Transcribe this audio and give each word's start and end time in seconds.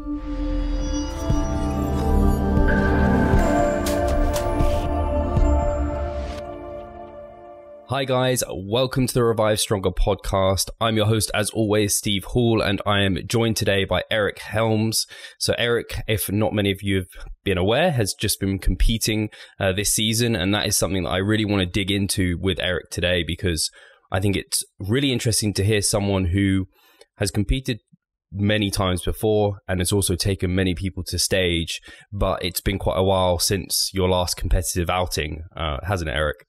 Hi, 0.00 0.06
guys. 8.06 8.42
Welcome 8.48 9.06
to 9.08 9.12
the 9.12 9.22
Revive 9.22 9.60
Stronger 9.60 9.90
podcast. 9.90 10.70
I'm 10.80 10.96
your 10.96 11.04
host, 11.04 11.30
as 11.34 11.50
always, 11.50 11.94
Steve 11.94 12.24
Hall, 12.24 12.62
and 12.62 12.80
I 12.86 13.00
am 13.00 13.18
joined 13.26 13.58
today 13.58 13.84
by 13.84 14.02
Eric 14.10 14.38
Helms. 14.38 15.06
So, 15.38 15.54
Eric, 15.58 16.00
if 16.08 16.32
not 16.32 16.54
many 16.54 16.70
of 16.70 16.80
you 16.80 16.96
have 16.96 17.26
been 17.44 17.58
aware, 17.58 17.90
has 17.90 18.14
just 18.14 18.40
been 18.40 18.58
competing 18.58 19.28
uh, 19.58 19.72
this 19.72 19.92
season, 19.92 20.34
and 20.34 20.54
that 20.54 20.66
is 20.66 20.78
something 20.78 21.02
that 21.02 21.10
I 21.10 21.18
really 21.18 21.44
want 21.44 21.60
to 21.60 21.66
dig 21.66 21.90
into 21.90 22.38
with 22.40 22.58
Eric 22.58 22.88
today 22.88 23.22
because 23.22 23.70
I 24.10 24.18
think 24.18 24.34
it's 24.34 24.64
really 24.78 25.12
interesting 25.12 25.52
to 25.52 25.64
hear 25.64 25.82
someone 25.82 26.26
who 26.26 26.68
has 27.16 27.30
competed 27.30 27.80
many 28.32 28.70
times 28.70 29.02
before 29.02 29.58
and 29.66 29.80
it's 29.80 29.92
also 29.92 30.14
taken 30.14 30.54
many 30.54 30.74
people 30.74 31.02
to 31.04 31.18
stage, 31.18 31.80
but 32.12 32.44
it's 32.44 32.60
been 32.60 32.78
quite 32.78 32.98
a 32.98 33.02
while 33.02 33.38
since 33.38 33.90
your 33.92 34.08
last 34.08 34.36
competitive 34.36 34.88
outing, 34.88 35.42
uh, 35.56 35.78
hasn't 35.82 36.08
it, 36.08 36.14
Eric? 36.14 36.46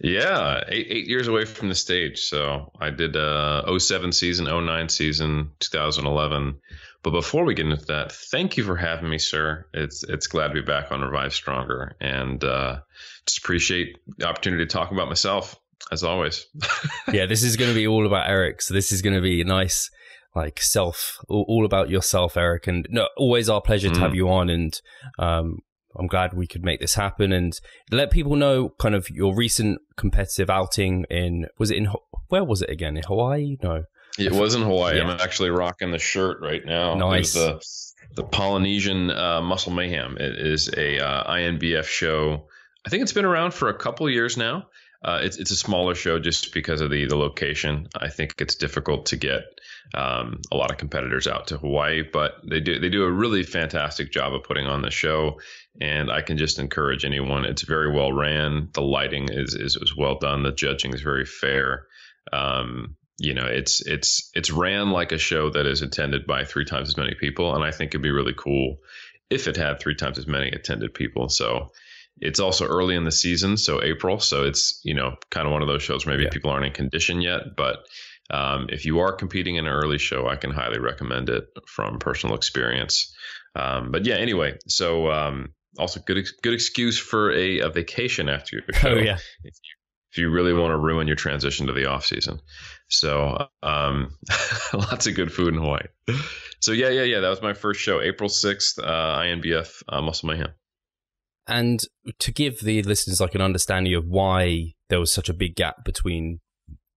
Yeah, 0.00 0.62
eight, 0.68 0.86
eight 0.90 1.06
years 1.06 1.28
away 1.28 1.44
from 1.44 1.68
the 1.68 1.74
stage. 1.74 2.20
So 2.20 2.72
I 2.78 2.90
did 2.90 3.16
uh 3.16 3.78
07 3.78 4.12
season, 4.12 4.44
09 4.44 4.88
season, 4.88 5.52
2011. 5.60 6.60
But 7.02 7.10
before 7.10 7.44
we 7.44 7.54
get 7.54 7.66
into 7.66 7.84
that, 7.86 8.12
thank 8.12 8.56
you 8.56 8.64
for 8.64 8.76
having 8.76 9.10
me, 9.10 9.18
sir. 9.18 9.66
It's 9.74 10.04
it's 10.04 10.28
glad 10.28 10.48
to 10.48 10.54
be 10.54 10.62
back 10.62 10.92
on 10.92 11.00
Revive 11.00 11.34
Stronger, 11.34 11.96
and 12.00 12.42
uh, 12.44 12.80
just 13.26 13.38
appreciate 13.38 13.96
the 14.18 14.28
opportunity 14.28 14.64
to 14.64 14.70
talk 14.70 14.92
about 14.92 15.08
myself 15.08 15.56
as 15.90 16.04
always. 16.04 16.46
yeah, 17.12 17.26
this 17.26 17.42
is 17.42 17.56
going 17.56 17.70
to 17.70 17.74
be 17.74 17.88
all 17.88 18.06
about 18.06 18.28
Eric. 18.28 18.62
So 18.62 18.72
this 18.72 18.92
is 18.92 19.02
going 19.02 19.16
to 19.16 19.20
be 19.20 19.40
a 19.40 19.44
nice, 19.44 19.90
like 20.34 20.60
self, 20.60 21.18
all, 21.28 21.64
about 21.64 21.90
yourself, 21.90 22.36
Eric. 22.36 22.66
And 22.66 22.86
no, 22.90 23.08
always 23.16 23.48
our 23.48 23.60
pleasure 23.60 23.90
mm. 23.90 23.94
to 23.94 24.00
have 24.00 24.12
mm. 24.12 24.16
you 24.16 24.28
on. 24.30 24.50
And 24.50 24.80
um, 25.18 25.58
I'm 25.98 26.06
glad 26.06 26.34
we 26.34 26.46
could 26.46 26.64
make 26.64 26.80
this 26.80 26.94
happen 26.94 27.32
and 27.32 27.58
let 27.90 28.10
people 28.10 28.36
know 28.36 28.70
kind 28.80 28.94
of 28.94 29.10
your 29.10 29.34
recent 29.34 29.80
competitive 29.96 30.50
outing 30.50 31.04
in 31.10 31.46
was 31.58 31.70
it 31.70 31.76
in 31.76 31.88
where 32.28 32.44
was 32.44 32.62
it 32.62 32.70
again 32.70 32.96
in 32.96 33.02
Hawaii? 33.06 33.56
No, 33.62 33.84
it 34.18 34.32
was 34.32 34.54
in 34.54 34.62
Hawaii. 34.62 34.96
Yeah. 34.96 35.04
I'm 35.04 35.20
actually 35.20 35.50
rocking 35.50 35.90
the 35.90 35.98
shirt 35.98 36.38
right 36.40 36.64
now. 36.64 36.94
Nice. 36.94 37.34
the 37.34 37.60
the 38.14 38.24
Polynesian 38.24 39.10
uh, 39.10 39.40
Muscle 39.40 39.72
Mayhem. 39.72 40.16
It 40.18 40.38
is 40.38 40.68
a 40.76 40.98
uh, 40.98 41.32
INBF 41.32 41.84
show. 41.84 42.46
I 42.86 42.90
think 42.90 43.02
it's 43.02 43.12
been 43.12 43.24
around 43.24 43.54
for 43.54 43.68
a 43.68 43.74
couple 43.74 44.08
years 44.10 44.36
now. 44.36 44.66
Uh, 45.04 45.20
it's 45.22 45.36
it's 45.36 45.50
a 45.50 45.56
smaller 45.56 45.94
show 45.94 46.18
just 46.18 46.52
because 46.52 46.80
of 46.80 46.90
the 46.90 47.06
the 47.06 47.16
location. 47.16 47.88
I 47.96 48.08
think 48.08 48.34
it's 48.38 48.54
difficult 48.54 49.06
to 49.06 49.16
get 49.16 49.42
um, 49.94 50.40
a 50.50 50.56
lot 50.56 50.70
of 50.70 50.78
competitors 50.78 51.26
out 51.26 51.48
to 51.48 51.58
Hawaii, 51.58 52.02
but 52.02 52.36
they 52.48 52.60
do 52.60 52.78
they 52.78 52.88
do 52.88 53.04
a 53.04 53.10
really 53.10 53.42
fantastic 53.42 54.10
job 54.10 54.34
of 54.34 54.44
putting 54.44 54.66
on 54.66 54.82
the 54.82 54.90
show. 54.90 55.40
And 55.80 56.10
I 56.10 56.22
can 56.22 56.38
just 56.38 56.58
encourage 56.58 57.04
anyone. 57.04 57.44
It's 57.44 57.62
very 57.62 57.90
well 57.92 58.12
ran. 58.12 58.68
The 58.72 58.82
lighting 58.82 59.28
is 59.30 59.54
is, 59.54 59.76
is 59.76 59.96
well 59.96 60.18
done. 60.18 60.42
The 60.42 60.52
judging 60.52 60.94
is 60.94 61.02
very 61.02 61.26
fair. 61.26 61.86
Um, 62.32 62.96
you 63.18 63.34
know, 63.34 63.46
it's 63.46 63.80
it's 63.86 64.30
it's 64.34 64.50
ran 64.50 64.90
like 64.90 65.12
a 65.12 65.18
show 65.18 65.50
that 65.50 65.66
is 65.66 65.82
attended 65.82 66.26
by 66.26 66.44
three 66.44 66.64
times 66.64 66.88
as 66.88 66.96
many 66.96 67.14
people, 67.14 67.54
and 67.54 67.62
I 67.62 67.70
think 67.70 67.90
it'd 67.90 68.02
be 68.02 68.10
really 68.10 68.34
cool 68.36 68.78
if 69.30 69.48
it 69.48 69.56
had 69.56 69.78
three 69.78 69.94
times 69.94 70.18
as 70.18 70.26
many 70.26 70.48
attended 70.50 70.94
people. 70.94 71.28
So 71.28 71.70
it's 72.20 72.40
also 72.40 72.66
early 72.66 72.94
in 72.94 73.04
the 73.04 73.12
season, 73.12 73.56
so 73.56 73.82
April. 73.82 74.20
So 74.20 74.44
it's 74.44 74.80
you 74.84 74.94
know 74.94 75.16
kind 75.30 75.46
of 75.46 75.52
one 75.52 75.62
of 75.62 75.68
those 75.68 75.82
shows. 75.82 76.06
Maybe 76.06 76.24
yeah. 76.24 76.30
people 76.30 76.50
aren't 76.50 76.66
in 76.66 76.72
condition 76.72 77.20
yet, 77.20 77.56
but 77.56 77.84
um, 78.30 78.66
if 78.70 78.84
you 78.84 79.00
are 79.00 79.12
competing 79.12 79.56
in 79.56 79.66
an 79.66 79.72
early 79.72 79.98
show, 79.98 80.28
I 80.28 80.36
can 80.36 80.50
highly 80.50 80.78
recommend 80.78 81.28
it 81.28 81.44
from 81.66 81.98
personal 81.98 82.36
experience. 82.36 83.14
Um, 83.54 83.90
but 83.90 84.06
yeah, 84.06 84.16
anyway, 84.16 84.58
so 84.66 85.10
um, 85.10 85.52
also 85.78 86.00
good 86.00 86.26
good 86.42 86.54
excuse 86.54 86.98
for 86.98 87.32
a, 87.32 87.60
a 87.60 87.68
vacation 87.68 88.28
after 88.28 88.56
your 88.56 88.64
show. 88.80 88.88
Oh 88.90 88.98
yeah. 88.98 89.18
If 89.44 89.54
you, 89.54 89.74
if 90.12 90.18
you 90.18 90.30
really 90.30 90.52
want 90.52 90.72
to 90.72 90.78
ruin 90.78 91.06
your 91.06 91.16
transition 91.16 91.66
to 91.66 91.72
the 91.72 91.86
off 91.86 92.04
season. 92.04 92.40
So 92.88 93.48
um, 93.62 94.14
lots 94.74 95.06
of 95.06 95.14
good 95.14 95.32
food 95.32 95.54
in 95.54 95.60
Hawaii. 95.60 95.86
So 96.60 96.72
yeah, 96.72 96.90
yeah, 96.90 97.04
yeah. 97.04 97.20
That 97.20 97.30
was 97.30 97.40
my 97.40 97.54
first 97.54 97.80
show, 97.80 98.00
April 98.00 98.28
sixth, 98.28 98.78
uh, 98.78 99.18
INBF 99.18 99.82
uh, 99.88 100.02
Muscle 100.02 100.28
Mayhem. 100.28 100.52
And 101.48 101.80
to 102.20 102.30
give 102.30 102.60
the 102.60 102.82
listeners 102.82 103.20
like 103.20 103.34
an 103.34 103.40
understanding 103.40 103.94
of 103.94 104.06
why 104.06 104.74
there 104.90 105.00
was 105.00 105.12
such 105.12 105.28
a 105.28 105.34
big 105.34 105.56
gap 105.56 105.84
between 105.84 106.40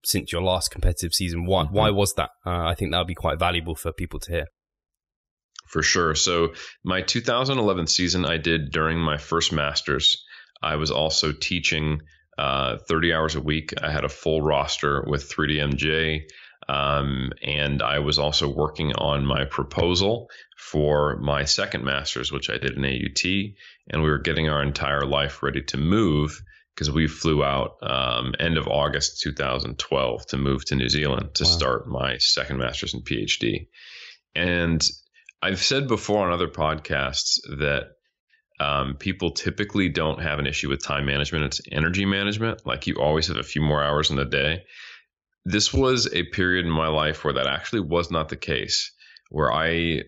since 0.06 0.32
your 0.32 0.42
last 0.42 0.72
competitive 0.72 1.14
season, 1.14 1.46
why 1.46 1.64
mm-hmm. 1.64 1.74
why 1.74 1.90
was 1.90 2.14
that? 2.14 2.30
Uh, 2.46 2.66
I 2.66 2.76
think 2.76 2.92
that 2.92 3.00
would 3.00 3.08
be 3.08 3.16
quite 3.16 3.40
valuable 3.40 3.76
for 3.76 3.92
people 3.92 4.20
to 4.22 4.32
hear. 4.32 4.46
For 5.68 5.82
sure. 5.82 6.16
So 6.16 6.54
my 6.84 7.02
2011 7.02 7.88
season, 7.88 8.24
I 8.24 8.38
did 8.38 8.72
during 8.72 9.00
my 9.00 9.18
first 9.18 9.52
masters. 9.52 10.24
I 10.62 10.76
was 10.76 10.92
also 10.92 11.32
teaching 11.32 12.02
uh, 12.38 12.78
30 12.88 13.14
hours 13.14 13.36
a 13.36 13.42
week. 13.42 13.74
I 13.82 13.92
had 13.92 14.04
a 14.04 14.10
full 14.10 14.42
roster 14.42 15.04
with 15.08 15.30
3DMJ. 15.30 16.22
Um, 16.68 17.32
and 17.44 17.82
I 17.82 18.00
was 18.00 18.18
also 18.18 18.48
working 18.48 18.94
on 18.94 19.26
my 19.26 19.46
proposal 19.46 20.30
for 20.58 21.18
my 21.18 21.46
second 21.46 21.84
master's, 21.84 22.32
which 22.32 22.50
I 22.50 22.58
did 22.58 22.78
in 22.78 22.86
AUT. 22.86 23.56
And 23.90 24.02
we 24.02 24.10
were 24.10 24.20
getting 24.20 24.50
our 24.50 24.64
entire 24.64 25.06
life 25.06 25.44
ready 25.44 25.62
to 25.64 25.78
move 25.78 26.42
because 26.76 26.92
we 26.92 27.08
flew 27.08 27.44
out 27.44 27.78
um, 27.82 28.36
end 28.40 28.58
of 28.58 28.68
August 28.68 29.22
2012 29.22 30.28
to 30.28 30.38
move 30.38 30.66
to 30.66 30.76
New 30.76 30.90
Zealand 30.90 31.36
to 31.36 31.44
wow. 31.46 31.50
start 31.50 31.88
my 31.88 32.18
second 32.18 32.58
master's 32.58 32.94
and 32.94 33.04
PhD. 33.04 33.68
And 34.36 34.86
I've 35.42 35.64
said 35.64 35.88
before 35.88 36.28
on 36.28 36.34
other 36.34 36.50
podcasts 36.50 37.40
that 37.60 37.92
um, 38.60 38.96
people 38.96 39.32
typically 39.32 39.90
don't 39.90 40.22
have 40.22 40.40
an 40.40 40.48
issue 40.48 40.70
with 40.70 40.84
time 40.84 41.06
management. 41.06 41.46
It's 41.46 41.62
energy 41.72 42.06
management. 42.06 42.66
Like 42.66 42.88
you 42.88 42.96
always 42.96 43.28
have 43.28 43.38
a 43.38 43.44
few 43.44 43.62
more 43.62 43.82
hours 43.84 44.10
in 44.10 44.18
the 44.18 44.26
day 44.26 44.64
this 45.46 45.72
was 45.72 46.12
a 46.12 46.24
period 46.24 46.66
in 46.66 46.72
my 46.72 46.88
life 46.88 47.24
where 47.24 47.36
that 47.36 47.48
actually 47.48 47.82
was 47.82 48.10
not 48.10 48.30
the 48.30 48.36
case, 48.36 48.92
where 49.30 49.54
I 49.54 50.02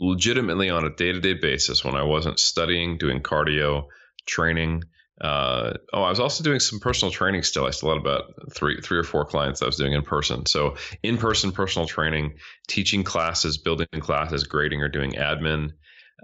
legitimately 0.00 0.70
on 0.70 0.84
a 0.84 0.94
day 0.94 1.12
to 1.12 1.20
day 1.20 1.34
basis, 1.34 1.84
when 1.84 1.94
I 1.94 2.02
wasn't 2.02 2.40
studying, 2.40 2.96
doing 2.96 3.20
cardio, 3.20 3.86
training, 4.26 4.84
uh, 5.20 5.74
oh, 5.92 6.02
I 6.02 6.10
was 6.10 6.20
also 6.20 6.42
doing 6.42 6.60
some 6.60 6.80
personal 6.80 7.12
training 7.12 7.44
still. 7.44 7.66
I 7.66 7.70
still 7.70 7.90
had 7.90 7.98
about 7.98 8.52
three, 8.52 8.80
three 8.80 8.98
or 8.98 9.04
four 9.04 9.24
clients 9.24 9.62
I 9.62 9.66
was 9.66 9.76
doing 9.76 9.92
in 9.92 10.02
person. 10.02 10.46
So 10.46 10.76
in 11.02 11.18
person 11.18 11.52
personal 11.52 11.86
training, 11.86 12.34
teaching 12.66 13.04
classes, 13.04 13.58
building 13.58 13.86
classes, 14.00 14.44
grading 14.44 14.82
or 14.82 14.88
doing 14.88 15.12
admin, 15.12 15.70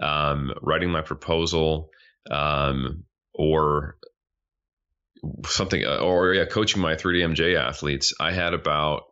um, 0.01 0.51
writing 0.61 0.89
my 0.89 1.01
proposal, 1.01 1.89
um, 2.29 3.05
or 3.33 3.97
something 5.45 5.85
uh, 5.85 5.97
or 5.97 6.33
yeah, 6.33 6.45
coaching 6.45 6.81
my 6.81 6.95
3DMJ 6.95 7.57
athletes, 7.57 8.13
I 8.19 8.31
had 8.31 8.53
about 8.53 9.03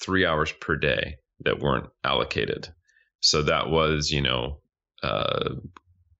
three 0.00 0.24
hours 0.26 0.52
per 0.52 0.76
day 0.76 1.16
that 1.40 1.58
weren't 1.58 1.88
allocated. 2.04 2.68
So 3.20 3.42
that 3.42 3.68
was, 3.70 4.10
you 4.10 4.22
know, 4.22 4.60
uh, 5.02 5.54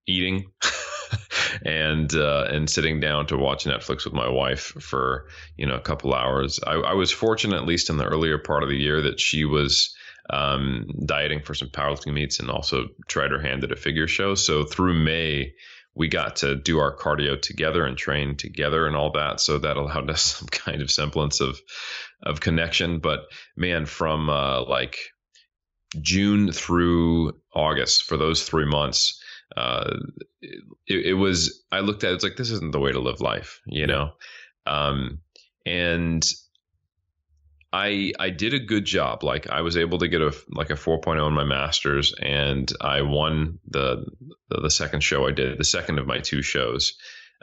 eating 0.07 0.51
and 1.65 2.15
uh, 2.15 2.47
and 2.51 2.69
sitting 2.69 3.01
down 3.01 3.27
to 3.27 3.37
watch 3.37 3.65
Netflix 3.65 4.05
with 4.05 4.15
my 4.15 4.29
wife 4.29 4.73
for 4.81 5.27
you 5.57 5.67
know 5.67 5.77
a 5.77 5.81
couple 5.81 6.15
hours. 6.15 6.61
I, 6.67 6.75
I 6.75 6.95
was 6.95 7.13
fortunate, 7.13 7.57
at 7.57 7.67
least 7.67 7.91
in 7.91 7.97
the 7.97 8.07
earlier 8.07 8.39
part 8.39 8.63
of 8.63 8.69
the 8.69 8.77
year, 8.77 9.03
that 9.03 9.21
she 9.21 9.45
was 9.45 9.95
um, 10.31 10.87
dieting 11.05 11.43
for 11.43 11.55
some 11.55 11.69
powerlifting 11.69 12.13
meets 12.13 12.41
and 12.41 12.51
also 12.51 12.87
tried 13.07 13.31
her 13.31 13.41
hand 13.41 13.65
at 13.65 13.73
a 13.73 13.77
figure 13.77 14.09
show. 14.09 14.35
So 14.35 14.65
through 14.65 14.95
May, 14.95 15.53
we 15.95 16.09
got 16.09 16.37
to 16.37 16.57
do 16.57 16.79
our 16.79 16.95
cardio 16.95 17.41
together 17.41 17.85
and 17.85 17.97
train 17.97 18.37
together 18.37 18.87
and 18.87 18.97
all 18.97 19.13
that. 19.13 19.41
So 19.41 19.59
that 19.59 19.77
allowed 19.77 20.11
us 20.11 20.23
some 20.23 20.49
kind 20.49 20.83
of 20.83 20.91
semblance 20.91 21.41
of 21.41 21.59
of 22.23 22.41
connection. 22.41 22.99
But 22.99 23.21
man, 23.57 23.87
from 23.87 24.31
uh, 24.31 24.65
like 24.65 24.99
June 26.01 26.53
through 26.53 27.33
August 27.55 28.05
for 28.05 28.17
those 28.17 28.43
three 28.43 28.67
months, 28.67 29.21
uh, 29.55 29.97
it, 30.41 31.07
it, 31.07 31.15
was. 31.15 31.63
I 31.71 31.81
looked 31.81 32.05
at 32.05 32.11
it, 32.11 32.15
it's 32.15 32.25
like 32.25 32.37
this 32.37 32.51
isn't 32.51 32.73
the 32.73 32.81
way 32.81 32.93
to 32.93 33.01
live 33.01 33.21
life, 33.21 33.61
you 33.67 33.87
know. 33.87 34.13
Um, 34.67 35.21
and 35.65 36.25
I 37.73 38.13
I 38.19 38.31
did 38.31 38.55
a 38.55 38.59
good 38.59 38.85
job. 38.85 39.23
Like 39.23 39.51
I 39.51 39.61
was 39.61 39.77
able 39.77 39.99
to 39.99 40.09
get 40.09 40.23
a 40.23 40.35
like 40.49 40.71
a 40.71 40.75
4.0 40.75 41.27
in 41.27 41.35
my 41.35 41.45
masters, 41.45 42.15
and 42.21 42.71
I 42.81 43.03
won 43.03 43.59
the 43.69 44.07
the, 44.49 44.63
the 44.63 44.71
second 44.71 45.03
show 45.03 45.27
I 45.27 45.33
did, 45.33 45.59
the 45.59 45.65
second 45.65 45.99
of 45.99 46.07
my 46.07 46.19
two 46.19 46.43
shows, 46.43 46.95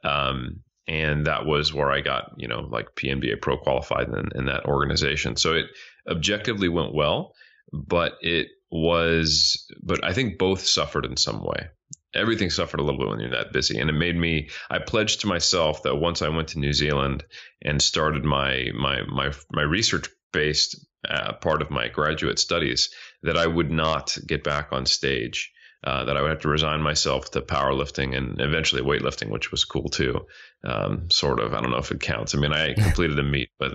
um, 0.03 0.61
and 0.87 1.27
that 1.27 1.45
was 1.45 1.73
where 1.73 1.91
I 1.91 2.01
got 2.01 2.33
you 2.37 2.47
know 2.47 2.61
like 2.61 2.95
PNBA 2.95 3.41
pro 3.41 3.57
qualified 3.57 4.07
in, 4.07 4.29
in 4.35 4.45
that 4.45 4.65
organization. 4.65 5.35
So 5.35 5.53
it 5.53 5.65
objectively 6.09 6.69
went 6.69 6.93
well, 6.93 7.33
but 7.71 8.13
it 8.21 8.47
was 8.71 9.67
but 9.83 10.03
I 10.03 10.13
think 10.13 10.39
both 10.39 10.65
suffered 10.65 11.05
in 11.05 11.15
some 11.15 11.43
way 11.43 11.67
everything 12.15 12.49
suffered 12.49 12.79
a 12.79 12.83
little 12.83 12.99
bit 12.99 13.07
when 13.07 13.19
you're 13.19 13.29
that 13.29 13.53
busy 13.53 13.79
and 13.79 13.89
it 13.89 13.93
made 13.93 14.15
me 14.15 14.49
i 14.69 14.79
pledged 14.79 15.21
to 15.21 15.27
myself 15.27 15.83
that 15.83 15.95
once 15.95 16.21
i 16.21 16.29
went 16.29 16.47
to 16.47 16.59
new 16.59 16.73
zealand 16.73 17.23
and 17.63 17.81
started 17.81 18.23
my 18.23 18.69
my 18.75 19.01
my 19.03 19.31
my 19.51 19.61
research 19.61 20.07
based 20.33 20.85
uh, 21.07 21.33
part 21.33 21.61
of 21.61 21.69
my 21.69 21.87
graduate 21.87 22.39
studies 22.39 22.89
that 23.23 23.37
I 23.37 23.47
would 23.47 23.71
not 23.71 24.17
get 24.25 24.43
back 24.43 24.69
on 24.71 24.85
stage. 24.85 25.51
Uh, 25.85 26.05
that 26.05 26.15
I 26.15 26.21
would 26.21 26.29
have 26.29 26.39
to 26.39 26.47
resign 26.47 26.81
myself 26.81 27.31
to 27.31 27.41
powerlifting 27.41 28.15
and 28.15 28.39
eventually 28.39 28.81
weightlifting, 28.81 29.29
which 29.29 29.51
was 29.51 29.65
cool 29.65 29.89
too. 29.89 30.27
Um, 30.63 31.09
sort 31.11 31.41
of. 31.41 31.53
I 31.53 31.59
don't 31.59 31.71
know 31.71 31.77
if 31.77 31.91
it 31.91 31.99
counts. 31.99 32.33
I 32.33 32.37
mean, 32.37 32.53
I 32.53 32.73
completed 32.81 33.19
a 33.19 33.23
meet, 33.23 33.49
but 33.59 33.73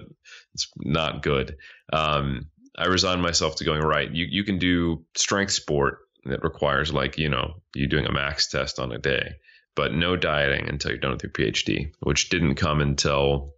it's 0.54 0.72
not 0.78 1.22
good. 1.22 1.58
Um, 1.92 2.46
I 2.78 2.86
resigned 2.86 3.20
myself 3.20 3.56
to 3.56 3.64
going 3.64 3.82
right. 3.82 4.10
You 4.10 4.24
you 4.26 4.42
can 4.42 4.58
do 4.58 5.04
strength 5.16 5.52
sport 5.52 5.98
that 6.28 6.44
requires 6.44 6.92
like 6.92 7.18
you 7.18 7.28
know 7.28 7.54
you 7.74 7.86
doing 7.86 8.06
a 8.06 8.12
max 8.12 8.48
test 8.50 8.78
on 8.78 8.92
a 8.92 8.98
day, 8.98 9.36
but 9.74 9.92
no 9.92 10.16
dieting 10.16 10.68
until 10.68 10.90
you're 10.90 11.00
done 11.00 11.12
with 11.12 11.22
your 11.22 11.32
PhD, 11.32 11.92
which 12.00 12.28
didn't 12.28 12.56
come 12.56 12.80
until 12.80 13.54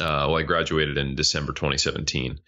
uh, 0.00 0.26
well, 0.28 0.36
I 0.36 0.42
graduated 0.42 0.96
in 0.96 1.16
December 1.16 1.52
2017. 1.52 2.38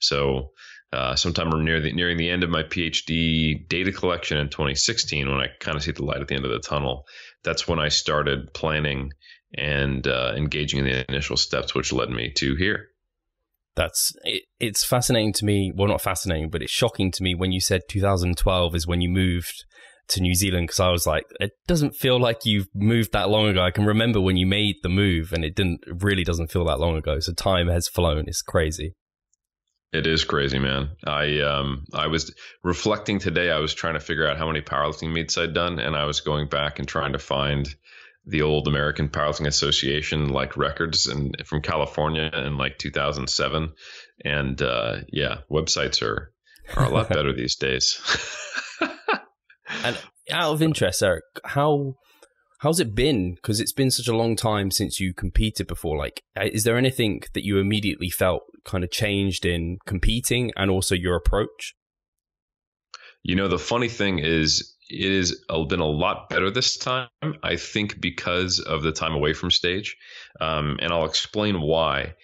So 0.00 0.52
uh, 0.92 1.14
sometime 1.16 1.50
near 1.64 1.80
the 1.80 1.92
nearing 1.92 2.16
the 2.16 2.30
end 2.30 2.44
of 2.44 2.50
my 2.50 2.62
PhD 2.62 3.68
data 3.68 3.92
collection 3.92 4.38
in 4.38 4.48
2016, 4.48 5.28
when 5.28 5.40
I 5.40 5.48
kind 5.60 5.76
of 5.76 5.82
see 5.82 5.92
the 5.92 6.04
light 6.04 6.20
at 6.20 6.28
the 6.28 6.34
end 6.34 6.44
of 6.44 6.50
the 6.50 6.60
tunnel, 6.60 7.04
that's 7.44 7.68
when 7.68 7.78
I 7.78 7.88
started 7.88 8.52
planning 8.54 9.12
and 9.56 10.06
uh, 10.06 10.32
engaging 10.36 10.80
in 10.80 10.84
the 10.86 11.10
initial 11.10 11.36
steps, 11.36 11.74
which 11.74 11.92
led 11.92 12.10
me 12.10 12.32
to 12.36 12.54
here. 12.54 12.88
That's 13.78 14.12
it, 14.24 14.42
it's 14.58 14.84
fascinating 14.84 15.32
to 15.34 15.44
me. 15.44 15.72
Well, 15.72 15.86
not 15.86 16.02
fascinating, 16.02 16.50
but 16.50 16.62
it's 16.62 16.72
shocking 16.72 17.12
to 17.12 17.22
me 17.22 17.36
when 17.36 17.52
you 17.52 17.60
said 17.60 17.82
2012 17.88 18.74
is 18.74 18.88
when 18.88 19.00
you 19.00 19.08
moved 19.08 19.64
to 20.08 20.20
New 20.20 20.34
Zealand 20.34 20.66
because 20.66 20.80
I 20.80 20.88
was 20.90 21.06
like, 21.06 21.22
it 21.38 21.52
doesn't 21.68 21.94
feel 21.94 22.18
like 22.20 22.44
you've 22.44 22.66
moved 22.74 23.12
that 23.12 23.28
long 23.28 23.46
ago. 23.46 23.62
I 23.62 23.70
can 23.70 23.86
remember 23.86 24.20
when 24.20 24.36
you 24.36 24.46
made 24.46 24.76
the 24.82 24.88
move, 24.88 25.32
and 25.32 25.44
it 25.44 25.54
didn't 25.54 25.84
it 25.86 26.02
really 26.02 26.24
doesn't 26.24 26.50
feel 26.50 26.64
that 26.64 26.80
long 26.80 26.96
ago. 26.96 27.20
So 27.20 27.32
time 27.32 27.68
has 27.68 27.86
flown. 27.86 28.24
It's 28.26 28.42
crazy. 28.42 28.94
It 29.92 30.08
is 30.08 30.24
crazy, 30.24 30.58
man. 30.58 30.90
I 31.06 31.40
um 31.40 31.84
I 31.94 32.08
was 32.08 32.34
reflecting 32.64 33.20
today. 33.20 33.52
I 33.52 33.60
was 33.60 33.74
trying 33.74 33.94
to 33.94 34.00
figure 34.00 34.28
out 34.28 34.38
how 34.38 34.48
many 34.48 34.60
powerlifting 34.60 35.12
meets 35.12 35.38
I'd 35.38 35.54
done, 35.54 35.78
and 35.78 35.94
I 35.94 36.04
was 36.04 36.20
going 36.20 36.48
back 36.48 36.80
and 36.80 36.88
trying 36.88 37.12
to 37.12 37.20
find 37.20 37.72
the 38.28 38.42
old 38.42 38.68
American 38.68 39.08
Powerlifting 39.08 39.46
Association 39.46 40.28
like 40.28 40.56
records 40.56 41.06
and 41.06 41.34
from 41.46 41.62
California 41.62 42.30
in 42.34 42.58
like 42.58 42.78
2007. 42.78 43.72
And 44.24 44.62
uh, 44.62 44.98
yeah, 45.10 45.38
websites 45.50 46.02
are 46.02 46.32
are 46.76 46.84
a 46.84 46.90
lot 46.90 47.08
better 47.08 47.32
these 47.32 47.56
days. 47.56 48.00
and 49.84 49.98
out 50.30 50.52
of 50.52 50.62
interest, 50.62 51.02
Eric, 51.02 51.24
how 51.44 51.94
how's 52.60 52.80
it 52.80 52.94
been? 52.94 53.34
Because 53.34 53.60
it's 53.60 53.72
been 53.72 53.90
such 53.90 54.08
a 54.08 54.16
long 54.16 54.36
time 54.36 54.70
since 54.70 55.00
you 55.00 55.14
competed 55.14 55.66
before. 55.66 55.96
Like, 55.96 56.22
uh, 56.38 56.48
is 56.52 56.64
there 56.64 56.76
anything 56.76 57.22
that 57.32 57.44
you 57.44 57.58
immediately 57.58 58.10
felt 58.10 58.42
kind 58.64 58.84
of 58.84 58.90
changed 58.90 59.46
in 59.46 59.78
competing 59.86 60.52
and 60.56 60.70
also 60.70 60.94
your 60.94 61.16
approach? 61.16 61.74
You 63.22 63.36
know, 63.36 63.48
the 63.48 63.58
funny 63.58 63.88
thing 63.88 64.18
is, 64.18 64.74
it 64.88 65.16
has 65.16 65.34
been 65.68 65.80
a 65.80 65.86
lot 65.86 66.28
better 66.28 66.50
this 66.50 66.76
time. 66.76 67.08
I 67.42 67.56
think 67.56 68.00
because 68.00 68.60
of 68.60 68.82
the 68.82 68.92
time 68.92 69.14
away 69.14 69.34
from 69.34 69.50
stage, 69.50 69.96
um, 70.40 70.78
and 70.80 70.92
I'll 70.92 71.04
explain 71.04 71.60
why. 71.60 72.14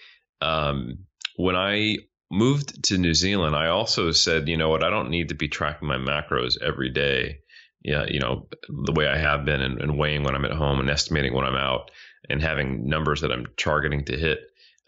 Um, 0.40 0.99
when 1.37 1.56
I 1.56 1.99
moved 2.31 2.84
to 2.84 2.99
New 2.99 3.14
Zealand, 3.14 3.55
I 3.55 3.69
also 3.69 4.12
said, 4.12 4.49
you 4.49 4.56
know 4.56 4.69
what, 4.69 4.84
I 4.84 4.90
don't 4.90 5.11
need 5.11 5.28
to 5.28 5.34
be 5.34 5.49
tracking 5.49 5.88
my 5.88 5.96
macros 5.96 6.61
every 6.61 6.90
day. 6.90 7.40
Yeah, 7.82 8.06
you 8.08 8.19
know, 8.19 8.49
the 8.69 8.93
way 8.93 9.06
I 9.06 9.19
have 9.19 9.44
been 9.44 9.60
and, 9.60 9.78
and 9.81 9.99
weighing 9.99 10.22
when 10.22 10.34
I'm 10.34 10.46
at 10.46 10.52
home 10.52 10.81
and 10.81 10.88
estimating 10.88 11.34
when 11.34 11.44
I'm 11.44 11.55
out 11.55 11.90
and 12.31 12.40
having 12.40 12.88
numbers 12.88 13.20
that 13.20 13.31
I'm 13.31 13.46
targeting 13.58 14.06
to 14.06 14.17
hit. 14.17 14.40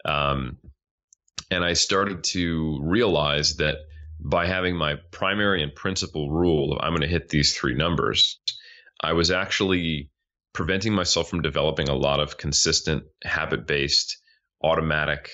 Um, 0.03 0.57
and 1.51 1.63
I 1.63 1.73
started 1.73 2.23
to 2.25 2.79
realize 2.81 3.57
that 3.57 3.77
by 4.19 4.47
having 4.47 4.75
my 4.75 4.95
primary 5.11 5.63
and 5.63 5.73
principal 5.73 6.31
rule 6.31 6.73
of 6.73 6.79
I'm 6.81 6.91
going 6.91 7.01
to 7.01 7.07
hit 7.07 7.29
these 7.29 7.55
three 7.55 7.75
numbers, 7.75 8.39
I 9.01 9.13
was 9.13 9.31
actually 9.31 10.09
preventing 10.53 10.93
myself 10.93 11.29
from 11.29 11.41
developing 11.41 11.87
a 11.87 11.95
lot 11.95 12.19
of 12.19 12.37
consistent 12.37 13.03
habit 13.23 13.67
based 13.67 14.17
automatic 14.63 15.29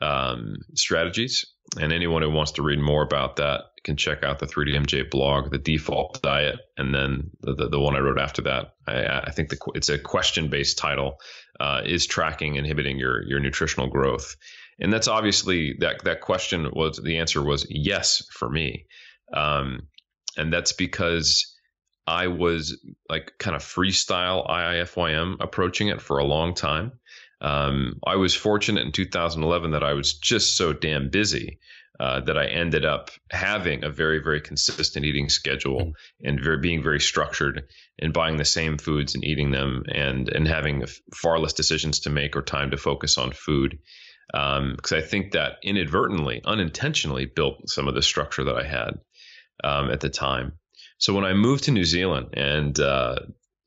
um, 0.00 0.56
strategies. 0.74 1.44
And 1.78 1.92
anyone 1.92 2.22
who 2.22 2.30
wants 2.30 2.52
to 2.52 2.62
read 2.62 2.78
more 2.78 3.02
about 3.02 3.36
that 3.36 3.64
can 3.84 3.96
check 3.96 4.22
out 4.22 4.38
the 4.38 4.46
3DMJ 4.46 5.10
blog, 5.10 5.50
the 5.50 5.58
default 5.58 6.22
diet, 6.22 6.60
and 6.76 6.94
then 6.94 7.30
the, 7.40 7.54
the, 7.54 7.68
the 7.70 7.80
one 7.80 7.94
I 7.94 8.00
wrote 8.00 8.18
after 8.18 8.42
that. 8.42 8.74
I, 8.86 9.24
I 9.26 9.30
think 9.32 9.50
the, 9.50 9.58
it's 9.74 9.88
a 9.88 9.98
question 9.98 10.48
based 10.48 10.78
title 10.78 11.16
uh, 11.60 11.82
is 11.84 12.06
tracking 12.06 12.54
inhibiting 12.54 12.98
your, 12.98 13.22
your 13.26 13.40
nutritional 13.40 13.88
growth? 13.88 14.36
And 14.80 14.92
that's 14.92 15.08
obviously 15.08 15.76
that, 15.80 16.04
that 16.04 16.20
question 16.20 16.70
was 16.72 17.00
the 17.02 17.18
answer 17.18 17.42
was 17.42 17.66
yes 17.68 18.22
for 18.32 18.48
me. 18.48 18.86
Um, 19.32 19.88
and 20.36 20.52
that's 20.52 20.72
because 20.72 21.54
I 22.06 22.28
was 22.28 22.80
like 23.08 23.32
kind 23.38 23.56
of 23.56 23.62
freestyle 23.62 24.48
IIFYM 24.48 25.36
approaching 25.40 25.88
it 25.88 26.00
for 26.00 26.18
a 26.18 26.24
long 26.24 26.54
time. 26.54 26.92
Um, 27.40 28.00
I 28.06 28.16
was 28.16 28.34
fortunate 28.34 28.86
in 28.86 28.92
2011 28.92 29.72
that 29.72 29.84
I 29.84 29.92
was 29.92 30.14
just 30.14 30.56
so 30.56 30.72
damn 30.72 31.10
busy 31.10 31.58
uh, 32.00 32.20
that 32.20 32.38
I 32.38 32.46
ended 32.46 32.84
up 32.84 33.10
having 33.30 33.84
a 33.84 33.90
very, 33.90 34.20
very 34.20 34.40
consistent 34.40 35.04
eating 35.04 35.28
schedule 35.28 35.92
and 36.22 36.40
very, 36.40 36.58
being 36.58 36.82
very 36.82 37.00
structured 37.00 37.64
and 37.98 38.12
buying 38.12 38.36
the 38.36 38.44
same 38.44 38.78
foods 38.78 39.14
and 39.14 39.24
eating 39.24 39.50
them 39.50 39.82
and, 39.92 40.28
and 40.28 40.46
having 40.46 40.84
far 41.14 41.38
less 41.38 41.52
decisions 41.52 42.00
to 42.00 42.10
make 42.10 42.36
or 42.36 42.42
time 42.42 42.70
to 42.70 42.76
focus 42.76 43.18
on 43.18 43.32
food. 43.32 43.78
Because 44.32 44.92
um, 44.92 44.98
I 44.98 45.00
think 45.00 45.32
that 45.32 45.54
inadvertently, 45.62 46.42
unintentionally 46.44 47.26
built 47.26 47.68
some 47.68 47.88
of 47.88 47.94
the 47.94 48.02
structure 48.02 48.44
that 48.44 48.56
I 48.56 48.64
had 48.64 48.98
um, 49.64 49.90
at 49.90 50.00
the 50.00 50.10
time. 50.10 50.52
So 50.98 51.14
when 51.14 51.24
I 51.24 51.32
moved 51.32 51.64
to 51.64 51.70
New 51.70 51.84
Zealand 51.84 52.34
and 52.34 52.78
uh, 52.78 53.16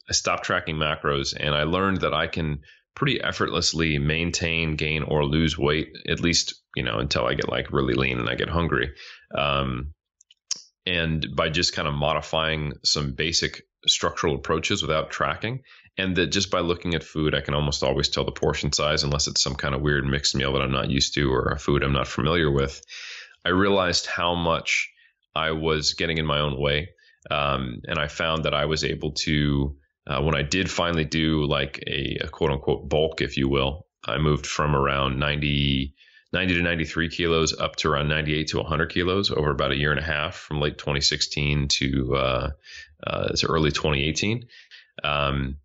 I 0.10 0.14
stopped 0.14 0.44
tracking 0.44 0.76
macros 0.76 1.34
and 1.38 1.56
I 1.56 1.64
learned 1.64 2.02
that 2.02 2.14
I 2.14 2.28
can 2.28 2.60
pretty 2.96 3.22
effortlessly 3.22 3.98
maintain, 3.98 4.76
gain, 4.76 5.04
or 5.04 5.26
lose 5.26 5.58
weight, 5.58 5.90
at 6.08 6.20
least, 6.20 6.62
you 6.76 6.84
know, 6.84 7.00
until 7.00 7.26
I 7.26 7.34
get 7.34 7.50
like 7.50 7.72
really 7.72 7.94
lean 7.94 8.20
and 8.20 8.30
I 8.30 8.36
get 8.36 8.50
hungry. 8.50 8.92
Um, 9.36 9.94
and 10.86 11.26
by 11.36 11.50
just 11.50 11.76
kind 11.76 11.88
of 11.88 11.94
modifying 11.94 12.74
some 12.84 13.14
basic 13.14 13.64
structural 13.88 14.36
approaches 14.36 14.82
without 14.82 15.10
tracking, 15.10 15.62
and 15.98 16.16
that 16.16 16.28
just 16.28 16.52
by 16.52 16.60
looking 16.60 16.96
at 16.96 17.04
food, 17.04 17.36
I 17.36 17.42
can 17.42 17.54
almost 17.54 17.84
always 17.84 18.10
tell 18.10 18.24
the 18.24 18.32
portion 18.32 18.72
size 18.72 19.04
unless 19.04 19.28
it's 19.28 19.44
some 19.44 19.56
kind 19.56 19.76
of 19.76 19.82
weird 19.82 20.06
mixed 20.06 20.36
meal 20.36 20.54
that 20.54 20.62
I'm 20.62 20.72
not 20.72 20.90
used 20.90 21.14
to 21.16 21.32
or 21.32 21.50
a 21.50 21.60
food 21.60 21.84
I'm 21.84 21.94
not 21.94 22.08
familiar 22.08 22.50
with. 22.50 22.82
I 23.46 23.50
realized 23.50 24.06
how 24.06 24.36
much 24.36 24.90
I 25.36 25.52
was 25.52 25.94
getting 25.94 26.18
in 26.18 26.26
my 26.26 26.40
own 26.40 26.60
way. 26.60 26.90
Um, 27.30 27.82
and 27.88 28.00
I 28.00 28.08
found 28.08 28.46
that 28.46 28.54
I 28.54 28.66
was 28.66 28.84
able 28.84 29.12
to 29.24 29.76
uh, 30.08 30.22
when 30.22 30.36
I 30.36 30.42
did 30.42 30.70
finally 30.70 31.06
do 31.06 31.46
like 31.46 31.84
a, 31.86 32.18
a, 32.24 32.28
quote 32.28 32.52
unquote 32.52 32.90
bulk, 32.90 33.22
if 33.22 33.38
you 33.38 33.48
will, 33.48 33.86
I 34.04 34.18
moved 34.18 34.48
from 34.48 34.76
around 34.76 35.20
90, 35.20 35.94
90 36.34 36.54
to 36.56 36.62
93 36.62 37.10
kilos 37.10 37.58
up 37.60 37.76
to 37.78 37.90
around 37.90 38.08
98 38.08 38.48
to 38.48 38.58
100 38.58 38.88
kilos 38.88 39.30
over 39.30 39.52
about 39.52 39.72
a 39.72 39.78
year 39.78 39.92
and 39.92 40.00
a 40.00 40.04
half 40.04 40.36
from 40.36 40.60
late 40.60 40.78
2016 40.80 41.68
to, 41.68 42.16
uh, 42.16 42.50
uh, 43.06 43.34
early 43.48 43.72
2018. 43.72 44.48
Um, 45.04 45.58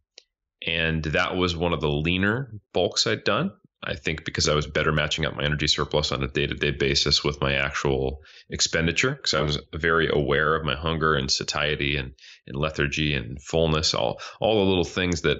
and 0.66 1.02
that 1.04 1.36
was 1.36 1.56
one 1.56 1.72
of 1.72 1.80
the 1.80 1.88
leaner 1.88 2.52
bulks 2.72 3.06
I'd 3.06 3.24
done. 3.24 3.52
I 3.84 3.94
think 3.94 4.24
because 4.24 4.48
I 4.48 4.54
was 4.54 4.66
better 4.66 4.90
matching 4.90 5.26
up 5.26 5.36
my 5.36 5.44
energy 5.44 5.68
surplus 5.68 6.10
on 6.10 6.22
a 6.22 6.28
day 6.28 6.46
to 6.46 6.54
day 6.54 6.72
basis 6.72 7.22
with 7.22 7.40
my 7.40 7.54
actual 7.54 8.20
expenditure, 8.50 9.12
because 9.12 9.34
I 9.34 9.42
was 9.42 9.60
very 9.72 10.08
aware 10.10 10.56
of 10.56 10.64
my 10.64 10.74
hunger 10.74 11.14
and 11.14 11.30
satiety 11.30 11.96
and, 11.96 12.12
and 12.48 12.56
lethargy 12.56 13.14
and 13.14 13.40
fullness, 13.40 13.94
all, 13.94 14.20
all 14.40 14.58
the 14.58 14.68
little 14.68 14.84
things 14.84 15.22
that 15.22 15.38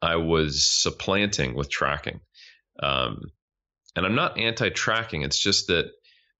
I 0.00 0.16
was 0.16 0.66
supplanting 0.66 1.54
with 1.54 1.68
tracking. 1.68 2.20
Um, 2.82 3.20
and 3.96 4.06
I'm 4.06 4.14
not 4.14 4.38
anti 4.38 4.70
tracking, 4.70 5.22
it's 5.22 5.38
just 5.38 5.66
that 5.66 5.90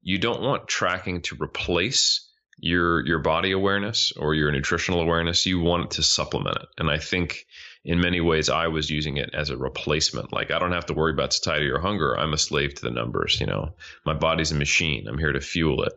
you 0.03 0.19
don't 0.19 0.43
want 0.43 0.69
tracking 0.69 1.23
to 1.23 1.37
replace 1.41 2.31
your 2.59 3.05
your 3.05 3.19
body 3.19 3.51
awareness 3.51 4.13
or 4.17 4.35
your 4.35 4.53
nutritional 4.53 5.01
awareness 5.01 5.45
you 5.45 5.59
want 5.59 5.87
it 5.87 5.91
to 5.91 6.05
supplement 6.05 6.57
it 6.57 6.69
and 6.79 6.89
i 6.89 6.99
think 6.99 7.45
in 7.85 8.01
many 8.01 8.21
ways 8.21 8.49
I 8.49 8.69
was 8.69 8.89
using 8.91 9.19
it 9.19 9.31
as 9.35 9.51
a 9.51 9.57
replacement. 9.57 10.33
Like 10.33 10.51
I 10.51 10.59
don't 10.59 10.73
have 10.73 10.87
to 10.87 10.95
worry 10.95 11.13
about 11.13 11.35
satiety 11.35 11.69
or 11.69 11.79
hunger. 11.79 12.19
I'm 12.19 12.33
a 12.33 12.39
slave 12.39 12.75
to 12.75 12.83
the 12.83 12.91
numbers. 12.91 13.41
You 13.41 13.47
know, 13.47 13.75
my 14.07 14.15
body's 14.15 14.53
a 14.53 14.57
machine. 14.57 15.07
I'm 15.07 15.19
here 15.19 15.33
to 15.33 15.41
fuel 15.41 15.83
it. 15.83 15.93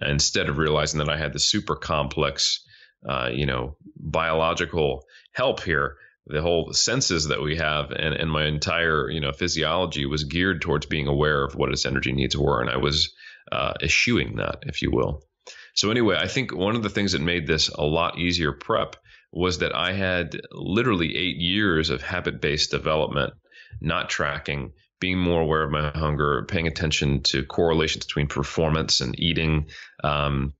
instead 0.00 0.48
of 0.48 0.58
realizing 0.58 0.98
that 0.98 1.08
I 1.08 1.16
had 1.16 1.32
the 1.32 1.38
super 1.38 1.76
complex, 1.76 2.64
uh, 3.08 3.30
you 3.32 3.46
know, 3.46 3.76
biological 3.96 5.04
help 5.32 5.62
here, 5.62 5.96
the 6.26 6.42
whole 6.42 6.72
senses 6.72 7.28
that 7.28 7.42
we 7.42 7.56
have 7.56 7.90
and, 7.90 8.14
and 8.14 8.30
my 8.30 8.46
entire, 8.46 9.10
you 9.10 9.20
know, 9.20 9.32
physiology 9.32 10.06
was 10.06 10.24
geared 10.24 10.62
towards 10.62 10.86
being 10.86 11.08
aware 11.08 11.44
of 11.44 11.56
what 11.56 11.72
its 11.72 11.86
energy 11.86 12.12
needs 12.12 12.36
were. 12.36 12.60
And 12.60 12.70
I 12.70 12.76
was 12.76 13.12
uh, 13.50 13.74
eschewing 13.82 14.36
that, 14.36 14.60
if 14.62 14.82
you 14.82 14.90
will. 14.92 15.24
So 15.74 15.90
anyway, 15.90 16.16
I 16.18 16.28
think 16.28 16.54
one 16.54 16.76
of 16.76 16.82
the 16.82 16.90
things 16.90 17.12
that 17.12 17.20
made 17.20 17.46
this 17.46 17.68
a 17.68 17.82
lot 17.82 18.18
easier 18.18 18.52
prep 18.52 18.96
was 19.32 19.58
that 19.58 19.74
I 19.74 19.92
had 19.92 20.40
literally 20.52 21.16
eight 21.16 21.36
years 21.36 21.90
of 21.90 22.02
habit 22.02 22.40
based 22.40 22.70
development, 22.70 23.32
not 23.80 24.10
tracking, 24.10 24.72
being 25.00 25.18
more 25.18 25.40
aware 25.40 25.64
of 25.64 25.70
my 25.70 25.90
hunger, 25.90 26.44
paying 26.48 26.66
attention 26.66 27.22
to 27.24 27.44
correlations 27.44 28.06
between 28.06 28.28
performance 28.28 29.00
and 29.00 29.18
eating. 29.18 29.66
Um, 30.04 30.52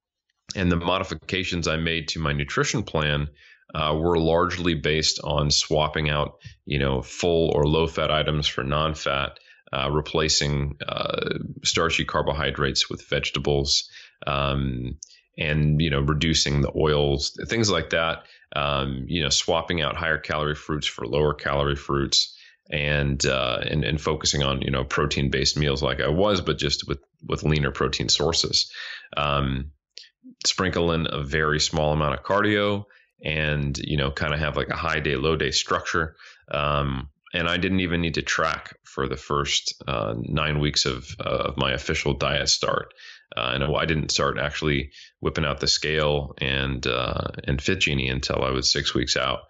and 0.57 0.71
the 0.71 0.77
modifications 0.77 1.69
I 1.69 1.77
made 1.77 2.09
to 2.09 2.19
my 2.19 2.33
nutrition 2.33 2.83
plan 2.83 3.29
uh, 3.75 3.97
were 3.99 4.19
largely 4.19 4.75
based 4.75 5.21
on 5.23 5.51
swapping 5.51 6.11
out, 6.11 6.39
you 6.67 6.79
know, 6.79 7.03
full 7.03 7.51
or 7.51 7.67
low 7.67 7.87
fat 7.87 8.11
items 8.11 8.47
for 8.47 8.63
non 8.63 8.95
fat, 8.95 9.39
uh, 9.73 9.91
replacing 9.91 10.77
uh, 10.87 11.39
starchy 11.65 12.05
carbohydrates 12.05 12.91
with 12.91 13.09
vegetables, 13.09 13.89
um, 14.27 14.99
and 15.39 15.81
you 15.81 15.89
know, 15.91 16.01
reducing 16.01 16.61
the 16.61 16.73
oils, 16.77 17.39
things 17.49 17.71
like 17.71 17.91
that. 17.91 18.25
Um, 18.55 19.05
you 19.07 19.23
know, 19.23 19.31
swapping 19.31 19.81
out 19.81 19.97
higher 19.97 20.19
calorie 20.19 20.55
fruits 20.55 20.87
for 20.87 21.07
lower 21.07 21.35
calorie 21.35 21.77
fruits. 21.77 22.37
And, 22.71 23.27
uh, 23.27 23.59
and 23.69 23.85
and 23.85 24.01
focusing 24.01 24.45
on 24.45 24.63
you 24.63 24.71
know 24.71 24.85
protein 24.85 25.31
based 25.31 25.59
meals 25.59 25.83
like 25.83 26.01
I 26.01 26.09
was, 26.09 26.41
but 26.41 26.59
just 26.59 26.89
with 26.89 27.01
with 27.29 27.43
leaner 27.43 27.73
protein 27.73 28.09
sources. 28.09 28.71
Um, 29.15 29.73
sprinkle 30.47 30.93
in 30.93 31.07
a 31.11 31.23
very 31.23 31.61
small 31.61 31.93
amount 31.93 32.15
of 32.15 32.25
cardio 32.25 32.85
and 33.25 33.79
you 33.79 33.97
know 33.97 34.11
kind 34.11 34.35
of 34.35 34.41
have 34.41 34.57
like 34.57 34.69
a 34.69 34.77
high 34.77 35.01
day 35.01 35.17
low 35.17 35.37
day 35.37 35.51
structure 35.51 36.17
um, 36.51 37.09
and 37.35 37.49
i 37.49 37.57
didn't 37.57 37.81
even 37.81 38.01
need 38.01 38.15
to 38.15 38.23
track 38.23 38.77
for 38.85 39.09
the 39.09 39.17
first 39.17 39.83
uh, 39.89 40.15
nine 40.19 40.61
weeks 40.61 40.85
of, 40.85 41.09
uh, 41.21 41.29
of 41.29 41.57
my 41.57 41.73
official 41.73 42.15
diet 42.15 42.49
start 42.49 42.93
uh, 43.37 43.53
and 43.55 43.65
i 43.65 43.85
didn't 43.85 44.11
start 44.11 44.39
actually 44.39 44.91
whipping 45.21 45.45
out 45.45 45.61
the 45.61 45.69
scale 45.69 46.35
and 46.39 46.87
uh, 46.87 47.29
and 47.45 47.59
FitGenie 47.59 48.11
until 48.11 48.43
i 48.45 48.51
was 48.51 48.71
six 48.71 48.95
weeks 48.95 49.17
out 49.17 49.41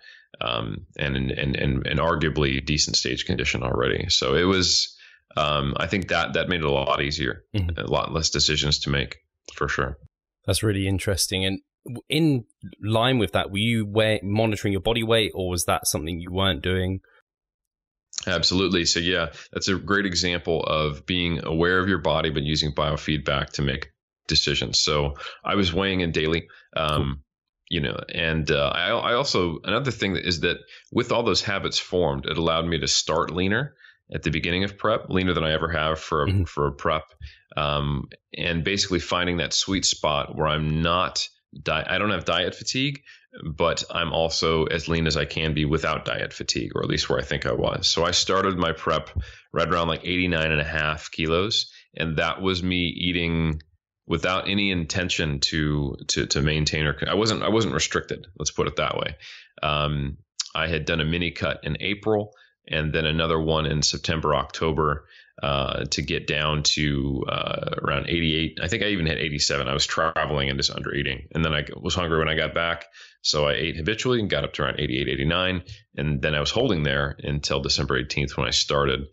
um, 0.40 0.86
and 0.98 1.16
in, 1.16 1.30
in, 1.30 1.54
in, 1.54 1.86
in 1.86 1.98
arguably 1.98 2.64
decent 2.64 2.96
stage 2.96 3.24
condition 3.26 3.62
already 3.62 4.08
so 4.08 4.34
it 4.34 4.44
was 4.44 4.96
um, 5.36 5.74
i 5.76 5.86
think 5.86 6.08
that 6.08 6.34
that 6.34 6.48
made 6.48 6.60
it 6.60 6.66
a 6.66 6.70
lot 6.70 7.02
easier 7.02 7.44
mm-hmm. 7.54 7.78
a 7.78 7.86
lot 7.86 8.12
less 8.12 8.30
decisions 8.30 8.80
to 8.80 8.90
make 8.90 9.18
for 9.54 9.68
sure 9.68 9.98
that's 10.46 10.62
really 10.62 10.88
interesting. 10.88 11.44
And 11.44 11.60
in 12.08 12.44
line 12.82 13.18
with 13.18 13.32
that, 13.32 13.50
were 13.50 13.58
you 13.58 13.86
weigh, 13.86 14.20
monitoring 14.22 14.72
your 14.72 14.80
body 14.80 15.02
weight, 15.02 15.32
or 15.34 15.48
was 15.48 15.64
that 15.64 15.86
something 15.86 16.20
you 16.20 16.32
weren't 16.32 16.62
doing? 16.62 17.00
Absolutely. 18.26 18.84
So 18.84 19.00
yeah, 19.00 19.32
that's 19.52 19.68
a 19.68 19.74
great 19.74 20.06
example 20.06 20.62
of 20.62 21.06
being 21.06 21.44
aware 21.44 21.78
of 21.78 21.88
your 21.88 21.98
body, 21.98 22.30
but 22.30 22.42
using 22.42 22.72
biofeedback 22.72 23.50
to 23.50 23.62
make 23.62 23.90
decisions. 24.28 24.80
So 24.80 25.14
I 25.44 25.54
was 25.56 25.72
weighing 25.72 26.00
in 26.00 26.12
daily. 26.12 26.48
Um. 26.76 27.22
You 27.70 27.80
know, 27.80 27.98
and 28.14 28.50
uh, 28.50 28.70
I, 28.74 28.88
I 28.88 29.14
also 29.14 29.58
another 29.64 29.90
thing 29.90 30.16
is 30.16 30.40
that 30.40 30.58
with 30.92 31.10
all 31.10 31.22
those 31.22 31.40
habits 31.40 31.78
formed, 31.78 32.26
it 32.26 32.36
allowed 32.36 32.66
me 32.66 32.78
to 32.78 32.86
start 32.86 33.30
leaner 33.30 33.74
at 34.12 34.22
the 34.22 34.30
beginning 34.30 34.64
of 34.64 34.76
prep, 34.76 35.08
leaner 35.08 35.32
than 35.32 35.44
I 35.44 35.52
ever 35.52 35.70
have 35.70 35.98
for 35.98 36.26
mm-hmm. 36.26 36.44
for 36.44 36.66
a 36.66 36.72
prep, 36.72 37.04
um, 37.56 38.08
and 38.36 38.62
basically 38.62 38.98
finding 38.98 39.38
that 39.38 39.54
sweet 39.54 39.86
spot 39.86 40.36
where 40.36 40.48
I'm 40.48 40.82
not 40.82 41.26
di- 41.60 41.86
I 41.88 41.98
don't 41.98 42.10
have 42.10 42.24
diet 42.24 42.54
fatigue, 42.54 43.02
but 43.44 43.84
I'm 43.90 44.12
also 44.12 44.64
as 44.64 44.88
lean 44.88 45.06
as 45.06 45.16
I 45.16 45.24
can 45.24 45.54
be 45.54 45.64
without 45.64 46.04
diet 46.04 46.32
fatigue, 46.32 46.72
or 46.74 46.82
at 46.82 46.88
least 46.88 47.08
where 47.08 47.18
I 47.18 47.22
think 47.22 47.46
I 47.46 47.52
was. 47.52 47.88
So 47.88 48.04
I 48.04 48.10
started 48.10 48.58
my 48.58 48.72
prep 48.72 49.10
right 49.52 49.68
around 49.68 49.88
like 49.88 50.04
89 50.04 50.50
and 50.50 50.60
a 50.60 50.64
half 50.64 51.10
kilos, 51.10 51.72
and 51.96 52.18
that 52.18 52.42
was 52.42 52.62
me 52.62 52.86
eating 52.88 53.62
without 54.06 54.48
any 54.48 54.70
intention 54.70 55.40
to 55.40 55.96
to 56.08 56.26
to 56.26 56.42
maintain 56.42 56.86
or 56.86 56.96
I 57.08 57.14
wasn't 57.14 57.42
I 57.42 57.48
wasn't 57.48 57.74
restricted. 57.74 58.26
Let's 58.38 58.50
put 58.50 58.66
it 58.66 58.76
that 58.76 58.96
way. 58.96 59.16
Um, 59.62 60.18
I 60.54 60.66
had 60.66 60.84
done 60.84 61.00
a 61.00 61.04
mini 61.04 61.30
cut 61.30 61.60
in 61.62 61.76
April 61.80 62.34
and 62.68 62.92
then 62.92 63.06
another 63.06 63.40
one 63.40 63.66
in 63.66 63.82
September, 63.82 64.34
October 64.34 65.06
uh, 65.42 65.84
to 65.86 66.02
get 66.02 66.26
down 66.26 66.62
to 66.62 67.24
uh, 67.28 67.74
around 67.82 68.08
88. 68.08 68.58
I 68.62 68.68
think 68.68 68.82
I 68.82 68.88
even 68.88 69.06
hit 69.06 69.18
87. 69.18 69.68
I 69.68 69.72
was 69.72 69.86
traveling 69.86 70.50
and 70.50 70.58
just 70.58 70.70
under 70.70 70.94
eating. 70.94 71.28
And 71.34 71.44
then 71.44 71.52
I 71.54 71.64
was 71.80 71.94
hungry 71.94 72.18
when 72.18 72.28
I 72.28 72.34
got 72.34 72.54
back. 72.54 72.86
So 73.22 73.46
I 73.46 73.54
ate 73.54 73.76
habitually 73.76 74.20
and 74.20 74.28
got 74.28 74.44
up 74.44 74.52
to 74.54 74.62
around 74.62 74.80
88, 74.80 75.08
89. 75.08 75.62
And 75.96 76.20
then 76.20 76.34
I 76.34 76.40
was 76.40 76.50
holding 76.50 76.82
there 76.82 77.16
until 77.22 77.60
December 77.60 78.02
18th 78.02 78.36
when 78.36 78.46
I 78.46 78.50
started. 78.50 79.06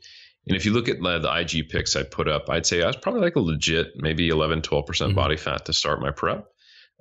And 0.48 0.56
if 0.56 0.66
you 0.66 0.74
look 0.74 0.90
at 0.90 1.00
the 1.00 1.38
IG 1.40 1.70
pics 1.70 1.96
I 1.96 2.04
put 2.04 2.28
up, 2.28 2.50
I'd 2.50 2.66
say 2.66 2.82
I 2.82 2.88
was 2.88 2.96
probably 2.96 3.22
like 3.22 3.36
a 3.36 3.40
legit, 3.40 3.94
maybe 3.96 4.30
11, 4.30 4.62
12% 4.62 4.86
mm 4.86 5.10
hmm 5.10 5.16
body 5.16 5.38
fat 5.38 5.66
to 5.66 5.74
start 5.74 6.02
my 6.02 6.12
prep, 6.12 6.48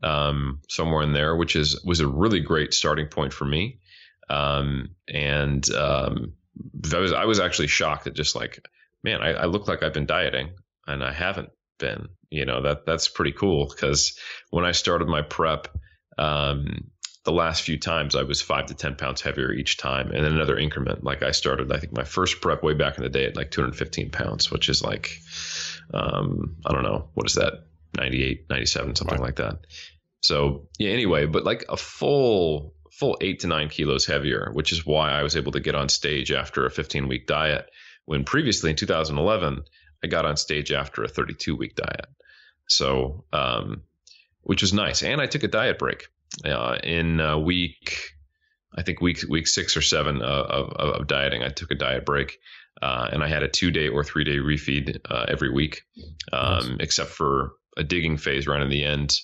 um, 0.02 0.60
somewhere 0.68 1.02
in 1.02 1.12
there, 1.12 1.34
which 1.34 1.56
is 1.56 1.82
was 1.84 2.00
a 2.00 2.08
really 2.08 2.40
great 2.40 2.74
starting 2.74 3.06
point 3.06 3.32
for 3.32 3.44
me. 3.44 3.80
Um, 4.28 4.90
and 5.08 5.68
um, 5.70 6.34
I 6.92 6.98
was 6.98 7.12
I 7.12 7.24
was 7.24 7.40
actually 7.40 7.68
shocked 7.68 8.06
at 8.06 8.14
just 8.14 8.34
like, 8.34 8.62
man, 9.02 9.22
I, 9.22 9.32
I 9.32 9.44
look 9.46 9.68
like 9.68 9.82
I've 9.82 9.94
been 9.94 10.06
dieting 10.06 10.50
and 10.86 11.02
I 11.02 11.12
haven't 11.12 11.50
been. 11.78 12.08
You 12.30 12.44
know 12.44 12.62
that 12.62 12.84
that's 12.84 13.08
pretty 13.08 13.32
cool 13.32 13.66
because 13.66 14.18
when 14.50 14.64
I 14.64 14.72
started 14.72 15.08
my 15.08 15.22
prep, 15.22 15.68
um, 16.18 16.90
the 17.24 17.32
last 17.32 17.62
few 17.62 17.78
times 17.78 18.14
I 18.14 18.22
was 18.22 18.42
five 18.42 18.66
to 18.66 18.74
ten 18.74 18.96
pounds 18.96 19.22
heavier 19.22 19.52
each 19.52 19.78
time, 19.78 20.10
and 20.10 20.24
then 20.24 20.32
another 20.32 20.58
increment. 20.58 21.04
Like 21.04 21.22
I 21.22 21.30
started, 21.30 21.72
I 21.72 21.78
think 21.78 21.92
my 21.92 22.04
first 22.04 22.40
prep 22.40 22.62
way 22.62 22.74
back 22.74 22.98
in 22.98 23.02
the 23.02 23.08
day 23.08 23.26
at 23.26 23.36
like 23.36 23.50
215 23.50 24.10
pounds, 24.10 24.50
which 24.50 24.68
is 24.68 24.82
like, 24.82 25.10
um, 25.94 26.56
I 26.66 26.72
don't 26.72 26.82
know, 26.82 27.08
what 27.14 27.26
is 27.26 27.34
that, 27.34 27.64
98, 27.96 28.46
97, 28.50 28.96
something 28.96 29.20
like 29.20 29.36
that. 29.36 29.58
So 30.22 30.68
yeah, 30.78 30.90
anyway, 30.90 31.26
but 31.26 31.44
like 31.44 31.64
a 31.68 31.76
full 31.76 32.74
full 32.92 33.16
eight 33.20 33.40
to 33.40 33.46
nine 33.46 33.68
kilos 33.68 34.06
heavier, 34.06 34.50
which 34.52 34.72
is 34.72 34.84
why 34.84 35.12
I 35.12 35.22
was 35.22 35.36
able 35.36 35.52
to 35.52 35.60
get 35.60 35.74
on 35.74 35.88
stage 35.88 36.32
after 36.32 36.66
a 36.66 36.70
15 36.70 37.08
week 37.08 37.26
diet. 37.26 37.70
When 38.08 38.24
previously 38.24 38.70
in 38.70 38.76
2011, 38.76 39.64
I 40.02 40.06
got 40.06 40.24
on 40.24 40.38
stage 40.38 40.72
after 40.72 41.04
a 41.04 41.08
32 41.08 41.54
week 41.54 41.76
diet. 41.76 42.06
So, 42.66 43.24
um, 43.34 43.82
which 44.40 44.62
was 44.62 44.72
nice. 44.72 45.02
And 45.02 45.20
I 45.20 45.26
took 45.26 45.42
a 45.42 45.48
diet 45.48 45.78
break 45.78 46.08
uh, 46.42 46.78
in 46.82 47.20
a 47.20 47.38
week, 47.38 48.14
I 48.74 48.82
think 48.82 49.02
week 49.02 49.24
week 49.28 49.46
six 49.46 49.76
or 49.76 49.82
seven 49.82 50.22
uh, 50.22 50.24
of, 50.24 50.72
of, 50.72 51.00
of 51.00 51.06
dieting. 51.06 51.42
I 51.42 51.50
took 51.50 51.70
a 51.70 51.74
diet 51.74 52.06
break. 52.06 52.38
Uh, 52.80 53.10
and 53.12 53.22
I 53.22 53.28
had 53.28 53.42
a 53.42 53.48
two 53.48 53.70
day 53.70 53.88
or 53.88 54.02
three 54.02 54.24
day 54.24 54.38
refeed 54.38 55.00
uh, 55.04 55.26
every 55.28 55.50
week, 55.50 55.82
um, 56.32 56.60
nice. 56.60 56.76
except 56.80 57.10
for 57.10 57.52
a 57.76 57.84
digging 57.84 58.16
phase 58.16 58.46
right 58.46 58.62
in 58.62 58.70
the 58.70 58.86
end 58.86 59.18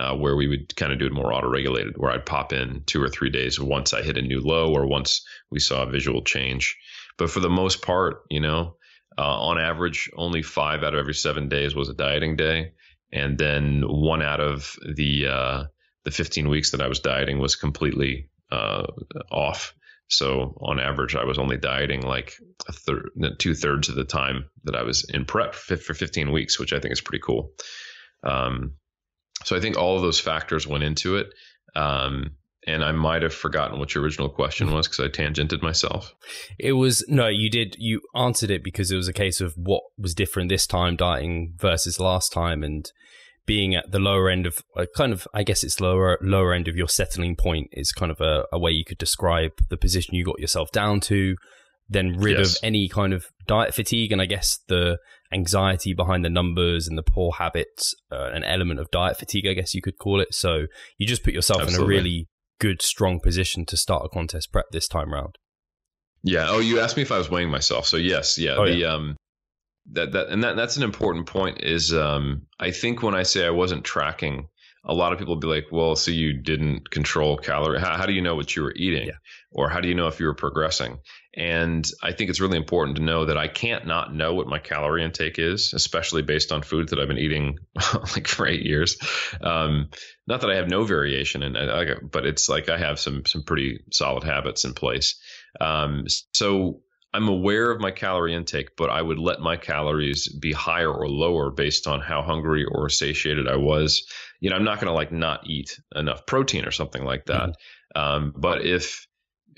uh, 0.00 0.16
where 0.16 0.36
we 0.36 0.48
would 0.48 0.74
kind 0.74 0.90
of 0.90 0.98
do 0.98 1.06
it 1.06 1.12
more 1.12 1.34
auto 1.34 1.48
regulated, 1.48 1.98
where 1.98 2.12
I'd 2.12 2.24
pop 2.24 2.54
in 2.54 2.82
two 2.86 3.02
or 3.02 3.10
three 3.10 3.28
days 3.28 3.60
once 3.60 3.92
I 3.92 4.00
hit 4.00 4.16
a 4.16 4.22
new 4.22 4.40
low 4.40 4.72
or 4.72 4.86
once 4.86 5.22
we 5.50 5.58
saw 5.58 5.82
a 5.82 5.90
visual 5.90 6.22
change. 6.22 6.78
But 7.22 7.30
for 7.30 7.38
the 7.38 7.48
most 7.48 7.82
part, 7.82 8.24
you 8.30 8.40
know, 8.40 8.74
uh, 9.16 9.22
on 9.42 9.56
average, 9.56 10.10
only 10.16 10.42
five 10.42 10.82
out 10.82 10.92
of 10.92 10.98
every 10.98 11.14
seven 11.14 11.48
days 11.48 11.72
was 11.72 11.88
a 11.88 11.94
dieting 11.94 12.34
day. 12.34 12.72
And 13.12 13.38
then 13.38 13.82
one 13.86 14.22
out 14.22 14.40
of 14.40 14.74
the, 14.96 15.28
uh, 15.28 15.64
the 16.02 16.10
15 16.10 16.48
weeks 16.48 16.72
that 16.72 16.80
I 16.80 16.88
was 16.88 16.98
dieting 16.98 17.38
was 17.38 17.54
completely 17.54 18.28
uh, 18.50 18.86
off. 19.30 19.72
So 20.08 20.58
on 20.60 20.80
average, 20.80 21.14
I 21.14 21.22
was 21.22 21.38
only 21.38 21.58
dieting 21.58 22.02
like 22.02 22.34
a 22.68 22.72
third, 22.72 23.10
two 23.38 23.54
thirds 23.54 23.88
of 23.88 23.94
the 23.94 24.02
time 24.02 24.46
that 24.64 24.74
I 24.74 24.82
was 24.82 25.08
in 25.08 25.24
prep 25.24 25.54
for 25.54 25.94
15 25.94 26.32
weeks, 26.32 26.58
which 26.58 26.72
I 26.72 26.80
think 26.80 26.90
is 26.90 27.00
pretty 27.00 27.22
cool. 27.24 27.52
Um, 28.24 28.72
so 29.44 29.54
I 29.54 29.60
think 29.60 29.78
all 29.78 29.94
of 29.94 30.02
those 30.02 30.18
factors 30.18 30.66
went 30.66 30.82
into 30.82 31.18
it. 31.18 31.32
Um, 31.76 32.32
and 32.66 32.84
I 32.84 32.92
might 32.92 33.22
have 33.22 33.34
forgotten 33.34 33.78
what 33.78 33.94
your 33.94 34.04
original 34.04 34.28
question 34.28 34.72
was 34.72 34.86
because 34.86 35.04
I 35.04 35.08
tangented 35.08 35.62
myself. 35.62 36.14
It 36.58 36.72
was 36.72 37.04
no, 37.08 37.28
you 37.28 37.50
did. 37.50 37.76
You 37.78 38.00
answered 38.14 38.50
it 38.50 38.62
because 38.62 38.90
it 38.90 38.96
was 38.96 39.08
a 39.08 39.12
case 39.12 39.40
of 39.40 39.54
what 39.56 39.82
was 39.98 40.14
different 40.14 40.48
this 40.48 40.66
time 40.66 40.96
dieting 40.96 41.54
versus 41.58 41.98
last 41.98 42.32
time, 42.32 42.62
and 42.62 42.90
being 43.46 43.74
at 43.74 43.90
the 43.90 43.98
lower 43.98 44.30
end 44.30 44.46
of 44.46 44.62
uh, 44.76 44.86
kind 44.96 45.12
of, 45.12 45.26
I 45.34 45.42
guess 45.42 45.64
it's 45.64 45.80
lower 45.80 46.18
lower 46.22 46.52
end 46.52 46.68
of 46.68 46.76
your 46.76 46.88
settling 46.88 47.36
point 47.36 47.68
is 47.72 47.92
kind 47.92 48.12
of 48.12 48.20
a, 48.20 48.44
a 48.52 48.58
way 48.58 48.70
you 48.70 48.84
could 48.84 48.98
describe 48.98 49.52
the 49.68 49.76
position 49.76 50.14
you 50.14 50.24
got 50.24 50.38
yourself 50.38 50.70
down 50.70 51.00
to 51.00 51.36
then 51.88 52.16
rid 52.16 52.38
yes. 52.38 52.56
of 52.56 52.58
any 52.62 52.88
kind 52.88 53.12
of 53.12 53.26
diet 53.46 53.74
fatigue 53.74 54.12
and 54.12 54.22
I 54.22 54.26
guess 54.26 54.60
the 54.68 54.98
anxiety 55.32 55.94
behind 55.94 56.24
the 56.24 56.30
numbers 56.30 56.86
and 56.86 56.96
the 56.96 57.02
poor 57.02 57.32
habits, 57.32 57.94
uh, 58.10 58.30
an 58.32 58.44
element 58.44 58.80
of 58.80 58.90
diet 58.90 59.18
fatigue, 59.18 59.46
I 59.46 59.54
guess 59.54 59.74
you 59.74 59.82
could 59.82 59.98
call 59.98 60.20
it. 60.20 60.34
So 60.34 60.66
you 60.98 61.06
just 61.06 61.24
put 61.24 61.34
yourself 61.34 61.62
Absolutely. 61.62 61.94
in 61.94 62.00
a 62.00 62.02
really 62.02 62.28
good, 62.60 62.82
strong 62.82 63.20
position 63.20 63.66
to 63.66 63.76
start 63.76 64.04
a 64.04 64.08
contest 64.08 64.52
prep 64.52 64.66
this 64.70 64.88
time 64.88 65.12
round. 65.12 65.36
Yeah. 66.22 66.46
Oh, 66.48 66.60
you 66.60 66.80
asked 66.80 66.96
me 66.96 67.02
if 67.02 67.12
I 67.12 67.18
was 67.18 67.30
weighing 67.30 67.50
myself. 67.50 67.86
So 67.86 67.96
yes, 67.96 68.38
yeah. 68.38 68.56
Oh, 68.56 68.66
the 68.66 68.74
yeah. 68.74 68.94
um 68.94 69.16
that 69.92 70.12
that 70.12 70.28
and 70.28 70.44
that 70.44 70.56
that's 70.56 70.76
an 70.76 70.82
important 70.82 71.26
point. 71.26 71.62
Is 71.62 71.92
um 71.92 72.46
I 72.60 72.70
think 72.70 73.02
when 73.02 73.14
I 73.14 73.24
say 73.24 73.44
I 73.44 73.50
wasn't 73.50 73.84
tracking, 73.84 74.46
a 74.84 74.94
lot 74.94 75.12
of 75.12 75.18
people 75.18 75.36
be 75.36 75.46
like, 75.46 75.66
well, 75.72 75.96
so 75.96 76.10
you 76.10 76.40
didn't 76.40 76.90
control 76.90 77.36
calorie. 77.36 77.80
How, 77.80 77.96
how 77.96 78.06
do 78.06 78.12
you 78.12 78.22
know 78.22 78.34
what 78.34 78.54
you 78.54 78.62
were 78.62 78.74
eating? 78.76 79.08
Yeah. 79.08 79.18
Or 79.50 79.68
how 79.68 79.80
do 79.80 79.88
you 79.88 79.94
know 79.94 80.06
if 80.06 80.20
you 80.20 80.26
were 80.26 80.34
progressing? 80.34 80.98
And 81.34 81.88
I 82.02 82.12
think 82.12 82.28
it's 82.28 82.40
really 82.40 82.58
important 82.58 82.96
to 82.96 83.02
know 83.02 83.24
that 83.24 83.38
I 83.38 83.48
can't 83.48 83.86
not 83.86 84.14
know 84.14 84.34
what 84.34 84.48
my 84.48 84.58
calorie 84.58 85.02
intake 85.02 85.38
is, 85.38 85.72
especially 85.72 86.20
based 86.20 86.52
on 86.52 86.62
foods 86.62 86.90
that 86.90 87.00
I've 87.00 87.08
been 87.08 87.18
eating 87.18 87.58
like 88.14 88.28
for 88.28 88.46
eight 88.46 88.66
years. 88.66 88.98
Um, 89.40 89.88
not 90.26 90.42
that 90.42 90.50
I 90.50 90.56
have 90.56 90.68
no 90.68 90.84
variation 90.84 91.42
in 91.42 91.56
it, 91.56 91.98
but 92.10 92.26
it's 92.26 92.48
like 92.48 92.68
I 92.68 92.76
have 92.76 93.00
some 93.00 93.24
some 93.24 93.44
pretty 93.44 93.80
solid 93.90 94.24
habits 94.24 94.64
in 94.64 94.74
place. 94.74 95.18
Um, 95.58 96.04
so 96.34 96.82
I'm 97.14 97.28
aware 97.28 97.70
of 97.70 97.80
my 97.80 97.90
calorie 97.90 98.34
intake, 98.34 98.76
but 98.76 98.90
I 98.90 99.00
would 99.00 99.18
let 99.18 99.40
my 99.40 99.56
calories 99.56 100.28
be 100.28 100.52
higher 100.52 100.92
or 100.92 101.08
lower 101.08 101.50
based 101.50 101.86
on 101.86 102.00
how 102.00 102.22
hungry 102.22 102.64
or 102.64 102.88
satiated 102.88 103.48
I 103.48 103.56
was. 103.56 104.06
You 104.40 104.50
know, 104.50 104.56
I'm 104.56 104.64
not 104.64 104.80
going 104.80 104.88
to 104.88 104.94
like 104.94 105.12
not 105.12 105.46
eat 105.46 105.78
enough 105.94 106.26
protein 106.26 106.64
or 106.64 106.70
something 106.70 107.04
like 107.04 107.26
that. 107.26 107.50
Mm-hmm. 107.50 108.00
Um, 108.00 108.34
but 108.36 108.64
if 108.64 109.06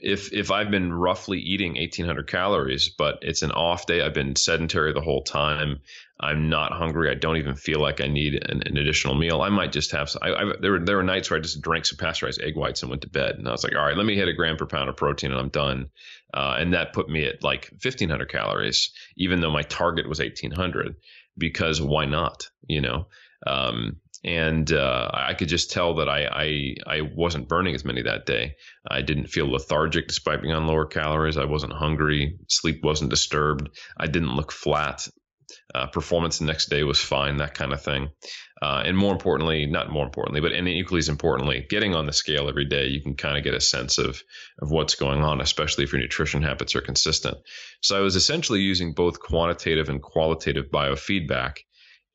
if 0.05 0.35
if 0.35 0.51
I've 0.51 0.71
been 0.71 0.93
roughly 0.93 1.41
eating 1.41 1.75
1800 1.77 2.29
calories, 2.29 2.91
but 2.91 3.21
it's 3.23 3.41
an 3.41 3.53
off 3.53 3.87
day, 3.87 4.03
I've 4.03 4.13
been 4.13 4.37
sedentary 4.37 4.93
the 4.93 5.01
whole 5.01 5.23
time. 5.23 5.81
I'm 6.21 6.51
not 6.51 6.73
hungry. 6.73 7.11
I 7.11 7.15
don't 7.15 7.39
even 7.39 7.55
feel 7.55 7.81
like 7.81 8.01
I 8.01 8.07
need 8.07 8.35
an, 8.35 8.63
an 8.67 8.77
additional 8.77 9.15
meal. 9.15 9.41
I 9.41 9.49
might 9.49 9.73
just 9.73 9.93
have. 9.93 10.15
I, 10.21 10.33
I, 10.33 10.53
there 10.61 10.73
were 10.73 10.79
there 10.79 10.97
were 10.97 11.03
nights 11.03 11.31
where 11.31 11.39
I 11.39 11.43
just 11.43 11.63
drank 11.63 11.87
some 11.87 11.97
pasteurized 11.97 12.43
egg 12.43 12.55
whites 12.55 12.83
and 12.83 12.91
went 12.91 13.03
to 13.03 13.09
bed, 13.09 13.37
and 13.37 13.49
I 13.49 13.53
was 13.53 13.65
like, 13.65 13.75
all 13.75 13.85
right, 13.85 13.97
let 13.97 14.05
me 14.05 14.15
hit 14.15 14.29
a 14.29 14.35
gram 14.35 14.59
per 14.59 14.67
pound 14.67 14.91
of 14.91 14.97
protein, 14.97 15.33
and 15.33 15.41
I'm 15.41 15.49
done. 15.49 15.89
Uh, 16.35 16.57
and 16.59 16.75
that 16.75 16.93
put 16.93 17.09
me 17.09 17.25
at 17.25 17.43
like 17.43 17.71
1500 17.83 18.31
calories, 18.31 18.91
even 19.17 19.41
though 19.41 19.51
my 19.51 19.63
target 19.63 20.07
was 20.09 20.19
1800, 20.19 20.97
because 21.39 21.81
why 21.81 22.05
not? 22.05 22.51
You 22.69 22.83
know. 22.83 23.07
Um, 23.47 23.97
and 24.25 24.73
uh, 24.73 25.11
I 25.13 25.35
could 25.35 25.49
just 25.49 25.71
tell 25.71 25.97
that 25.97 26.09
I, 26.09 26.25
I, 26.25 26.75
I 26.87 27.01
wasn't 27.03 27.49
burning 27.49 27.75
as 27.75 27.85
many 27.85 28.03
that 28.03 28.25
day. 28.25 28.57
I 28.91 29.03
didn't 29.03 29.27
feel 29.27 29.51
lethargic 29.51 30.09
despite 30.09 30.41
being 30.41 30.55
on 30.55 30.67
lower 30.67 30.87
calories. 30.87 31.37
I 31.37 31.45
wasn't 31.45 31.75
hungry. 31.75 32.39
Sleep 32.49 32.83
wasn't 32.83 33.11
disturbed. 33.11 33.69
I 33.99 34.07
didn't 34.07 34.35
look 34.35 34.51
flat. 34.51 35.07
Uh, 35.75 35.87
performance 35.89 36.39
the 36.39 36.47
next 36.47 36.71
day 36.71 36.85
was 36.85 36.99
fine. 36.99 37.37
That 37.37 37.55
kind 37.55 37.73
of 37.73 37.83
thing. 37.83 38.09
Uh, 38.63 38.83
and 38.87 38.97
more 38.97 39.13
importantly, 39.13 39.67
not 39.67 39.91
more 39.91 40.07
importantly, 40.07 40.41
but 40.41 40.53
and 40.53 40.67
equally 40.69 41.01
as 41.01 41.11
importantly, 41.11 41.67
getting 41.69 41.95
on 41.95 42.07
the 42.07 42.13
scale 42.13 42.49
every 42.49 42.65
day, 42.65 42.87
you 42.87 43.03
can 43.03 43.15
kind 43.15 43.37
of 43.37 43.45
get 43.45 43.53
a 43.53 43.61
sense 43.61 43.99
of 43.99 44.23
of 44.63 44.71
what's 44.71 44.95
going 44.95 45.23
on, 45.23 45.43
especially 45.43 45.85
if 45.85 45.93
your 45.93 46.01
nutrition 46.01 46.43
habits 46.43 46.75
are 46.75 46.81
consistent. 46.81 47.37
So 47.83 47.99
I 47.99 48.01
was 48.01 48.17
essentially 48.17 48.61
using 48.61 48.95
both 48.95 49.21
quantitative 49.21 49.91
and 49.91 50.01
qualitative 50.01 50.71
biofeedback 50.73 51.59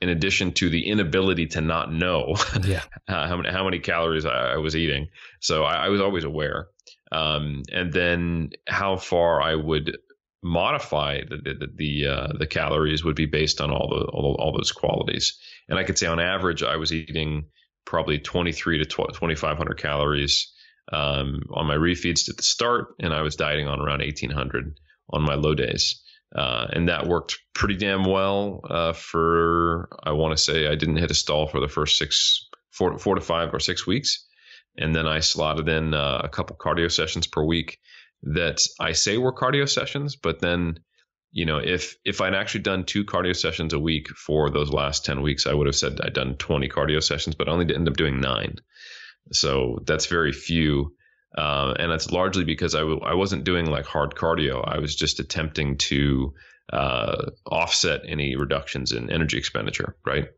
in 0.02 0.10
addition 0.10 0.54
to 0.54 0.70
the 0.70 0.88
inability 0.88 1.48
to 1.48 1.62
not 1.62 1.92
know 1.92 2.36
yeah. 2.64 2.84
uh, 3.08 3.28
how, 3.28 3.38
many, 3.38 3.50
how 3.52 3.64
many 3.64 3.80
calories 3.80 4.26
I, 4.26 4.54
I 4.54 4.58
was 4.58 4.76
eating. 4.76 5.08
So 5.42 5.64
I, 5.64 5.86
I 5.86 5.90
was 5.90 6.02
always 6.02 6.24
aware. 6.24 6.68
Um, 7.12 7.64
and 7.72 7.92
then 7.92 8.52
how 8.68 8.98
far 8.98 9.42
I 9.42 9.56
would 9.56 9.98
modify 10.42 11.22
the 11.28 11.38
the 11.38 11.68
the, 11.76 12.08
uh, 12.08 12.28
the, 12.38 12.48
calories 12.48 13.04
would 13.04 13.16
be 13.16 13.26
based 13.26 13.60
on 13.60 13.72
all 13.72 13.90
the 13.90 14.06
all, 14.06 14.36
all, 14.40 14.54
those 14.56 14.72
qualities. 14.72 15.38
And 15.68 15.78
I 15.78 15.84
could 15.84 15.98
say 15.98 16.08
on 16.08 16.20
average 16.20 16.64
I 16.64 16.78
was 16.78 16.94
eating 16.94 17.46
probably 17.86 18.20
23 18.20 18.78
to 18.78 18.86
2500 18.86 19.78
calories 19.78 20.54
um, 20.94 21.42
on 21.52 21.66
my 21.66 21.76
refeeds 21.76 22.30
at 22.30 22.38
the 22.38 22.44
start, 22.44 22.96
and 23.00 23.14
I 23.14 23.22
was 23.22 23.36
dieting 23.36 23.68
on 23.68 23.80
around 23.80 24.00
1800 24.00 24.80
on 25.12 25.24
my 25.24 25.36
low 25.36 25.56
days. 25.56 26.02
Uh, 26.36 26.68
and 26.72 26.90
that 26.90 27.08
worked 27.08 27.40
pretty 27.56 27.76
damn 27.76 28.04
well 28.04 28.62
uh, 28.70 28.94
for 28.94 29.90
I 30.04 30.12
want 30.12 30.38
to 30.38 30.44
say 30.44 30.68
I 30.68 30.76
didn't 30.76 30.98
hit 30.98 31.12
a 31.12 31.16
stall 31.16 31.48
for 31.48 31.60
the 31.60 31.68
first 31.68 31.98
six 31.98 32.48
four, 32.72 33.00
four 33.00 33.16
to 33.16 33.22
five 33.22 33.54
or 33.54 33.60
six 33.60 33.88
weeks, 33.88 34.28
and 34.78 34.96
then 34.96 35.08
I 35.08 35.22
slotted 35.22 35.68
in 35.68 35.94
uh, 35.94 36.22
a 36.24 36.30
couple 36.30 36.56
cardio 36.56 36.92
sessions 36.92 37.26
per 37.26 37.44
week 37.44 37.80
that 38.24 38.62
I 38.80 38.92
say 38.92 39.18
were 39.18 39.34
cardio 39.34 39.68
sessions, 39.68 40.16
but 40.16 40.40
then 40.40 40.80
you 41.32 41.46
know 41.46 41.58
if 41.58 41.96
if 42.06 42.22
I'd 42.22 42.36
actually 42.36 42.62
done 42.62 42.86
two 42.86 43.06
cardio 43.06 43.36
sessions 43.36 43.74
a 43.74 43.80
week 43.80 44.10
for 44.10 44.52
those 44.52 44.72
last 44.72 45.06
ten 45.06 45.24
weeks, 45.24 45.48
I 45.48 45.54
would 45.54 45.68
have 45.68 45.76
said 45.76 46.00
I'd 46.00 46.14
done 46.14 46.36
twenty 46.36 46.70
cardio 46.70 47.02
sessions, 47.02 47.36
but 47.36 47.50
I 47.50 47.52
only 47.54 47.74
ended 47.74 47.90
up 47.90 47.98
doing 47.98 48.22
nine. 48.22 48.58
So 49.32 49.80
that's 49.86 50.06
very 50.06 50.32
few. 50.32 50.94
Uh, 51.38 51.74
and 51.78 51.92
that's 51.92 52.12
largely 52.12 52.44
because 52.44 52.74
I 52.76 52.80
w- 52.80 53.02
I 53.02 53.14
wasn't 53.14 53.44
doing 53.44 53.68
like 53.68 53.86
hard 53.86 54.16
cardio. 54.16 54.64
I 54.68 54.80
was 54.80 54.96
just 54.96 55.20
attempting 55.20 55.78
to 55.78 56.34
uh, 56.74 57.30
offset 57.46 58.02
any 58.08 58.36
reductions 58.36 58.92
in 58.92 59.12
energy 59.12 59.38
expenditure, 59.38 59.96
right? 60.06 60.30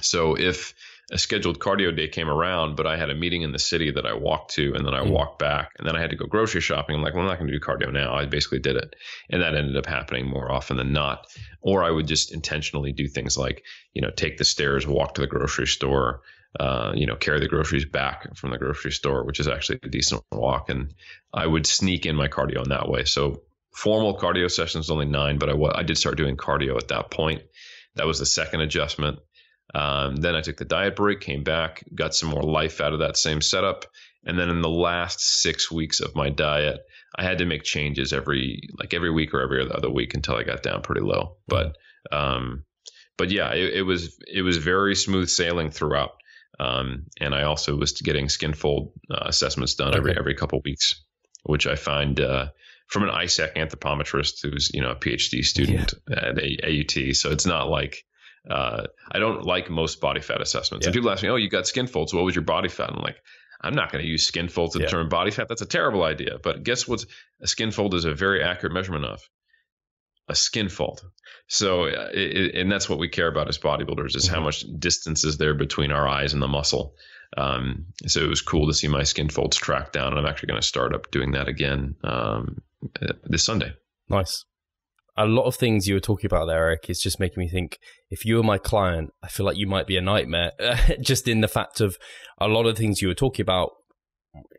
So 0.00 0.36
if 0.36 0.74
a 1.10 1.18
scheduled 1.18 1.58
cardio 1.58 1.94
day 1.94 2.08
came 2.08 2.28
around, 2.28 2.76
but 2.76 2.86
I 2.86 2.96
had 2.96 3.10
a 3.10 3.14
meeting 3.14 3.42
in 3.42 3.52
the 3.52 3.58
city 3.58 3.90
that 3.90 4.06
I 4.06 4.14
walked 4.14 4.54
to 4.54 4.72
and 4.74 4.86
then 4.86 4.94
I 4.94 5.00
mm. 5.00 5.10
walked 5.10 5.38
back 5.38 5.72
and 5.78 5.86
then 5.86 5.94
I 5.94 6.00
had 6.00 6.10
to 6.10 6.16
go 6.16 6.26
grocery 6.26 6.62
shopping. 6.62 6.96
I'm 6.96 7.02
like, 7.02 7.12
well, 7.12 7.22
I'm 7.22 7.28
not 7.28 7.38
going 7.38 7.50
to 7.50 7.58
do 7.58 7.60
cardio 7.60 7.92
now. 7.92 8.14
I 8.14 8.24
basically 8.24 8.60
did 8.60 8.76
it. 8.76 8.96
And 9.28 9.42
that 9.42 9.54
ended 9.54 9.76
up 9.76 9.86
happening 9.86 10.26
more 10.26 10.50
often 10.50 10.78
than 10.78 10.92
not. 10.92 11.26
Or 11.60 11.84
I 11.84 11.90
would 11.90 12.06
just 12.06 12.32
intentionally 12.32 12.92
do 12.92 13.08
things 13.08 13.36
like, 13.36 13.62
you 13.92 14.00
know, 14.00 14.10
take 14.10 14.38
the 14.38 14.44
stairs, 14.44 14.86
walk 14.86 15.14
to 15.14 15.20
the 15.20 15.26
grocery 15.26 15.66
store, 15.66 16.22
uh, 16.58 16.92
you 16.94 17.06
know, 17.06 17.16
carry 17.16 17.40
the 17.40 17.48
groceries 17.48 17.84
back 17.84 18.36
from 18.36 18.50
the 18.50 18.58
grocery 18.58 18.92
store, 18.92 19.24
which 19.24 19.40
is 19.40 19.48
actually 19.48 19.78
a 19.82 19.88
decent 19.88 20.22
walk. 20.30 20.68
And 20.68 20.94
I 21.32 21.46
would 21.46 21.66
sneak 21.66 22.06
in 22.06 22.16
my 22.16 22.28
cardio 22.28 22.62
in 22.62 22.70
that 22.70 22.88
way. 22.88 23.04
So 23.04 23.42
formal 23.74 24.18
cardio 24.18 24.50
sessions 24.50 24.90
only 24.90 25.06
nine, 25.06 25.38
but 25.38 25.48
I, 25.48 25.54
I 25.78 25.82
did 25.82 25.96
start 25.96 26.18
doing 26.18 26.36
cardio 26.36 26.76
at 26.76 26.88
that 26.88 27.10
point. 27.10 27.42
That 27.96 28.06
was 28.06 28.18
the 28.18 28.26
second 28.26 28.60
adjustment. 28.60 29.18
Um, 29.74 30.16
then 30.16 30.34
I 30.34 30.42
took 30.42 30.58
the 30.58 30.66
diet 30.66 30.96
break, 30.96 31.20
came 31.20 31.42
back, 31.42 31.84
got 31.94 32.14
some 32.14 32.28
more 32.28 32.42
life 32.42 32.80
out 32.80 32.92
of 32.92 32.98
that 32.98 33.16
same 33.16 33.40
setup. 33.40 33.86
And 34.24 34.38
then 34.38 34.50
in 34.50 34.60
the 34.60 34.68
last 34.68 35.20
six 35.20 35.70
weeks 35.70 36.00
of 36.00 36.14
my 36.14 36.28
diet, 36.28 36.80
I 37.16 37.24
had 37.24 37.38
to 37.38 37.46
make 37.46 37.62
changes 37.62 38.12
every 38.12 38.68
like 38.78 38.94
every 38.94 39.10
week 39.10 39.34
or 39.34 39.42
every 39.42 39.68
other 39.70 39.90
week 39.90 40.14
until 40.14 40.36
I 40.36 40.44
got 40.44 40.62
down 40.62 40.82
pretty 40.82 41.00
low. 41.00 41.36
But 41.48 41.76
um, 42.10 42.64
but 43.18 43.30
yeah, 43.30 43.52
it, 43.52 43.74
it 43.74 43.82
was 43.82 44.18
it 44.26 44.42
was 44.42 44.58
very 44.58 44.94
smooth 44.94 45.28
sailing 45.28 45.70
throughout. 45.70 46.21
Um, 46.58 47.06
and 47.20 47.34
I 47.34 47.44
also 47.44 47.76
was 47.76 47.92
getting 47.92 48.28
skin 48.28 48.52
fold 48.52 48.92
uh, 49.10 49.24
assessments 49.26 49.74
done 49.74 49.88
okay. 49.88 49.98
every 49.98 50.18
every 50.18 50.34
couple 50.34 50.60
weeks, 50.64 51.02
which 51.44 51.66
I 51.66 51.76
find 51.76 52.20
uh, 52.20 52.48
from 52.86 53.04
an 53.04 53.10
ISAK 53.10 53.56
anthropometrist 53.56 54.42
who's 54.42 54.70
you 54.72 54.82
know 54.82 54.90
a 54.90 54.96
PhD 54.96 55.44
student 55.44 55.94
yeah. 56.08 56.16
at 56.16 56.38
a- 56.38 56.80
AUT. 56.80 57.16
So 57.16 57.30
it's 57.30 57.46
not 57.46 57.68
like 57.68 58.04
uh, 58.48 58.84
I 59.10 59.18
don't 59.18 59.44
like 59.44 59.70
most 59.70 60.00
body 60.00 60.20
fat 60.20 60.40
assessments. 60.40 60.84
Yeah. 60.84 60.88
And 60.88 60.94
people 60.94 61.10
ask 61.10 61.22
me, 61.22 61.30
"Oh, 61.30 61.36
you 61.36 61.48
got 61.48 61.66
skin 61.66 61.86
folds. 61.86 62.12
What 62.12 62.24
was 62.24 62.34
your 62.34 62.44
body 62.44 62.68
fat?" 62.68 62.90
I'm 62.90 63.02
like, 63.02 63.16
I'm 63.60 63.74
not 63.74 63.92
going 63.92 64.04
to 64.04 64.10
use 64.10 64.26
skin 64.26 64.48
fold 64.48 64.72
to 64.72 64.78
yeah. 64.78 64.86
determine 64.86 65.08
body 65.08 65.30
fat. 65.30 65.48
That's 65.48 65.62
a 65.62 65.66
terrible 65.66 66.02
idea. 66.02 66.38
But 66.42 66.64
guess 66.64 66.86
what? 66.86 67.04
A 67.40 67.46
skin 67.46 67.70
fold 67.70 67.94
is 67.94 68.04
a 68.04 68.14
very 68.14 68.42
accurate 68.42 68.74
measurement 68.74 69.04
of 69.04 69.20
a 70.28 70.34
skin 70.34 70.68
fold. 70.68 71.02
So, 71.48 71.84
uh, 71.84 72.08
it, 72.14 72.54
and 72.54 72.70
that's 72.70 72.88
what 72.88 72.98
we 72.98 73.08
care 73.08 73.28
about 73.28 73.48
as 73.48 73.58
bodybuilders 73.58 74.16
is 74.16 74.26
mm-hmm. 74.26 74.34
how 74.34 74.40
much 74.42 74.64
distance 74.78 75.24
is 75.24 75.38
there 75.38 75.54
between 75.54 75.92
our 75.92 76.08
eyes 76.08 76.32
and 76.32 76.42
the 76.42 76.48
muscle. 76.48 76.94
Um, 77.36 77.86
so 78.06 78.20
it 78.20 78.28
was 78.28 78.42
cool 78.42 78.66
to 78.66 78.74
see 78.74 78.88
my 78.88 79.02
skin 79.02 79.28
folds 79.28 79.56
track 79.56 79.92
down, 79.92 80.08
and 80.08 80.18
I'm 80.18 80.26
actually 80.26 80.48
going 80.48 80.60
to 80.60 80.66
start 80.66 80.94
up 80.94 81.10
doing 81.10 81.32
that 81.32 81.48
again 81.48 81.96
um, 82.04 82.62
uh, 83.00 83.14
this 83.24 83.44
Sunday. 83.44 83.72
Nice. 84.08 84.44
A 85.16 85.26
lot 85.26 85.44
of 85.44 85.56
things 85.56 85.86
you 85.86 85.94
were 85.94 86.00
talking 86.00 86.26
about 86.26 86.46
there, 86.46 86.64
Eric, 86.68 86.88
is 86.88 87.00
just 87.00 87.20
making 87.20 87.42
me 87.42 87.48
think. 87.48 87.78
If 88.10 88.24
you 88.24 88.36
were 88.36 88.42
my 88.42 88.58
client, 88.58 89.12
I 89.22 89.28
feel 89.28 89.44
like 89.44 89.58
you 89.58 89.66
might 89.66 89.86
be 89.86 89.96
a 89.96 90.02
nightmare. 90.02 90.52
just 91.00 91.28
in 91.28 91.42
the 91.42 91.48
fact 91.48 91.80
of 91.80 91.98
a 92.38 92.48
lot 92.48 92.66
of 92.66 92.76
things 92.76 93.02
you 93.02 93.08
were 93.08 93.14
talking 93.14 93.42
about 93.42 93.72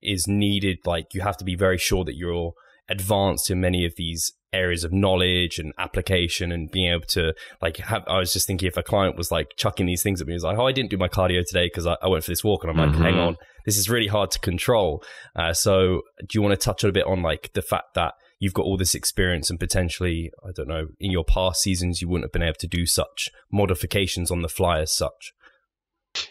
is 0.02 0.28
needed. 0.28 0.78
Like 0.86 1.14
you 1.14 1.22
have 1.22 1.38
to 1.38 1.44
be 1.44 1.56
very 1.56 1.78
sure 1.78 2.04
that 2.06 2.16
you're 2.16 2.54
advanced 2.90 3.50
in 3.50 3.62
many 3.62 3.86
of 3.86 3.94
these 3.96 4.34
areas 4.54 4.84
of 4.84 4.94
knowledge 4.94 5.58
and 5.58 5.74
application 5.80 6.52
and 6.52 6.70
being 6.70 6.94
able 6.94 7.06
to 7.08 7.34
like 7.62 7.78
have 7.78 8.04
I 8.08 8.20
was 8.20 8.32
just 8.32 8.46
thinking 8.46 8.68
if 8.68 8.78
a 8.78 8.84
client 8.84 9.18
was 9.18 9.32
like 9.32 9.54
chucking 9.58 9.88
these 9.88 10.04
things 10.04 10.22
at 10.22 10.28
me, 10.28 10.34
was 10.34 10.44
like, 10.44 10.58
oh, 10.58 10.68
I 10.68 10.72
didn't 10.72 10.92
do 10.92 10.98
my 10.98 11.08
cardio 11.08 11.44
today 11.46 11.66
because 11.66 11.88
I, 11.88 11.98
I, 12.02 12.08
went 12.08 12.24
for 12.24 12.32
this 12.32 12.44
walk, 12.44 12.64
and 12.64 12.72
I'm 12.72 12.78
like, 12.78 12.96
mm-hmm. 12.96 13.04
hang 13.04 13.20
on, 13.20 13.38
this 13.66 13.78
is 13.78 13.90
really 13.90 14.08
hard 14.08 14.32
to 14.32 14.40
control. 14.40 15.04
Uh, 15.36 15.54
so, 15.54 16.02
do 16.20 16.28
you 16.36 16.42
want 16.42 16.54
to 16.60 16.64
touch 16.64 16.84
a 16.84 16.92
bit 16.92 17.06
on 17.06 17.22
like 17.22 17.52
the 17.54 17.62
fact 17.62 17.96
that 17.96 18.14
you've 18.40 18.54
got 18.54 18.66
all 18.66 18.78
this 18.78 18.96
experience 18.96 19.50
and 19.50 19.60
potentially, 19.60 20.32
I 20.46 20.52
don't 20.56 20.68
know, 20.68 20.88
in 21.00 21.12
your 21.12 21.24
past 21.24 21.62
seasons 21.62 22.02
you 22.02 22.10
wouldn't 22.10 22.26
have 22.26 22.34
been 22.34 22.44
able 22.44 22.60
to 22.60 22.68
do 22.68 22.86
such 22.86 23.30
modifications 23.52 24.30
on 24.30 24.42
the 24.42 24.50
fly 24.50 24.80
as 24.80 24.94
such? 24.94 25.34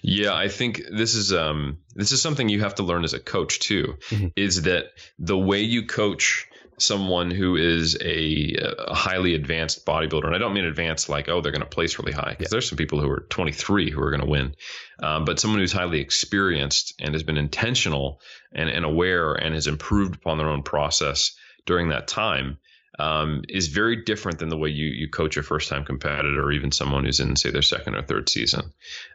Yeah, 0.02 0.34
I 0.34 0.48
think 0.48 0.82
this 0.90 1.14
is 1.14 1.32
um, 1.32 1.78
this 1.94 2.12
is 2.12 2.22
something 2.22 2.48
you 2.48 2.60
have 2.60 2.76
to 2.76 2.82
learn 2.82 3.04
as 3.04 3.14
a 3.14 3.20
coach 3.20 3.60
too. 3.60 3.96
Mm-hmm. 4.10 4.28
Is 4.36 4.62
that 4.62 4.86
the 5.18 5.38
way 5.38 5.62
you 5.62 5.86
coach 5.86 6.46
someone 6.78 7.30
who 7.30 7.56
is 7.56 7.96
a, 8.00 8.56
a, 8.88 8.94
highly 8.94 9.34
advanced 9.34 9.86
bodybuilder, 9.86 10.26
and 10.26 10.34
I 10.34 10.38
don't 10.38 10.54
mean 10.54 10.64
advanced 10.64 11.08
like 11.08 11.28
oh 11.28 11.40
they're 11.40 11.52
going 11.52 11.62
to 11.62 11.66
place 11.66 11.98
really 11.98 12.12
high 12.12 12.30
because 12.30 12.46
yeah. 12.46 12.48
there's 12.50 12.68
some 12.68 12.78
people 12.78 13.00
who 13.00 13.10
are 13.10 13.26
23 13.28 13.90
who 13.90 14.00
are 14.02 14.10
going 14.10 14.22
to 14.22 14.28
win, 14.28 14.54
um, 15.02 15.24
but 15.24 15.38
someone 15.38 15.60
who's 15.60 15.72
highly 15.72 16.00
experienced 16.00 16.94
and 17.00 17.14
has 17.14 17.22
been 17.22 17.36
intentional 17.36 18.20
and, 18.52 18.68
and 18.68 18.84
aware 18.84 19.34
and 19.34 19.54
has 19.54 19.66
improved 19.66 20.14
upon 20.14 20.38
their 20.38 20.48
own 20.48 20.62
process 20.62 21.36
during 21.66 21.88
that 21.88 22.08
time 22.08 22.58
um, 22.98 23.42
is 23.48 23.68
very 23.68 24.04
different 24.04 24.38
than 24.38 24.48
the 24.48 24.56
way 24.56 24.68
you 24.68 24.86
you 24.86 25.08
coach 25.08 25.36
a 25.36 25.42
first 25.42 25.68
time 25.68 25.84
competitor 25.84 26.42
or 26.42 26.52
even 26.52 26.72
someone 26.72 27.04
who's 27.04 27.20
in 27.20 27.36
say 27.36 27.50
their 27.50 27.62
second 27.62 27.94
or 27.94 28.02
third 28.02 28.28
season. 28.28 28.72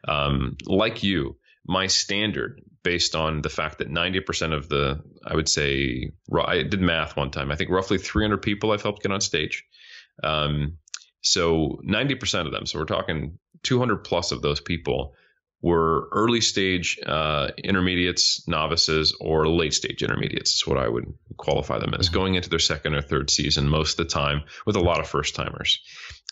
Um, 0.07 0.57
like 0.65 1.03
you, 1.03 1.37
my 1.65 1.87
standard 1.87 2.61
based 2.83 3.15
on 3.15 3.41
the 3.41 3.49
fact 3.49 3.79
that 3.79 3.91
90% 3.91 4.53
of 4.53 4.69
the, 4.69 5.03
I 5.25 5.35
would 5.35 5.49
say, 5.49 6.11
I 6.33 6.63
did 6.63 6.79
math 6.79 7.17
one 7.17 7.31
time. 7.31 7.51
I 7.51 7.57
think 7.57 7.69
roughly 7.69 7.97
300 7.97 8.41
people 8.41 8.71
I've 8.71 8.81
helped 8.81 9.03
get 9.03 9.11
on 9.11 9.19
stage. 9.19 9.65
Um, 10.23 10.77
so 11.21 11.81
90% 11.85 12.45
of 12.45 12.53
them, 12.53 12.65
so 12.65 12.79
we're 12.79 12.85
talking 12.85 13.37
200 13.63 13.97
plus 14.05 14.31
of 14.31 14.41
those 14.41 14.61
people 14.61 15.15
were 15.61 16.07
early 16.11 16.41
stage 16.41 16.99
uh, 17.05 17.49
intermediates, 17.63 18.47
novices, 18.47 19.15
or 19.19 19.47
late 19.47 19.73
stage 19.73 20.03
intermediates. 20.03 20.55
Is 20.55 20.67
what 20.67 20.77
I 20.77 20.87
would 20.87 21.13
qualify 21.37 21.79
them 21.79 21.93
as, 21.93 22.07
mm-hmm. 22.07 22.15
going 22.15 22.35
into 22.35 22.49
their 22.49 22.59
second 22.59 22.95
or 22.95 23.01
third 23.01 23.29
season 23.29 23.67
most 23.67 23.99
of 23.99 24.07
the 24.07 24.13
time 24.13 24.43
with 24.65 24.75
a 24.75 24.81
lot 24.81 24.99
of 24.99 25.07
first 25.07 25.35
timers. 25.35 25.79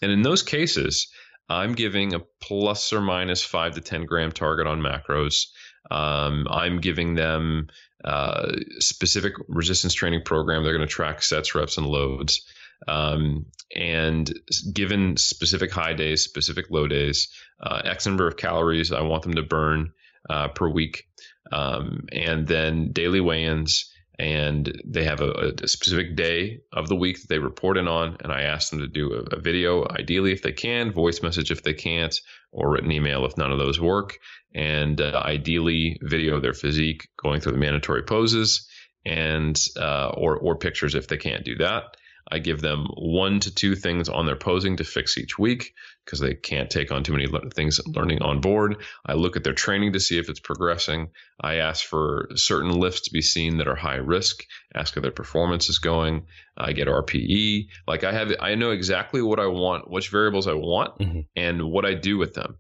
And 0.02 0.12
in 0.12 0.22
those 0.22 0.44
cases, 0.44 1.08
I'm 1.50 1.74
giving 1.74 2.14
a 2.14 2.20
plus 2.42 2.92
or 2.94 3.02
minus 3.02 3.44
five 3.44 3.76
to 3.76 3.82
10 3.82 4.06
gram 4.06 4.32
target 4.32 4.68
on 4.68 4.82
macros. 4.82 5.48
Um, 5.92 6.48
I'm 6.50 6.82
giving 6.82 7.16
them 7.16 7.68
uh, 8.04 8.52
specific 8.80 9.34
resistance 9.48 9.94
training 9.94 10.22
program. 10.26 10.64
They're 10.64 10.76
going 10.76 10.88
to 10.88 10.94
track 10.94 11.22
sets, 11.24 11.56
reps, 11.56 11.78
and 11.78 11.88
loads. 11.88 12.42
Um, 12.88 13.48
and 13.76 14.32
given 14.71 15.17
specific 15.17 15.71
high 15.71 15.93
days, 15.93 16.24
specific 16.24 16.65
low 16.69 16.88
days, 16.88 17.30
uh, 17.62 17.82
X 17.84 18.06
number 18.06 18.28
of 18.28 18.38
calories 18.38 18.91
I 18.91 19.02
want 19.02 19.24
them 19.24 19.36
to 19.36 19.43
burn 19.43 19.91
uh, 20.30 20.50
per 20.50 20.69
week, 20.69 21.06
um, 21.52 22.06
and 22.12 22.48
then 22.48 22.91
daily 22.91 23.21
weigh-ins. 23.21 23.91
And 24.17 24.82
they 24.86 25.04
have 25.04 25.19
a, 25.19 25.54
a, 25.62 25.67
specific 25.67 26.15
day 26.15 26.62
of 26.71 26.88
the 26.88 26.95
week 26.95 27.19
that 27.19 27.28
they 27.28 27.38
report 27.38 27.76
in 27.76 27.89
on, 27.89 28.15
and 28.21 28.32
I 28.32 28.43
ask 28.43 28.69
them 28.69 28.80
to 28.80 28.88
do 28.88 29.12
a, 29.12 29.36
a 29.36 29.41
video, 29.41 29.86
ideally 29.89 30.32
if 30.32 30.41
they 30.41 30.54
can, 30.54 30.93
voice 30.93 31.21
message 31.21 31.52
if 31.52 31.63
they 31.63 31.74
can't, 31.74 32.17
or 32.54 32.71
written 32.71 32.93
email 32.93 33.26
if 33.26 33.38
none 33.38 33.52
of 33.52 33.60
those 33.60 33.78
work, 33.78 34.17
and 34.54 35.02
uh, 35.02 35.21
ideally 35.26 36.00
video 36.02 36.39
their 36.39 36.54
physique 36.54 37.10
going 37.21 37.41
through 37.41 37.52
the 37.52 37.58
mandatory 37.58 38.04
poses, 38.04 38.69
and 39.06 39.60
uh, 39.78 40.12
or 40.15 40.38
or 40.38 40.56
pictures 40.56 40.95
if 40.95 41.10
they 41.10 41.17
can't 41.17 41.43
do 41.43 41.58
that. 41.58 41.98
I 42.32 42.40
give 42.40 42.60
them 42.62 42.88
one 42.96 43.40
to 43.42 43.54
two 43.54 43.76
things 43.76 44.10
on 44.10 44.26
their 44.26 44.36
posing 44.36 44.78
to 44.78 44.84
fix 44.84 45.18
each 45.18 45.38
week 45.38 45.74
because 46.04 46.20
they 46.20 46.34
can't 46.34 46.70
take 46.70 46.92
on 46.92 47.04
too 47.04 47.14
many 47.14 47.28
things 47.54 47.80
learning 47.86 48.22
on 48.22 48.42
board. 48.42 48.78
I 49.06 49.14
look 49.14 49.36
at 49.36 49.44
their 49.44 49.54
training 49.54 49.94
to 49.94 50.00
see 50.00 50.18
if 50.18 50.30
it's 50.30 50.40
progressing. 50.40 51.10
I 51.40 51.56
ask 51.56 51.86
for 51.86 52.30
certain 52.36 52.72
lifts 52.72 53.02
to 53.02 53.14
be 53.14 53.22
seen 53.22 53.58
that 53.58 53.68
are 53.68 53.76
high 53.76 53.96
risk, 53.96 54.44
ask 54.74 54.96
how 54.96 55.02
their 55.02 55.12
performance 55.12 55.70
is 55.70 55.80
going. 55.80 56.26
I 56.58 56.74
get 56.74 56.88
RPE. 56.88 57.68
Like 57.88 58.04
I 58.04 58.12
have, 58.12 58.34
I 58.40 58.56
know 58.56 58.72
exactly 58.72 59.22
what 59.22 59.40
I 59.40 59.48
want, 59.48 59.90
which 59.90 60.10
variables 60.10 60.48
I 60.48 60.54
want, 60.54 60.98
mm-hmm. 61.00 61.22
and 61.36 61.70
what 61.70 61.86
I 61.86 61.94
do 61.94 62.18
with 62.18 62.34
them. 62.34 62.58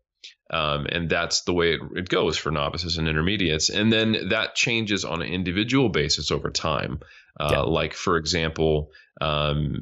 Um, 0.51 0.85
and 0.91 1.09
that's 1.09 1.41
the 1.41 1.53
way 1.53 1.73
it, 1.73 1.81
it, 1.95 2.09
goes 2.09 2.37
for 2.37 2.51
novices 2.51 2.97
and 2.97 3.07
intermediates. 3.07 3.69
And 3.69 3.91
then 3.91 4.29
that 4.29 4.53
changes 4.53 5.03
on 5.03 5.23
an 5.23 5.27
individual 5.27 5.89
basis 5.89 6.29
over 6.29 6.51
time. 6.51 6.99
Uh, 7.39 7.49
yeah. 7.51 7.59
Like, 7.61 7.93
for 7.93 8.17
example, 8.17 8.91
um, 9.21 9.81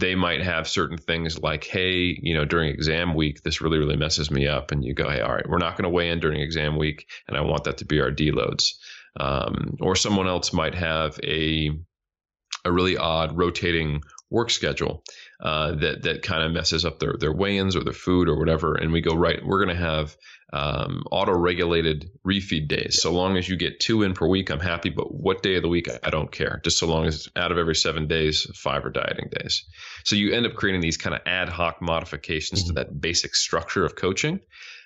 they 0.00 0.14
might 0.14 0.42
have 0.42 0.68
certain 0.68 0.98
things 0.98 1.38
like, 1.38 1.64
hey, 1.64 2.18
you 2.20 2.34
know, 2.34 2.44
during 2.44 2.70
exam 2.70 3.14
week, 3.14 3.42
this 3.42 3.60
really, 3.60 3.78
really 3.78 3.96
messes 3.96 4.30
me 4.30 4.46
up. 4.46 4.72
And 4.72 4.84
you 4.84 4.94
go, 4.94 5.08
hey, 5.08 5.20
all 5.20 5.34
right, 5.34 5.48
we're 5.48 5.58
not 5.58 5.76
going 5.76 5.84
to 5.84 5.90
weigh 5.90 6.10
in 6.10 6.20
during 6.20 6.40
exam 6.40 6.76
week, 6.76 7.08
and 7.28 7.36
I 7.36 7.40
want 7.42 7.64
that 7.64 7.78
to 7.78 7.84
be 7.84 8.00
our 8.00 8.10
deloads. 8.10 8.72
Um, 9.18 9.76
or 9.80 9.94
someone 9.94 10.26
else 10.26 10.52
might 10.52 10.74
have 10.74 11.18
a 11.22 11.70
a 12.64 12.72
really 12.72 12.96
odd 12.96 13.36
rotating 13.36 14.02
work 14.32 14.50
schedule 14.50 15.04
uh, 15.40 15.72
that 15.76 16.02
that 16.02 16.22
kind 16.22 16.42
of 16.42 16.52
messes 16.52 16.84
up 16.84 16.98
their 16.98 17.14
their 17.20 17.32
weigh-ins 17.32 17.76
or 17.76 17.84
their 17.84 17.92
food 17.92 18.28
or 18.28 18.38
whatever. 18.38 18.74
And 18.74 18.92
we 18.92 19.00
go 19.00 19.14
right, 19.14 19.44
we're 19.44 19.64
going 19.64 19.76
to 19.76 19.82
have 19.82 20.16
um, 20.54 21.04
auto-regulated 21.10 22.10
refeed 22.26 22.68
days. 22.68 23.00
So 23.00 23.12
long 23.12 23.36
as 23.36 23.48
you 23.48 23.56
get 23.56 23.80
two 23.80 24.02
in 24.02 24.14
per 24.14 24.26
week, 24.26 24.50
I'm 24.50 24.60
happy. 24.60 24.90
But 24.90 25.14
what 25.14 25.42
day 25.42 25.56
of 25.56 25.62
the 25.62 25.68
week, 25.68 25.88
I 26.02 26.10
don't 26.10 26.32
care. 26.32 26.60
Just 26.64 26.78
so 26.78 26.86
long 26.86 27.06
as 27.06 27.28
out 27.36 27.52
of 27.52 27.58
every 27.58 27.74
seven 27.74 28.06
days, 28.06 28.46
five 28.54 28.84
are 28.84 28.90
dieting 28.90 29.30
days. 29.30 29.64
So 30.04 30.16
you 30.16 30.32
end 30.32 30.46
up 30.46 30.54
creating 30.54 30.80
these 30.80 30.98
kind 30.98 31.14
of 31.14 31.22
ad 31.26 31.48
hoc 31.48 31.80
modifications 31.80 32.62
mm-hmm. 32.62 32.68
to 32.68 32.74
that 32.74 33.00
basic 33.00 33.34
structure 33.34 33.84
of 33.84 33.96
coaching. 33.96 34.40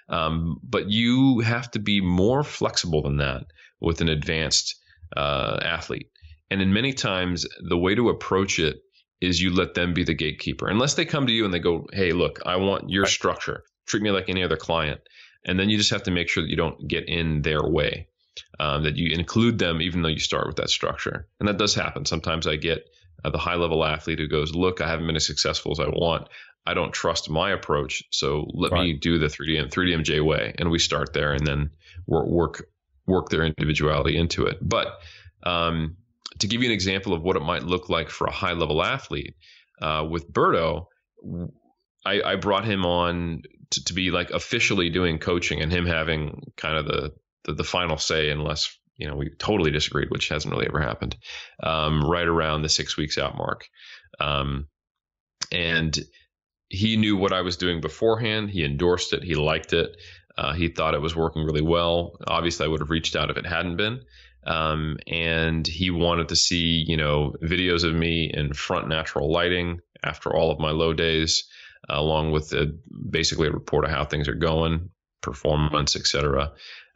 Um, 0.09 0.61
but 0.63 0.89
you 0.89 1.41
have 1.41 1.71
to 1.73 1.81
be 1.81 2.01
more 2.01 2.45
flexible 2.45 3.03
than 3.03 3.17
that 3.17 3.47
with 3.81 4.01
an 4.01 4.09
advanced 4.09 4.77
uh, 5.17 5.59
athlete. 5.63 6.11
And 6.49 6.63
in 6.63 6.73
many 6.73 6.93
times, 6.93 7.45
the 7.69 7.77
way 7.77 7.97
to 7.97 8.09
approach 8.09 8.61
it 8.61 8.77
is 9.21 9.41
you 9.41 9.55
let 9.55 9.75
them 9.75 9.95
be 9.95 10.05
the 10.05 10.15
gatekeeper. 10.15 10.69
Unless 10.69 10.95
they 10.95 11.05
come 11.05 11.27
to 11.27 11.33
you 11.33 11.45
and 11.45 11.53
they 11.53 11.59
go, 11.59 11.87
"Hey, 11.93 12.13
look, 12.13 12.41
I 12.45 12.57
want 12.57 12.91
your 12.91 13.07
structure. 13.07 13.65
Treat 13.87 14.03
me 14.03 14.11
like 14.11 14.29
any 14.29 14.43
other 14.43 14.57
client." 14.57 15.01
And 15.45 15.59
then 15.59 15.71
you 15.71 15.79
just 15.79 15.91
have 15.91 16.03
to 16.05 16.11
make 16.11 16.29
sure 16.29 16.43
that 16.43 16.51
you 16.51 16.57
don't 16.57 16.89
get 16.89 17.09
in 17.09 17.43
their 17.43 17.63
way. 17.63 18.09
Um, 18.61 18.83
that 18.83 18.97
you 18.97 19.15
include 19.15 19.59
them 19.59 19.81
even 19.81 20.03
though 20.03 20.09
you 20.09 20.19
start 20.19 20.47
with 20.47 20.57
that 20.57 20.69
structure. 20.69 21.27
And 21.41 21.49
that 21.49 21.57
does 21.57 21.75
happen. 21.75 22.05
Sometimes 22.05 22.47
I 22.47 22.57
get 22.57 22.87
uh, 23.25 23.31
the 23.31 23.39
high 23.39 23.55
level 23.55 23.83
athlete 23.83 24.19
who 24.19 24.29
goes, 24.29 24.55
"Look, 24.55 24.81
I 24.81 24.89
haven't 24.89 25.07
been 25.07 25.17
as 25.17 25.27
successful 25.27 25.73
as 25.73 25.81
I 25.81 25.89
want. 25.89 26.29
I 26.67 26.75
don't 26.75 26.93
trust 26.93 27.31
my 27.31 27.53
approach, 27.53 28.03
so 28.11 28.51
let 28.53 28.73
right. 28.73 28.83
me 28.83 28.93
do 28.95 29.19
the 29.19 29.29
3DM 29.29 29.71
3DMJ 29.71 30.23
way." 30.23 30.55
And 30.59 30.71
we 30.71 30.79
start 30.79 31.13
there 31.15 31.33
and 31.33 31.47
then 31.47 31.71
work 32.07 32.27
work 32.27 32.69
work 33.07 33.29
their 33.31 33.45
individuality 33.45 34.17
into 34.17 34.47
it. 34.47 34.59
But 34.61 34.99
um, 35.43 35.97
to 36.39 36.47
give 36.47 36.63
you 36.63 36.69
an 36.69 36.75
example 36.75 37.13
of 37.13 37.23
what 37.23 37.37
it 37.37 37.43
might 37.43 37.63
look 37.63 37.89
like 37.89 38.11
for 38.11 38.27
a 38.27 38.33
high 38.33 38.53
level 38.53 38.83
athlete, 38.83 39.35
uh, 39.81 40.07
with 40.09 40.31
Berto, 40.33 40.87
I, 42.05 42.23
I, 42.23 42.37
brought 42.37 42.65
him 42.65 42.85
on 42.85 43.43
to, 43.71 43.85
to, 43.85 43.95
be 43.95 44.11
like 44.11 44.31
officially 44.31 44.91
doing 44.91 45.19
coaching 45.19 45.61
and 45.61 45.73
him 45.73 45.87
having 45.87 46.53
kind 46.57 46.79
of 46.79 46.87
the, 46.87 47.13
the, 47.45 47.55
the 47.55 47.65
final 47.65 47.99
say, 47.99 48.31
unless 48.31 48.77
you 48.97 49.07
know 49.07 49.17
we 49.17 49.31
totally 49.39 49.71
disagreed, 49.71 50.11
which 50.11 50.29
hasn't 50.29 50.53
really 50.53 50.67
ever 50.67 50.81
happened. 50.81 51.17
Um, 51.63 52.03
right 52.09 52.27
around 52.27 52.63
the 52.63 52.69
six 52.69 52.97
weeks 52.97 53.19
out 53.19 53.37
mark, 53.37 53.67
um, 54.21 54.69
and 55.53 55.99
he 56.69 56.97
knew 56.97 57.17
what 57.17 57.33
I 57.33 57.43
was 57.43 57.57
doing 57.57 57.81
beforehand. 57.81 58.51
He 58.51 58.65
endorsed 58.65 59.13
it. 59.13 59.23
He 59.23 59.35
liked 59.35 59.73
it. 59.73 59.97
Uh, 60.37 60.53
he 60.53 60.69
thought 60.69 60.95
it 60.95 61.01
was 61.01 61.17
working 61.17 61.45
really 61.45 61.63
well. 61.63 62.19
Obviously, 62.27 62.67
I 62.67 62.69
would 62.69 62.81
have 62.81 62.91
reached 62.91 63.17
out 63.17 63.31
if 63.31 63.37
it 63.37 63.47
hadn't 63.47 63.77
been. 63.77 64.01
Um, 64.47 64.99
and 65.09 65.67
he 65.67 65.91
wanted 65.91 66.29
to 66.29 66.37
see, 66.37 66.85
you 66.87 66.97
know, 66.97 67.35
videos 67.43 67.83
of 67.85 67.95
me 67.95 68.31
in 68.33 68.53
front 68.53 68.89
natural 68.89 69.31
lighting 69.31 69.81
after 70.05 70.35
all 70.35 70.53
of 70.53 70.61
my 70.61 70.71
low 70.71 70.93
days, 70.93 71.45
uh, 71.91 71.99
along 71.99 72.31
with 72.31 72.53
a, 72.53 72.73
basically 73.11 73.49
a 73.49 73.53
report 73.53 73.85
of 73.85 73.91
how 73.91 74.05
things 74.05 74.29
are 74.29 74.35
going, 74.35 74.91
performance, 75.21 75.97
etc. 75.97 76.53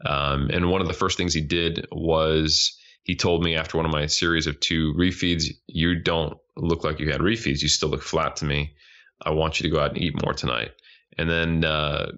Um, 0.06 0.48
and 0.50 0.70
one 0.70 0.80
of 0.80 0.86
the 0.86 0.94
first 0.94 1.16
things 1.16 1.34
he 1.34 1.40
did 1.40 1.86
was 1.90 2.78
he 3.02 3.16
told 3.16 3.42
me 3.42 3.56
after 3.56 3.76
one 3.76 3.86
of 3.86 3.92
my 3.92 4.06
series 4.06 4.46
of 4.46 4.60
two 4.60 4.94
refeeds, 4.96 5.46
"You 5.66 6.00
don't 6.00 6.36
look 6.56 6.84
like 6.84 7.00
you 7.00 7.10
had 7.10 7.20
refeeds. 7.20 7.62
You 7.62 7.68
still 7.68 7.88
look 7.88 8.02
flat 8.02 8.36
to 8.36 8.44
me. 8.44 8.74
I 9.20 9.30
want 9.30 9.58
you 9.58 9.64
to 9.64 9.74
go 9.74 9.82
out 9.82 9.90
and 9.90 10.02
eat 10.02 10.22
more 10.22 10.34
tonight." 10.34 10.70
And 11.18 11.28
then 11.28 11.64
uh, 11.64 12.12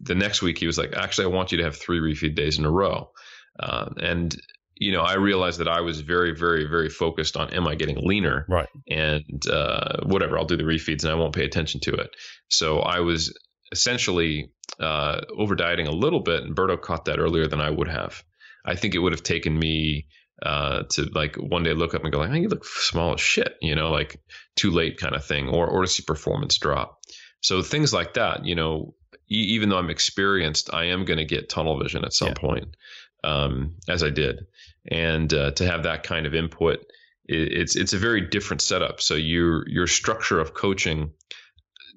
the 0.00 0.16
next 0.16 0.42
week, 0.42 0.58
he 0.58 0.66
was 0.66 0.78
like, 0.78 0.94
"Actually, 0.94 1.26
I 1.26 1.36
want 1.36 1.52
you 1.52 1.58
to 1.58 1.64
have 1.64 1.76
three 1.76 2.00
refeed 2.00 2.34
days 2.34 2.58
in 2.58 2.64
a 2.64 2.70
row." 2.70 3.12
Uh, 3.60 3.90
and 3.98 4.34
you 4.82 4.92
know, 4.92 5.02
I 5.02 5.14
realized 5.14 5.60
that 5.60 5.68
I 5.68 5.80
was 5.80 6.00
very, 6.00 6.34
very, 6.34 6.66
very 6.66 6.88
focused 6.88 7.36
on 7.36 7.50
am 7.54 7.68
I 7.68 7.74
getting 7.74 7.96
leaner? 7.96 8.44
Right. 8.48 8.68
And 8.88 9.46
uh, 9.46 9.98
whatever, 10.04 10.36
I'll 10.36 10.44
do 10.44 10.56
the 10.56 10.64
refeeds 10.64 11.04
and 11.04 11.12
I 11.12 11.14
won't 11.14 11.34
pay 11.34 11.44
attention 11.44 11.80
to 11.82 11.94
it. 11.94 12.10
So 12.48 12.80
I 12.80 13.00
was 13.00 13.36
essentially 13.70 14.50
uh, 14.80 15.20
over 15.36 15.54
dieting 15.54 15.86
a 15.86 15.92
little 15.92 16.20
bit, 16.20 16.42
and 16.42 16.56
Berto 16.56 16.80
caught 16.80 17.04
that 17.06 17.18
earlier 17.18 17.46
than 17.46 17.60
I 17.60 17.70
would 17.70 17.88
have. 17.88 18.22
I 18.64 18.74
think 18.74 18.94
it 18.94 18.98
would 18.98 19.12
have 19.12 19.22
taken 19.22 19.58
me 19.58 20.06
uh, 20.42 20.82
to 20.90 21.04
like 21.14 21.36
one 21.36 21.62
day 21.62 21.72
look 21.72 21.94
up 21.94 22.02
and 22.02 22.12
go 22.12 22.18
like, 22.18 22.30
"Man, 22.30 22.42
you 22.42 22.48
look 22.48 22.64
small 22.64 23.14
as 23.14 23.20
shit," 23.20 23.54
you 23.60 23.74
know, 23.74 23.90
like 23.90 24.20
too 24.56 24.70
late 24.70 24.98
kind 24.98 25.14
of 25.14 25.24
thing, 25.24 25.48
or 25.48 25.66
or 25.66 25.82
to 25.82 25.88
see 25.88 26.02
performance 26.04 26.58
drop. 26.58 26.98
So 27.40 27.62
things 27.62 27.92
like 27.92 28.14
that, 28.14 28.44
you 28.44 28.54
know, 28.54 28.94
e- 29.30 29.54
even 29.54 29.68
though 29.68 29.78
I'm 29.78 29.90
experienced, 29.90 30.72
I 30.72 30.86
am 30.86 31.04
going 31.04 31.18
to 31.18 31.24
get 31.24 31.48
tunnel 31.48 31.78
vision 31.80 32.04
at 32.04 32.12
some 32.12 32.28
yeah. 32.28 32.34
point, 32.34 32.76
um, 33.24 33.76
as 33.88 34.02
I 34.02 34.10
did 34.10 34.46
and 34.90 35.32
uh, 35.32 35.52
to 35.52 35.66
have 35.66 35.84
that 35.84 36.02
kind 36.02 36.26
of 36.26 36.34
input, 36.34 36.80
it, 37.26 37.52
it's 37.52 37.76
it's 37.76 37.92
a 37.92 37.98
very 37.98 38.22
different 38.22 38.62
setup. 38.62 39.00
So 39.00 39.14
your 39.14 39.68
your 39.68 39.86
structure 39.86 40.40
of 40.40 40.54
coaching 40.54 41.12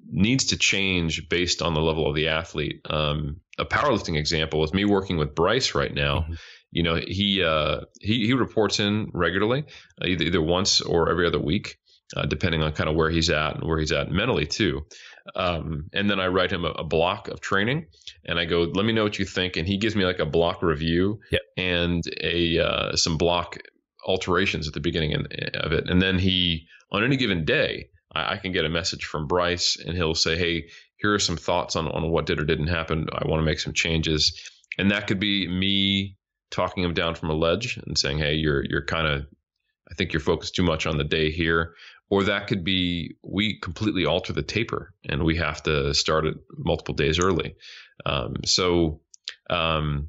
needs 0.08 0.46
to 0.46 0.56
change 0.56 1.28
based 1.28 1.62
on 1.62 1.74
the 1.74 1.80
level 1.80 2.08
of 2.08 2.14
the 2.14 2.28
athlete. 2.28 2.80
Um, 2.88 3.40
a 3.58 3.64
powerlifting 3.64 4.16
example 4.16 4.62
is 4.62 4.72
me 4.72 4.84
working 4.84 5.16
with 5.16 5.34
Bryce 5.34 5.74
right 5.74 5.92
now. 5.92 6.20
Mm-hmm. 6.20 6.34
You 6.70 6.82
know, 6.82 6.94
he 6.96 7.42
uh, 7.42 7.80
he 8.00 8.26
he 8.26 8.34
reports 8.34 8.80
in 8.80 9.10
regularly, 9.12 9.64
either 10.02 10.24
either 10.24 10.42
once 10.42 10.80
or 10.80 11.10
every 11.10 11.26
other 11.26 11.40
week, 11.40 11.78
uh, 12.16 12.26
depending 12.26 12.62
on 12.62 12.72
kind 12.72 12.88
of 12.88 12.96
where 12.96 13.10
he's 13.10 13.30
at 13.30 13.56
and 13.56 13.68
where 13.68 13.78
he's 13.78 13.92
at 13.92 14.10
mentally 14.10 14.46
too. 14.46 14.86
Um, 15.34 15.88
and 15.92 16.08
then 16.10 16.20
I 16.20 16.28
write 16.28 16.52
him 16.52 16.64
a, 16.64 16.70
a, 16.70 16.84
block 16.84 17.28
of 17.28 17.40
training, 17.40 17.86
and 18.24 18.38
I 18.38 18.44
go, 18.44 18.62
"Let 18.62 18.86
me 18.86 18.92
know 18.92 19.04
what 19.04 19.18
you 19.18 19.24
think." 19.24 19.56
And 19.56 19.66
he 19.66 19.76
gives 19.76 19.96
me 19.96 20.04
like 20.04 20.18
a 20.18 20.26
block 20.26 20.62
review 20.62 21.20
yep. 21.30 21.42
and 21.56 22.02
a 22.22 22.58
uh, 22.58 22.96
some 22.96 23.16
block 23.18 23.58
alterations 24.06 24.68
at 24.68 24.74
the 24.74 24.80
beginning 24.80 25.14
of 25.14 25.72
it. 25.72 25.90
And 25.90 26.00
then 26.00 26.18
he, 26.18 26.66
on 26.92 27.02
any 27.02 27.16
given 27.16 27.44
day, 27.44 27.88
I, 28.14 28.34
I, 28.34 28.36
can 28.36 28.52
get 28.52 28.64
a 28.64 28.68
message 28.68 29.04
from 29.04 29.26
Bryce, 29.26 29.76
and 29.84 29.96
he'll 29.96 30.14
say, 30.14 30.36
"Hey, 30.36 30.68
here 30.98 31.14
are 31.14 31.18
some 31.18 31.36
thoughts 31.36 31.76
on 31.76 31.88
on 31.88 32.10
what 32.10 32.26
did 32.26 32.40
or 32.40 32.44
didn't 32.44 32.68
happen. 32.68 33.06
I 33.12 33.26
want 33.26 33.40
to 33.40 33.46
make 33.46 33.60
some 33.60 33.72
changes." 33.72 34.40
And 34.78 34.90
that 34.90 35.06
could 35.06 35.20
be 35.20 35.48
me 35.48 36.16
talking 36.50 36.84
him 36.84 36.94
down 36.94 37.14
from 37.14 37.30
a 37.30 37.34
ledge 37.34 37.78
and 37.84 37.98
saying, 37.98 38.18
"Hey, 38.18 38.34
you're 38.34 38.64
you're 38.64 38.84
kind 38.84 39.06
of 39.06 39.26
I 39.90 39.94
think 39.94 40.12
you're 40.12 40.20
focused 40.20 40.54
too 40.54 40.62
much 40.62 40.86
on 40.86 40.98
the 40.98 41.04
day 41.04 41.30
here 41.30 41.74
or 42.08 42.24
that 42.24 42.46
could 42.46 42.64
be 42.64 43.16
we 43.22 43.58
completely 43.58 44.06
alter 44.06 44.32
the 44.32 44.42
taper 44.42 44.94
and 45.08 45.24
we 45.24 45.36
have 45.36 45.62
to 45.64 45.92
start 45.94 46.26
it 46.26 46.36
multiple 46.56 46.94
days 46.94 47.18
early. 47.18 47.56
Um, 48.04 48.36
so 48.44 49.00
um, 49.50 50.08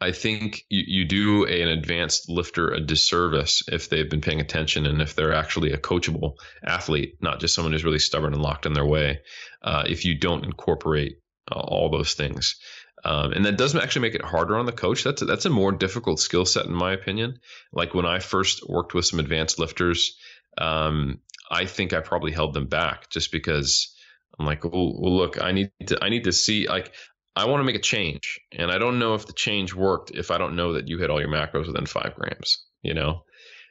I 0.00 0.12
think 0.12 0.64
you, 0.68 0.82
you 0.86 1.04
do 1.04 1.44
an 1.44 1.68
advanced 1.68 2.28
lifter 2.28 2.70
a 2.72 2.80
disservice 2.80 3.62
if 3.68 3.88
they've 3.88 4.10
been 4.10 4.20
paying 4.20 4.40
attention 4.40 4.86
and 4.86 5.00
if 5.00 5.14
they're 5.14 5.34
actually 5.34 5.72
a 5.72 5.78
coachable 5.78 6.34
athlete, 6.64 7.16
not 7.20 7.40
just 7.40 7.54
someone 7.54 7.72
who's 7.72 7.84
really 7.84 7.98
stubborn 7.98 8.32
and 8.32 8.42
locked 8.42 8.66
in 8.66 8.72
their 8.72 8.86
way. 8.86 9.20
Uh, 9.62 9.84
if 9.86 10.04
you 10.04 10.18
don't 10.18 10.44
incorporate 10.44 11.18
uh, 11.50 11.60
all 11.60 11.88
those 11.88 12.14
things, 12.14 12.56
um, 13.04 13.32
and 13.32 13.44
that 13.44 13.56
doesn't 13.56 13.80
actually 13.80 14.02
make 14.02 14.14
it 14.14 14.24
harder 14.24 14.56
on 14.56 14.66
the 14.66 14.72
coach. 14.72 15.02
That's 15.04 15.22
a, 15.22 15.24
that's 15.24 15.44
a 15.44 15.50
more 15.50 15.72
difficult 15.72 16.20
skill 16.20 16.44
set 16.44 16.66
in 16.66 16.72
my 16.72 16.92
opinion. 16.92 17.38
Like 17.72 17.94
when 17.94 18.06
I 18.06 18.20
first 18.20 18.68
worked 18.68 18.94
with 18.94 19.06
some 19.06 19.18
advanced 19.18 19.58
lifters, 19.58 20.16
um, 20.58 21.20
I 21.50 21.66
think 21.66 21.92
I 21.92 22.00
probably 22.00 22.32
held 22.32 22.54
them 22.54 22.66
back 22.68 23.10
just 23.10 23.32
because 23.32 23.94
I'm 24.38 24.46
like, 24.46 24.64
well, 24.64 24.94
well, 25.00 25.16
look, 25.16 25.42
I 25.42 25.52
need 25.52 25.70
to 25.86 25.98
I 26.02 26.08
need 26.08 26.24
to 26.24 26.32
see 26.32 26.68
like 26.68 26.94
I 27.36 27.46
want 27.46 27.60
to 27.60 27.64
make 27.64 27.76
a 27.76 27.80
change, 27.80 28.40
and 28.52 28.70
I 28.70 28.78
don't 28.78 28.98
know 28.98 29.14
if 29.14 29.26
the 29.26 29.32
change 29.32 29.74
worked 29.74 30.12
if 30.12 30.30
I 30.30 30.38
don't 30.38 30.56
know 30.56 30.74
that 30.74 30.88
you 30.88 30.98
hit 30.98 31.10
all 31.10 31.20
your 31.20 31.30
macros 31.30 31.66
within 31.66 31.86
five 31.86 32.14
grams. 32.16 32.64
You 32.82 32.94
know, 32.94 33.24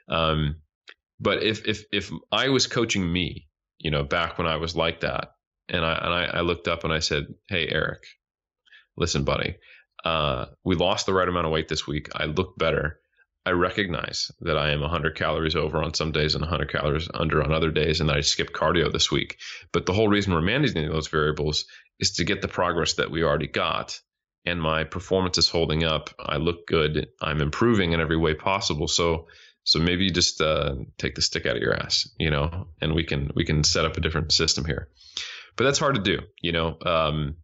um, 0.09 0.57
but 1.19 1.43
if 1.43 1.67
if 1.67 1.85
if 1.93 2.11
I 2.31 2.49
was 2.49 2.67
coaching 2.67 3.11
me, 3.11 3.47
you 3.79 3.91
know, 3.91 4.03
back 4.03 4.37
when 4.39 4.47
I 4.47 4.57
was 4.57 4.75
like 4.75 5.01
that, 5.01 5.29
and 5.69 5.85
I 5.85 5.93
and 5.95 6.13
I, 6.13 6.25
I 6.39 6.41
looked 6.41 6.67
up 6.69 6.85
and 6.85 6.93
I 6.93 6.99
said, 6.99 7.27
"Hey, 7.49 7.67
Eric, 7.69 8.03
listen, 8.97 9.25
buddy, 9.25 9.57
uh, 10.05 10.47
we 10.65 10.75
lost 10.75 11.07
the 11.07 11.13
right 11.15 11.29
amount 11.29 11.47
of 11.47 11.53
weight 11.53 11.69
this 11.69 11.87
week. 11.87 12.09
I 12.15 12.25
look 12.27 12.57
better. 12.57 13.00
I 13.45 13.51
recognize 13.51 14.31
that 14.41 14.57
I 14.57 14.71
am 14.71 14.81
100 14.81 15.15
calories 15.15 15.55
over 15.55 15.81
on 15.81 15.93
some 15.93 16.11
days 16.11 16.35
and 16.35 16.41
100 16.41 16.71
calories 16.71 17.09
under 17.11 17.43
on 17.43 17.51
other 17.51 17.71
days, 17.71 17.99
and 17.99 18.09
that 18.09 18.17
I 18.17 18.21
skipped 18.21 18.53
cardio 18.53 18.91
this 18.91 19.11
week. 19.11 19.39
But 19.71 19.85
the 19.85 19.93
whole 19.93 20.07
reason 20.07 20.33
we're 20.33 20.41
managing 20.41 20.87
those 20.87 21.07
variables 21.07 21.65
is 21.99 22.11
to 22.13 22.23
get 22.23 22.41
the 22.41 22.47
progress 22.47 22.93
that 22.93 23.09
we 23.09 23.23
already 23.23 23.47
got. 23.47 23.99
And 24.45 24.61
my 24.61 24.83
performance 24.83 25.37
is 25.37 25.49
holding 25.49 25.83
up. 25.83 26.09
I 26.19 26.37
look 26.37 26.67
good. 26.67 27.09
I'm 27.21 27.41
improving 27.41 27.93
in 27.93 28.01
every 28.01 28.17
way 28.17 28.33
possible. 28.33 28.87
So, 28.87 29.27
so 29.63 29.79
maybe 29.79 30.05
you 30.05 30.11
just 30.11 30.41
uh, 30.41 30.75
take 30.97 31.15
the 31.15 31.21
stick 31.21 31.45
out 31.45 31.55
of 31.55 31.61
your 31.61 31.75
ass, 31.75 32.09
you 32.17 32.31
know, 32.31 32.67
and 32.81 32.93
we 32.93 33.03
can 33.03 33.31
we 33.35 33.45
can 33.45 33.63
set 33.63 33.85
up 33.85 33.97
a 33.97 34.01
different 34.01 34.31
system 34.31 34.65
here. 34.65 34.89
But 35.55 35.65
that's 35.65 35.79
hard 35.79 35.95
to 35.95 36.01
do, 36.01 36.19
you 36.41 36.51
know. 36.51 36.77
Um, 36.83 37.37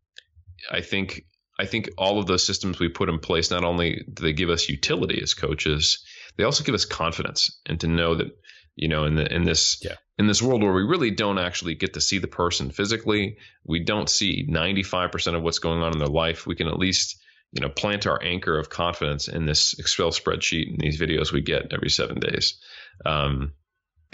I 0.72 0.82
think 0.82 1.26
I 1.60 1.66
think 1.66 1.90
all 1.98 2.20
of 2.20 2.28
those 2.28 2.46
systems 2.46 2.80
we 2.80 2.90
put 2.90 3.10
in 3.10 3.20
place 3.20 3.50
not 3.50 3.64
only 3.64 4.06
do 4.12 4.24
they 4.24 4.34
give 4.34 4.50
us 4.50 4.70
utility 4.70 5.20
as 5.22 5.34
coaches, 5.34 6.04
they 6.38 6.44
also 6.44 6.64
give 6.64 6.76
us 6.76 6.86
confidence 6.86 7.60
and 7.66 7.80
to 7.82 7.88
know 7.88 8.16
that 8.16 8.28
you 8.76 8.88
know 8.88 9.06
in 9.06 9.16
the 9.16 9.34
in 9.34 9.44
this 9.44 9.80
yeah. 9.84 9.96
in 10.18 10.28
this 10.28 10.42
world 10.42 10.62
where 10.62 10.74
we 10.74 10.84
really 10.84 11.12
don't 11.12 11.40
actually 11.40 11.76
get 11.76 11.94
to 11.94 12.02
see 12.02 12.20
the 12.20 12.28
person 12.28 12.70
physically, 12.70 13.38
we 13.66 13.84
don't 13.84 14.10
see 14.10 14.48
95% 14.48 15.36
of 15.36 15.42
what's 15.42 15.60
going 15.60 15.82
on 15.82 15.94
in 15.94 16.00
their 16.00 16.08
life. 16.08 16.46
We 16.46 16.56
can 16.56 16.68
at 16.68 16.78
least 16.78 17.20
you 17.52 17.62
know 17.62 17.70
plant 17.70 18.06
our 18.06 18.22
anchor 18.22 18.60
of 18.60 18.70
confidence 18.70 19.28
in 19.28 19.46
this 19.46 19.78
Excel 19.80 20.12
spreadsheet 20.12 20.70
and 20.70 20.80
these 20.80 21.00
videos 21.00 21.32
we 21.32 21.42
get 21.42 21.74
every 21.74 21.90
seven 21.90 22.20
days. 22.20 22.60
Um, 23.06 23.54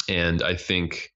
and 0.10 0.42
I 0.42 0.56
think 0.56 1.13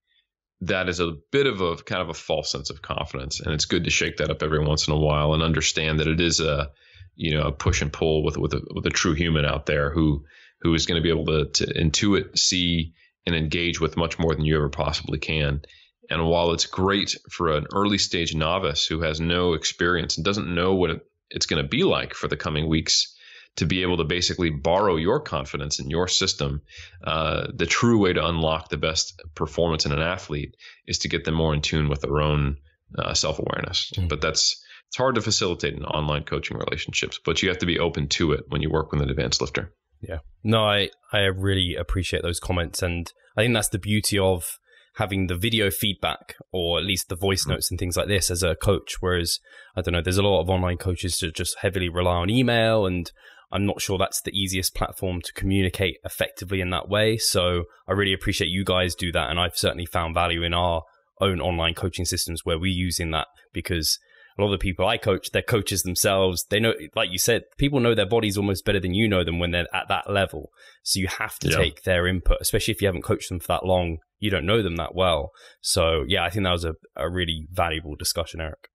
that 0.61 0.89
is 0.89 0.99
a 0.99 1.13
bit 1.31 1.47
of 1.47 1.61
a 1.61 1.75
kind 1.77 2.01
of 2.01 2.09
a 2.09 2.13
false 2.13 2.51
sense 2.51 2.69
of 2.69 2.81
confidence, 2.81 3.39
and 3.39 3.53
it's 3.53 3.65
good 3.65 3.83
to 3.83 3.89
shake 3.89 4.17
that 4.17 4.31
up 4.31 4.41
every 4.41 4.63
once 4.65 4.87
in 4.87 4.93
a 4.93 4.99
while 4.99 5.33
and 5.33 5.43
understand 5.43 5.99
that 5.99 6.07
it 6.07 6.19
is 6.19 6.39
a 6.39 6.71
you 7.15 7.35
know 7.35 7.47
a 7.47 7.51
push 7.51 7.81
and 7.81 7.93
pull 7.93 8.23
with 8.23 8.37
with 8.37 8.53
a, 8.53 8.61
with 8.73 8.85
a 8.85 8.91
true 8.91 9.13
human 9.13 9.45
out 9.45 9.65
there 9.65 9.91
who 9.91 10.25
who 10.61 10.73
is 10.73 10.85
going 10.85 11.01
to 11.01 11.03
be 11.03 11.09
able 11.09 11.25
to, 11.25 11.45
to 11.45 11.73
intuit, 11.73 12.37
see, 12.37 12.93
and 13.25 13.35
engage 13.35 13.79
with 13.79 13.97
much 13.97 14.17
more 14.17 14.33
than 14.33 14.45
you 14.45 14.55
ever 14.55 14.69
possibly 14.69 15.19
can. 15.19 15.61
And 16.09 16.25
while 16.25 16.51
it's 16.51 16.65
great 16.65 17.15
for 17.29 17.51
an 17.51 17.67
early 17.73 17.97
stage 17.97 18.33
novice 18.33 18.85
who 18.85 19.01
has 19.01 19.19
no 19.19 19.53
experience 19.53 20.17
and 20.17 20.25
doesn't 20.25 20.53
know 20.53 20.73
what 20.73 21.05
it's 21.29 21.45
going 21.45 21.61
to 21.61 21.67
be 21.67 21.83
like 21.83 22.13
for 22.13 22.27
the 22.27 22.37
coming 22.37 22.67
weeks 22.67 23.16
to 23.57 23.65
be 23.65 23.81
able 23.81 23.97
to 23.97 24.03
basically 24.03 24.49
borrow 24.49 24.95
your 24.95 25.19
confidence 25.19 25.79
in 25.79 25.89
your 25.89 26.07
system. 26.07 26.61
Uh, 27.03 27.47
the 27.53 27.65
true 27.65 27.99
way 27.99 28.13
to 28.13 28.25
unlock 28.25 28.69
the 28.69 28.77
best 28.77 29.21
performance 29.35 29.85
in 29.85 29.91
an 29.91 30.01
athlete 30.01 30.55
is 30.87 30.99
to 30.99 31.09
get 31.09 31.25
them 31.25 31.35
more 31.35 31.53
in 31.53 31.61
tune 31.61 31.89
with 31.89 32.01
their 32.01 32.21
own 32.21 32.57
uh, 32.97 33.13
self 33.13 33.39
awareness. 33.39 33.91
Mm-hmm. 33.95 34.07
But 34.07 34.21
that's 34.21 34.63
it's 34.87 34.97
hard 34.97 35.15
to 35.15 35.21
facilitate 35.21 35.73
in 35.73 35.83
online 35.83 36.23
coaching 36.23 36.57
relationships, 36.57 37.19
but 37.23 37.43
you 37.43 37.49
have 37.49 37.57
to 37.57 37.65
be 37.65 37.77
open 37.77 38.07
to 38.09 38.31
it 38.31 38.45
when 38.47 38.61
you 38.61 38.69
work 38.69 38.91
with 38.91 39.01
an 39.01 39.09
advanced 39.09 39.41
lifter. 39.41 39.73
Yeah. 39.99 40.19
No, 40.43 40.63
I, 40.63 40.89
I 41.11 41.23
really 41.23 41.75
appreciate 41.75 42.21
those 42.21 42.39
comments. 42.39 42.81
And 42.81 43.11
I 43.35 43.41
think 43.41 43.53
that's 43.53 43.69
the 43.69 43.79
beauty 43.79 44.17
of 44.17 44.59
having 44.95 45.27
the 45.27 45.35
video 45.35 45.69
feedback 45.69 46.35
or 46.51 46.79
at 46.79 46.85
least 46.85 47.09
the 47.09 47.15
voice 47.15 47.43
mm-hmm. 47.43 47.53
notes 47.53 47.69
and 47.69 47.79
things 47.79 47.97
like 47.97 48.07
this 48.07 48.31
as 48.31 48.43
a 48.43 48.55
coach. 48.55 48.95
Whereas, 48.99 49.39
I 49.75 49.81
don't 49.81 49.93
know, 49.93 50.01
there's 50.01 50.17
a 50.17 50.23
lot 50.23 50.41
of 50.41 50.49
online 50.49 50.77
coaches 50.77 51.17
that 51.17 51.35
just 51.35 51.57
heavily 51.59 51.89
rely 51.89 52.15
on 52.15 52.29
email 52.29 52.85
and 52.85 53.11
I'm 53.51 53.65
not 53.65 53.81
sure 53.81 53.97
that's 53.97 54.21
the 54.21 54.38
easiest 54.38 54.75
platform 54.75 55.21
to 55.21 55.33
communicate 55.33 55.97
effectively 56.03 56.60
in 56.60 56.69
that 56.71 56.89
way. 56.89 57.17
So 57.17 57.63
I 57.88 57.93
really 57.93 58.13
appreciate 58.13 58.49
you 58.49 58.65
guys 58.65 58.95
do 58.95 59.12
that. 59.13 59.29
And 59.29 59.39
I've 59.39 59.57
certainly 59.57 59.86
found 59.86 60.13
value 60.13 60.43
in 60.43 60.53
our 60.53 60.83
own 61.21 61.39
online 61.39 61.73
coaching 61.73 62.05
systems 62.05 62.41
where 62.43 62.60
we're 62.60 62.67
using 62.67 63.12
that 63.12 63.27
because 63.53 63.97
a 64.38 64.41
lot 64.41 64.53
of 64.53 64.60
the 64.60 64.63
people 64.63 64.86
I 64.86 64.97
coach, 64.97 65.31
they're 65.31 65.41
coaches 65.41 65.83
themselves. 65.83 66.45
They 66.49 66.60
know, 66.60 66.73
like 66.95 67.12
you 67.12 67.17
said, 67.17 67.43
people 67.57 67.79
know 67.79 67.95
their 67.95 68.05
bodies 68.05 68.38
almost 68.38 68.65
better 68.65 68.79
than 68.79 68.93
you 68.93 69.07
know 69.07 69.23
them 69.23 69.39
when 69.39 69.51
they're 69.51 69.73
at 69.73 69.88
that 69.88 70.10
level. 70.10 70.49
So 70.83 70.99
you 70.99 71.07
have 71.07 71.39
to 71.39 71.49
yeah. 71.49 71.57
take 71.57 71.83
their 71.83 72.05
input, 72.05 72.38
especially 72.41 72.73
if 72.73 72.81
you 72.81 72.88
haven't 72.88 73.01
coached 73.03 73.29
them 73.29 73.39
for 73.39 73.47
that 73.47 73.65
long. 73.65 73.97
You 74.19 74.29
don't 74.29 74.45
know 74.45 74.62
them 74.62 74.75
that 74.75 74.93
well. 74.93 75.31
So 75.62 76.03
yeah, 76.07 76.23
I 76.23 76.29
think 76.29 76.43
that 76.43 76.51
was 76.51 76.65
a, 76.65 76.73
a 76.95 77.10
really 77.10 77.47
valuable 77.51 77.95
discussion, 77.95 78.41
Eric. 78.41 78.69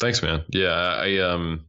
Thanks, 0.00 0.22
man. 0.22 0.44
Yeah, 0.50 0.70
I 0.70 1.18
um 1.18 1.66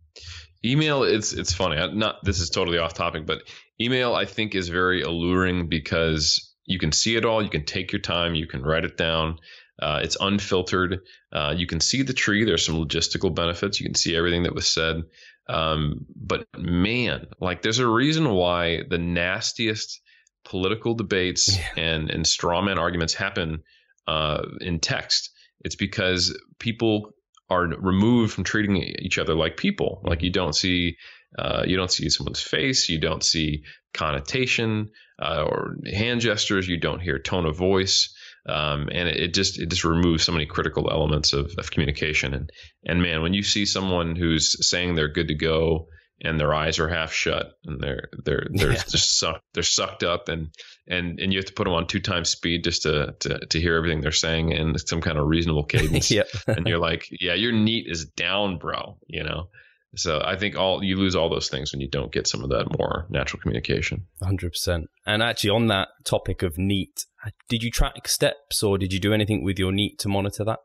email 0.64 1.04
it's 1.04 1.34
it's 1.34 1.54
funny. 1.54 1.76
Not 1.96 2.24
this 2.24 2.40
is 2.40 2.50
totally 2.50 2.78
off 2.78 2.94
topic 2.94 3.26
but 3.26 3.44
email 3.80 4.14
i 4.14 4.26
think 4.26 4.54
is 4.54 4.70
very 4.70 5.02
alluring 5.02 5.68
because 5.68 6.54
you 6.66 6.78
can 6.80 6.92
see 6.92 7.16
it 7.16 7.26
all 7.26 7.42
you 7.42 7.50
can 7.50 7.66
take 7.66 7.92
your 7.92 8.02
time 8.02 8.36
you 8.36 8.48
can 8.48 8.64
write 8.64 8.86
it 8.86 8.98
down. 8.98 9.40
Uh, 9.82 10.00
it's 10.04 10.18
unfiltered. 10.20 11.00
Uh, 11.34 11.56
you 11.58 11.66
can 11.66 11.80
see 11.80 12.04
the 12.04 12.14
tree 12.14 12.46
there's 12.46 12.64
some 12.64 12.76
logistical 12.76 13.34
benefits 13.34 13.80
you 13.80 13.86
can 13.86 13.96
see 13.96 14.16
everything 14.16 14.44
that 14.44 14.54
was 14.54 14.70
said. 14.70 15.04
Um, 15.50 16.06
but 16.16 16.46
man 16.58 17.28
like 17.40 17.62
there's 17.62 17.80
a 17.80 17.88
reason 17.88 18.30
why 18.30 18.84
the 18.88 19.00
nastiest 19.00 20.02
political 20.46 20.94
debates 20.94 21.58
yeah. 21.58 21.84
and 21.84 22.12
and 22.12 22.26
strawman 22.26 22.78
arguments 22.78 23.14
happen 23.14 23.64
uh, 24.08 24.44
in 24.60 24.80
text. 24.80 25.32
It's 25.64 25.76
because 25.76 26.38
people 26.60 27.14
are 27.52 27.68
removed 27.68 28.34
from 28.34 28.46
treating 28.46 28.78
each 28.78 29.18
other 29.18 29.36
like 29.36 29.58
people. 29.58 30.02
Like 30.04 30.24
you 30.24 30.32
don't 30.32 30.56
see, 30.56 30.96
uh, 31.38 31.64
you 31.68 31.76
don't 31.76 31.92
see 31.92 32.10
someone's 32.10 32.42
face, 32.42 32.88
you 32.88 33.00
don't 33.00 33.24
see 33.24 33.64
connotation 33.94 34.92
uh, 35.22 35.44
or 35.44 35.76
hand 35.86 36.22
gestures, 36.22 36.68
you 36.68 36.78
don't 36.78 37.02
hear 37.02 37.20
tone 37.20 37.46
of 37.46 37.58
voice, 37.58 38.16
um, 38.48 38.88
and 38.92 39.10
it, 39.10 39.18
it, 39.18 39.34
just 39.34 39.60
it 39.60 39.70
just 39.70 39.84
removes 39.84 40.24
so 40.24 40.32
many 40.32 40.46
critical 40.46 40.90
elements 40.90 41.34
of, 41.34 41.52
of 41.58 41.70
communication. 41.72 42.34
And 42.34 42.50
and 42.86 43.04
man, 43.04 43.22
when 43.22 43.34
you 43.34 43.44
see 43.44 43.66
someone 43.66 44.16
who's 44.16 44.68
saying 44.68 44.96
they're 44.96 45.10
good 45.10 45.28
to 45.28 45.36
go 45.36 45.88
and 46.24 46.40
their 46.40 46.54
eyes 46.54 46.80
are 46.80 46.88
half 46.88 47.12
shut 47.12 47.54
and 47.66 47.82
they're 47.82 48.10
they're 48.24 48.48
they're 48.52 48.74
yeah. 48.74 48.84
just 48.88 49.18
sucked 49.18 49.44
they're 49.54 49.64
sucked 49.64 50.04
up 50.04 50.30
and 50.30 50.50
and 50.88 51.20
and 51.20 51.34
you 51.34 51.40
have 51.40 51.46
to 51.46 51.54
put 51.54 51.66
them 51.66 51.74
on 51.74 51.88
two 51.88 52.00
times 52.00 52.30
speed 52.30 52.64
just 52.64 52.84
to 52.84 53.16
to 53.20 53.40
to 53.48 53.60
hear 53.60 53.76
everything 53.76 54.02
they're 54.02 54.12
saying 54.12 54.52
in 54.52 54.78
some 54.78 55.02
kind 55.02 55.18
of 55.18 55.28
reasonable 55.28 55.64
cadence 55.66 56.12
and 56.48 56.68
you're 56.68 56.80
like 56.80 57.08
yeah 57.20 57.34
your 57.34 57.52
NEAT 57.52 57.88
is 57.88 58.06
down 58.06 58.58
bro 58.58 58.98
you 59.08 59.24
know 59.24 59.48
so 59.96 60.22
I 60.24 60.38
think 60.38 60.56
all 60.56 60.84
you 60.84 60.96
lose 60.96 61.16
all 61.16 61.30
those 61.30 61.50
things 61.50 61.74
when 61.74 61.82
you 61.82 61.90
don't 61.90 62.14
get 62.14 62.28
some 62.28 62.44
of 62.44 62.50
that 62.50 62.78
more 62.78 63.08
natural 63.10 63.42
communication. 63.42 64.08
100%. 64.24 64.86
And 65.06 65.22
actually 65.22 65.50
on 65.50 65.68
that 65.68 65.90
topic 66.06 66.44
of 66.44 66.58
NEAT, 66.58 67.06
did 67.50 67.62
you 67.62 67.70
track 67.70 68.08
steps 68.08 68.64
or 68.64 68.78
did 68.78 68.94
you 68.94 69.00
do 69.00 69.14
anything 69.14 69.44
with 69.44 69.60
your 69.60 69.74
NEAT 69.74 70.00
to 70.00 70.08
monitor 70.08 70.46
that? 70.46 70.60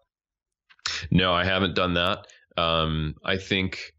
No, 1.11 1.33
I 1.33 1.45
haven't 1.45 1.75
done 1.75 1.95
that. 1.95 2.27
Um, 2.57 3.17
I 3.25 3.37
think 3.37 3.93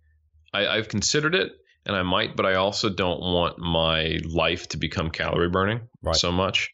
I, 0.54 0.68
I've 0.68 0.90
considered 0.90 1.36
it 1.36 1.52
and 1.86 1.96
I 1.96 2.04
might, 2.04 2.36
but 2.36 2.46
I 2.46 2.56
also 2.56 2.90
don't 2.90 3.22
want 3.22 3.60
my 3.60 4.20
life 4.26 4.68
to 4.70 4.78
become 4.78 5.10
calorie 5.10 5.50
burning 5.50 5.82
right. 6.02 6.16
so 6.16 6.32
much. 6.32 6.72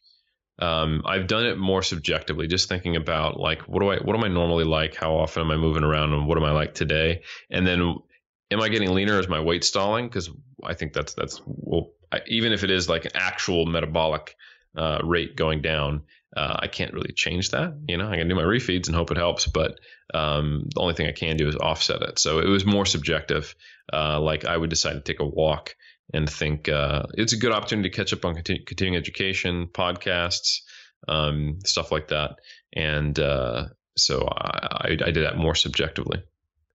Um, 0.58 1.02
I've 1.04 1.26
done 1.26 1.46
it 1.46 1.58
more 1.58 1.82
subjectively, 1.82 2.46
just 2.46 2.68
thinking 2.68 2.96
about 2.96 3.38
like 3.38 3.62
what 3.62 3.80
do 3.80 3.90
I 3.90 3.96
what 3.98 4.14
am 4.16 4.24
I 4.24 4.28
normally 4.28 4.64
like? 4.64 4.94
How 4.94 5.16
often 5.16 5.42
am 5.42 5.50
I 5.50 5.56
moving 5.56 5.82
around, 5.82 6.12
and 6.12 6.26
what 6.26 6.38
am 6.38 6.44
I 6.44 6.52
like 6.52 6.74
today? 6.74 7.22
And 7.50 7.66
then, 7.66 7.96
am 8.50 8.60
I 8.60 8.68
getting 8.68 8.92
leaner? 8.94 9.18
Is 9.18 9.28
my 9.28 9.40
weight 9.40 9.64
stalling? 9.64 10.06
Because 10.06 10.30
I 10.62 10.74
think 10.74 10.92
that's 10.92 11.14
that's 11.14 11.40
well, 11.44 11.90
I, 12.12 12.20
even 12.28 12.52
if 12.52 12.62
it 12.62 12.70
is 12.70 12.88
like 12.88 13.04
an 13.04 13.12
actual 13.14 13.66
metabolic 13.66 14.36
uh, 14.76 15.00
rate 15.02 15.34
going 15.34 15.60
down, 15.60 16.02
uh, 16.36 16.56
I 16.60 16.68
can't 16.68 16.92
really 16.92 17.12
change 17.12 17.50
that. 17.50 17.76
You 17.88 17.96
know, 17.96 18.08
I 18.08 18.16
can 18.16 18.28
do 18.28 18.36
my 18.36 18.42
refeeds 18.42 18.86
and 18.86 18.94
hope 18.94 19.10
it 19.10 19.16
helps, 19.16 19.46
but 19.46 19.80
um, 20.12 20.68
the 20.74 20.80
only 20.80 20.94
thing 20.94 21.06
I 21.06 21.12
can 21.12 21.36
do 21.36 21.48
is 21.48 21.56
offset 21.56 22.02
it. 22.02 22.18
So 22.18 22.38
it 22.38 22.48
was 22.48 22.66
more 22.66 22.84
subjective. 22.84 23.54
Uh, 23.92 24.20
like 24.20 24.44
I 24.44 24.56
would 24.56 24.70
decide 24.70 24.94
to 24.94 25.00
take 25.00 25.20
a 25.20 25.26
walk 25.26 25.74
and 26.12 26.28
think 26.28 26.68
uh, 26.68 27.04
it's 27.14 27.32
a 27.32 27.38
good 27.38 27.52
opportunity 27.52 27.88
to 27.88 27.96
catch 27.96 28.12
up 28.12 28.24
on 28.24 28.34
continu- 28.34 28.66
continuing 28.66 28.98
education, 28.98 29.68
podcasts, 29.72 30.60
um, 31.08 31.58
stuff 31.64 31.90
like 31.90 32.08
that. 32.08 32.36
And 32.74 33.18
uh, 33.18 33.66
so 33.96 34.28
I, 34.28 34.68
I, 34.70 34.88
I, 35.06 35.10
did 35.10 35.24
that 35.24 35.36
more 35.36 35.54
subjectively. 35.54 36.22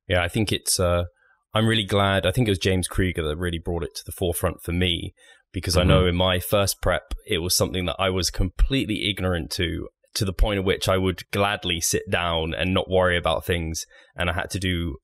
Yeah, 0.07 0.23
I 0.23 0.27
think 0.27 0.51
it's 0.51 0.79
uh, 0.79 1.05
I'm 1.53 1.67
really 1.67 1.85
glad. 1.85 2.25
I 2.25 2.31
think 2.31 2.47
it 2.47 2.51
was 2.51 2.59
James 2.59 2.87
Krieger 2.87 3.27
that 3.27 3.37
really 3.37 3.59
brought 3.59 3.83
it 3.83 3.95
to 3.95 4.05
the 4.05 4.11
forefront 4.11 4.63
for 4.63 4.71
me 4.71 5.13
because 5.51 5.75
mm-hmm. 5.75 5.91
I 5.91 5.93
know 5.93 6.05
in 6.05 6.15
my 6.15 6.39
first 6.39 6.81
prep, 6.81 7.13
it 7.27 7.39
was 7.39 7.55
something 7.55 7.85
that 7.85 7.95
I 7.99 8.09
was 8.09 8.29
completely 8.29 9.09
ignorant 9.09 9.51
to, 9.51 9.89
to 10.15 10.25
the 10.25 10.33
point 10.33 10.59
at 10.59 10.65
which 10.65 10.89
I 10.89 10.97
would 10.97 11.29
gladly 11.31 11.81
sit 11.81 12.09
down 12.09 12.53
and 12.53 12.73
not 12.73 12.89
worry 12.89 13.17
about 13.17 13.45
things. 13.45 13.85
And 14.15 14.29
I 14.29 14.33
had 14.33 14.49
to 14.51 14.59
do 14.59 14.97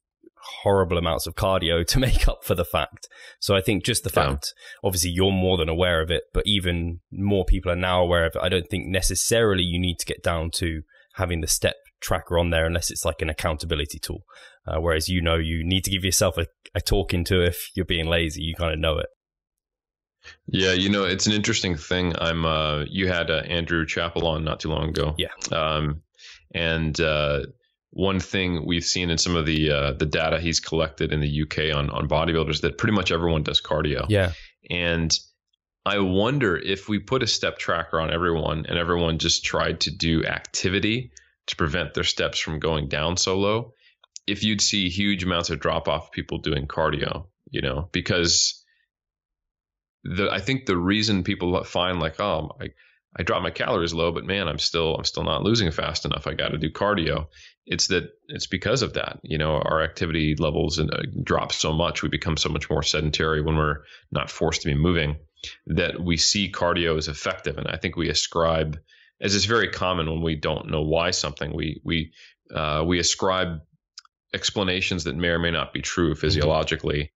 horrible 0.64 0.98
amounts 0.98 1.28
of 1.28 1.36
cardio 1.36 1.86
to 1.88 2.00
make 2.00 2.28
up 2.28 2.44
for 2.44 2.56
the 2.56 2.66
fact. 2.66 3.08
So 3.40 3.56
I 3.56 3.62
think 3.62 3.84
just 3.84 4.04
the 4.04 4.12
yeah. 4.16 4.30
fact, 4.30 4.54
obviously, 4.84 5.12
you're 5.12 5.32
more 5.32 5.58
than 5.58 5.70
aware 5.70 6.02
of 6.02 6.12
it, 6.12 6.24
but 6.34 6.44
even 6.46 7.00
more 7.12 7.46
people 7.46 7.72
are 7.72 7.78
now 7.78 8.02
aware 8.02 8.26
of 8.26 8.36
it. 8.36 8.42
I 8.42 8.50
don't 8.50 8.70
think 8.70 8.88
necessarily 8.88 9.64
you 9.64 9.80
need 9.80 10.00
to 10.00 10.06
get 10.06 10.24
down 10.24 10.52
to 10.56 10.82
having 11.16 11.42
the 11.42 11.48
step 11.48 11.76
tracker 12.02 12.38
on 12.38 12.50
there 12.50 12.66
unless 12.66 12.92
it's 12.92 13.06
like 13.06 13.22
an 13.22 13.30
accountability 13.30 14.00
tool. 14.00 14.24
Uh, 14.68 14.80
whereas 14.80 15.10
you 15.10 15.22
know 15.22 15.36
you 15.36 15.64
need 15.64 15.84
to 15.84 15.92
give 15.92 16.04
yourself 16.04 16.38
a, 16.38 16.48
a 16.74 16.82
talking 16.82 17.24
to 17.24 17.44
if 17.44 17.70
you're 17.76 17.86
being 17.86 18.08
lazy. 18.08 18.42
You 18.42 18.56
kind 18.56 18.74
of 18.74 18.80
know 18.80 18.98
it. 18.98 19.08
Yeah, 20.48 20.74
you 20.74 20.90
know, 20.90 21.04
it's 21.04 21.28
an 21.28 21.34
interesting 21.34 21.76
thing. 21.78 22.14
I'm 22.18 22.46
uh 22.46 22.86
you 22.88 23.08
had 23.08 23.30
uh, 23.30 23.42
Andrew 23.48 23.86
Chappell 23.86 24.28
on 24.28 24.44
not 24.44 24.60
too 24.60 24.70
long 24.70 24.90
ago. 24.90 25.16
Yeah. 25.18 25.30
Um 25.52 26.02
and 26.54 27.00
uh 27.00 27.42
one 27.92 28.20
thing 28.20 28.66
we've 28.66 28.84
seen 28.84 29.10
in 29.10 29.18
some 29.18 29.38
of 29.38 29.46
the 29.46 29.72
uh, 29.72 29.94
the 29.94 30.06
data 30.06 30.40
he's 30.40 30.60
collected 30.60 31.14
in 31.14 31.22
the 31.22 31.44
UK 31.44 31.76
on 31.76 31.90
on 31.90 32.10
bodybuilders 32.10 32.62
that 32.62 32.78
pretty 32.78 32.94
much 32.94 33.12
everyone 33.12 33.44
does 33.44 33.62
cardio. 33.62 34.06
Yeah. 34.10 34.34
And 34.70 35.18
I 35.86 36.00
wonder 36.00 36.58
if 36.58 36.90
we 36.90 37.00
put 37.00 37.24
a 37.24 37.28
step 37.28 37.58
tracker 37.58 38.00
on 38.02 38.12
everyone 38.12 38.66
and 38.68 38.78
everyone 38.78 39.20
just 39.20 39.46
tried 39.46 39.82
to 39.82 39.92
do 39.92 40.26
activity 40.26 41.12
to 41.48 41.56
prevent 41.56 41.94
their 41.94 42.04
steps 42.04 42.40
from 42.40 42.60
going 42.60 42.90
down 42.90 43.18
so 43.18 43.38
low, 43.38 43.74
if 44.26 44.44
you'd 44.44 44.62
see 44.62 44.90
huge 44.90 45.24
amounts 45.24 45.52
of 45.52 45.60
drop 45.60 45.88
off 45.88 46.12
people 46.12 46.40
doing 46.40 46.68
cardio, 46.68 47.28
you 47.52 47.62
know, 47.62 47.88
because 47.92 48.65
the 50.06 50.30
I 50.32 50.40
think 50.40 50.66
the 50.66 50.78
reason 50.78 51.24
people 51.24 51.64
find 51.64 52.00
like, 52.00 52.20
oh, 52.20 52.52
I, 52.62 52.70
I 53.18 53.24
drop 53.24 53.42
my 53.42 53.52
calories 53.52 53.94
low, 53.94 54.12
but 54.12 54.26
man, 54.26 54.48
I'm 54.48 54.60
still 54.60 54.96
I'm 54.96 55.04
still 55.04 55.24
not 55.24 55.44
losing 55.44 55.72
fast 55.72 56.06
enough. 56.06 56.28
I 56.28 56.34
got 56.34 56.50
to 56.50 56.58
do 56.58 56.70
cardio 56.70 57.28
it's 57.66 57.88
that 57.88 58.12
it's 58.28 58.48
because 58.48 58.82
of 58.82 58.94
that. 58.94 59.20
You 59.24 59.38
know, 59.38 59.56
our 59.56 59.82
activity 59.82 60.36
levels 60.36 60.80
uh, 60.80 60.86
drop 61.24 61.52
so 61.52 61.74
much. 61.74 62.04
We 62.04 62.10
become 62.10 62.38
so 62.38 62.50
much 62.50 62.70
more 62.70 62.84
sedentary 62.84 63.42
when 63.42 63.56
we're 63.56 63.84
not 64.12 64.30
forced 64.30 64.62
to 64.62 64.68
be 64.68 64.76
moving 64.76 65.18
that 65.68 66.00
we 66.00 66.18
see 66.18 66.52
cardio 66.52 66.98
as 66.98 67.08
effective. 67.08 67.58
And 67.58 67.68
I 67.68 67.78
think 67.78 67.96
we 67.96 68.10
ascribe, 68.10 68.80
as 69.20 69.36
is 69.36 69.46
very 69.46 69.70
common 69.70 70.10
when 70.10 70.22
we 70.22 70.36
don't 70.36 70.70
know 70.70 70.84
why 70.84 71.12
something, 71.12 71.54
we 71.54 71.82
we 71.84 72.14
uh, 72.54 72.84
we 72.86 73.00
ascribe 73.00 73.62
explanations 74.34 75.06
that 75.06 75.16
may 75.16 75.30
or 75.30 75.40
may 75.40 75.52
not 75.52 75.74
be 75.74 75.82
true 75.82 76.12
mm-hmm. 76.12 76.20
physiologically 76.20 77.12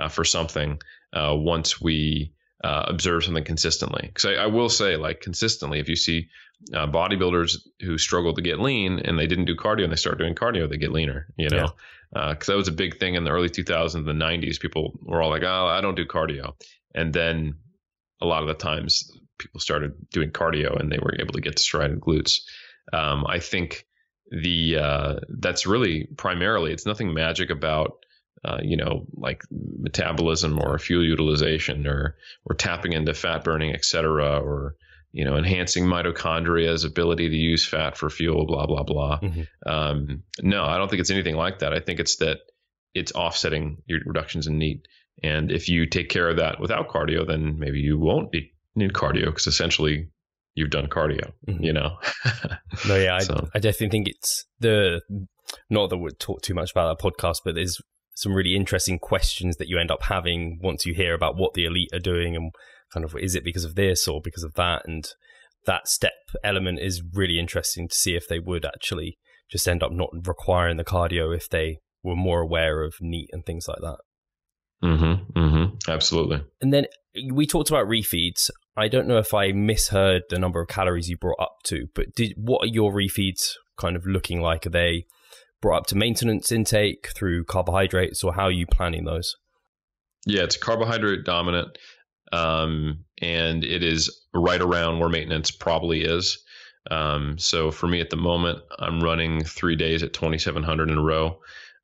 uh, 0.00 0.08
for 0.08 0.24
something 0.24 0.80
uh, 1.12 1.34
once 1.36 1.80
we 1.80 2.32
uh, 2.62 2.84
observe 2.88 3.24
something 3.24 3.44
consistently. 3.44 4.02
Because 4.06 4.26
I, 4.26 4.44
I, 4.44 4.46
will 4.46 4.68
say, 4.68 4.96
like 4.96 5.20
consistently, 5.20 5.80
if 5.80 5.88
you 5.88 5.96
see 5.96 6.28
uh, 6.74 6.86
bodybuilders 6.86 7.56
who 7.80 7.98
struggle 7.98 8.34
to 8.34 8.42
get 8.42 8.60
lean 8.60 8.98
and 9.00 9.18
they 9.18 9.26
didn't 9.26 9.46
do 9.46 9.56
cardio 9.56 9.84
and 9.84 9.92
they 9.92 9.96
start 9.96 10.18
doing 10.18 10.34
cardio, 10.34 10.68
they 10.68 10.76
get 10.76 10.92
leaner. 10.92 11.26
You 11.36 11.48
know, 11.48 11.68
because 12.12 12.14
yeah. 12.14 12.22
uh, 12.22 12.34
that 12.46 12.56
was 12.56 12.68
a 12.68 12.72
big 12.72 12.98
thing 12.98 13.14
in 13.14 13.24
the 13.24 13.30
early 13.30 13.48
2000s, 13.48 13.92
the 13.92 14.12
90s. 14.12 14.60
People 14.60 14.98
were 15.02 15.22
all 15.22 15.30
like, 15.30 15.42
"Oh, 15.42 15.66
I 15.66 15.80
don't 15.80 15.94
do 15.94 16.06
cardio," 16.06 16.54
and 16.94 17.12
then 17.12 17.56
a 18.20 18.26
lot 18.26 18.42
of 18.42 18.48
the 18.48 18.54
times 18.54 19.10
people 19.38 19.60
started 19.60 19.92
doing 20.10 20.30
cardio 20.30 20.78
and 20.78 20.92
they 20.92 20.98
were 20.98 21.16
able 21.18 21.32
to 21.32 21.40
get 21.40 21.56
to 21.56 21.62
striated 21.62 22.00
glutes. 22.00 22.40
Um, 22.92 23.26
I 23.26 23.38
think 23.38 23.86
the 24.30 24.76
uh, 24.76 25.14
that's 25.28 25.66
really 25.66 26.08
primarily 26.16 26.72
it's 26.72 26.86
nothing 26.86 27.12
magic 27.14 27.50
about 27.50 28.04
uh, 28.44 28.58
you 28.62 28.76
know, 28.76 29.06
like 29.14 29.42
metabolism 29.50 30.58
or 30.58 30.78
fuel 30.78 31.04
utilization 31.04 31.86
or 31.86 32.16
or 32.46 32.54
tapping 32.54 32.92
into 32.92 33.12
fat 33.12 33.44
burning, 33.44 33.72
et 33.72 33.84
cetera, 33.84 34.38
or 34.38 34.76
you 35.12 35.24
know, 35.24 35.36
enhancing 35.36 35.84
mitochondria's 35.84 36.84
ability 36.84 37.28
to 37.28 37.36
use 37.36 37.66
fat 37.66 37.96
for 37.96 38.08
fuel, 38.08 38.46
blah 38.46 38.66
blah 38.66 38.82
blah. 38.82 39.20
Mm-hmm. 39.20 39.70
Um, 39.70 40.22
no, 40.40 40.64
I 40.64 40.78
don't 40.78 40.88
think 40.88 41.00
it's 41.00 41.10
anything 41.10 41.36
like 41.36 41.58
that. 41.58 41.72
I 41.72 41.80
think 41.80 42.00
it's 42.00 42.16
that 42.16 42.38
it's 42.94 43.12
offsetting 43.12 43.82
your 43.86 44.00
reductions 44.06 44.46
in 44.46 44.58
NEAT, 44.58 44.86
and 45.22 45.52
if 45.52 45.68
you 45.68 45.86
take 45.86 46.08
care 46.08 46.28
of 46.28 46.38
that 46.38 46.60
without 46.60 46.88
cardio, 46.88 47.26
then 47.26 47.58
maybe 47.58 47.80
you 47.80 47.98
won't 47.98 48.32
need, 48.32 48.50
need 48.74 48.92
cardio 48.92 49.26
because 49.26 49.46
essentially 49.46 50.08
you've 50.54 50.70
done 50.70 50.86
cardio. 50.86 51.32
Mm-hmm. 51.46 51.62
You 51.62 51.72
know. 51.74 51.98
no, 52.88 52.96
yeah, 52.96 53.18
so. 53.18 53.48
I, 53.52 53.58
I 53.58 53.60
definitely 53.60 53.90
think 53.90 54.08
it's 54.08 54.46
the 54.60 55.02
not 55.68 55.90
that 55.90 55.98
we'll 55.98 56.12
talk 56.18 56.42
too 56.42 56.54
much 56.54 56.70
about 56.70 56.98
that 56.98 57.04
podcast, 57.04 57.38
but 57.44 57.54
there's 57.54 57.80
some 58.20 58.34
really 58.34 58.54
interesting 58.54 58.98
questions 58.98 59.56
that 59.56 59.66
you 59.66 59.78
end 59.78 59.90
up 59.90 60.02
having 60.02 60.58
once 60.62 60.84
you 60.84 60.92
hear 60.92 61.14
about 61.14 61.36
what 61.36 61.54
the 61.54 61.64
elite 61.64 61.88
are 61.94 61.98
doing 61.98 62.36
and 62.36 62.52
kind 62.92 63.02
of 63.02 63.16
is 63.16 63.34
it 63.34 63.42
because 63.42 63.64
of 63.64 63.76
this 63.76 64.06
or 64.06 64.20
because 64.20 64.42
of 64.42 64.52
that 64.54 64.82
and 64.86 65.08
that 65.64 65.88
step 65.88 66.12
element 66.44 66.78
is 66.78 67.02
really 67.14 67.38
interesting 67.38 67.88
to 67.88 67.94
see 67.94 68.14
if 68.14 68.28
they 68.28 68.38
would 68.38 68.66
actually 68.66 69.16
just 69.50 69.66
end 69.66 69.82
up 69.82 69.90
not 69.90 70.10
requiring 70.26 70.76
the 70.76 70.84
cardio 70.84 71.34
if 71.34 71.48
they 71.48 71.78
were 72.02 72.14
more 72.14 72.42
aware 72.42 72.82
of 72.82 72.94
NEAT 73.00 73.30
and 73.32 73.46
things 73.46 73.66
like 73.66 73.80
that. 73.80 73.96
Mm-hmm. 74.84 75.38
Mm-hmm. 75.38 75.90
Absolutely. 75.90 76.42
And 76.60 76.74
then 76.74 76.86
we 77.32 77.46
talked 77.46 77.70
about 77.70 77.86
refeeds. 77.86 78.50
I 78.76 78.88
don't 78.88 79.08
know 79.08 79.18
if 79.18 79.32
I 79.32 79.52
misheard 79.52 80.22
the 80.28 80.38
number 80.38 80.60
of 80.60 80.68
calories 80.68 81.08
you 81.08 81.16
brought 81.16 81.40
up 81.40 81.56
to, 81.64 81.86
but 81.94 82.14
did 82.14 82.34
what 82.36 82.64
are 82.64 82.70
your 82.70 82.92
refeeds 82.92 83.52
kind 83.78 83.96
of 83.96 84.06
looking 84.06 84.42
like? 84.42 84.66
Are 84.66 84.70
they 84.70 85.06
brought 85.60 85.78
up 85.78 85.86
to 85.86 85.96
maintenance 85.96 86.50
intake 86.50 87.08
through 87.14 87.44
carbohydrates, 87.44 88.24
or 88.24 88.34
how 88.34 88.44
are 88.44 88.50
you 88.50 88.66
planning 88.66 89.04
those? 89.04 89.36
Yeah, 90.26 90.42
it's 90.42 90.56
carbohydrate 90.56 91.24
dominant, 91.24 91.78
um, 92.32 93.04
and 93.20 93.64
it 93.64 93.82
is 93.82 94.24
right 94.34 94.60
around 94.60 94.98
where 94.98 95.08
maintenance 95.08 95.50
probably 95.50 96.02
is. 96.02 96.42
Um, 96.90 97.38
so 97.38 97.70
for 97.70 97.86
me 97.86 98.00
at 98.00 98.10
the 98.10 98.16
moment, 98.16 98.60
I'm 98.78 99.02
running 99.02 99.44
three 99.44 99.76
days 99.76 100.02
at 100.02 100.12
2,700 100.12 100.90
in 100.90 100.98
a 100.98 101.02
row, 101.02 101.40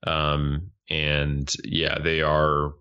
um, 0.06 0.70
and 0.88 1.52
yeah, 1.64 1.98
they 1.98 2.22
are. 2.22 2.74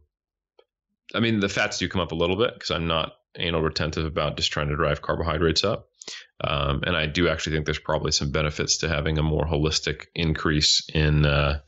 I 1.13 1.19
mean, 1.19 1.39
the 1.39 1.49
fats 1.49 1.77
do 1.77 1.87
come 1.87 2.01
up 2.01 2.11
a 2.11 2.15
little 2.15 2.35
bit 2.35 2.53
because 2.53 2.71
I'm 2.71 2.87
not 2.87 3.13
anal 3.37 3.61
retentive 3.61 4.05
about 4.05 4.37
just 4.37 4.51
trying 4.51 4.69
to 4.69 4.75
drive 4.75 5.01
carbohydrates 5.01 5.63
up. 5.63 5.89
Um, 6.43 6.83
and 6.85 6.95
I 6.95 7.05
do 7.05 7.29
actually 7.29 7.55
think 7.55 7.65
there's 7.65 7.79
probably 7.79 8.11
some 8.11 8.31
benefits 8.31 8.77
to 8.79 8.89
having 8.89 9.17
a 9.17 9.23
more 9.23 9.45
holistic 9.45 10.05
increase 10.13 10.83
in 10.93 11.25
uh, 11.25 11.59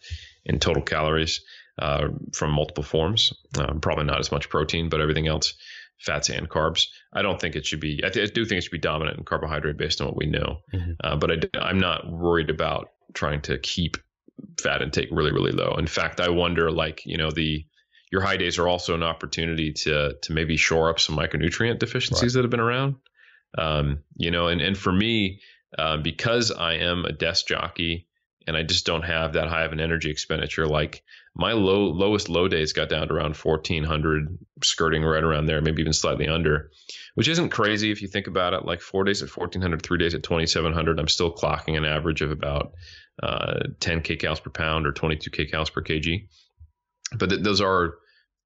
in 0.45 0.60
total 0.60 0.84
calories 0.84 1.41
uh, 1.80 2.10
from 2.34 2.52
multiple 2.52 2.84
forms. 2.84 3.34
Um, 3.58 3.80
probably 3.80 4.06
not 4.06 4.19
as 4.19 4.32
much 4.32 4.50
protein, 4.50 4.89
but 4.89 5.02
everything 5.02 5.28
else, 5.28 5.54
fats 6.00 6.30
and 6.30 6.50
carbs. 6.50 6.88
I 7.13 7.21
don't 7.21 7.39
think 7.39 7.56
it 7.56 7.65
should 7.65 7.80
be. 7.80 8.02
I, 8.04 8.10
th- 8.10 8.30
I 8.30 8.34
do 8.34 8.45
think 8.45 8.60
it 8.60 8.62
should 8.63 8.71
be 8.71 8.78
dominant 8.78 9.17
in 9.17 9.23
carbohydrate 9.23 9.78
based 9.78 10.02
on 10.02 10.08
what 10.08 10.17
we 10.17 10.26
know. 10.26 10.62
Mm-hmm. 10.73 10.91
Uh, 11.04 11.15
but 11.15 11.32
I, 11.32 11.60
I'm 11.60 11.80
not 11.80 12.10
worried 12.10 12.50
about 12.50 12.89
trying 13.13 13.41
to 13.43 13.58
keep 13.58 13.97
fat 14.60 14.82
intake 14.82 15.10
really 15.12 15.32
really 15.32 15.52
low. 15.52 15.76
In 15.78 15.88
fact, 15.88 16.19
I 16.19 16.30
wonder 16.30 16.71
like 16.71 17.06
you 17.06 17.17
know 17.17 17.32
the 17.32 17.65
your 18.12 18.21
high 18.21 18.38
days 18.38 18.58
are 18.58 18.67
also 18.67 18.95
an 18.95 19.04
opportunity 19.04 19.73
to 19.73 20.13
to 20.21 20.34
maybe 20.34 20.58
shore 20.58 20.89
up 20.89 21.00
some 21.00 21.15
micronutrient 21.15 21.80
deficiencies 21.80 22.36
right. 22.36 22.39
that 22.39 22.43
have 22.43 22.52
been 22.52 22.60
around. 22.60 22.95
Um, 23.57 23.99
you 24.15 24.31
know, 24.31 24.47
and, 24.47 24.62
and 24.62 24.77
for 24.77 24.91
me, 24.91 25.41
uh, 25.77 25.97
because 25.97 26.51
I 26.51 26.75
am 26.75 27.05
a 27.05 27.12
desk 27.12 27.47
jockey 27.47 28.07
and 28.47 28.55
I 28.55 28.63
just 28.63 28.86
don't 28.86 29.03
have 29.03 29.33
that 29.33 29.49
high 29.49 29.63
of 29.63 29.73
an 29.73 29.79
energy 29.79 30.10
expenditure, 30.10 30.65
like 30.67 31.03
my 31.36 31.51
low 31.51 31.89
lowest 31.89 32.29
low 32.29 32.47
days 32.47 32.73
got 32.73 32.89
down 32.89 33.07
to 33.07 33.13
around 33.13 33.36
1400, 33.36 34.38
skirting 34.63 35.03
right 35.03 35.23
around 35.23 35.45
there, 35.45 35.62
maybe 35.62 35.81
even 35.81 35.93
slightly 35.93 36.27
under, 36.27 36.71
which 37.15 37.27
isn't 37.27 37.49
crazy 37.49 37.91
if 37.91 38.01
you 38.01 38.07
think 38.07 38.27
about 38.27 38.53
it. 38.53 38.65
Like 38.65 38.81
four 38.81 39.03
days 39.03 39.21
at 39.21 39.36
1400, 39.36 39.81
three 39.81 39.99
days 39.99 40.15
at 40.15 40.23
2700, 40.23 40.99
I'm 40.99 41.07
still 41.10 41.33
clocking 41.33 41.77
an 41.77 41.86
average 41.86 42.21
of 42.21 42.31
about 42.31 42.71
uh, 43.21 43.60
10 43.79 44.01
kcals 44.01 44.41
per 44.41 44.49
pound 44.49 44.88
or 44.88 44.93
22 44.93 45.29
kcals 45.29 45.71
per 45.71 45.83
kg. 45.83 46.27
But 47.17 47.29
th- 47.29 47.43
those 47.43 47.62
are 47.62 47.95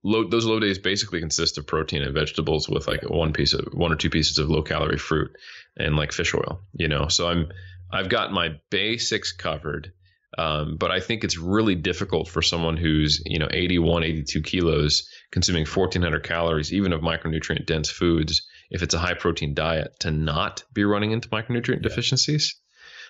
low, 0.04 0.28
those 0.28 0.46
low 0.46 0.60
days 0.60 0.78
basically 0.78 1.20
consist 1.20 1.58
of 1.58 1.68
protein 1.68 2.02
and 2.02 2.14
vegetables 2.14 2.68
with 2.68 2.88
like 2.88 3.04
one 3.10 3.34
piece 3.34 3.54
of 3.54 3.68
one 3.74 3.92
or 3.92 3.96
two 3.96 4.10
pieces 4.10 4.38
of 4.38 4.50
low 4.50 4.62
calorie 4.62 4.98
fruit 4.98 5.32
and 5.78 5.96
like 5.96 6.12
fish 6.12 6.34
oil, 6.34 6.62
you 6.74 6.88
know. 6.88 7.08
So 7.08 7.28
I'm 7.28 7.52
I've 7.92 8.10
got 8.10 8.32
my 8.32 8.60
basics 8.70 9.32
covered. 9.32 9.92
Um, 10.38 10.78
but 10.78 10.92
I 10.92 11.02
think 11.02 11.26
it's 11.26 11.38
really 11.38 11.76
difficult 11.76 12.30
for 12.30 12.41
someone 12.41 12.78
who's, 12.78 13.22
you 13.26 13.38
know, 13.38 13.49
81, 13.52 14.04
82 14.04 14.41
kilos, 14.41 15.10
consuming 15.30 15.66
1400 15.66 16.24
calories, 16.24 16.72
even 16.72 16.93
of 16.93 17.02
micronutrient 17.02 17.66
dense 17.66 17.89
foods, 17.89 18.47
if 18.70 18.82
it's 18.82 18.93
a 18.93 18.99
high 18.99 19.14
protein 19.14 19.54
diet, 19.54 19.93
to 19.99 20.10
not 20.10 20.64
be 20.74 20.86
running 20.86 21.12
into 21.12 21.28
micronutrient 21.28 21.84
yeah. 21.84 21.89
deficiencies. 21.89 22.56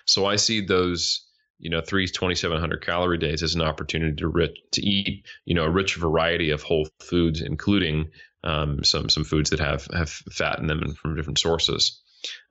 So 0.04 0.26
I 0.26 0.34
see 0.34 0.66
those 0.66 1.24
you 1.62 1.70
know, 1.70 1.80
three 1.80 2.08
2,700 2.08 2.84
calorie 2.84 3.18
days 3.18 3.42
as 3.44 3.54
an 3.54 3.62
opportunity 3.62 4.16
to 4.16 4.26
rich, 4.26 4.58
to 4.72 4.82
eat, 4.82 5.24
you 5.44 5.54
know, 5.54 5.62
a 5.62 5.70
rich 5.70 5.94
variety 5.94 6.50
of 6.50 6.60
whole 6.60 6.88
foods, 6.98 7.40
including 7.40 8.10
um, 8.42 8.82
some 8.82 9.08
some 9.08 9.22
foods 9.22 9.50
that 9.50 9.60
have 9.60 9.86
have 9.94 10.10
fat 10.10 10.58
in 10.58 10.66
them 10.66 10.82
and 10.82 10.98
from 10.98 11.14
different 11.14 11.38
sources. 11.38 12.02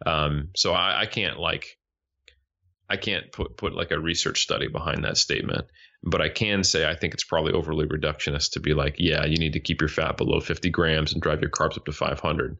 Um, 0.06 0.50
so 0.56 0.74
I, 0.74 1.02
I, 1.02 1.06
can't 1.08 1.38
like, 1.38 1.78
I 2.90 2.96
can't 2.96 3.30
put 3.34 3.58
put 3.58 3.74
like 3.74 3.92
a 3.92 4.00
research 4.00 4.44
study 4.44 4.70
behind 4.70 5.04
that 5.04 5.18
statement, 5.18 5.66
but 6.02 6.22
I 6.22 6.30
can 6.30 6.64
say 6.64 6.90
I 6.90 6.96
think 6.96 7.14
it's 7.14 7.26
probably 7.26 7.52
overly 7.52 7.88
reductionist 7.88 8.52
to 8.52 8.62
be 8.62 8.74
like, 8.74 8.96
yeah, 8.98 9.26
you 9.26 9.36
need 9.38 9.54
to 9.54 9.60
keep 9.60 9.82
your 9.82 9.90
fat 9.90 10.16
below 10.16 10.40
50 10.40 10.70
grams 10.70 11.12
and 11.12 11.22
drive 11.22 11.42
your 11.42 11.52
carbs 11.52 11.78
up 11.78 11.84
to 11.84 11.92
500. 11.92 12.58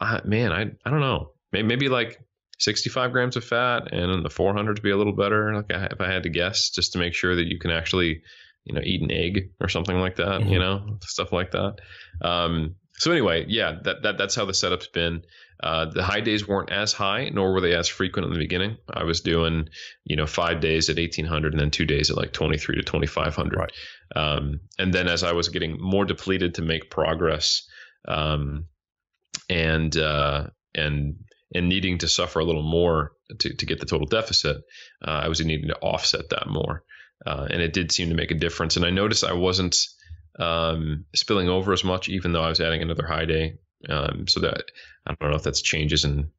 Uh, 0.00 0.20
man, 0.24 0.52
I 0.52 0.62
I 0.84 0.90
don't 0.90 1.00
know. 1.00 1.32
Maybe 1.50 1.88
like 1.88 2.20
65 2.58 3.12
grams 3.12 3.36
of 3.36 3.44
fat 3.44 3.92
and 3.92 4.12
then 4.12 4.22
the 4.22 4.30
400 4.30 4.76
to 4.76 4.82
be 4.82 4.90
a 4.90 4.96
little 4.96 5.14
better. 5.14 5.54
Like 5.54 5.72
I, 5.72 5.86
if 5.86 6.00
I 6.00 6.10
had 6.10 6.24
to 6.24 6.28
guess, 6.28 6.70
just 6.70 6.92
to 6.92 6.98
make 6.98 7.14
sure 7.14 7.36
that 7.36 7.46
you 7.46 7.58
can 7.58 7.70
actually, 7.70 8.22
you 8.64 8.74
know, 8.74 8.80
eat 8.82 9.02
an 9.02 9.10
egg 9.10 9.50
or 9.60 9.68
something 9.68 9.98
like 9.98 10.16
that. 10.16 10.40
Mm-hmm. 10.40 10.50
You 10.50 10.58
know, 10.58 10.98
stuff 11.02 11.32
like 11.32 11.52
that. 11.52 11.76
Um, 12.20 12.74
so 12.94 13.12
anyway, 13.12 13.46
yeah, 13.48 13.76
that, 13.84 14.02
that 14.02 14.18
that's 14.18 14.34
how 14.34 14.44
the 14.44 14.54
setup's 14.54 14.88
been. 14.88 15.22
Uh, 15.62 15.86
the 15.86 16.04
high 16.04 16.20
days 16.20 16.46
weren't 16.46 16.70
as 16.70 16.92
high, 16.92 17.30
nor 17.30 17.52
were 17.52 17.60
they 17.60 17.74
as 17.74 17.88
frequent 17.88 18.26
in 18.26 18.32
the 18.32 18.38
beginning. 18.38 18.76
I 18.92 19.04
was 19.04 19.20
doing, 19.20 19.68
you 20.04 20.16
know, 20.16 20.26
five 20.26 20.60
days 20.60 20.88
at 20.88 20.98
1800 20.98 21.52
and 21.52 21.60
then 21.60 21.70
two 21.70 21.84
days 21.84 22.10
at 22.10 22.16
like 22.16 22.32
23 22.32 22.76
to 22.76 22.82
2500. 22.82 23.56
Right. 23.56 23.72
Um, 24.14 24.60
and 24.78 24.92
then 24.92 25.08
as 25.08 25.24
I 25.24 25.32
was 25.32 25.48
getting 25.48 25.80
more 25.80 26.04
depleted 26.04 26.54
to 26.54 26.62
make 26.62 26.90
progress, 26.90 27.68
um, 28.06 28.66
and 29.48 29.96
uh, 29.96 30.46
and 30.74 31.16
and 31.54 31.68
needing 31.68 31.98
to 31.98 32.08
suffer 32.08 32.40
a 32.40 32.44
little 32.44 32.62
more 32.62 33.12
to, 33.38 33.54
to 33.54 33.66
get 33.66 33.80
the 33.80 33.86
total 33.86 34.06
deficit, 34.06 34.58
uh, 35.06 35.10
I 35.10 35.28
was 35.28 35.44
needing 35.44 35.68
to 35.68 35.78
offset 35.78 36.30
that 36.30 36.48
more. 36.48 36.84
Uh, 37.26 37.48
and 37.50 37.60
it 37.60 37.72
did 37.72 37.90
seem 37.90 38.10
to 38.10 38.14
make 38.14 38.30
a 38.30 38.34
difference. 38.34 38.76
And 38.76 38.84
I 38.84 38.90
noticed 38.90 39.24
I 39.24 39.32
wasn't 39.32 39.76
um, 40.38 41.04
spilling 41.14 41.48
over 41.48 41.72
as 41.72 41.84
much, 41.84 42.08
even 42.08 42.32
though 42.32 42.42
I 42.42 42.48
was 42.48 42.60
adding 42.60 42.82
another 42.82 43.06
high 43.06 43.24
day. 43.24 43.58
Um, 43.88 44.26
so 44.26 44.40
that 44.40 44.64
I 45.06 45.14
don't 45.14 45.30
know 45.30 45.36
if 45.36 45.44
that's 45.44 45.62
changes 45.62 46.04
in 46.04 46.30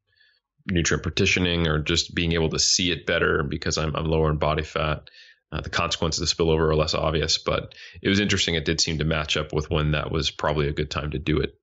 nutrient 0.65 1.03
partitioning 1.03 1.67
or 1.67 1.79
just 1.79 2.13
being 2.13 2.33
able 2.33 2.49
to 2.49 2.59
see 2.59 2.91
it 2.91 3.05
better 3.05 3.43
because 3.43 3.77
I'm, 3.77 3.95
I'm 3.95 4.05
lower 4.05 4.29
in 4.29 4.37
body 4.37 4.63
fat. 4.63 5.09
Uh, 5.51 5.61
the 5.61 5.69
consequences 5.69 6.21
of 6.21 6.37
the 6.37 6.43
spillover 6.43 6.69
are 6.69 6.75
less 6.75 6.93
obvious, 6.93 7.37
but 7.39 7.73
it 8.01 8.09
was 8.09 8.19
interesting. 8.19 8.55
It 8.55 8.65
did 8.65 8.79
seem 8.79 8.99
to 8.99 9.05
match 9.05 9.35
up 9.35 9.51
with 9.51 9.69
when 9.71 9.91
that 9.91 10.11
was 10.11 10.29
probably 10.29 10.67
a 10.67 10.73
good 10.73 10.91
time 10.91 11.11
to 11.11 11.19
do 11.19 11.39
it. 11.39 11.58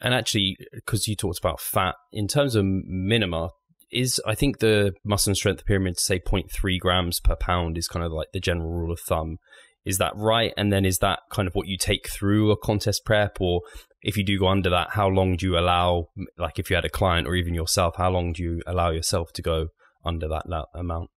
And 0.00 0.14
actually, 0.14 0.56
because 0.72 1.08
you 1.08 1.16
talked 1.16 1.38
about 1.38 1.60
fat, 1.60 1.94
in 2.12 2.28
terms 2.28 2.54
of 2.54 2.64
minima, 2.64 3.50
is 3.90 4.20
I 4.26 4.34
think 4.34 4.58
the 4.58 4.94
muscle 5.04 5.30
and 5.30 5.36
strength 5.36 5.64
pyramid 5.64 5.98
say 5.98 6.20
0.3 6.20 6.78
grams 6.78 7.20
per 7.20 7.36
pound 7.36 7.78
is 7.78 7.88
kind 7.88 8.04
of 8.04 8.12
like 8.12 8.28
the 8.32 8.40
general 8.40 8.70
rule 8.70 8.92
of 8.92 9.00
thumb. 9.00 9.38
Is 9.84 9.98
that 9.98 10.12
right? 10.14 10.52
And 10.56 10.72
then 10.72 10.84
is 10.84 10.98
that 10.98 11.20
kind 11.30 11.48
of 11.48 11.54
what 11.54 11.66
you 11.66 11.78
take 11.78 12.10
through 12.10 12.50
a 12.50 12.56
contest 12.56 13.04
prep? 13.06 13.40
Or 13.40 13.62
if 14.02 14.16
you 14.16 14.24
do 14.24 14.38
go 14.38 14.48
under 14.48 14.68
that, 14.70 14.90
how 14.90 15.08
long 15.08 15.36
do 15.36 15.46
you 15.46 15.58
allow, 15.58 16.08
like 16.36 16.58
if 16.58 16.68
you 16.68 16.76
had 16.76 16.84
a 16.84 16.90
client 16.90 17.26
or 17.26 17.34
even 17.34 17.54
yourself, 17.54 17.96
how 17.96 18.10
long 18.10 18.34
do 18.34 18.42
you 18.42 18.62
allow 18.66 18.90
yourself 18.90 19.32
to 19.32 19.42
go 19.42 19.68
under 20.04 20.28
that 20.28 20.44
amount? 20.74 21.10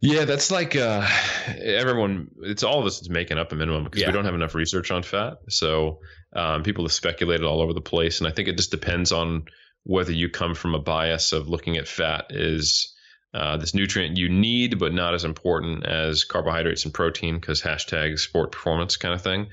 Yeah, 0.00 0.24
that's 0.24 0.50
like 0.50 0.76
uh, 0.76 1.06
everyone. 1.58 2.30
It's 2.42 2.62
all 2.62 2.80
of 2.80 2.86
us 2.86 3.00
is 3.00 3.08
making 3.08 3.38
up 3.38 3.52
a 3.52 3.54
minimum 3.54 3.84
because 3.84 4.02
yeah. 4.02 4.08
we 4.08 4.12
don't 4.12 4.26
have 4.26 4.34
enough 4.34 4.54
research 4.54 4.90
on 4.90 5.02
fat. 5.02 5.38
So 5.48 6.00
um, 6.34 6.62
people 6.62 6.84
have 6.84 6.92
speculated 6.92 7.44
all 7.44 7.62
over 7.62 7.72
the 7.72 7.80
place, 7.80 8.20
and 8.20 8.28
I 8.28 8.30
think 8.30 8.48
it 8.48 8.56
just 8.56 8.70
depends 8.70 9.10
on 9.10 9.46
whether 9.84 10.12
you 10.12 10.28
come 10.28 10.54
from 10.54 10.74
a 10.74 10.80
bias 10.80 11.32
of 11.32 11.48
looking 11.48 11.76
at 11.76 11.88
fat 11.88 12.26
is 12.30 12.94
uh, 13.32 13.56
this 13.56 13.74
nutrient 13.74 14.16
you 14.16 14.28
need, 14.28 14.78
but 14.78 14.92
not 14.92 15.14
as 15.14 15.24
important 15.24 15.86
as 15.86 16.24
carbohydrates 16.24 16.84
and 16.84 16.94
protein 16.94 17.38
because 17.38 17.62
hashtag 17.62 18.18
sport 18.18 18.52
performance 18.52 18.96
kind 18.96 19.14
of 19.14 19.22
thing, 19.22 19.48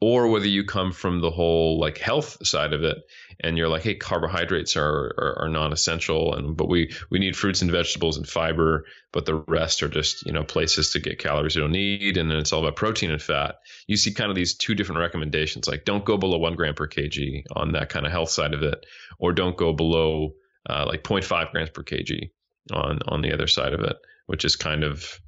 or 0.00 0.28
whether 0.28 0.46
you 0.46 0.64
come 0.64 0.92
from 0.92 1.20
the 1.20 1.30
whole 1.30 1.80
like 1.80 1.98
health 1.98 2.46
side 2.46 2.72
of 2.72 2.84
it 2.84 2.98
and 3.40 3.58
you're 3.58 3.68
like, 3.68 3.82
hey, 3.82 3.94
carbohydrates 3.94 4.76
are, 4.76 5.14
are, 5.18 5.38
are 5.40 5.48
non-essential, 5.48 6.34
and 6.34 6.56
but 6.56 6.68
we 6.68 6.92
we 7.10 7.18
need 7.18 7.36
fruits 7.36 7.62
and 7.62 7.70
vegetables 7.70 8.16
and 8.16 8.28
fiber, 8.28 8.84
but 9.12 9.26
the 9.26 9.34
rest 9.48 9.82
are 9.82 9.88
just 9.88 10.24
you 10.26 10.32
know 10.32 10.44
places 10.44 10.92
to 10.92 11.00
get 11.00 11.18
calories 11.18 11.54
you 11.54 11.60
don't 11.60 11.72
need, 11.72 12.16
and 12.16 12.30
then 12.30 12.38
it's 12.38 12.52
all 12.52 12.60
about 12.60 12.76
protein 12.76 13.10
and 13.10 13.22
fat. 13.22 13.56
You 13.86 13.96
see 13.96 14.12
kind 14.12 14.30
of 14.30 14.36
these 14.36 14.54
two 14.54 14.74
different 14.74 15.00
recommendations, 15.00 15.68
like 15.68 15.84
don't 15.84 16.04
go 16.04 16.16
below 16.16 16.38
one 16.38 16.54
gram 16.54 16.74
per 16.74 16.88
kg 16.88 17.44
on 17.54 17.72
that 17.72 17.88
kind 17.88 18.06
of 18.06 18.12
health 18.12 18.30
side 18.30 18.54
of 18.54 18.62
it, 18.62 18.84
or 19.18 19.32
don't 19.32 19.56
go 19.56 19.72
below 19.72 20.32
uh, 20.68 20.84
like 20.86 21.02
0.5 21.02 21.50
grams 21.50 21.70
per 21.70 21.82
kg 21.82 22.30
on 22.72 23.00
on 23.08 23.22
the 23.22 23.32
other 23.32 23.46
side 23.46 23.72
of 23.72 23.80
it, 23.80 23.96
which 24.26 24.44
is 24.44 24.54
kind 24.56 24.84
of 24.84 25.20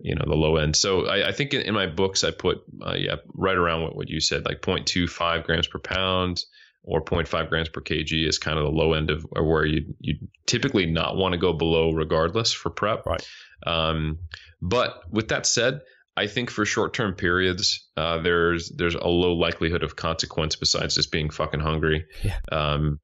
you 0.00 0.14
know 0.14 0.24
the 0.26 0.34
low 0.34 0.56
end. 0.56 0.76
So 0.76 1.06
I, 1.06 1.28
I 1.28 1.32
think 1.32 1.54
in, 1.54 1.62
in, 1.62 1.74
my 1.74 1.86
books 1.86 2.24
I 2.24 2.30
put 2.30 2.62
uh, 2.84 2.94
yeah 2.94 3.16
right 3.34 3.56
around 3.56 3.82
what, 3.82 3.96
what 3.96 4.08
you 4.08 4.20
said, 4.20 4.44
like 4.44 4.60
0.25 4.60 5.44
grams 5.44 5.66
per 5.66 5.78
pound 5.78 6.42
or 6.82 7.02
0.5 7.02 7.48
grams 7.48 7.68
per 7.68 7.80
kg 7.80 8.28
is 8.28 8.38
kind 8.38 8.58
of 8.58 8.64
the 8.64 8.70
low 8.70 8.92
end 8.92 9.10
of 9.10 9.24
where 9.30 9.64
you 9.64 9.94
you 10.00 10.16
typically 10.46 10.86
not 10.86 11.16
want 11.16 11.32
to 11.32 11.38
go 11.38 11.52
below 11.52 11.92
regardless 11.92 12.52
for 12.52 12.70
prep. 12.70 13.06
Right. 13.06 13.26
Um, 13.66 14.18
but 14.60 15.02
with 15.10 15.28
that 15.28 15.46
said, 15.46 15.80
I 16.16 16.26
think 16.26 16.50
for 16.50 16.64
short 16.64 16.94
term 16.94 17.14
periods, 17.14 17.88
uh, 17.96 18.18
there's 18.18 18.70
there's 18.70 18.94
a 18.94 19.06
low 19.06 19.34
likelihood 19.34 19.82
of 19.82 19.96
consequence 19.96 20.56
besides 20.56 20.94
just 20.94 21.10
being 21.10 21.30
fucking 21.30 21.60
hungry. 21.60 22.06
Yeah. 22.22 22.38
Um, 22.52 23.00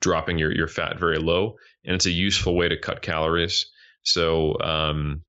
dropping 0.00 0.38
your, 0.38 0.52
your 0.52 0.66
fat 0.66 0.98
very 0.98 1.18
low 1.18 1.56
and 1.84 1.94
it's 1.94 2.06
a 2.06 2.10
useful 2.10 2.56
way 2.56 2.68
to 2.68 2.78
cut 2.78 3.02
calories. 3.02 3.70
So, 4.02 4.58
um, 4.60 5.22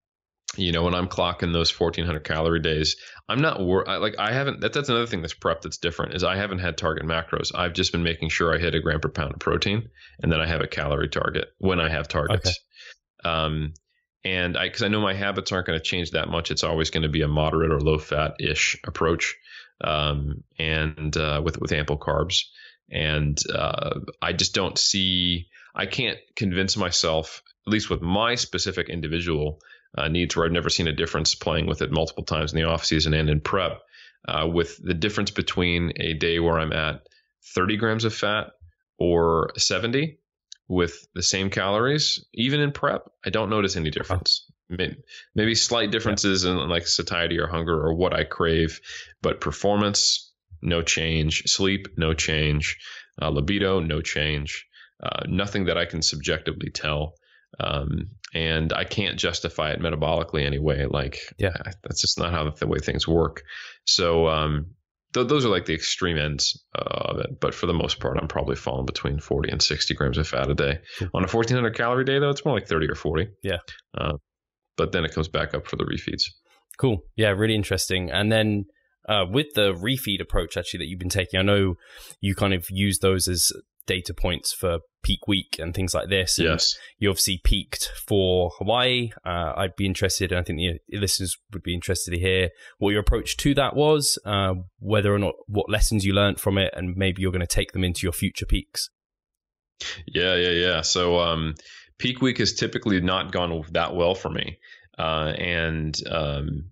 you 0.55 0.71
know, 0.71 0.83
when 0.83 0.93
I'm 0.93 1.07
clocking 1.07 1.53
those 1.53 1.77
1400 1.77 2.23
calorie 2.23 2.59
days, 2.59 2.97
I'm 3.27 3.41
not 3.41 3.59
wor- 3.59 3.87
I, 3.89 3.97
like 3.97 4.15
I 4.19 4.33
haven't. 4.33 4.61
That, 4.61 4.73
that's 4.73 4.89
another 4.89 5.07
thing 5.07 5.21
that's 5.21 5.33
prep 5.33 5.61
that's 5.61 5.77
different 5.77 6.13
is 6.13 6.23
I 6.23 6.35
haven't 6.35 6.59
had 6.59 6.77
target 6.77 7.05
macros. 7.05 7.51
I've 7.55 7.73
just 7.73 7.91
been 7.91 8.03
making 8.03 8.29
sure 8.29 8.53
I 8.53 8.59
hit 8.59 8.75
a 8.75 8.79
gram 8.79 8.99
per 8.99 9.09
pound 9.09 9.33
of 9.33 9.39
protein, 9.39 9.89
and 10.21 10.31
then 10.31 10.39
I 10.39 10.47
have 10.47 10.61
a 10.61 10.67
calorie 10.67 11.09
target 11.09 11.49
when 11.57 11.79
I 11.79 11.89
have 11.89 12.07
targets. 12.07 12.59
Okay. 13.25 13.29
Um, 13.29 13.73
and 14.23 14.57
I 14.57 14.67
because 14.67 14.83
I 14.83 14.87
know 14.87 15.01
my 15.01 15.13
habits 15.13 15.51
aren't 15.51 15.67
going 15.67 15.79
to 15.79 15.83
change 15.83 16.11
that 16.11 16.29
much. 16.29 16.51
It's 16.51 16.63
always 16.63 16.89
going 16.89 17.03
to 17.03 17.09
be 17.09 17.21
a 17.21 17.27
moderate 17.27 17.71
or 17.71 17.79
low 17.79 17.97
fat 17.97 18.35
ish 18.39 18.79
approach, 18.85 19.35
um, 19.83 20.43
and 20.59 21.15
uh, 21.17 21.41
with 21.43 21.59
with 21.59 21.71
ample 21.71 21.97
carbs. 21.97 22.43
And 22.91 23.39
uh, 23.53 24.01
I 24.21 24.33
just 24.33 24.53
don't 24.53 24.77
see 24.77 25.47
I 25.75 25.87
can't 25.87 26.19
convince 26.35 26.77
myself, 26.77 27.41
at 27.65 27.71
least 27.71 27.89
with 27.89 28.01
my 28.01 28.35
specific 28.35 28.89
individual 28.89 29.59
uh, 29.97 30.07
needs, 30.07 30.35
where 30.35 30.45
I've 30.45 30.51
never 30.51 30.69
seen 30.69 30.87
a 30.87 30.93
difference 30.93 31.35
playing 31.35 31.67
with 31.67 31.81
it 31.81 31.91
multiple 31.91 32.23
times 32.23 32.53
in 32.53 32.59
the 32.59 32.67
off 32.67 32.85
season 32.85 33.13
and 33.13 33.29
in 33.29 33.41
prep, 33.41 33.81
uh, 34.27 34.47
with 34.47 34.79
the 34.83 34.93
difference 34.93 35.31
between 35.31 35.93
a 35.97 36.13
day 36.13 36.39
where 36.39 36.59
I'm 36.59 36.73
at 36.73 37.07
30 37.55 37.77
grams 37.77 38.05
of 38.05 38.13
fat 38.13 38.51
or 38.97 39.51
70 39.57 40.17
with 40.67 41.07
the 41.13 41.23
same 41.23 41.49
calories, 41.49 42.25
even 42.33 42.59
in 42.59 42.71
prep, 42.71 43.09
I 43.25 43.29
don't 43.29 43.49
notice 43.49 43.75
any 43.75 43.91
difference. 43.91 44.49
Maybe 45.35 45.55
slight 45.55 45.91
differences 45.91 46.45
yeah. 46.45 46.51
in 46.51 46.69
like 46.69 46.87
satiety 46.87 47.39
or 47.39 47.47
hunger 47.47 47.79
or 47.79 47.93
what 47.93 48.13
I 48.13 48.23
crave, 48.23 48.79
but 49.21 49.41
performance, 49.41 50.31
no 50.61 50.81
change. 50.81 51.43
Sleep, 51.47 51.87
no 51.97 52.13
change. 52.13 52.77
Uh, 53.21 53.29
libido, 53.29 53.79
no 53.81 54.01
change. 54.01 54.65
Uh, 55.01 55.23
nothing 55.27 55.65
that 55.65 55.77
I 55.77 55.85
can 55.85 56.01
subjectively 56.01 56.71
tell. 56.71 57.15
Um, 57.59 58.09
and 58.33 58.73
I 58.73 58.83
can't 58.83 59.17
justify 59.17 59.71
it 59.71 59.79
metabolically 59.79 60.45
anyway. 60.45 60.85
Like, 60.85 61.19
yeah, 61.37 61.55
that's 61.83 62.01
just 62.01 62.19
not 62.19 62.31
how 62.31 62.49
the 62.49 62.67
way 62.67 62.79
things 62.79 63.07
work. 63.07 63.43
So, 63.85 64.27
um, 64.27 64.71
th- 65.13 65.27
those 65.27 65.45
are 65.45 65.49
like 65.49 65.65
the 65.65 65.75
extreme 65.75 66.17
ends 66.17 66.63
of 66.73 67.19
it. 67.19 67.39
But 67.39 67.53
for 67.53 67.67
the 67.67 67.73
most 67.73 67.99
part, 67.99 68.17
I'm 68.17 68.27
probably 68.27 68.55
falling 68.55 68.85
between 68.85 69.19
40 69.19 69.51
and 69.51 69.61
60 69.61 69.93
grams 69.93 70.17
of 70.17 70.27
fat 70.27 70.49
a 70.49 70.55
day. 70.55 70.79
Cool. 70.99 71.09
On 71.13 71.23
a 71.23 71.27
1400 71.27 71.75
calorie 71.75 72.05
day, 72.05 72.19
though, 72.19 72.31
it's 72.31 72.45
more 72.45 72.55
like 72.55 72.67
30 72.67 72.89
or 72.89 72.95
40. 72.95 73.27
Yeah. 73.43 73.57
Uh, 73.95 74.13
but 74.77 74.91
then 74.91 75.05
it 75.05 75.13
comes 75.13 75.27
back 75.27 75.53
up 75.53 75.67
for 75.67 75.75
the 75.75 75.85
refeeds. 75.85 76.23
Cool. 76.79 77.03
Yeah, 77.15 77.29
really 77.29 77.55
interesting. 77.55 78.09
And 78.09 78.31
then 78.31 78.65
uh, 79.07 79.25
with 79.29 79.53
the 79.53 79.73
refeed 79.73 80.21
approach, 80.21 80.57
actually, 80.57 80.79
that 80.79 80.87
you've 80.87 80.99
been 80.99 81.09
taking, 81.09 81.39
I 81.39 81.43
know 81.43 81.75
you 82.19 82.35
kind 82.35 82.53
of 82.53 82.65
use 82.69 82.99
those 82.99 83.27
as 83.27 83.51
data 83.85 84.13
points 84.13 84.53
for 84.53 84.79
peak 85.03 85.27
week 85.27 85.57
and 85.59 85.73
things 85.73 85.93
like 85.93 86.09
this. 86.09 86.39
And 86.39 86.47
yes. 86.47 86.75
You 86.97 87.09
obviously 87.09 87.41
peaked 87.43 87.91
for 88.07 88.51
Hawaii. 88.57 89.11
Uh, 89.25 89.53
I'd 89.55 89.75
be 89.75 89.85
interested, 89.85 90.31
and 90.31 90.39
I 90.39 90.43
think 90.43 90.59
the 90.59 90.97
listeners 90.97 91.37
would 91.51 91.63
be 91.63 91.73
interested 91.73 92.11
to 92.11 92.19
hear 92.19 92.49
what 92.77 92.91
your 92.91 93.01
approach 93.01 93.37
to 93.37 93.53
that 93.55 93.75
was, 93.75 94.17
uh, 94.25 94.53
whether 94.79 95.13
or 95.13 95.19
not 95.19 95.35
what 95.47 95.69
lessons 95.69 96.05
you 96.05 96.13
learned 96.13 96.39
from 96.39 96.57
it, 96.57 96.73
and 96.75 96.95
maybe 96.95 97.21
you're 97.21 97.31
going 97.31 97.41
to 97.41 97.47
take 97.47 97.73
them 97.73 97.83
into 97.83 98.03
your 98.03 98.13
future 98.13 98.45
peaks. 98.45 98.89
Yeah, 100.07 100.35
yeah, 100.35 100.51
yeah. 100.51 100.81
So 100.81 101.19
um, 101.19 101.55
peak 101.97 102.21
week 102.21 102.37
has 102.37 102.53
typically 102.53 103.01
not 103.01 103.31
gone 103.31 103.63
that 103.71 103.95
well 103.95 104.15
for 104.15 104.29
me. 104.29 104.59
Uh, 104.97 105.33
and 105.37 105.99
um, 106.09 106.69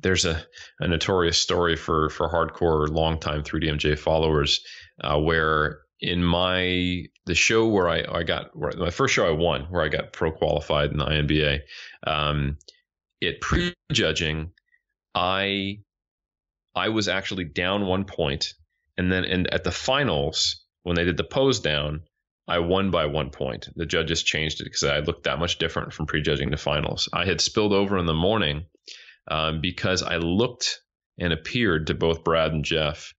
there's 0.00 0.24
a, 0.24 0.44
a, 0.80 0.88
notorious 0.88 1.38
story 1.38 1.76
for 1.76 2.10
for 2.10 2.28
hardcore 2.28 2.88
longtime 2.88 3.42
3DMJ 3.42 3.98
followers 3.98 4.60
uh, 5.02 5.18
where 5.18 5.80
in 6.04 6.22
my 6.22 7.04
the 7.26 7.34
show 7.34 7.66
where 7.66 7.88
I, 7.88 8.04
I 8.18 8.22
got 8.22 8.56
where, 8.56 8.72
my 8.76 8.90
first 8.90 9.14
show 9.14 9.26
I 9.26 9.32
won 9.32 9.62
where 9.70 9.82
I 9.82 9.88
got 9.88 10.12
pro 10.12 10.30
qualified 10.30 10.90
in 10.90 10.98
the 10.98 11.06
INBA. 11.06 11.60
Um, 12.06 12.58
it 13.20 13.40
prejudging, 13.40 14.52
I 15.14 15.80
I 16.74 16.90
was 16.90 17.08
actually 17.08 17.44
down 17.44 17.86
one 17.86 18.04
point, 18.04 18.54
and 18.98 19.10
then 19.10 19.24
and 19.24 19.52
at 19.52 19.64
the 19.64 19.72
finals 19.72 20.64
when 20.82 20.96
they 20.96 21.04
did 21.04 21.16
the 21.16 21.24
pose 21.24 21.60
down, 21.60 22.02
I 22.46 22.58
won 22.58 22.90
by 22.90 23.06
one 23.06 23.30
point. 23.30 23.68
The 23.74 23.86
judges 23.86 24.22
changed 24.22 24.60
it 24.60 24.64
because 24.64 24.84
I 24.84 24.98
looked 24.98 25.24
that 25.24 25.38
much 25.38 25.58
different 25.58 25.92
from 25.92 26.06
prejudging 26.06 26.50
to 26.50 26.58
finals. 26.58 27.08
I 27.12 27.24
had 27.24 27.40
spilled 27.40 27.72
over 27.72 27.96
in 27.96 28.06
the 28.06 28.12
morning 28.12 28.66
um, 29.28 29.62
because 29.62 30.02
I 30.02 30.16
looked 30.16 30.80
and 31.18 31.32
appeared 31.32 31.86
to 31.86 31.94
both 31.94 32.24
Brad 32.24 32.52
and 32.52 32.64
Jeff 32.64 33.14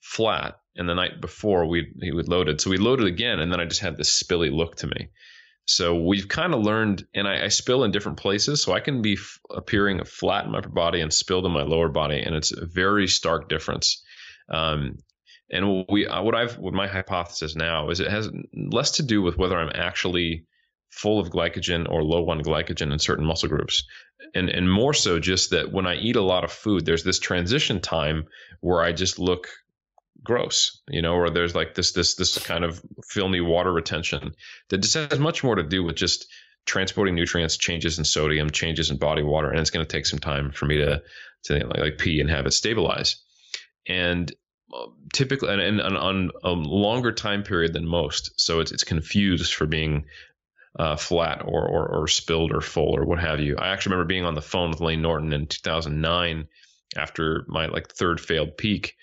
flat. 0.00 0.58
And 0.76 0.88
the 0.88 0.94
night 0.94 1.20
before 1.20 1.66
we 1.66 1.92
he 2.00 2.12
would 2.12 2.28
loaded, 2.28 2.60
so 2.60 2.70
we 2.70 2.78
loaded 2.78 3.06
again, 3.06 3.40
and 3.40 3.52
then 3.52 3.60
I 3.60 3.66
just 3.66 3.82
had 3.82 3.96
this 3.96 4.22
spilly 4.22 4.50
look 4.50 4.76
to 4.76 4.86
me. 4.86 5.10
So 5.66 5.94
we've 5.94 6.28
kind 6.28 6.54
of 6.54 6.62
learned, 6.62 7.06
and 7.14 7.28
I, 7.28 7.44
I, 7.44 7.48
spill 7.48 7.84
in 7.84 7.92
different 7.92 8.18
places, 8.18 8.62
so 8.62 8.72
I 8.72 8.80
can 8.80 9.00
be 9.00 9.12
f- 9.12 9.38
appearing 9.50 10.04
flat 10.04 10.44
in 10.44 10.50
my 10.50 10.58
upper 10.58 10.68
body 10.68 11.00
and 11.00 11.12
spilled 11.12 11.46
in 11.46 11.52
my 11.52 11.62
lower 11.62 11.88
body, 11.88 12.20
and 12.20 12.34
it's 12.34 12.52
a 12.52 12.66
very 12.66 13.06
stark 13.06 13.48
difference. 13.48 14.02
Um, 14.48 14.98
and 15.50 15.84
we, 15.88 16.06
uh, 16.06 16.22
what 16.22 16.34
I've, 16.34 16.58
what 16.58 16.74
my 16.74 16.88
hypothesis 16.88 17.54
now 17.54 17.90
is, 17.90 18.00
it 18.00 18.10
has 18.10 18.28
less 18.54 18.92
to 18.92 19.04
do 19.04 19.22
with 19.22 19.38
whether 19.38 19.56
I'm 19.56 19.70
actually 19.74 20.46
full 20.90 21.20
of 21.20 21.30
glycogen 21.30 21.88
or 21.88 22.02
low 22.02 22.28
on 22.28 22.42
glycogen 22.42 22.92
in 22.92 22.98
certain 22.98 23.24
muscle 23.24 23.48
groups. 23.48 23.84
And, 24.34 24.48
and 24.48 24.70
more 24.70 24.94
so 24.94 25.18
just 25.18 25.50
that 25.50 25.72
when 25.72 25.86
I 25.86 25.94
eat 25.94 26.16
a 26.16 26.22
lot 26.22 26.44
of 26.44 26.52
food, 26.52 26.84
there's 26.84 27.04
this 27.04 27.18
transition 27.18 27.80
time 27.80 28.24
where 28.60 28.82
I 28.82 28.92
just 28.92 29.18
look 29.18 29.48
gross, 30.24 30.80
you 30.88 31.02
know, 31.02 31.14
or 31.14 31.30
there's 31.30 31.54
like 31.54 31.74
this, 31.74 31.92
this, 31.92 32.14
this 32.14 32.38
kind 32.38 32.64
of 32.64 32.80
filmy 33.08 33.40
water 33.40 33.72
retention 33.72 34.34
that 34.68 34.78
just 34.78 34.94
has 34.94 35.18
much 35.18 35.42
more 35.42 35.56
to 35.56 35.62
do 35.62 35.82
with 35.82 35.96
just 35.96 36.26
transporting 36.64 37.14
nutrients, 37.14 37.56
changes 37.56 37.98
in 37.98 38.04
sodium, 38.04 38.50
changes 38.50 38.90
in 38.90 38.98
body 38.98 39.22
water. 39.22 39.50
And 39.50 39.58
it's 39.58 39.70
going 39.70 39.84
to 39.84 39.90
take 39.90 40.06
some 40.06 40.20
time 40.20 40.52
for 40.52 40.66
me 40.66 40.78
to, 40.78 41.02
to 41.44 41.66
like, 41.66 41.78
like 41.78 41.98
pee 41.98 42.20
and 42.20 42.30
have 42.30 42.46
it 42.46 42.52
stabilize. 42.52 43.16
And 43.86 44.32
uh, 44.72 44.86
typically 45.12 45.50
and, 45.50 45.60
and, 45.60 45.80
and, 45.80 45.96
on 45.96 46.30
a 46.44 46.50
longer 46.50 47.12
time 47.12 47.42
period 47.42 47.72
than 47.72 47.86
most. 47.86 48.40
So 48.40 48.60
it's 48.60 48.72
it's 48.72 48.84
confused 48.84 49.52
for 49.52 49.66
being 49.66 50.06
uh, 50.78 50.96
flat 50.96 51.42
or, 51.44 51.68
or, 51.68 51.88
or 51.88 52.08
spilled 52.08 52.52
or 52.52 52.60
full 52.60 52.96
or 52.96 53.04
what 53.04 53.18
have 53.18 53.40
you. 53.40 53.56
I 53.58 53.68
actually 53.68 53.92
remember 53.92 54.08
being 54.08 54.24
on 54.24 54.34
the 54.34 54.40
phone 54.40 54.70
with 54.70 54.80
Layne 54.80 55.02
Norton 55.02 55.32
in 55.32 55.46
2009 55.46 56.46
after 56.96 57.44
my 57.48 57.66
like 57.66 57.88
third 57.88 58.20
failed 58.20 58.56
peak, 58.56 58.94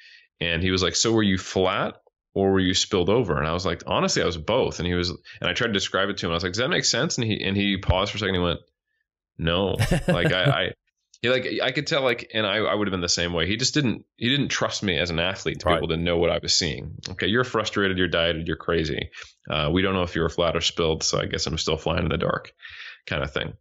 and 0.41 0.61
he 0.61 0.71
was 0.71 0.83
like, 0.83 0.95
"So 0.95 1.11
were 1.11 1.23
you 1.23 1.37
flat 1.37 1.95
or 2.33 2.51
were 2.51 2.59
you 2.59 2.73
spilled 2.73 3.09
over?" 3.09 3.37
And 3.37 3.47
I 3.47 3.53
was 3.53 3.65
like, 3.65 3.83
"Honestly, 3.87 4.21
I 4.21 4.25
was 4.25 4.37
both." 4.37 4.79
And 4.79 4.87
he 4.87 4.93
was, 4.93 5.09
and 5.09 5.49
I 5.49 5.53
tried 5.53 5.67
to 5.67 5.73
describe 5.73 6.09
it 6.09 6.17
to 6.17 6.25
him. 6.25 6.31
I 6.31 6.35
was 6.35 6.43
like, 6.43 6.53
"Does 6.53 6.59
that 6.59 6.69
make 6.69 6.85
sense?" 6.85 7.17
And 7.17 7.25
he 7.25 7.43
and 7.43 7.55
he 7.55 7.77
paused 7.77 8.11
for 8.11 8.17
a 8.17 8.19
second. 8.19 8.35
And 8.35 8.43
he 8.43 8.47
went, 8.47 8.59
"No." 9.37 9.75
like 10.07 10.31
I, 10.31 10.43
I 10.43 10.73
he 11.21 11.29
like 11.29 11.47
I 11.61 11.71
could 11.71 11.87
tell 11.87 12.01
like 12.01 12.31
and 12.33 12.47
I, 12.47 12.57
I 12.57 12.73
would 12.73 12.87
have 12.87 12.91
been 12.91 13.01
the 13.01 13.09
same 13.09 13.33
way. 13.33 13.45
He 13.45 13.57
just 13.57 13.73
didn't 13.73 14.05
he 14.15 14.29
didn't 14.29 14.49
trust 14.49 14.83
me 14.83 14.97
as 14.97 15.09
an 15.09 15.19
athlete 15.19 15.59
to 15.59 15.65
right. 15.65 15.73
be 15.73 15.77
able 15.77 15.87
to 15.89 15.97
know 15.97 16.17
what 16.17 16.29
I 16.29 16.39
was 16.41 16.57
seeing. 16.57 16.95
Okay, 17.09 17.27
you're 17.27 17.43
frustrated, 17.43 17.97
you're 17.97 18.07
dieted, 18.07 18.47
you're 18.47 18.57
crazy. 18.57 19.09
Uh, 19.49 19.69
we 19.71 19.81
don't 19.81 19.93
know 19.93 20.03
if 20.03 20.15
you 20.15 20.21
were 20.21 20.29
flat 20.29 20.55
or 20.55 20.61
spilled, 20.61 21.03
so 21.03 21.19
I 21.19 21.25
guess 21.25 21.45
I'm 21.45 21.57
still 21.57 21.77
flying 21.77 22.03
in 22.03 22.09
the 22.09 22.17
dark, 22.17 22.53
kind 23.05 23.23
of 23.23 23.33
thing. 23.33 23.53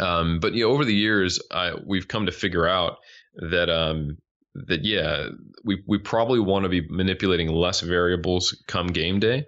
Um, 0.00 0.40
but 0.40 0.54
you 0.54 0.64
know, 0.64 0.70
over 0.70 0.84
the 0.84 0.94
years, 0.94 1.40
I, 1.50 1.74
we've 1.74 2.08
come 2.08 2.26
to 2.26 2.32
figure 2.32 2.66
out 2.66 2.98
that 3.34 3.68
um, 3.68 4.16
that 4.54 4.84
yeah, 4.84 5.28
we 5.64 5.82
we 5.86 5.98
probably 5.98 6.40
want 6.40 6.64
to 6.64 6.68
be 6.68 6.86
manipulating 6.88 7.48
less 7.48 7.80
variables 7.80 8.62
come 8.66 8.88
game 8.88 9.20
day. 9.20 9.46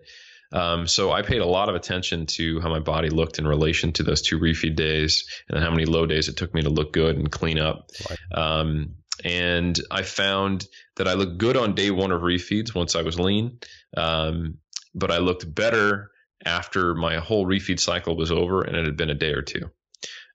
Um, 0.53 0.87
so 0.87 1.11
I 1.11 1.23
paid 1.23 1.41
a 1.41 1.47
lot 1.47 1.69
of 1.69 1.75
attention 1.75 2.27
to 2.27 2.61
how 2.61 2.69
my 2.69 2.79
body 2.79 3.11
looked 3.11 3.41
in 3.41 3.47
relation 3.47 3.93
to 3.95 4.05
those 4.05 4.23
two 4.23 4.39
refeed 4.39 4.77
days 4.77 5.29
and 5.49 5.63
how 5.63 5.71
many 5.71 5.85
low 5.85 6.07
days 6.07 6.29
it 6.29 6.37
took 6.37 6.55
me 6.55 6.63
to 6.63 6.71
look 6.71 6.93
good 6.93 7.17
and 7.17 7.31
clean 7.31 7.59
up. 7.59 7.91
Right. 8.09 8.41
Um, 8.41 8.95
and 9.25 9.79
I 9.91 10.03
found 10.03 10.67
that 10.97 11.09
I 11.09 11.15
looked 11.15 11.39
good 11.39 11.57
on 11.57 11.75
day 11.75 11.91
one 11.91 12.13
of 12.13 12.23
refeeds 12.23 12.75
once 12.75 12.95
I 12.95 13.03
was 13.03 13.19
lean, 13.19 13.59
um, 13.97 14.59
but 14.95 15.11
I 15.11 15.19
looked 15.19 15.53
better 15.53 16.11
after 16.45 16.95
my 16.95 17.17
whole 17.17 17.47
refeed 17.47 17.81
cycle 17.81 18.17
was 18.17 18.31
over 18.31 18.63
and 18.63 18.77
it 18.77 18.85
had 18.85 18.97
been 18.97 19.11
a 19.11 19.15
day 19.15 19.33
or 19.33 19.43
two. 19.43 19.71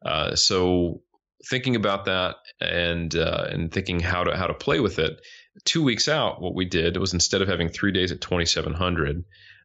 Uh, 0.06 0.36
so 0.36 1.02
thinking 1.46 1.76
about 1.76 2.06
that 2.06 2.36
and 2.60 3.16
uh, 3.16 3.48
and 3.50 3.72
thinking 3.72 4.00
how 4.00 4.24
to 4.24 4.36
how 4.36 4.48
to 4.48 4.54
play 4.54 4.80
with 4.80 5.00
it, 5.00 5.22
two 5.66 5.84
weeks 5.84 6.08
out, 6.08 6.42
what 6.42 6.56
we 6.56 6.66
did 6.66 6.98
was 6.98 7.14
instead 7.14 7.42
of 7.42 7.48
having 7.48 7.70
three 7.70 7.92
days 7.92 8.12
at 8.12 8.22
2700, 8.22 9.24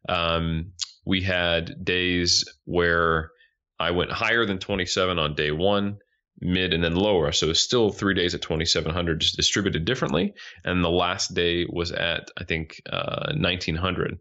um, 0.09 0.71
we 1.05 1.21
had 1.21 1.83
days 1.83 2.45
where 2.65 3.31
I 3.79 3.91
went 3.91 4.11
higher 4.11 4.45
than 4.45 4.59
27 4.59 5.19
on 5.19 5.35
day 5.35 5.51
one, 5.51 5.97
mid, 6.39 6.73
and 6.73 6.83
then 6.83 6.95
lower. 6.95 7.31
So 7.31 7.49
it's 7.49 7.59
still 7.59 7.91
three 7.91 8.13
days 8.13 8.33
at 8.33 8.41
2,700, 8.41 9.19
just 9.19 9.35
distributed 9.35 9.85
differently. 9.85 10.33
And 10.63 10.83
the 10.83 10.89
last 10.89 11.33
day 11.33 11.65
was 11.69 11.91
at, 11.91 12.29
I 12.37 12.43
think, 12.43 12.81
uh, 12.89 13.33
1,900. 13.33 14.19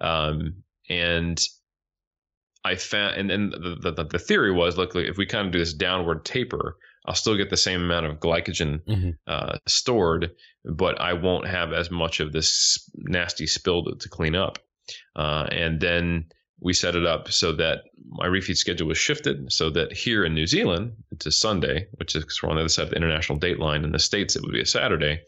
Um, 0.00 0.62
and 0.88 1.40
I 2.64 2.76
found, 2.76 3.16
and 3.16 3.30
then 3.30 3.50
the, 3.50 3.92
the, 3.92 4.04
the, 4.04 4.18
theory 4.18 4.52
was, 4.52 4.76
look, 4.76 4.96
if 4.96 5.16
we 5.16 5.26
kind 5.26 5.46
of 5.46 5.52
do 5.52 5.58
this 5.58 5.74
downward 5.74 6.24
taper, 6.24 6.76
I'll 7.06 7.14
still 7.14 7.36
get 7.36 7.50
the 7.50 7.56
same 7.56 7.82
amount 7.82 8.06
of 8.06 8.18
glycogen 8.18 8.82
mm-hmm. 8.84 9.10
uh, 9.26 9.58
stored, 9.66 10.30
but 10.64 11.00
I 11.00 11.12
won't 11.12 11.46
have 11.46 11.72
as 11.72 11.90
much 11.90 12.20
of 12.20 12.32
this 12.32 12.90
nasty 12.96 13.46
spill 13.46 13.84
to, 13.84 13.96
to 13.96 14.08
clean 14.08 14.34
up. 14.34 14.58
Uh, 15.14 15.46
and 15.50 15.80
then 15.80 16.26
we 16.60 16.72
set 16.72 16.94
it 16.94 17.04
up 17.04 17.30
so 17.30 17.52
that 17.52 17.82
my 18.08 18.26
refeed 18.26 18.56
schedule 18.56 18.88
was 18.88 18.96
shifted 18.96 19.52
so 19.52 19.70
that 19.70 19.92
here 19.92 20.24
in 20.24 20.34
New 20.34 20.46
Zealand, 20.46 20.92
it's 21.10 21.26
a 21.26 21.32
Sunday, 21.32 21.88
which 21.92 22.16
is 22.16 22.24
we're 22.42 22.48
on 22.48 22.56
the 22.56 22.62
other 22.62 22.68
side 22.68 22.84
of 22.84 22.90
the 22.90 22.96
international 22.96 23.38
date 23.38 23.58
line. 23.58 23.84
In 23.84 23.92
the 23.92 23.98
States, 23.98 24.36
it 24.36 24.42
would 24.42 24.52
be 24.52 24.62
a 24.62 24.66
Saturday. 24.66 25.22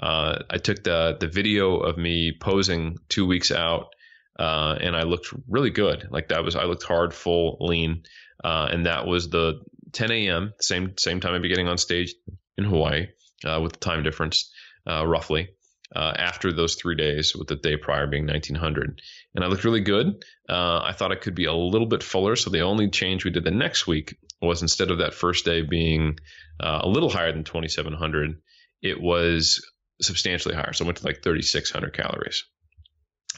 Uh, 0.00 0.42
I 0.50 0.58
took 0.58 0.82
the, 0.82 1.16
the 1.20 1.28
video 1.28 1.76
of 1.76 1.98
me 1.98 2.32
posing 2.40 2.96
two 3.08 3.26
weeks 3.26 3.52
out, 3.52 3.94
uh, 4.38 4.76
and 4.80 4.96
I 4.96 5.02
looked 5.02 5.32
really 5.48 5.70
good. 5.70 6.08
Like 6.10 6.28
that 6.28 6.42
was, 6.42 6.56
I 6.56 6.64
looked 6.64 6.82
hard, 6.82 7.14
full, 7.14 7.58
lean. 7.60 8.02
Uh, 8.42 8.68
and 8.72 8.86
that 8.86 9.06
was 9.06 9.30
the 9.30 9.60
10 9.92 10.10
a.m., 10.10 10.52
same, 10.60 10.94
same 10.98 11.20
time 11.20 11.34
I'd 11.34 11.42
be 11.42 11.48
getting 11.48 11.68
on 11.68 11.78
stage 11.78 12.14
in 12.56 12.64
Hawaii 12.64 13.08
uh, 13.44 13.60
with 13.62 13.72
the 13.72 13.78
time 13.78 14.02
difference, 14.02 14.50
uh, 14.86 15.06
roughly 15.06 15.50
uh, 15.94 16.12
after 16.16 16.52
those 16.52 16.74
three 16.76 16.96
days, 16.96 17.34
with 17.36 17.48
the 17.48 17.56
day 17.56 17.76
prior 17.76 18.06
being 18.06 18.26
1900. 18.26 19.00
And 19.34 19.44
I 19.44 19.48
looked 19.48 19.64
really 19.64 19.80
good. 19.80 20.24
Uh, 20.48 20.80
I 20.82 20.92
thought 20.92 21.12
I 21.12 21.16
could 21.16 21.34
be 21.34 21.44
a 21.44 21.52
little 21.52 21.86
bit 21.86 22.02
fuller. 22.02 22.36
So 22.36 22.50
the 22.50 22.60
only 22.60 22.90
change 22.90 23.24
we 23.24 23.30
did 23.30 23.44
the 23.44 23.50
next 23.50 23.86
week 23.86 24.16
was 24.40 24.62
instead 24.62 24.90
of 24.90 24.98
that 24.98 25.14
first 25.14 25.44
day 25.44 25.62
being 25.62 26.18
uh, 26.60 26.80
a 26.82 26.88
little 26.88 27.10
higher 27.10 27.32
than 27.32 27.44
2700, 27.44 28.40
it 28.80 29.00
was 29.00 29.64
substantially 30.00 30.54
higher. 30.54 30.72
So 30.72 30.84
I 30.84 30.86
went 30.86 30.98
to 30.98 31.06
like 31.06 31.22
3600 31.22 31.92
calories. 31.92 32.44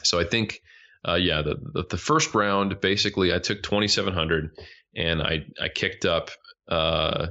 So 0.03 0.19
I 0.19 0.23
think, 0.23 0.61
uh, 1.07 1.15
yeah, 1.15 1.41
the, 1.41 1.55
the, 1.73 1.85
the 1.91 1.97
first 1.97 2.33
round 2.33 2.79
basically 2.81 3.33
I 3.33 3.39
took 3.39 3.61
2700 3.63 4.51
and 4.95 5.21
I 5.21 5.45
I 5.61 5.69
kicked 5.69 6.05
up 6.05 6.31
uh, 6.67 7.27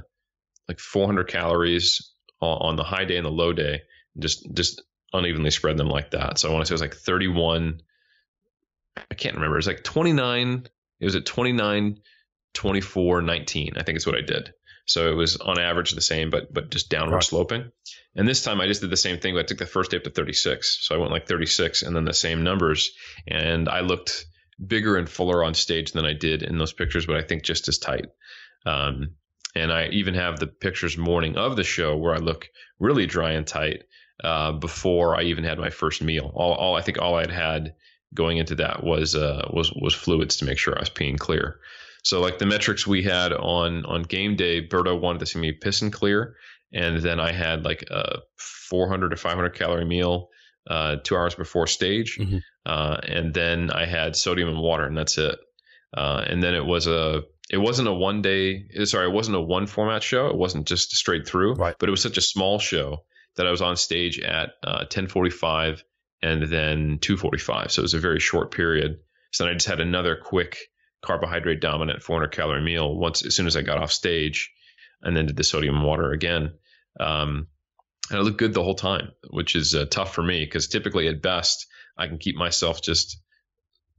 like 0.67 0.79
400 0.79 1.25
calories 1.25 2.11
on, 2.41 2.69
on 2.69 2.75
the 2.75 2.83
high 2.83 3.05
day 3.05 3.17
and 3.17 3.25
the 3.25 3.31
low 3.31 3.53
day 3.53 3.81
just 4.17 4.53
just 4.53 4.81
unevenly 5.13 5.51
spread 5.51 5.77
them 5.77 5.89
like 5.89 6.11
that. 6.11 6.39
So 6.39 6.49
I 6.49 6.53
want 6.53 6.63
to 6.63 6.67
say 6.67 6.73
it 6.73 6.75
was 6.75 6.81
like 6.81 6.95
31. 6.95 7.81
I 9.09 9.15
can't 9.15 9.35
remember. 9.35 9.55
It 9.55 9.59
was 9.59 9.67
like 9.67 9.83
29. 9.83 10.67
It 10.99 11.05
was 11.05 11.15
at 11.15 11.25
29, 11.25 11.99
24, 12.53 13.21
19. 13.21 13.73
I 13.75 13.83
think 13.83 13.95
it's 13.97 14.05
what 14.05 14.15
I 14.15 14.21
did. 14.21 14.53
So 14.87 15.11
it 15.11 15.15
was 15.15 15.37
on 15.37 15.59
average 15.59 15.91
the 15.91 16.01
same, 16.01 16.29
but 16.29 16.53
but 16.53 16.69
just 16.69 16.89
downward 16.89 17.15
right. 17.15 17.23
sloping. 17.23 17.71
And 18.15 18.27
this 18.27 18.43
time 18.43 18.61
I 18.61 18.67
just 18.67 18.81
did 18.81 18.91
the 18.91 18.97
same 18.97 19.19
thing, 19.19 19.33
but 19.33 19.41
I 19.41 19.43
took 19.43 19.57
the 19.57 19.65
first 19.65 19.91
day 19.91 19.97
up 19.97 20.03
to 20.03 20.11
36. 20.11 20.85
So 20.87 20.95
I 20.95 20.97
went 20.99 21.11
like 21.11 21.27
36 21.27 21.81
and 21.81 21.95
then 21.95 22.05
the 22.05 22.13
same 22.13 22.43
numbers. 22.43 22.91
And 23.27 23.67
I 23.67 23.81
looked 23.81 24.25
bigger 24.65 24.95
and 24.95 25.09
fuller 25.09 25.43
on 25.43 25.53
stage 25.53 25.91
than 25.91 26.05
I 26.05 26.13
did 26.13 26.43
in 26.43 26.57
those 26.57 26.71
pictures, 26.71 27.05
but 27.05 27.17
I 27.17 27.23
think 27.23 27.43
just 27.43 27.67
as 27.67 27.77
tight. 27.77 28.05
Um, 28.65 29.15
and 29.55 29.71
I 29.71 29.87
even 29.87 30.13
have 30.15 30.39
the 30.39 30.47
pictures 30.47 30.97
morning 30.97 31.37
of 31.37 31.55
the 31.55 31.63
show 31.63 31.95
where 31.95 32.13
I 32.13 32.17
look 32.17 32.49
really 32.79 33.05
dry 33.05 33.31
and 33.31 33.47
tight 33.47 33.83
uh, 34.23 34.51
before 34.53 35.15
I 35.15 35.23
even 35.23 35.43
had 35.43 35.59
my 35.59 35.69
first 35.69 36.01
meal. 36.01 36.31
All, 36.35 36.53
all 36.53 36.75
I 36.75 36.81
think 36.81 36.99
all 36.99 37.15
I'd 37.15 37.31
had 37.31 37.73
going 38.13 38.37
into 38.37 38.55
that 38.55 38.83
was 38.83 39.15
uh, 39.15 39.47
was 39.51 39.71
was 39.73 39.93
fluids 39.93 40.37
to 40.37 40.45
make 40.45 40.57
sure 40.57 40.75
I 40.75 40.81
was 40.81 40.89
peeing 40.89 41.17
clear. 41.17 41.59
So 42.03 42.21
like 42.21 42.37
the 42.37 42.45
metrics 42.45 42.85
we 42.85 43.03
had 43.03 43.33
on 43.33 43.85
on 43.85 44.03
game 44.03 44.35
day, 44.35 44.65
Berto 44.65 44.99
wanted 44.99 45.19
to 45.19 45.25
see 45.25 45.39
me 45.39 45.51
piss 45.51 45.81
and 45.81 45.91
clear, 45.91 46.35
and 46.73 47.01
then 47.01 47.19
I 47.19 47.31
had 47.31 47.65
like 47.65 47.83
a 47.89 48.19
400 48.69 49.09
to 49.09 49.17
500 49.17 49.49
calorie 49.51 49.85
meal 49.85 50.29
uh, 50.69 50.97
two 51.03 51.15
hours 51.15 51.35
before 51.35 51.67
stage, 51.67 52.17
mm-hmm. 52.17 52.37
uh, 52.65 52.97
and 53.03 53.33
then 53.33 53.71
I 53.71 53.85
had 53.85 54.15
sodium 54.15 54.49
and 54.49 54.59
water, 54.59 54.85
and 54.85 54.97
that's 54.97 55.17
it. 55.17 55.37
Uh, 55.95 56.23
and 56.27 56.43
then 56.43 56.53
it 56.53 56.65
was 56.65 56.87
a 56.87 57.23
it 57.49 57.57
wasn't 57.57 57.87
a 57.87 57.93
one 57.93 58.21
day 58.21 58.67
sorry 58.85 59.07
it 59.07 59.13
wasn't 59.13 59.35
a 59.35 59.41
one 59.41 59.67
format 59.67 60.03
show 60.03 60.27
it 60.27 60.35
wasn't 60.35 60.65
just 60.65 60.91
straight 60.95 61.27
through 61.27 61.53
right. 61.53 61.75
but 61.79 61.89
it 61.89 61.91
was 61.91 62.01
such 62.01 62.17
a 62.17 62.21
small 62.21 62.59
show 62.59 63.03
that 63.35 63.47
I 63.47 63.51
was 63.51 63.61
on 63.61 63.75
stage 63.75 64.19
at 64.19 64.51
uh, 64.63 64.85
10:45 64.85 65.83
and 66.21 66.43
then 66.43 66.99
2:45. 66.99 67.71
So 67.71 67.81
it 67.81 67.83
was 67.83 67.93
a 67.93 67.99
very 67.99 68.19
short 68.19 68.51
period. 68.51 68.99
So 69.31 69.43
then 69.43 69.51
I 69.51 69.55
just 69.55 69.67
had 69.67 69.79
another 69.79 70.15
quick 70.15 70.57
carbohydrate 71.01 71.61
dominant 71.61 72.01
400 72.01 72.31
calorie 72.31 72.63
meal 72.63 72.95
once 72.95 73.25
as 73.25 73.35
soon 73.35 73.47
as 73.47 73.55
I 73.55 73.61
got 73.61 73.77
off 73.77 73.91
stage, 73.91 74.51
and 75.01 75.15
then 75.15 75.27
did 75.27 75.35
the 75.35 75.43
sodium 75.43 75.83
water 75.83 76.11
again. 76.11 76.53
Um, 76.99 77.47
and 78.09 78.19
I 78.19 78.21
looked 78.21 78.37
good 78.37 78.53
the 78.53 78.63
whole 78.63 78.75
time, 78.75 79.11
which 79.29 79.55
is 79.55 79.75
uh, 79.75 79.85
tough 79.85 80.13
for 80.13 80.23
me 80.23 80.45
because 80.45 80.67
typically 80.67 81.07
at 81.07 81.21
best 81.21 81.67
I 81.97 82.07
can 82.07 82.17
keep 82.17 82.35
myself 82.35 82.81
just 82.81 83.17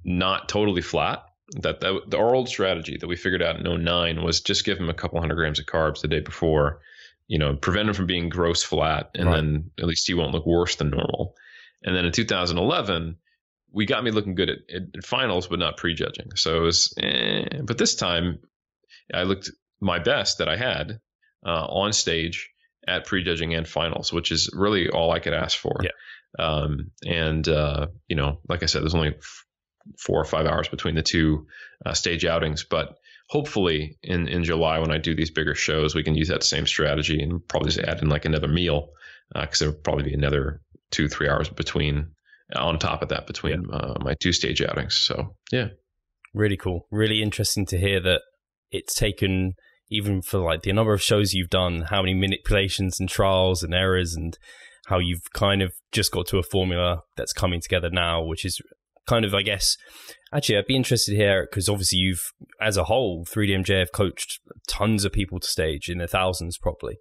not 0.05 0.49
totally 0.49 0.82
flat. 0.82 1.24
That, 1.53 1.80
that 1.80 2.11
the, 2.11 2.18
our 2.18 2.34
old 2.34 2.49
strategy 2.49 2.97
that 2.99 3.07
we 3.07 3.16
figured 3.16 3.42
out 3.42 3.64
in 3.64 3.84
09 3.84 4.22
was 4.22 4.40
just 4.40 4.64
give 4.64 4.78
him 4.78 4.90
a 4.90 4.94
couple 4.94 5.20
hundred 5.20 5.36
grams 5.36 5.61
of 5.61 5.66
carbs 5.66 6.01
the 6.01 6.09
day 6.09 6.20
before, 6.20 6.80
you 7.28 7.38
know, 7.38 7.55
prevent 7.55 7.88
him 7.88 7.94
from 7.94 8.07
being 8.07 8.28
gross 8.28 8.62
flat, 8.62 9.11
and 9.14 9.26
right. 9.26 9.36
then 9.36 9.70
at 9.78 9.86
least 9.86 10.07
he 10.09 10.14
won't 10.14 10.32
look 10.32 10.47
worse 10.47 10.76
than 10.76 10.90
normal. 10.90 11.34
And 11.84 11.94
then 11.94 12.05
in 12.05 12.12
2011, 12.12 13.16
we 13.72 13.86
got 13.86 14.03
me 14.03 14.11
looking 14.11 14.34
good 14.34 14.51
at, 14.51 14.59
at 14.74 15.05
finals, 15.05 15.47
but 15.47 15.59
not 15.59 15.76
prejudging. 15.76 16.30
So 16.34 16.57
it 16.57 16.61
was, 16.61 16.94
eh. 16.99 17.61
but 17.62 17.78
this 17.78 17.94
time 17.94 18.40
I 19.12 19.22
looked 19.22 19.51
my 19.80 19.99
best 19.99 20.38
that 20.38 20.49
I 20.49 20.57
had 20.57 21.01
uh, 21.44 21.66
on 21.66 21.92
stage 21.92 22.51
at 22.88 23.07
prejudging 23.07 23.55
and 23.55 23.68
finals, 23.68 24.12
which 24.12 24.32
is 24.32 24.51
really 24.53 24.88
all 24.88 25.12
I 25.12 25.18
could 25.18 25.34
ask 25.34 25.59
for. 25.59 25.80
Yeah. 25.82 25.90
Um, 26.38 26.90
and 27.05 27.47
uh, 27.49 27.88
you 28.09 28.16
know, 28.16 28.40
like 28.49 28.62
I 28.62 28.66
said, 28.66 28.82
there's 28.82 28.94
only 28.94 29.14
four 29.99 30.20
or 30.20 30.24
five 30.24 30.47
hours 30.47 30.68
between 30.68 30.95
the 30.95 31.03
two 31.03 31.47
uh, 31.84 31.93
stage 31.93 32.24
outings, 32.24 32.64
but 32.64 32.99
hopefully 33.28 33.99
in 34.03 34.28
in 34.28 34.45
July 34.45 34.78
when 34.78 34.93
I 34.93 34.99
do 34.99 35.14
these 35.14 35.30
bigger 35.30 35.55
shows, 35.55 35.95
we 35.95 36.03
can 36.03 36.14
use 36.14 36.28
that 36.28 36.45
same 36.45 36.66
strategy 36.66 37.22
and 37.22 37.47
probably 37.49 37.70
just 37.70 37.87
add 37.87 38.03
in 38.03 38.09
like 38.09 38.24
another 38.24 38.49
meal 38.49 38.91
because 39.34 39.61
uh, 39.61 39.66
there'll 39.66 39.80
probably 39.80 40.05
be 40.05 40.14
another 40.14 40.61
two 40.91 41.09
three 41.09 41.28
hours 41.28 41.49
between 41.49 42.09
on 42.55 42.78
top 42.78 43.03
of 43.03 43.09
that 43.09 43.26
between. 43.26 43.64
Uh, 43.72 43.95
my 44.01 44.14
two 44.14 44.32
stage 44.32 44.62
outings. 44.62 44.95
So 44.95 45.37
yeah, 45.51 45.68
really 46.34 46.57
cool, 46.57 46.87
really 46.91 47.22
interesting 47.22 47.66
to 47.66 47.78
hear 47.78 48.01
that 48.01 48.22
it's 48.70 48.95
taken 48.95 49.55
even 49.89 50.20
for 50.20 50.39
like 50.39 50.62
the 50.62 50.72
number 50.72 50.93
of 50.93 51.03
shows 51.03 51.32
you've 51.32 51.51
done, 51.51 51.82
how 51.91 52.03
many 52.03 52.14
manipulations 52.14 52.99
and 52.99 53.09
trials 53.09 53.62
and 53.62 53.72
errors, 53.72 54.14
and 54.14 54.37
how 54.87 54.99
you've 54.99 55.32
kind 55.32 55.62
of 55.62 55.72
just 55.93 56.12
got 56.12 56.26
to 56.28 56.39
a 56.39 56.43
formula 56.43 57.03
that's 57.16 57.32
coming 57.32 57.61
together 57.61 57.91
now, 57.91 58.22
which 58.22 58.45
is 58.45 58.61
kind 59.07 59.25
of, 59.25 59.35
I 59.35 59.43
guess, 59.43 59.77
actually, 60.33 60.59
I'd 60.59 60.67
be 60.67 60.77
interested 60.77 61.17
here 61.17 61.47
because 61.49 61.69
obviously 61.69 61.99
you've, 61.99 62.33
as 62.61 62.77
a 62.77 62.85
whole, 62.85 63.25
3DMJ 63.25 63.79
have 63.79 63.93
coached 63.93 64.41
tons 64.69 65.05
of 65.05 65.13
people 65.13 65.41
to 65.41 65.47
stage 65.47 65.89
in 65.89 65.99
the 65.99 66.09
thousands, 66.09 66.59
probably. 66.59 66.97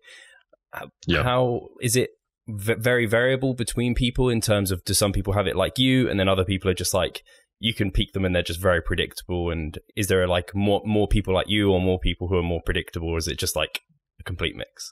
Uh, 0.74 0.88
yeah. 1.08 1.24
How 1.24 1.68
is 1.82 1.96
it 1.96 2.12
v- 2.48 2.76
very 2.76 3.06
variable 3.06 3.54
between 3.54 3.96
people 3.96 4.30
in 4.30 4.42
terms 4.42 4.72
of 4.72 4.84
do 4.84 4.94
some 4.94 5.14
people 5.14 5.34
have 5.34 5.48
it 5.48 5.56
like 5.56 5.78
you, 5.78 6.10
and 6.10 6.20
then 6.20 6.30
other 6.30 6.46
people 6.46 6.70
are 6.70 6.76
just 6.76 6.94
like 6.94 7.22
you 7.60 7.74
can 7.74 7.92
peak 7.92 8.12
them 8.14 8.26
and 8.26 8.36
they're 8.36 8.44
just 8.44 8.62
very 8.62 8.82
predictable? 8.82 9.50
And 9.50 9.78
is 9.96 10.08
there 10.08 10.28
like 10.28 10.54
more 10.54 10.82
more 10.86 11.08
people 11.08 11.34
like 11.34 11.50
you 11.50 11.72
or 11.72 11.82
more 11.82 12.00
people 12.00 12.28
who 12.28 12.38
are 12.38 12.44
more 12.44 12.62
predictable, 12.66 13.10
or 13.10 13.18
is 13.18 13.28
it 13.28 13.40
just 13.40 13.56
like 13.56 13.82
a 14.20 14.24
complete 14.24 14.56
mix? 14.56 14.92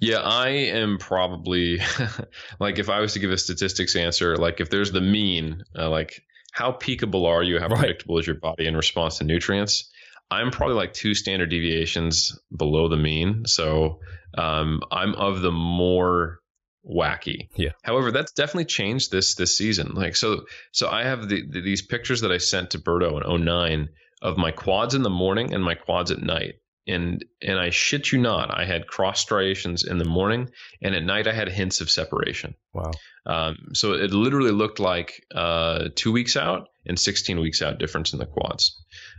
Yeah, 0.00 0.20
I 0.20 0.48
am 0.48 0.98
probably 0.98 1.80
like 2.60 2.78
if 2.78 2.88
I 2.88 3.00
was 3.00 3.12
to 3.14 3.18
give 3.20 3.30
a 3.30 3.38
statistics 3.38 3.96
answer, 3.96 4.36
like 4.36 4.60
if 4.60 4.70
there's 4.70 4.92
the 4.92 5.00
mean, 5.00 5.62
uh, 5.78 5.88
like 5.88 6.22
how 6.52 6.72
peakable 6.72 7.26
are 7.26 7.42
you? 7.42 7.58
How 7.58 7.68
right. 7.68 7.78
predictable 7.78 8.18
is 8.18 8.26
your 8.26 8.36
body 8.36 8.66
in 8.66 8.76
response 8.76 9.18
to 9.18 9.24
nutrients? 9.24 9.90
I'm 10.30 10.50
probably 10.50 10.76
like 10.76 10.92
two 10.92 11.14
standard 11.14 11.50
deviations 11.50 12.38
below 12.56 12.88
the 12.88 12.96
mean. 12.96 13.44
So 13.46 14.00
um, 14.36 14.80
I'm 14.90 15.14
of 15.14 15.42
the 15.42 15.52
more 15.52 16.40
wacky. 16.84 17.48
Yeah. 17.56 17.70
However, 17.82 18.10
that's 18.10 18.32
definitely 18.32 18.66
changed 18.66 19.10
this 19.10 19.34
this 19.34 19.56
season. 19.56 19.92
Like 19.94 20.16
so 20.16 20.44
so 20.72 20.88
I 20.88 21.04
have 21.04 21.28
the, 21.28 21.42
the, 21.48 21.60
these 21.60 21.82
pictures 21.82 22.22
that 22.22 22.32
I 22.32 22.38
sent 22.38 22.70
to 22.70 22.78
Berto 22.78 23.22
in 23.22 23.44
09 23.44 23.88
of 24.22 24.36
my 24.36 24.50
quads 24.50 24.94
in 24.94 25.02
the 25.02 25.10
morning 25.10 25.54
and 25.54 25.62
my 25.62 25.74
quads 25.74 26.10
at 26.10 26.20
night. 26.20 26.54
And 26.86 27.24
and 27.40 27.58
I 27.58 27.70
shit 27.70 28.12
you 28.12 28.20
not, 28.20 28.50
I 28.50 28.64
had 28.64 28.86
cross 28.86 29.20
striations 29.20 29.84
in 29.84 29.98
the 29.98 30.04
morning 30.04 30.50
and 30.82 30.94
at 30.94 31.02
night 31.02 31.26
I 31.26 31.32
had 31.32 31.48
hints 31.48 31.80
of 31.80 31.90
separation. 31.90 32.54
Wow. 32.74 32.90
Um, 33.26 33.70
so 33.72 33.92
it 33.94 34.10
literally 34.10 34.50
looked 34.50 34.80
like 34.80 35.24
uh, 35.34 35.88
two 35.94 36.12
weeks 36.12 36.36
out 36.36 36.68
and 36.86 36.98
16 36.98 37.40
weeks 37.40 37.62
out 37.62 37.78
difference 37.78 38.12
in 38.12 38.18
the 38.18 38.26
quads 38.26 38.78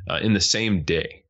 uh, 0.10 0.20
in 0.22 0.34
the 0.34 0.42
same 0.42 0.84
day. 0.84 1.24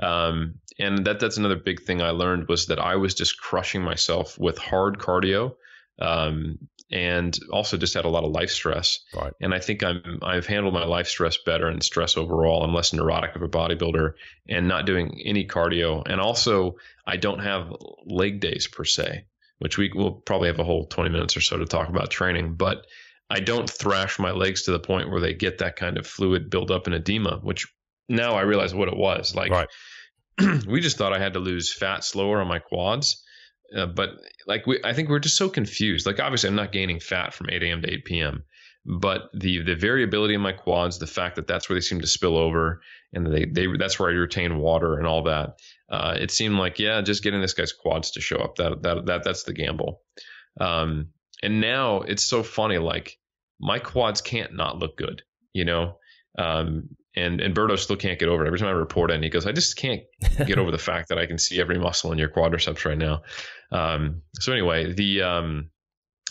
Um, 0.00 0.54
and 0.78 1.04
that 1.04 1.20
that's 1.20 1.36
another 1.36 1.56
big 1.56 1.82
thing 1.82 2.00
I 2.00 2.10
learned 2.10 2.48
was 2.48 2.66
that 2.66 2.78
I 2.78 2.96
was 2.96 3.14
just 3.14 3.38
crushing 3.38 3.82
myself 3.82 4.38
with 4.38 4.58
hard 4.58 4.98
cardio 4.98 5.54
um, 6.00 6.58
and 6.92 7.38
also 7.50 7.78
just 7.78 7.94
had 7.94 8.04
a 8.04 8.08
lot 8.08 8.24
of 8.24 8.32
life 8.32 8.50
stress. 8.50 9.00
Right. 9.16 9.32
And 9.40 9.54
I 9.54 9.58
think 9.58 9.82
I'm 9.82 10.18
I've 10.22 10.46
handled 10.46 10.74
my 10.74 10.84
life 10.84 11.08
stress 11.08 11.38
better 11.38 11.66
and 11.66 11.82
stress 11.82 12.16
overall. 12.16 12.62
I'm 12.62 12.74
less 12.74 12.92
neurotic 12.92 13.34
of 13.34 13.42
a 13.42 13.48
bodybuilder 13.48 14.12
and 14.48 14.68
not 14.68 14.84
doing 14.84 15.22
any 15.24 15.46
cardio. 15.46 16.02
And 16.06 16.20
also 16.20 16.76
I 17.06 17.16
don't 17.16 17.40
have 17.40 17.72
leg 18.04 18.40
days 18.40 18.68
per 18.68 18.84
se, 18.84 19.24
which 19.58 19.78
we 19.78 19.90
will 19.94 20.12
probably 20.12 20.48
have 20.48 20.60
a 20.60 20.64
whole 20.64 20.86
20 20.86 21.10
minutes 21.10 21.36
or 21.36 21.40
so 21.40 21.56
to 21.56 21.64
talk 21.64 21.88
about 21.88 22.10
training. 22.10 22.54
But 22.54 22.86
I 23.30 23.40
don't 23.40 23.68
thrash 23.68 24.18
my 24.18 24.32
legs 24.32 24.64
to 24.64 24.72
the 24.72 24.80
point 24.80 25.10
where 25.10 25.20
they 25.20 25.32
get 25.32 25.58
that 25.58 25.76
kind 25.76 25.96
of 25.96 26.06
fluid 26.06 26.50
buildup 26.50 26.86
and 26.86 26.94
edema, 26.94 27.38
which 27.42 27.66
now 28.08 28.34
I 28.34 28.42
realize 28.42 28.74
what 28.74 28.88
it 28.88 28.96
was. 28.96 29.34
Like 29.34 29.50
right. 29.50 29.68
we 30.66 30.80
just 30.82 30.98
thought 30.98 31.14
I 31.14 31.18
had 31.18 31.32
to 31.34 31.38
lose 31.38 31.72
fat 31.72 32.04
slower 32.04 32.42
on 32.42 32.48
my 32.48 32.58
quads 32.58 33.21
uh, 33.76 33.86
but 33.86 34.10
like 34.46 34.66
we, 34.66 34.80
I 34.84 34.92
think 34.92 35.08
we're 35.08 35.18
just 35.18 35.36
so 35.36 35.48
confused. 35.48 36.06
Like 36.06 36.20
obviously, 36.20 36.48
I'm 36.48 36.56
not 36.56 36.72
gaining 36.72 37.00
fat 37.00 37.34
from 37.34 37.50
8 37.50 37.62
a.m. 37.62 37.82
to 37.82 37.92
8 37.92 38.04
p.m. 38.04 38.44
But 38.84 39.30
the 39.32 39.62
the 39.62 39.76
variability 39.76 40.34
in 40.34 40.40
my 40.40 40.52
quads, 40.52 40.98
the 40.98 41.06
fact 41.06 41.36
that 41.36 41.46
that's 41.46 41.68
where 41.68 41.74
they 41.74 41.80
seem 41.80 42.00
to 42.00 42.06
spill 42.06 42.36
over, 42.36 42.82
and 43.12 43.26
they 43.32 43.44
they 43.44 43.68
that's 43.78 43.98
where 43.98 44.10
I 44.10 44.14
retain 44.14 44.58
water 44.58 44.98
and 44.98 45.06
all 45.06 45.24
that. 45.24 45.54
Uh, 45.88 46.16
it 46.18 46.32
seemed 46.32 46.56
like 46.56 46.80
yeah, 46.80 47.00
just 47.00 47.22
getting 47.22 47.40
this 47.40 47.54
guy's 47.54 47.72
quads 47.72 48.12
to 48.12 48.20
show 48.20 48.38
up 48.38 48.56
that 48.56 48.82
that 48.82 49.06
that 49.06 49.24
that's 49.24 49.44
the 49.44 49.52
gamble. 49.52 50.00
Um, 50.60 51.08
and 51.42 51.60
now 51.60 51.98
it's 52.00 52.24
so 52.24 52.42
funny. 52.42 52.78
Like 52.78 53.18
my 53.60 53.78
quads 53.78 54.20
can't 54.20 54.54
not 54.56 54.78
look 54.78 54.96
good. 54.96 55.22
You 55.52 55.64
know, 55.64 55.98
um, 56.36 56.88
and 57.14 57.40
and 57.40 57.54
Berto 57.54 57.78
still 57.78 57.96
can't 57.96 58.18
get 58.18 58.28
over 58.28 58.44
it. 58.44 58.46
Every 58.46 58.58
time 58.58 58.68
I 58.68 58.72
report 58.72 59.10
it, 59.10 59.22
he 59.22 59.28
goes, 59.28 59.46
I 59.46 59.52
just 59.52 59.76
can't 59.76 60.02
get 60.46 60.58
over 60.58 60.70
the 60.70 60.78
fact 60.90 61.08
that 61.08 61.18
I 61.18 61.26
can 61.26 61.38
see 61.38 61.60
every 61.60 61.78
muscle 61.78 62.12
in 62.12 62.18
your 62.18 62.28
quadriceps 62.28 62.84
right 62.84 62.98
now. 62.98 63.22
Um, 63.70 64.22
so 64.38 64.52
anyway, 64.52 64.92
the 64.92 65.22
um, 65.22 65.70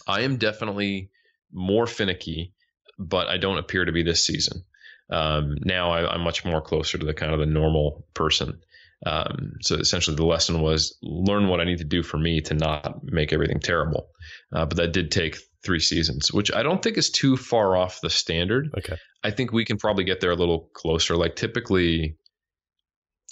I 0.07 0.21
am 0.21 0.37
definitely 0.37 1.11
more 1.51 1.85
finicky, 1.85 2.53
but 2.97 3.27
I 3.27 3.37
don't 3.37 3.57
appear 3.57 3.85
to 3.85 3.91
be 3.91 4.03
this 4.03 4.25
season. 4.25 4.63
Um, 5.09 5.57
now 5.61 5.91
I, 5.91 6.15
am 6.15 6.21
much 6.21 6.45
more 6.45 6.61
closer 6.61 6.97
to 6.97 7.05
the 7.05 7.13
kind 7.13 7.33
of 7.33 7.39
the 7.39 7.45
normal 7.45 8.05
person. 8.13 8.61
Um, 9.05 9.53
so 9.61 9.75
essentially, 9.75 10.15
the 10.15 10.25
lesson 10.25 10.61
was 10.61 10.97
learn 11.01 11.47
what 11.47 11.59
I 11.59 11.65
need 11.65 11.79
to 11.79 11.83
do 11.83 12.03
for 12.03 12.17
me 12.17 12.41
to 12.41 12.53
not 12.53 13.03
make 13.03 13.33
everything 13.33 13.59
terrible. 13.59 14.09
Uh, 14.53 14.65
but 14.65 14.77
that 14.77 14.93
did 14.93 15.11
take 15.11 15.37
three 15.63 15.79
seasons, 15.79 16.31
which 16.31 16.53
I 16.53 16.63
don't 16.63 16.81
think 16.81 16.97
is 16.97 17.09
too 17.09 17.37
far 17.37 17.75
off 17.75 18.01
the 18.01 18.09
standard. 18.09 18.69
Okay. 18.77 18.97
I 19.23 19.31
think 19.31 19.51
we 19.51 19.65
can 19.65 19.77
probably 19.77 20.03
get 20.03 20.19
there 20.19 20.31
a 20.31 20.35
little 20.35 20.69
closer. 20.73 21.15
Like 21.15 21.35
typically, 21.35 22.17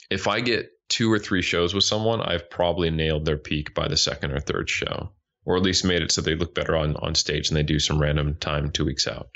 if 0.10 0.28
I 0.28 0.42
get 0.42 0.70
two 0.90 1.12
or 1.12 1.20
three 1.20 1.42
shows 1.42 1.74
with 1.74 1.84
someone, 1.84 2.22
I've 2.22 2.50
probably 2.50 2.90
nailed 2.90 3.26
their 3.26 3.38
peak 3.38 3.74
by 3.74 3.88
the 3.88 3.98
second 3.98 4.32
or 4.32 4.40
third 4.40 4.70
show, 4.70 5.12
or 5.46 5.56
at 5.56 5.64
least 5.64 5.86
made 5.86 6.02
it 6.02 6.12
so 6.12 6.22
they 6.22 6.36
look 6.36 6.56
better 6.56 6.76
on 6.76 6.96
on 6.98 7.16
stage 7.16 7.50
and 7.50 7.58
they 7.58 7.64
do 7.64 7.80
some 7.80 8.00
random 8.00 8.36
time 8.36 8.72
two 8.72 8.86
weeks 8.86 9.08
out. 9.08 9.30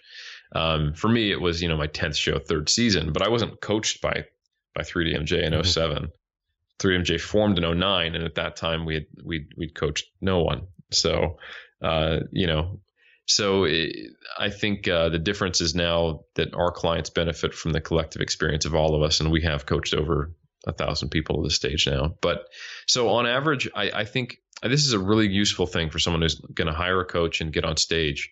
Um, 0.55 0.93
for 0.93 1.09
me, 1.09 1.31
it 1.31 1.41
was 1.41 1.61
you 1.61 1.67
know 1.67 1.77
my 1.77 1.87
tenth 1.87 2.15
show, 2.15 2.39
third 2.39 2.69
season, 2.69 3.13
but 3.13 3.21
I 3.21 3.29
wasn't 3.29 3.61
coached 3.61 4.01
by 4.01 4.25
by 4.75 4.81
3DMJ 4.81 5.43
in 5.43 5.53
mm-hmm. 5.53 5.61
07. 5.61 6.09
3DMJ 6.79 7.19
formed 7.19 7.57
in 7.57 7.79
09, 7.79 8.15
and 8.15 8.23
at 8.23 8.35
that 8.35 8.55
time 8.55 8.85
we 8.85 8.95
had 8.95 9.05
we 9.23 9.47
we'd 9.57 9.75
coached 9.75 10.05
no 10.21 10.41
one. 10.41 10.67
So 10.91 11.37
uh, 11.81 12.19
you 12.31 12.47
know, 12.47 12.79
so 13.25 13.63
it, 13.63 13.95
I 14.37 14.49
think 14.49 14.87
uh, 14.87 15.09
the 15.09 15.19
difference 15.19 15.61
is 15.61 15.75
now 15.75 16.21
that 16.35 16.53
our 16.53 16.71
clients 16.71 17.09
benefit 17.09 17.53
from 17.53 17.71
the 17.71 17.81
collective 17.81 18.21
experience 18.21 18.65
of 18.65 18.75
all 18.75 18.95
of 18.95 19.01
us, 19.01 19.19
and 19.19 19.31
we 19.31 19.43
have 19.43 19.65
coached 19.65 19.93
over 19.93 20.33
a 20.65 20.73
thousand 20.73 21.09
people 21.09 21.39
at 21.39 21.43
this 21.43 21.55
stage 21.55 21.87
now. 21.87 22.15
But 22.21 22.45
so 22.87 23.09
on 23.09 23.27
average, 23.27 23.69
I, 23.75 23.91
I 23.91 24.05
think 24.05 24.37
this 24.61 24.85
is 24.85 24.93
a 24.93 24.99
really 24.99 25.27
useful 25.27 25.67
thing 25.67 25.89
for 25.89 25.99
someone 25.99 26.21
who's 26.21 26.39
going 26.39 26.67
to 26.67 26.73
hire 26.73 27.01
a 27.01 27.05
coach 27.05 27.41
and 27.41 27.53
get 27.53 27.65
on 27.65 27.77
stage. 27.77 28.31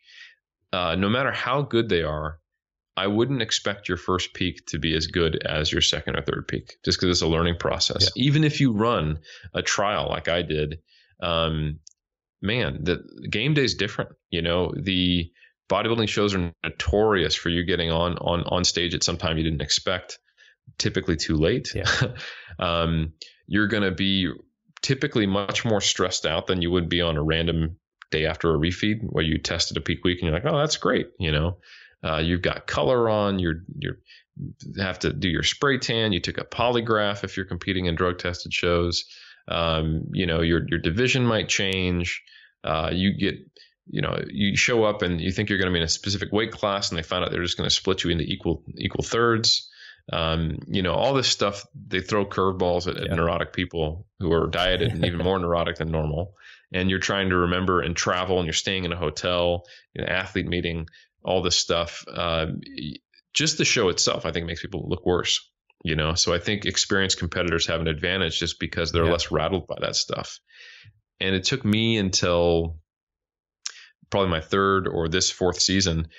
Uh, 0.74 0.96
no 0.96 1.10
matter 1.10 1.32
how 1.32 1.62
good 1.62 1.89
they 1.89 2.04
are, 2.04 2.39
I 2.98 3.08
wouldn't 3.08 3.42
expect 3.42 3.88
your 3.88 3.98
first 3.98 4.34
peak 4.34 4.66
to 4.68 4.80
be 4.80 4.96
as 4.96 5.08
good 5.08 5.42
as 5.46 5.72
your 5.72 5.82
second 5.82 6.18
or 6.18 6.22
third 6.22 6.48
peak, 6.48 6.78
just 6.84 7.00
because 7.00 7.16
it's 7.16 7.22
a 7.22 7.28
learning 7.28 7.56
process. 7.58 8.12
Yeah. 8.16 8.24
Even 8.24 8.44
if 8.44 8.60
you 8.60 8.74
run 8.74 9.20
a 9.54 9.62
trial 9.62 10.10
like 10.10 10.28
I 10.28 10.42
did, 10.42 10.80
um, 11.22 11.80
man, 12.42 12.84
the 12.84 13.02
game 13.30 13.54
day 13.54 13.64
is 13.64 13.76
different. 13.76 14.12
You 14.30 14.42
know, 14.42 14.74
the 14.76 15.32
bodybuilding 15.70 16.10
shows 16.10 16.36
are 16.36 16.52
notorious 16.64 17.34
for 17.34 17.50
you 17.50 17.64
getting 17.64 17.92
on 17.92 18.18
on 18.18 18.44
on 18.44 18.66
stage 18.66 18.94
at 18.94 19.04
some 19.04 19.18
time 19.18 19.38
you 19.38 19.44
didn't 19.44 19.62
expect, 19.62 20.20
typically 20.78 21.16
too 21.16 21.38
late. 21.38 21.74
Yeah. 21.74 21.89
um, 22.60 23.14
you're 23.48 23.68
going 23.68 23.84
to 23.84 23.92
be 23.92 24.32
typically 24.82 25.28
much 25.28 25.64
more 25.64 25.82
stressed 25.82 26.26
out 26.26 26.48
than 26.48 26.62
you 26.62 26.72
would 26.72 26.89
be 26.89 27.02
on 27.02 27.18
a 27.18 27.24
random 27.24 27.78
day 28.10 28.26
after 28.26 28.54
a 28.54 28.58
refeed 28.58 29.00
where 29.02 29.24
you 29.24 29.38
tested 29.38 29.78
a 29.78 29.82
peak 29.82 30.04
week 30.04 30.20
and 30.20 30.30
you're 30.30 30.34
like, 30.34 30.46
oh, 30.46 30.58
that's 30.58 30.78
great. 30.78 31.08
You 31.20 31.32
know, 31.32 31.58
uh, 32.04 32.18
you've 32.18 32.41
got 32.41 32.68
color 32.68 33.10
on. 33.10 33.39
You're 33.39 33.64
you're 33.78 33.97
have 34.78 34.99
to 34.99 35.14
do 35.14 35.30
your 35.30 35.43
spray 35.43 35.78
tan. 35.78 36.14
You 36.14 36.20
took 36.20 36.38
a 36.38 36.43
polygraph 36.43 37.24
if 37.24 37.38
you're 37.38 37.45
competing 37.45 37.86
in 37.86 37.95
drug 37.95 38.18
tested 38.18 38.54
shows. 38.54 39.06
Um, 39.47 40.06
you 40.14 40.26
know, 40.26 40.41
your 40.41 40.68
your 40.68 40.80
division 40.80 41.26
might 41.26 41.49
change. 41.49 42.24
Uh, 42.64 42.89
you 42.93 43.18
get 43.18 43.39
you 43.88 44.02
know, 44.02 44.24
you 44.30 44.56
show 44.56 44.84
up 44.84 45.02
and 45.02 45.20
you 45.20 45.32
think 45.32 45.49
you're 45.49 45.58
going 45.58 45.70
to 45.70 45.74
be 45.74 45.80
in 45.80 45.86
a 45.86 45.89
specific 45.89 46.32
weight 46.32 46.52
class, 46.52 46.89
and 46.89 46.97
they 46.97 47.04
find 47.04 47.24
out 47.24 47.32
they're 47.32 47.43
just 47.43 47.58
going 47.58 47.70
to 47.70 47.76
split 47.76 48.04
you 48.04 48.10
into 48.10 48.24
equal 48.24 48.64
equal 48.78 49.04
thirds. 49.04 49.70
Um, 50.12 50.60
you 50.68 50.82
know, 50.82 50.93
all 50.93 51.14
this 51.14 51.28
stuff. 51.28 51.66
They 51.88 52.02
throw 52.02 52.26
curveballs 52.26 52.88
at, 52.88 52.97
yeah. 52.97 53.12
at 53.12 53.18
neurotic 53.18 53.54
people 53.54 54.08
who 54.20 54.32
are 54.34 54.47
dieted 54.47 54.91
and 54.91 55.06
even 55.06 55.20
more 55.20 55.38
neurotic 55.39 55.78
than 55.78 55.91
normal. 55.91 56.34
And 56.74 56.89
you're 56.89 56.99
trying 56.99 57.30
to 57.30 57.38
remember 57.38 57.82
and 57.82 57.95
travel, 57.95 58.38
and 58.38 58.45
you're 58.45 58.54
staying 58.54 58.86
in 58.86 58.93
a 58.93 58.97
hotel, 58.97 59.66
an 59.95 60.06
athlete 60.06 60.47
meeting, 60.47 60.88
all 61.24 61.41
this 61.41 61.55
stuff. 61.55 62.05
Uh, 62.11 62.47
just 63.34 63.57
the 63.57 63.65
show 63.65 63.89
itself, 63.89 64.26
I 64.26 64.32
think, 64.32 64.45
makes 64.45 64.61
people 64.61 64.88
look 64.88 65.05
worse. 65.05 65.47
You 65.84 65.95
know, 65.95 66.13
so 66.13 66.32
I 66.32 66.38
think 66.38 66.65
experienced 66.65 67.17
competitors 67.17 67.65
have 67.65 67.82
an 67.82 67.88
advantage 67.88 68.38
just 68.38 68.59
because 68.59 68.91
they're 68.91 69.05
yeah. 69.05 69.11
less 69.11 69.32
rattled 69.32 69.65
by 69.65 69.78
that 69.82 69.95
stuff. 69.95 70.39
And 71.19 71.34
it 71.34 71.43
took 71.43 71.65
me 71.65 71.97
until 71.97 72.78
probably 74.11 74.30
my 74.30 74.41
third 74.41 74.88
or 74.88 75.07
this 75.07 75.32
fourth 75.32 75.59
season 75.59 76.09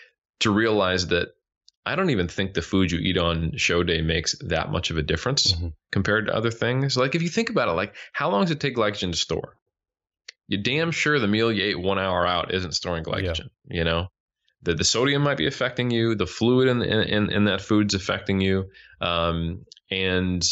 to 0.41 0.51
realize 0.51 1.09
that 1.09 1.29
I 1.85 1.95
don't 1.97 2.11
even 2.11 2.29
think 2.29 2.55
the 2.55 2.63
food 2.63 2.91
you 2.91 2.99
eat 2.99 3.19
on 3.19 3.57
show 3.57 3.83
day 3.83 4.03
makes 4.03 4.37
that 4.49 4.71
much 4.71 4.91
of 4.91 4.97
a 4.97 5.03
difference 5.03 5.53
mm-hmm. 5.53 5.69
compared 5.91 6.27
to 6.27 6.35
other 6.35 6.51
things. 6.51 6.97
Like 6.97 7.15
if 7.15 7.23
you 7.23 7.29
think 7.29 7.51
about 7.51 7.69
it, 7.69 7.73
like 7.73 7.95
how 8.13 8.31
long 8.31 8.43
does 8.43 8.51
it 8.53 8.61
take 8.61 8.77
glycogen 8.77 9.13
to 9.13 9.17
store? 9.17 9.57
You're 10.49 10.63
damn 10.63 10.91
sure 10.91 11.19
the 11.19 11.29
meal 11.29 11.53
you 11.53 11.65
ate 11.65 11.81
one 11.81 11.99
hour 11.99 12.27
out 12.27 12.53
isn't 12.55 12.73
storing 12.73 13.05
glycogen. 13.05 13.51
Yeah. 13.69 13.77
You 13.79 13.85
know, 13.85 14.09
the 14.63 14.75
the 14.75 14.85
sodium 14.85 15.23
might 15.23 15.37
be 15.37 15.47
affecting 15.47 15.91
you, 15.91 16.15
the 16.15 16.27
fluid 16.27 16.69
in 16.69 16.83
in, 16.83 17.31
in 17.31 17.45
that 17.45 17.61
food's 17.61 17.95
affecting 17.95 18.41
you, 18.41 18.71
um, 19.01 19.65
and 19.91 20.43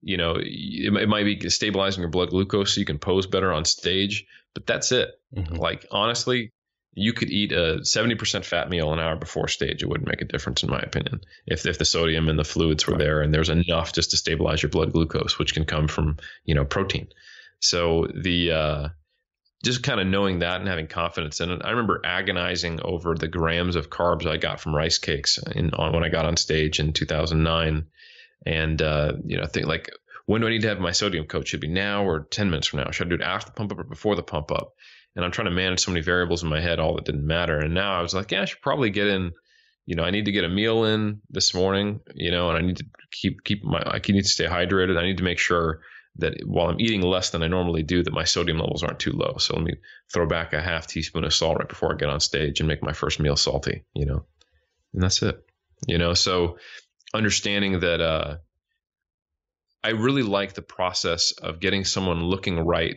you 0.00 0.16
know 0.16 0.36
it, 0.36 0.94
it, 0.94 1.08
might 1.08 1.24
be 1.24 1.50
stabilizing 1.50 2.00
your 2.00 2.10
blood 2.10 2.30
glucose 2.30 2.74
so 2.74 2.80
you 2.80 2.86
can 2.86 2.98
pose 2.98 3.26
better 3.26 3.52
on 3.52 3.64
stage. 3.64 4.26
But 4.54 4.66
that's 4.66 4.92
it. 4.92 5.10
Mm-hmm. 5.36 5.56
Like 5.56 5.86
honestly, 5.90 6.52
you 6.98 7.12
could 7.12 7.30
eat 7.30 7.52
a 7.52 7.78
70% 7.82 8.44
fat 8.44 8.68
meal 8.68 8.92
an 8.92 8.98
hour 8.98 9.16
before 9.16 9.46
stage. 9.46 9.82
It 9.82 9.88
wouldn't 9.88 10.08
make 10.08 10.20
a 10.20 10.26
difference, 10.26 10.64
in 10.64 10.70
my 10.70 10.80
opinion, 10.80 11.20
if, 11.46 11.64
if 11.64 11.78
the 11.78 11.84
sodium 11.84 12.28
and 12.28 12.38
the 12.38 12.44
fluids 12.44 12.86
were 12.86 12.98
there 12.98 13.20
and 13.20 13.32
there's 13.32 13.50
enough 13.50 13.92
just 13.92 14.10
to 14.10 14.16
stabilize 14.16 14.62
your 14.62 14.70
blood 14.70 14.92
glucose, 14.92 15.38
which 15.38 15.54
can 15.54 15.64
come 15.64 15.86
from, 15.86 16.16
you 16.44 16.54
know, 16.56 16.64
protein. 16.64 17.08
So 17.60 18.08
the, 18.12 18.50
uh, 18.50 18.88
just 19.64 19.82
kind 19.82 20.00
of 20.00 20.06
knowing 20.06 20.40
that 20.40 20.60
and 20.60 20.68
having 20.68 20.86
confidence 20.86 21.40
in 21.40 21.50
it. 21.50 21.62
I 21.64 21.70
remember 21.70 22.00
agonizing 22.04 22.80
over 22.82 23.14
the 23.14 23.28
grams 23.28 23.76
of 23.76 23.90
carbs 23.90 24.26
I 24.26 24.36
got 24.36 24.60
from 24.60 24.74
rice 24.74 24.98
cakes 24.98 25.38
in, 25.38 25.74
on, 25.74 25.92
when 25.92 26.04
I 26.04 26.08
got 26.08 26.26
on 26.26 26.36
stage 26.36 26.80
in 26.80 26.92
2009. 26.92 27.86
And, 28.46 28.82
uh, 28.82 29.14
you 29.24 29.36
know, 29.36 29.46
think 29.46 29.66
like, 29.66 29.90
when 30.26 30.40
do 30.40 30.46
I 30.46 30.50
need 30.50 30.62
to 30.62 30.68
have 30.68 30.78
my 30.78 30.92
sodium 30.92 31.26
coach? 31.26 31.48
Should 31.48 31.60
be 31.60 31.68
now 31.68 32.04
or 32.04 32.20
10 32.20 32.50
minutes 32.50 32.68
from 32.68 32.80
now? 32.80 32.90
Should 32.90 33.08
I 33.08 33.10
do 33.10 33.16
it 33.16 33.22
after 33.22 33.50
the 33.50 33.56
pump 33.56 33.72
up 33.72 33.78
or 33.78 33.84
before 33.84 34.14
the 34.14 34.22
pump 34.22 34.52
up? 34.52 34.74
and 35.18 35.24
I'm 35.24 35.32
trying 35.32 35.46
to 35.46 35.50
manage 35.50 35.80
so 35.80 35.90
many 35.90 36.00
variables 36.00 36.44
in 36.44 36.48
my 36.48 36.60
head, 36.60 36.78
all 36.78 36.94
that 36.94 37.04
didn't 37.04 37.26
matter. 37.26 37.58
And 37.58 37.74
now 37.74 37.98
I 37.98 38.02
was 38.02 38.14
like, 38.14 38.30
yeah, 38.30 38.42
I 38.42 38.44
should 38.44 38.62
probably 38.62 38.90
get 38.90 39.08
in. 39.08 39.32
You 39.84 39.96
know, 39.96 40.04
I 40.04 40.12
need 40.12 40.26
to 40.26 40.32
get 40.32 40.44
a 40.44 40.48
meal 40.48 40.84
in 40.84 41.22
this 41.28 41.54
morning. 41.54 41.98
You 42.14 42.30
know, 42.30 42.50
and 42.50 42.56
I 42.56 42.60
need 42.60 42.76
to 42.76 42.84
keep 43.10 43.42
keep 43.42 43.64
my 43.64 43.80
I 43.80 44.00
need 44.06 44.22
to 44.22 44.28
stay 44.28 44.44
hydrated. 44.44 44.96
I 44.96 45.02
need 45.02 45.16
to 45.16 45.24
make 45.24 45.38
sure 45.38 45.80
that 46.18 46.34
while 46.44 46.68
I'm 46.68 46.80
eating 46.80 47.00
less 47.02 47.30
than 47.30 47.42
I 47.42 47.48
normally 47.48 47.82
do, 47.82 48.02
that 48.02 48.12
my 48.12 48.24
sodium 48.24 48.58
levels 48.58 48.82
aren't 48.82 48.98
too 48.98 49.12
low. 49.12 49.36
So 49.38 49.54
let 49.54 49.64
me 49.64 49.74
throw 50.12 50.26
back 50.26 50.52
a 50.52 50.60
half 50.60 50.86
teaspoon 50.86 51.24
of 51.24 51.32
salt 51.32 51.58
right 51.58 51.68
before 51.68 51.92
I 51.92 51.96
get 51.96 52.08
on 52.08 52.20
stage 52.20 52.60
and 52.60 52.68
make 52.68 52.82
my 52.82 52.92
first 52.92 53.20
meal 53.20 53.36
salty. 53.36 53.84
You 53.94 54.06
know, 54.06 54.24
and 54.92 55.02
that's 55.02 55.22
it. 55.22 55.38
You 55.86 55.98
know, 55.98 56.14
so 56.14 56.58
understanding 57.14 57.80
that 57.80 58.00
uh, 58.00 58.36
I 59.82 59.90
really 59.90 60.22
like 60.22 60.54
the 60.54 60.62
process 60.62 61.32
of 61.32 61.60
getting 61.60 61.84
someone 61.84 62.24
looking 62.24 62.58
right 62.58 62.96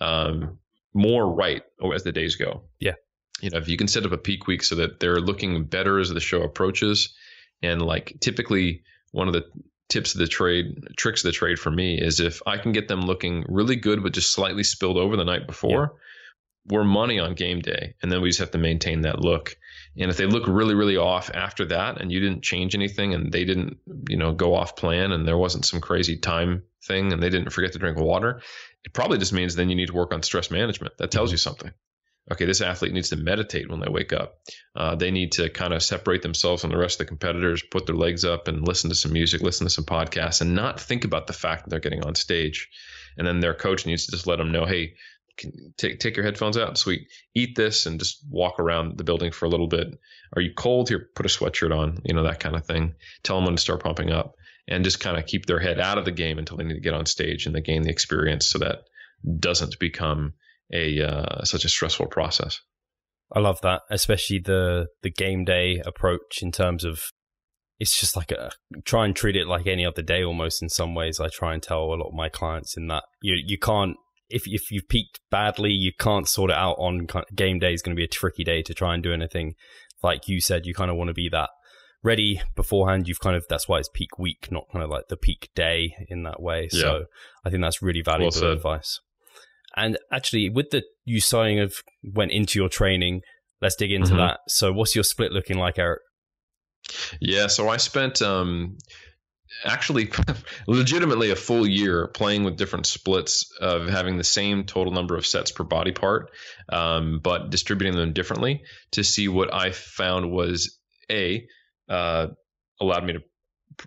um, 0.00 0.58
more 0.94 1.32
right 1.32 1.62
as 1.94 2.04
the 2.04 2.12
days 2.12 2.36
go. 2.36 2.64
Yeah. 2.78 2.94
You 3.40 3.50
know, 3.50 3.58
if 3.58 3.68
you 3.68 3.76
can 3.76 3.88
set 3.88 4.04
up 4.04 4.12
a 4.12 4.18
peak 4.18 4.46
week 4.46 4.62
so 4.62 4.76
that 4.76 5.00
they're 5.00 5.20
looking 5.20 5.64
better 5.64 5.98
as 5.98 6.10
the 6.10 6.20
show 6.20 6.42
approaches, 6.42 7.14
and 7.62 7.80
like 7.80 8.16
typically 8.20 8.82
one 9.12 9.28
of 9.28 9.34
the 9.34 9.44
tips 9.88 10.14
of 10.14 10.20
the 10.20 10.26
trade, 10.26 10.86
tricks 10.96 11.24
of 11.24 11.28
the 11.28 11.32
trade 11.32 11.58
for 11.58 11.70
me 11.70 11.98
is 11.98 12.20
if 12.20 12.42
I 12.46 12.58
can 12.58 12.72
get 12.72 12.88
them 12.88 13.02
looking 13.02 13.44
really 13.48 13.76
good 13.76 14.02
but 14.02 14.12
just 14.12 14.32
slightly 14.32 14.62
spilled 14.62 14.98
over 14.98 15.16
the 15.16 15.24
night 15.24 15.46
before, 15.46 15.94
yeah. 15.94 16.76
we're 16.76 16.84
money 16.84 17.18
on 17.18 17.34
game 17.34 17.60
day, 17.60 17.94
and 18.02 18.12
then 18.12 18.20
we 18.20 18.28
just 18.28 18.40
have 18.40 18.50
to 18.52 18.58
maintain 18.58 19.02
that 19.02 19.20
look. 19.20 19.56
And 19.96 20.10
if 20.10 20.16
they 20.16 20.26
look 20.26 20.46
really, 20.46 20.74
really 20.74 20.96
off 20.96 21.30
after 21.32 21.64
that, 21.66 22.00
and 22.00 22.12
you 22.12 22.20
didn't 22.20 22.42
change 22.42 22.74
anything, 22.74 23.14
and 23.14 23.32
they 23.32 23.44
didn't, 23.44 23.78
you 24.08 24.16
know, 24.16 24.32
go 24.32 24.54
off 24.54 24.76
plan, 24.76 25.12
and 25.12 25.26
there 25.26 25.38
wasn't 25.38 25.64
some 25.64 25.80
crazy 25.80 26.16
time 26.16 26.62
thing, 26.84 27.12
and 27.12 27.22
they 27.22 27.30
didn't 27.30 27.50
forget 27.50 27.72
to 27.72 27.78
drink 27.78 27.98
water, 27.98 28.42
it 28.84 28.92
probably 28.92 29.18
just 29.18 29.32
means 29.32 29.54
then 29.54 29.70
you 29.70 29.76
need 29.76 29.88
to 29.88 29.94
work 29.94 30.12
on 30.12 30.22
stress 30.22 30.50
management. 30.50 30.96
That 30.98 31.10
tells 31.10 31.30
mm-hmm. 31.30 31.34
you 31.34 31.38
something. 31.38 31.72
Okay, 32.30 32.44
this 32.44 32.60
athlete 32.60 32.92
needs 32.92 33.08
to 33.10 33.16
meditate 33.16 33.70
when 33.70 33.80
they 33.80 33.88
wake 33.88 34.12
up. 34.12 34.40
Uh, 34.76 34.94
they 34.94 35.10
need 35.10 35.32
to 35.32 35.48
kind 35.48 35.72
of 35.72 35.82
separate 35.82 36.22
themselves 36.22 36.62
from 36.62 36.70
the 36.70 36.76
rest 36.76 37.00
of 37.00 37.06
the 37.06 37.08
competitors, 37.08 37.62
put 37.62 37.86
their 37.86 37.96
legs 37.96 38.24
up, 38.24 38.48
and 38.48 38.66
listen 38.66 38.90
to 38.90 38.96
some 38.96 39.12
music, 39.12 39.40
listen 39.40 39.66
to 39.66 39.72
some 39.72 39.84
podcasts, 39.84 40.40
and 40.40 40.54
not 40.54 40.80
think 40.80 41.04
about 41.04 41.26
the 41.26 41.32
fact 41.32 41.64
that 41.64 41.70
they're 41.70 41.80
getting 41.80 42.04
on 42.04 42.14
stage. 42.14 42.68
And 43.16 43.26
then 43.26 43.40
their 43.40 43.54
coach 43.54 43.86
needs 43.86 44.06
to 44.06 44.12
just 44.12 44.26
let 44.26 44.36
them 44.36 44.52
know, 44.52 44.66
hey, 44.66 44.94
take 45.76 46.00
take 46.00 46.16
your 46.16 46.24
headphones 46.24 46.56
out, 46.56 46.78
sweet, 46.78 47.08
eat 47.34 47.56
this, 47.56 47.86
and 47.86 47.98
just 47.98 48.24
walk 48.28 48.60
around 48.60 48.98
the 48.98 49.04
building 49.04 49.32
for 49.32 49.46
a 49.46 49.48
little 49.48 49.68
bit. 49.68 49.98
Are 50.34 50.42
you 50.42 50.52
cold? 50.54 50.88
Here, 50.88 51.08
put 51.14 51.26
a 51.26 51.28
sweatshirt 51.28 51.76
on, 51.76 52.02
you 52.04 52.14
know 52.14 52.24
that 52.24 52.40
kind 52.40 52.56
of 52.56 52.66
thing. 52.66 52.94
Tell 53.22 53.36
them 53.36 53.46
when 53.46 53.56
to 53.56 53.62
start 53.62 53.82
pumping 53.82 54.10
up 54.10 54.34
and 54.66 54.84
just 54.84 55.00
kind 55.00 55.16
of 55.16 55.26
keep 55.26 55.46
their 55.46 55.58
head 55.58 55.80
out 55.80 55.98
of 55.98 56.04
the 56.04 56.12
game 56.12 56.38
until 56.38 56.56
they 56.56 56.64
need 56.64 56.74
to 56.74 56.80
get 56.80 56.94
on 56.94 57.06
stage 57.06 57.46
and 57.46 57.54
they 57.54 57.60
gain 57.60 57.82
the 57.82 57.90
experience 57.90 58.46
so 58.48 58.58
that 58.58 58.84
doesn't 59.38 59.78
become 59.78 60.34
a 60.72 61.02
uh, 61.02 61.44
such 61.44 61.64
a 61.64 61.68
stressful 61.68 62.06
process. 62.06 62.60
I 63.32 63.40
love 63.40 63.60
that, 63.62 63.82
especially 63.90 64.38
the 64.38 64.88
the 65.02 65.10
game 65.10 65.44
day 65.44 65.82
approach 65.84 66.42
in 66.42 66.52
terms 66.52 66.84
of 66.84 67.00
it's 67.78 67.98
just 67.98 68.16
like 68.16 68.32
a 68.32 68.50
try 68.84 69.04
and 69.04 69.14
treat 69.14 69.36
it 69.36 69.46
like 69.46 69.66
any 69.66 69.86
other 69.86 70.02
day 70.02 70.22
almost 70.24 70.62
in 70.62 70.68
some 70.68 70.94
ways. 70.94 71.20
I 71.20 71.28
try 71.28 71.54
and 71.54 71.62
tell 71.62 71.84
a 71.84 71.94
lot 71.94 72.08
of 72.08 72.14
my 72.14 72.28
clients 72.28 72.76
in 72.76 72.88
that 72.88 73.04
you 73.22 73.36
you 73.44 73.58
can't 73.58 73.96
if 74.28 74.42
if 74.46 74.70
you've 74.70 74.88
peaked 74.88 75.20
badly, 75.30 75.72
you 75.72 75.92
can't 75.98 76.28
sort 76.28 76.50
it 76.50 76.56
out 76.56 76.76
on 76.78 77.06
game 77.34 77.58
day 77.58 77.72
is 77.72 77.82
going 77.82 77.94
to 77.94 78.00
be 78.00 78.04
a 78.04 78.08
tricky 78.08 78.44
day 78.44 78.62
to 78.62 78.74
try 78.74 78.94
and 78.94 79.02
do 79.02 79.12
anything. 79.12 79.54
Like 80.02 80.28
you 80.28 80.40
said, 80.40 80.66
you 80.66 80.74
kind 80.74 80.90
of 80.90 80.96
want 80.96 81.08
to 81.08 81.14
be 81.14 81.28
that 81.30 81.50
ready 82.02 82.40
beforehand. 82.54 83.08
You've 83.08 83.20
kind 83.20 83.36
of 83.36 83.44
that's 83.48 83.68
why 83.68 83.78
it's 83.78 83.90
peak 83.92 84.18
week, 84.18 84.48
not 84.50 84.64
kind 84.72 84.84
of 84.84 84.90
like 84.90 85.08
the 85.08 85.16
peak 85.16 85.50
day 85.54 85.94
in 86.08 86.22
that 86.24 86.40
way. 86.40 86.68
Yeah. 86.72 86.80
So 86.80 87.04
I 87.44 87.50
think 87.50 87.62
that's 87.62 87.82
really 87.82 88.02
valuable 88.02 88.36
well 88.40 88.52
advice. 88.52 89.00
And 89.78 89.98
actually, 90.12 90.50
with 90.50 90.70
the 90.70 90.82
you 91.04 91.20
signing 91.20 91.60
of 91.60 91.74
went 92.02 92.32
into 92.32 92.58
your 92.58 92.68
training, 92.68 93.22
let's 93.62 93.76
dig 93.76 93.92
into 93.92 94.10
mm-hmm. 94.10 94.18
that. 94.18 94.40
So, 94.48 94.72
what's 94.72 94.94
your 94.94 95.04
split 95.04 95.32
looking 95.32 95.58
like, 95.58 95.78
Eric? 95.78 96.00
Yeah, 97.20 97.48
so 97.48 97.68
I 97.68 97.76
spent 97.76 98.22
um, 98.22 98.78
actually 99.64 100.10
legitimately 100.66 101.30
a 101.30 101.36
full 101.36 101.66
year 101.66 102.08
playing 102.08 102.44
with 102.44 102.56
different 102.56 102.86
splits 102.86 103.50
of 103.60 103.88
having 103.88 104.16
the 104.16 104.24
same 104.24 104.64
total 104.64 104.92
number 104.92 105.16
of 105.16 105.26
sets 105.26 105.50
per 105.50 105.64
body 105.64 105.92
part, 105.92 106.30
um, 106.68 107.20
but 107.22 107.50
distributing 107.50 107.96
them 107.96 108.12
differently 108.12 108.62
to 108.92 109.04
see 109.04 109.28
what 109.28 109.52
I 109.52 109.72
found 109.72 110.30
was 110.30 110.78
a 111.10 111.46
uh, 111.88 112.28
allowed 112.80 113.04
me 113.04 113.14
to 113.14 113.20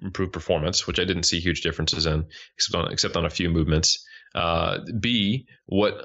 improve 0.01 0.31
performance, 0.31 0.87
which 0.87 0.99
I 0.99 1.05
didn't 1.05 1.23
see 1.23 1.39
huge 1.39 1.61
differences 1.61 2.05
in, 2.05 2.25
except 2.55 2.75
on 2.75 2.91
except 2.91 3.17
on 3.17 3.25
a 3.25 3.29
few 3.29 3.49
movements. 3.49 4.05
Uh, 4.33 4.79
B, 4.99 5.47
what 5.65 6.01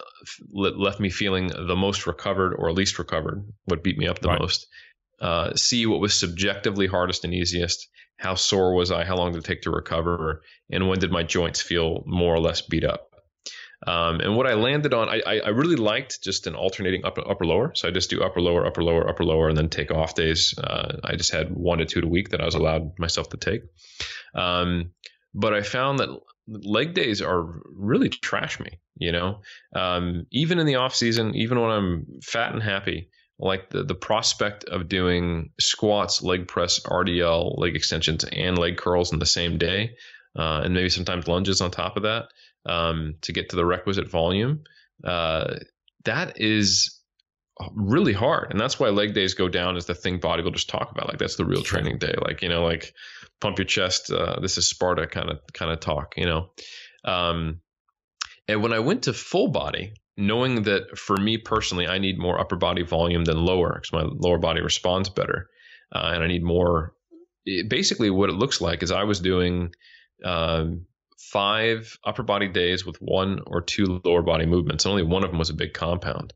left 0.53 1.01
me 1.01 1.11
feeling 1.11 1.49
the 1.49 1.77
most 1.77 2.07
recovered 2.07 2.55
or 2.55 2.73
least 2.73 2.99
recovered, 2.99 3.45
what 3.67 3.85
beat 3.85 3.99
me 3.99 4.09
up 4.09 4.19
the 4.19 4.29
right. 4.29 4.41
most. 4.41 4.67
Uh, 5.21 5.55
C, 5.55 5.87
what 5.87 6.01
was 6.01 6.15
subjectively 6.15 6.87
hardest 6.87 7.25
and 7.25 7.33
easiest. 7.33 7.89
How 8.19 8.35
sore 8.35 8.75
was 8.75 8.91
I? 8.91 9.05
How 9.05 9.17
long 9.17 9.33
did 9.33 9.39
it 9.39 9.45
take 9.45 9.63
to 9.63 9.71
recover? 9.71 10.43
And 10.71 10.89
when 10.89 10.99
did 10.99 11.13
my 11.13 11.23
joints 11.23 11.61
feel 11.61 12.03
more 12.07 12.35
or 12.35 12.41
less 12.41 12.63
beat 12.63 12.85
up? 12.85 13.11
Um, 13.87 14.21
and 14.21 14.35
what 14.35 14.47
I 14.47 14.55
landed 14.55 14.95
on, 14.95 15.09
I, 15.09 15.21
I 15.45 15.49
really 15.51 15.77
liked 15.77 16.23
just 16.23 16.47
an 16.47 16.55
alternating 16.55 17.05
upper, 17.05 17.29
upper 17.29 17.45
lower. 17.45 17.73
So 17.75 17.89
I 17.89 17.91
just 17.91 18.09
do 18.09 18.23
upper 18.23 18.41
lower, 18.41 18.67
upper 18.67 18.83
lower, 18.83 19.09
upper 19.09 19.25
lower, 19.25 19.49
and 19.49 19.57
then 19.57 19.69
take 19.69 19.91
off 19.91 20.15
days. 20.15 20.55
Uh, 20.59 20.97
I 21.05 21.17
just 21.17 21.31
had 21.31 21.55
one 21.55 21.79
to 21.79 21.85
two 21.85 22.01
a 22.01 22.07
week 22.07 22.31
that 22.31 22.41
I 22.41 22.47
was 22.47 22.55
allowed 22.55 22.99
myself 22.99 23.29
to 23.31 23.37
take. 23.37 23.63
Um, 24.35 24.93
but 25.35 25.53
I 25.53 25.63
found 25.63 25.99
that 25.99 26.09
leg 26.49 26.95
days 26.95 27.23
are 27.23 27.61
really 27.67 28.09
trash 28.09 28.61
me. 28.61 28.79
You 28.99 29.13
know, 29.13 29.41
um, 29.75 30.27
even 30.31 30.59
in 30.59 30.67
the 30.67 30.77
off 30.77 30.95
season, 30.95 31.35
even 31.35 31.61
when 31.61 31.71
I'm 31.71 32.07
fat 32.23 32.53
and 32.53 32.63
happy, 32.63 33.11
like 33.39 33.71
the 33.71 33.85
the 33.85 33.95
prospect 33.95 34.65
of 34.65 34.89
doing 34.89 35.51
squats, 35.61 36.23
leg 36.23 36.49
press, 36.49 36.81
RDL, 36.81 37.59
leg 37.59 37.77
extensions, 37.77 38.25
and 38.25 38.59
leg 38.59 38.79
curls 38.79 39.13
in 39.13 39.19
the 39.19 39.27
same 39.27 39.59
day, 39.59 39.97
uh, 40.39 40.63
and 40.65 40.73
maybe 40.73 40.89
sometimes 40.89 41.29
lunges 41.29 41.61
on 41.61 41.71
top 41.71 41.97
of 41.97 42.05
that 42.05 42.29
um, 42.67 43.17
to 43.23 43.33
get 43.33 43.51
to 43.51 43.57
the 43.57 43.65
requisite 43.65 44.11
volume, 44.11 44.65
uh, 45.05 45.57
that 46.05 46.41
is 46.41 47.01
really 47.75 48.13
hard. 48.13 48.51
And 48.51 48.61
that's 48.61 48.79
why 48.79 48.89
leg 48.89 49.15
days 49.15 49.35
go 49.35 49.49
down 49.49 49.77
as 49.77 49.87
the 49.87 49.95
thing 49.95 50.21
bodybuilders 50.21 50.67
talk 50.67 50.91
about. 50.91 51.09
Like 51.09 51.19
that's 51.19 51.37
the 51.37 51.45
real 51.45 51.63
training 51.63 51.99
day. 51.99 52.15
Like, 52.21 52.43
you 52.43 52.49
know, 52.49 52.65
like 52.65 52.93
pump 53.41 53.59
your 53.59 53.67
chest. 53.67 54.11
Uh, 54.11 54.41
this 54.41 54.59
is 54.59 54.69
Sparta 54.69 55.07
kind 55.07 55.31
of, 55.31 55.41
kind 55.53 55.71
of 55.71 55.81
talk, 55.81 56.15
you 56.17 56.27
know? 56.27 56.51
Um, 57.05 57.61
and 58.49 58.63
when 58.63 58.73
I 58.73 58.79
went 58.79 59.05
to 59.05 59.13
full 59.13 59.49
body, 59.49 59.95
knowing 60.17 60.63
that 60.63 60.97
for 60.97 61.17
me 61.17 61.39
personally, 61.39 61.87
I 61.87 61.99
need 61.99 62.19
more 62.19 62.41
upper 62.41 62.57
body 62.57 62.83
volume 62.83 63.25
than 63.25 63.45
lower 63.45 63.75
because 63.75 63.93
my 63.93 64.03
lower 64.03 64.39
body 64.39 64.61
responds 64.61 65.09
better, 65.09 65.49
uh, 65.95 66.11
and 66.15 66.23
I 66.23 66.27
need 66.27 66.43
more. 66.43 66.95
It, 67.45 67.69
basically, 67.69 68.11
what 68.11 68.31
it 68.31 68.35
looks 68.35 68.61
like 68.61 68.83
is 68.83 68.91
I 68.91 69.05
was 69.05 69.21
doing 69.21 69.75
um, 70.25 70.87
five 71.19 71.99
upper 72.05 72.23
body 72.23 72.49
days 72.49 72.87
with 72.87 72.97
one 72.97 73.41
or 73.47 73.61
two 73.61 74.01
lower 74.05 74.23
body 74.23 74.47
movements. 74.47 74.85
and 74.85 74.91
Only 74.93 75.05
one 75.05 75.25
of 75.25 75.31
them 75.31 75.39
was 75.39 75.51
a 75.51 75.55
big 75.55 75.75
compound, 75.75 76.33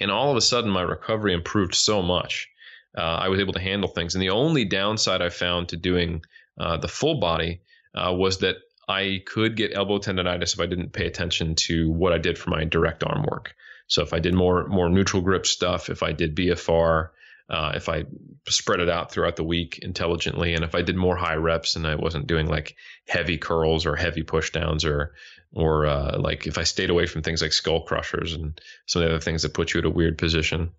and 0.00 0.10
all 0.10 0.30
of 0.30 0.36
a 0.36 0.42
sudden, 0.42 0.70
my 0.70 0.82
recovery 0.82 1.32
improved 1.32 1.74
so 1.74 2.02
much. 2.02 2.48
Uh, 2.96 3.00
I 3.00 3.28
was 3.28 3.40
able 3.40 3.54
to 3.54 3.60
handle 3.60 3.88
things, 3.88 4.14
and 4.14 4.22
the 4.22 4.30
only 4.30 4.66
downside 4.66 5.22
I 5.22 5.30
found 5.30 5.68
to 5.68 5.76
doing 5.78 6.22
uh, 6.58 6.76
the 6.76 6.88
full 6.88 7.20
body 7.20 7.60
uh, 7.94 8.12
was 8.12 8.38
that 8.38 8.56
I 8.88 9.22
could 9.24 9.56
get 9.56 9.74
elbow 9.74 9.98
tendonitis 9.98 10.54
if 10.54 10.60
I 10.60 10.66
didn't 10.66 10.92
pay 10.92 11.06
attention 11.06 11.54
to 11.66 11.90
what 11.90 12.12
I 12.12 12.18
did 12.18 12.38
for 12.38 12.50
my 12.50 12.64
direct 12.64 13.04
arm 13.04 13.24
work. 13.30 13.54
So 13.86 14.02
if 14.02 14.12
I 14.12 14.18
did 14.18 14.34
more 14.34 14.66
more 14.66 14.88
neutral 14.88 15.22
grip 15.22 15.46
stuff, 15.46 15.90
if 15.90 16.02
I 16.02 16.12
did 16.12 16.34
BFR, 16.34 17.10
uh, 17.48 17.72
if 17.74 17.88
I 17.88 18.04
spread 18.48 18.80
it 18.80 18.88
out 18.88 19.12
throughout 19.12 19.36
the 19.36 19.44
week 19.44 19.78
intelligently, 19.82 20.54
and 20.54 20.64
if 20.64 20.74
I 20.74 20.82
did 20.82 20.96
more 20.96 21.16
high 21.16 21.34
reps 21.34 21.76
and 21.76 21.86
I 21.86 21.96
wasn't 21.96 22.26
doing 22.26 22.46
like 22.46 22.76
heavy 23.06 23.38
curls 23.38 23.86
or 23.86 23.96
heavy 23.96 24.22
pushdowns 24.22 24.84
or 24.84 25.14
or 25.52 25.86
uh, 25.86 26.18
like 26.18 26.46
if 26.46 26.56
I 26.56 26.64
stayed 26.64 26.90
away 26.90 27.06
from 27.06 27.22
things 27.22 27.42
like 27.42 27.52
skull 27.52 27.82
crushers 27.82 28.32
and 28.32 28.58
some 28.86 29.02
of 29.02 29.08
the 29.08 29.14
other 29.14 29.20
things 29.20 29.42
that 29.42 29.54
put 29.54 29.74
you 29.74 29.80
at 29.80 29.84
a 29.84 29.90
weird 29.90 30.16
position, 30.16 30.70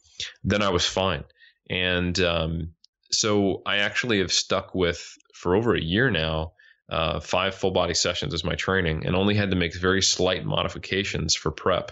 then 0.43 0.63
I 0.63 0.69
was 0.69 0.85
fine. 0.85 1.23
And 1.69 2.19
um, 2.19 2.73
so 3.11 3.61
I 3.65 3.77
actually 3.77 4.19
have 4.19 4.31
stuck 4.31 4.73
with 4.73 5.15
for 5.33 5.55
over 5.55 5.75
a 5.75 5.81
year 5.81 6.09
now 6.09 6.53
uh, 6.89 7.19
five 7.19 7.55
full 7.55 7.71
body 7.71 7.93
sessions 7.93 8.33
as 8.33 8.43
my 8.43 8.55
training, 8.55 9.05
and 9.05 9.15
only 9.15 9.35
had 9.35 9.49
to 9.51 9.55
make 9.55 9.75
very 9.75 10.01
slight 10.01 10.45
modifications 10.45 11.35
for 11.35 11.51
prep 11.51 11.91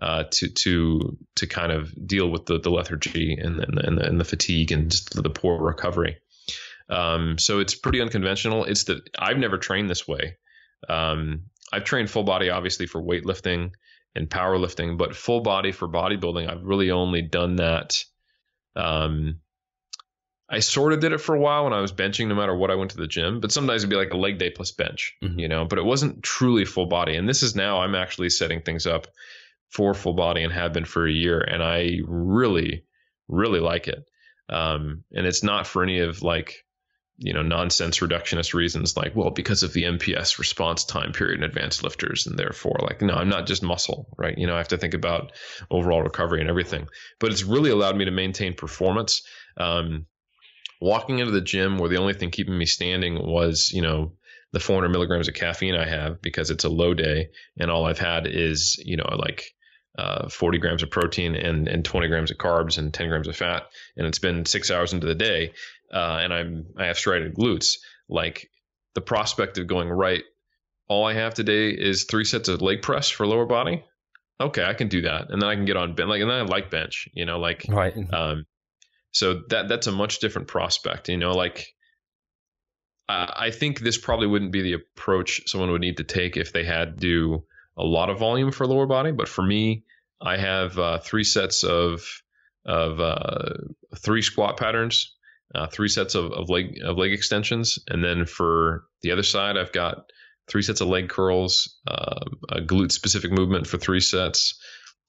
uh, 0.00 0.24
to 0.30 0.48
to 0.48 1.18
to 1.36 1.46
kind 1.46 1.72
of 1.72 1.92
deal 2.06 2.28
with 2.28 2.46
the, 2.46 2.58
the 2.58 2.70
lethargy 2.70 3.34
and, 3.34 3.60
and, 3.60 3.76
the, 3.76 3.86
and, 3.86 3.98
the, 3.98 4.06
and 4.06 4.20
the 4.20 4.24
fatigue 4.24 4.72
and 4.72 4.90
the 5.14 5.30
poor 5.30 5.60
recovery. 5.60 6.18
Um, 6.88 7.38
so 7.38 7.60
it's 7.60 7.74
pretty 7.74 8.00
unconventional. 8.00 8.64
It's 8.64 8.84
that 8.84 9.08
I've 9.18 9.38
never 9.38 9.58
trained 9.58 9.88
this 9.88 10.08
way. 10.08 10.38
Um, 10.88 11.42
I've 11.72 11.84
trained 11.84 12.10
full 12.10 12.24
body 12.24 12.50
obviously 12.50 12.86
for 12.86 13.00
weightlifting 13.00 13.70
and 14.14 14.28
powerlifting, 14.28 14.98
but 14.98 15.16
full 15.16 15.40
body 15.40 15.72
for 15.72 15.88
bodybuilding, 15.88 16.50
I've 16.50 16.64
really 16.64 16.90
only 16.90 17.22
done 17.22 17.56
that 17.56 18.04
um, 18.76 19.40
I 20.52 20.58
sort 20.58 20.92
of 20.92 21.00
did 21.00 21.12
it 21.12 21.18
for 21.18 21.34
a 21.34 21.40
while 21.40 21.64
when 21.64 21.72
I 21.72 21.80
was 21.80 21.92
benching, 21.92 22.28
no 22.28 22.34
matter 22.34 22.54
what 22.54 22.70
I 22.70 22.74
went 22.74 22.90
to 22.90 22.98
the 22.98 23.06
gym. 23.06 23.40
But 23.40 23.52
sometimes 23.52 23.82
it'd 23.82 23.90
be 23.90 23.96
like 23.96 24.12
a 24.12 24.18
leg 24.18 24.36
day 24.36 24.50
plus 24.50 24.70
bench, 24.70 25.16
mm-hmm. 25.24 25.38
you 25.38 25.48
know. 25.48 25.64
But 25.64 25.78
it 25.78 25.84
wasn't 25.84 26.22
truly 26.22 26.66
full 26.66 26.86
body. 26.86 27.16
And 27.16 27.26
this 27.26 27.42
is 27.42 27.56
now 27.56 27.80
I'm 27.80 27.94
actually 27.94 28.28
setting 28.28 28.60
things 28.60 28.86
up 28.86 29.06
for 29.70 29.94
full 29.94 30.12
body 30.12 30.42
and 30.42 30.52
have 30.52 30.74
been 30.74 30.84
for 30.84 31.06
a 31.06 31.12
year, 31.12 31.40
and 31.40 31.62
I 31.62 32.00
really, 32.06 32.84
really 33.28 33.60
like 33.60 33.88
it. 33.88 34.04
Um, 34.50 35.04
and 35.12 35.26
it's 35.26 35.42
not 35.42 35.66
for 35.66 35.82
any 35.82 36.00
of 36.00 36.22
like 36.22 36.66
you 37.18 37.32
know 37.32 37.42
nonsense 37.42 37.98
reductionist 37.98 38.54
reasons 38.54 38.96
like 38.96 39.14
well 39.14 39.30
because 39.30 39.62
of 39.62 39.72
the 39.74 39.82
mps 39.82 40.38
response 40.38 40.82
time 40.84 41.12
period 41.12 41.38
in 41.38 41.44
advanced 41.44 41.82
lifters 41.84 42.26
and 42.26 42.38
therefore 42.38 42.76
like 42.80 43.02
no 43.02 43.14
i'm 43.14 43.28
not 43.28 43.46
just 43.46 43.62
muscle 43.62 44.08
right 44.16 44.38
you 44.38 44.46
know 44.46 44.54
i 44.54 44.58
have 44.58 44.68
to 44.68 44.78
think 44.78 44.94
about 44.94 45.30
overall 45.70 46.02
recovery 46.02 46.40
and 46.40 46.48
everything 46.48 46.88
but 47.20 47.30
it's 47.30 47.44
really 47.44 47.70
allowed 47.70 47.96
me 47.96 48.06
to 48.06 48.10
maintain 48.10 48.54
performance 48.54 49.22
um, 49.58 50.06
walking 50.82 51.20
into 51.20 51.30
the 51.30 51.40
gym 51.40 51.78
where 51.78 51.88
the 51.88 51.98
only 51.98 52.12
thing 52.12 52.30
keeping 52.30 52.58
me 52.58 52.66
standing 52.66 53.14
was, 53.24 53.70
you 53.72 53.82
know, 53.82 54.12
the 54.52 54.58
400 54.58 54.88
milligrams 54.88 55.28
of 55.28 55.34
caffeine 55.34 55.76
I 55.76 55.88
have 55.88 56.20
because 56.20 56.50
it's 56.50 56.64
a 56.64 56.68
low 56.68 56.92
day 56.92 57.30
and 57.56 57.70
all 57.70 57.86
I've 57.86 58.00
had 58.00 58.26
is, 58.26 58.82
you 58.84 58.96
know, 58.96 59.08
like 59.16 59.44
uh, 59.96 60.28
40 60.28 60.58
grams 60.58 60.82
of 60.82 60.90
protein 60.90 61.36
and, 61.36 61.68
and 61.68 61.84
20 61.84 62.08
grams 62.08 62.32
of 62.32 62.36
carbs 62.36 62.78
and 62.78 62.92
10 62.92 63.08
grams 63.08 63.28
of 63.28 63.36
fat. 63.36 63.62
And 63.96 64.08
it's 64.08 64.18
been 64.18 64.44
six 64.44 64.72
hours 64.72 64.92
into 64.92 65.06
the 65.06 65.14
day. 65.14 65.52
Uh, 65.92 66.18
and 66.20 66.34
I'm, 66.34 66.66
I 66.76 66.86
have 66.86 66.98
striated 66.98 67.36
glutes. 67.36 67.76
Like 68.08 68.50
the 68.94 69.00
prospect 69.00 69.58
of 69.58 69.68
going 69.68 69.88
right, 69.88 70.24
all 70.88 71.06
I 71.06 71.14
have 71.14 71.32
today 71.32 71.70
is 71.70 72.04
three 72.04 72.24
sets 72.24 72.48
of 72.48 72.60
leg 72.60 72.82
press 72.82 73.08
for 73.08 73.24
lower 73.24 73.46
body. 73.46 73.84
Okay, 74.40 74.64
I 74.64 74.74
can 74.74 74.88
do 74.88 75.02
that. 75.02 75.30
And 75.30 75.40
then 75.40 75.48
I 75.48 75.54
can 75.54 75.64
get 75.64 75.76
on 75.76 75.94
bench. 75.94 76.08
Like, 76.08 76.22
and 76.22 76.28
then 76.28 76.38
I 76.38 76.42
like 76.42 76.72
bench, 76.72 77.08
you 77.14 77.24
know, 77.24 77.38
like, 77.38 77.66
right. 77.68 77.94
Um, 78.12 78.46
so 79.12 79.42
that 79.50 79.68
that's 79.68 79.86
a 79.86 79.92
much 79.92 80.18
different 80.18 80.48
prospect. 80.48 81.08
You 81.08 81.18
know, 81.18 81.32
like 81.32 81.74
I 83.08 83.50
think 83.50 83.80
this 83.80 83.98
probably 83.98 84.26
wouldn't 84.26 84.52
be 84.52 84.62
the 84.62 84.74
approach 84.74 85.42
someone 85.46 85.70
would 85.70 85.80
need 85.80 85.98
to 85.98 86.04
take 86.04 86.36
if 86.36 86.52
they 86.52 86.64
had 86.64 86.94
to 86.94 87.00
do 87.00 87.44
a 87.76 87.84
lot 87.84 88.10
of 88.10 88.18
volume 88.18 88.52
for 88.52 88.66
lower 88.66 88.86
body. 88.86 89.12
But 89.12 89.28
for 89.28 89.42
me, 89.42 89.84
I 90.20 90.36
have 90.36 90.78
uh, 90.78 90.98
three 90.98 91.24
sets 91.24 91.64
of 91.64 92.04
of 92.64 93.00
uh, 93.00 93.54
three 93.96 94.22
squat 94.22 94.56
patterns, 94.56 95.14
uh, 95.54 95.66
three 95.66 95.88
sets 95.88 96.14
of, 96.14 96.32
of 96.32 96.48
leg 96.48 96.78
of 96.82 96.96
leg 96.96 97.12
extensions, 97.12 97.78
and 97.88 98.02
then 98.02 98.24
for 98.24 98.84
the 99.02 99.10
other 99.10 99.24
side, 99.24 99.56
I've 99.56 99.72
got 99.72 100.10
three 100.48 100.62
sets 100.62 100.80
of 100.80 100.88
leg 100.88 101.08
curls, 101.08 101.78
uh, 101.86 102.20
a 102.48 102.60
glute 102.60 102.92
specific 102.92 103.32
movement 103.32 103.66
for 103.66 103.78
three 103.78 104.00
sets, 104.00 104.60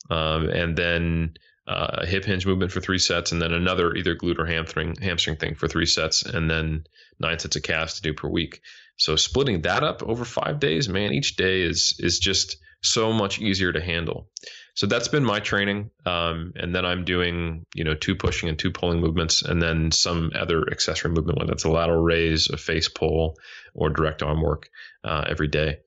um, 0.10 0.50
and 0.50 0.76
then 0.76 1.34
uh, 1.68 2.00
a 2.00 2.06
hip 2.06 2.26
hinge 2.26 2.46
movement 2.46 2.72
for 2.72 2.82
three 2.82 3.00
sets, 3.00 3.32
and 3.32 3.42
then 3.42 3.54
another 3.54 3.96
either 3.96 4.16
glute 4.16 4.40
or 4.40 4.46
hamstring 4.46 4.96
hamstring 5.02 5.38
thing 5.38 5.56
for 5.56 5.68
three 5.68 5.86
sets, 5.86 6.24
and 6.24 6.50
then 6.50 6.86
nine 7.20 7.40
sets 7.40 7.56
of 7.56 7.64
calves 7.64 7.96
to 7.96 8.02
do 8.02 8.14
per 8.14 8.28
week. 8.28 8.62
So 8.98 9.16
splitting 9.16 9.62
that 9.62 9.84
up 9.84 10.04
over 10.04 10.26
five 10.26 10.60
days, 10.60 10.90
man, 10.90 11.14
each 11.14 11.36
day 11.36 11.62
is 11.62 11.96
is 12.00 12.20
just 12.20 12.58
so 12.82 13.14
much 13.14 13.40
easier 13.40 13.72
to 13.72 13.82
handle. 13.82 14.30
So 14.76 14.88
that's 14.88 15.08
been 15.08 15.24
my 15.24 15.40
training, 15.40 15.92
um, 16.06 16.54
and 16.56 16.76
then 16.76 16.86
I'm 16.86 17.06
doing 17.06 17.66
you 17.74 17.84
know 17.84 17.96
two 17.96 18.16
pushing 18.16 18.50
and 18.50 18.60
two 18.60 18.72
pulling 18.72 19.00
movements, 19.00 19.42
and 19.42 19.62
then 19.62 19.92
some 19.92 20.32
other 20.36 20.64
accessory 20.70 21.12
movement, 21.12 21.40
whether 21.40 21.54
it's 21.54 21.64
a 21.64 21.70
lateral 21.70 22.04
raise, 22.04 22.50
a 22.50 22.58
face 22.58 22.90
pull, 22.90 23.38
or 23.74 23.90
direct 23.90 24.22
arm 24.22 24.42
work 24.42 24.70
uh, 25.04 25.24
every 25.28 25.48
day. 25.48 25.78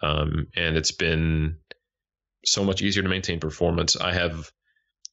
Um, 0.00 0.46
and 0.54 0.76
it's 0.76 0.92
been 0.92 1.58
so 2.44 2.64
much 2.64 2.82
easier 2.82 3.02
to 3.02 3.08
maintain 3.08 3.40
performance. 3.40 3.96
I 3.96 4.12
have 4.12 4.52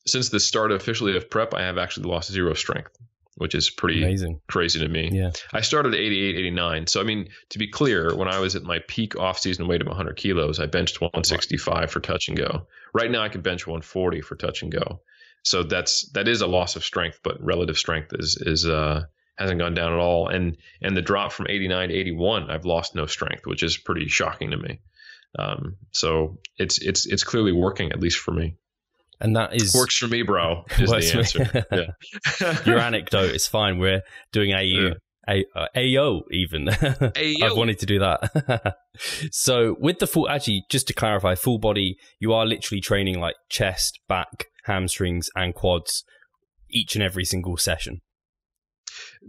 since 0.06 0.30
the 0.30 0.39
start 0.39 0.72
officially 0.72 1.16
of 1.18 1.30
prep, 1.30 1.53
I 1.53 1.64
have 1.64 1.78
actually 1.78 2.10
lost 2.10 2.32
zero 2.32 2.53
strength, 2.53 2.97
which 3.36 3.56
is 3.56 3.70
pretty 3.70 4.03
amazing, 4.03 4.41
crazy 4.47 4.80
to 4.80 4.88
me. 4.88 5.10
Yeah. 5.12 5.32
I 5.53 5.62
started 5.62 5.93
at 5.93 5.99
88, 5.99 6.36
89. 6.38 6.88
So, 6.88 7.01
I 7.01 7.03
mean, 7.03 7.30
to 7.49 7.60
be 7.60 7.68
clear, 7.68 8.16
when 8.16 8.28
I 8.28 8.39
was 8.39 8.56
at 8.56 8.64
my 8.64 8.80
peak 8.88 9.18
off-season 9.18 9.68
weight 9.68 9.82
of 9.82 9.88
100 9.88 10.16
kilos, 10.16 10.60
I 10.60 10.68
benched 10.68 11.01
165 11.01 11.91
for 11.91 11.99
touch 11.99 12.28
and 12.28 12.38
go. 12.38 12.68
Right 12.93 13.10
now, 13.10 13.24
I 13.24 13.30
can 13.30 13.41
bench 13.41 13.66
140 13.66 14.22
for 14.22 14.36
touch 14.36 14.62
and 14.62 14.72
go. 14.72 15.01
So 15.43 15.62
that's 15.62 16.10
that 16.14 16.28
is 16.28 16.41
a 16.41 16.47
loss 16.47 16.76
of 16.76 16.84
strength, 16.84 17.20
but 17.24 17.43
relative 17.43 17.78
strength 17.78 18.14
is 18.18 18.36
is 18.41 18.66
uh 18.66 19.03
hasn't 19.38 19.60
gone 19.60 19.76
down 19.76 19.93
at 19.93 19.99
all. 19.99 20.28
And 20.28 20.58
and 20.82 20.97
the 20.97 21.03
drop 21.03 21.32
from 21.32 21.47
89 21.47 21.89
to 21.89 21.95
81, 21.95 22.49
I've 22.49 22.66
lost 22.66 22.95
no 22.95 23.06
strength, 23.06 23.45
which 23.45 23.62
is 23.62 23.78
pretty 23.78 24.08
shocking 24.08 24.51
to 24.51 24.58
me. 24.58 24.80
Um, 25.38 25.78
so 25.91 26.39
it's 26.58 26.80
it's 26.80 27.06
it's 27.06 27.24
clearly 27.24 27.51
working 27.51 27.91
at 27.91 27.99
least 27.99 28.18
for 28.18 28.32
me. 28.32 28.56
And 29.22 29.36
that 29.36 29.55
is 29.55 29.74
works 29.74 29.97
for 29.97 30.07
me, 30.07 30.24
bro. 30.24 30.66
Is 30.80 30.89
the 30.89 31.18
answer. 31.18 31.66
yeah. 31.72 32.61
Your 32.66 32.80
anecdote 32.80 33.34
is 33.34 33.47
fine. 33.47 33.80
We're 33.80 34.01
doing 34.32 34.53
AU. 34.53 34.59
Yeah. 34.61 34.93
A, 35.28 35.43
uh, 35.55 35.68
AO 35.76 36.22
even. 36.30 36.70
I've 37.18 37.57
wanted 37.57 37.80
to 37.80 37.88
do 37.88 37.97
that. 37.97 38.76
so 39.32 39.76
with 39.80 39.97
the 39.97 40.05
full, 40.05 40.30
actually, 40.30 40.66
just 40.70 40.86
to 40.88 40.93
clarify, 40.93 41.34
full 41.34 41.57
body, 41.57 41.97
you 42.20 42.32
are 42.34 42.45
literally 42.45 42.80
training 42.80 43.20
like 43.20 43.36
chest, 43.49 43.99
back, 44.07 44.45
hamstrings, 44.66 45.30
and 45.36 45.55
quads 45.55 46.03
each 46.70 46.95
and 46.95 47.03
every 47.03 47.26
single 47.26 47.57
session. 47.57 48.01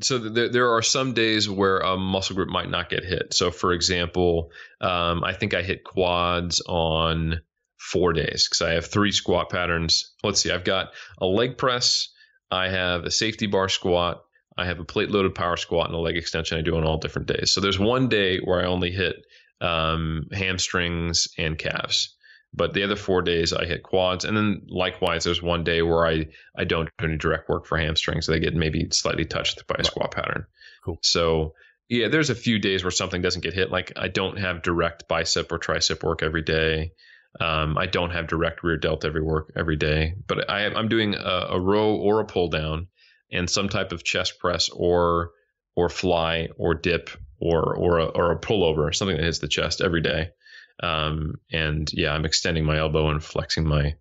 So 0.03 0.19
there, 0.19 0.51
there 0.51 0.71
are 0.73 0.83
some 0.83 1.15
days 1.15 1.49
where 1.49 1.79
a 1.79 1.97
muscle 1.97 2.37
group 2.37 2.49
might 2.49 2.71
not 2.71 2.91
get 2.91 3.05
hit. 3.05 3.33
So 3.33 3.51
for 3.51 3.73
example, 3.73 4.51
um, 4.81 5.25
I 5.25 5.33
think 5.33 5.55
I 5.55 5.63
hit 5.63 5.85
quads 5.85 6.61
on 6.67 7.41
four 7.79 8.13
days 8.13 8.49
because 8.49 8.63
I 8.63 8.73
have 8.73 8.87
three 8.87 9.13
squat 9.13 9.51
patterns. 9.51 10.13
Let's 10.23 10.41
see, 10.43 10.51
I've 10.51 10.65
got 10.65 10.93
a 11.19 11.27
leg 11.27 11.59
press, 11.59 12.09
I 12.51 12.69
have 12.69 13.05
a 13.05 13.11
safety 13.11 13.47
bar 13.47 13.69
squat, 13.69 14.23
I 14.57 14.67
have 14.67 14.81
a 14.81 14.85
plate 14.85 15.11
loaded 15.11 15.35
power 15.35 15.57
squat, 15.57 15.87
and 15.87 15.95
a 15.95 15.99
leg 15.99 16.17
extension 16.17 16.59
I 16.59 16.63
do 16.63 16.77
on 16.77 16.85
all 16.85 16.99
different 16.99 17.29
days. 17.29 17.53
So 17.53 17.61
there's 17.61 17.79
one 17.79 18.09
day 18.09 18.39
where 18.39 18.61
I 18.61 18.67
only 18.67 18.91
hit 18.91 19.17
um, 19.61 20.29
hamstrings 20.33 21.29
and 21.39 21.59
calves. 21.59 22.15
But 22.55 22.73
the 22.73 22.85
other 22.85 22.97
four 22.97 23.21
days 23.21 23.53
I 23.53 23.67
hit 23.67 23.83
quads, 23.83 24.25
and 24.25 24.35
then 24.35 24.63
likewise, 24.69 25.25
there's 25.25 25.43
one 25.43 25.63
day 25.63 25.83
where 25.83 26.07
I 26.07 26.29
I 26.57 26.65
don't 26.65 26.89
do 26.99 27.07
any 27.07 27.19
direct 27.19 27.51
work 27.51 27.67
for 27.67 27.77
hamstrings. 27.77 28.27
They 28.27 28.41
get 28.41 28.55
maybe 28.55 28.89
slightly 28.93 29.27
touched 29.27 29.67
by 29.67 29.77
a 29.79 29.85
squat 29.85 30.13
pattern. 30.13 30.47
Cool. 30.83 30.99
So 31.03 31.53
yeah, 31.89 32.09
there's 32.09 32.31
a 32.31 32.35
few 32.35 32.59
days 32.59 32.83
where 32.83 32.91
something 32.91 33.21
doesn't 33.21 33.43
get 33.43 33.53
hit. 33.53 33.71
Like 33.71 33.93
I 33.97 34.09
don't 34.09 34.39
have 34.39 34.63
direct 34.63 35.07
bicep 35.07 35.53
or 35.53 35.59
tricep 35.59 36.03
work 36.03 36.23
every 36.23 36.43
day. 36.43 36.93
Um, 37.41 37.77
I 37.77 37.87
don't 37.87 38.11
have 38.11 38.27
direct 38.27 38.63
rear 38.63 38.77
delt 38.77 39.05
every 39.05 39.23
work 39.23 39.53
every 39.57 39.77
day, 39.77 40.15
but 40.27 40.49
I, 40.51 40.63
am 40.63 40.89
doing 40.89 41.15
a, 41.15 41.47
a, 41.51 41.61
row 41.61 41.95
or 41.95 42.21
a 42.21 42.25
pull 42.25 42.49
down 42.49 42.89
and 43.31 43.49
some 43.49 43.69
type 43.69 43.93
of 43.93 44.05
chest 44.05 44.39
press 44.39 44.69
or 44.71 45.33
or 45.75 45.89
fly 45.89 46.49
or 46.57 46.75
dip 46.75 47.11
or 47.39 47.77
or 47.77 47.99
a, 47.99 48.05
or 48.07 48.33
a 48.33 48.41
pullover, 48.41 48.95
something 48.95 49.17
that 49.17 49.25
hits 49.25 49.41
the 49.41 49.49
chest 49.49 49.81
every 49.81 50.01
day. 50.01 50.31
Um, 50.83 51.35
and 51.53 51.91
yeah, 51.93 52.13
I'm 52.13 52.25
extending 52.25 52.65
my 52.65 52.79
elbow 52.79 53.11
and 53.11 53.23
flexing 53.23 53.67
my 53.67 53.95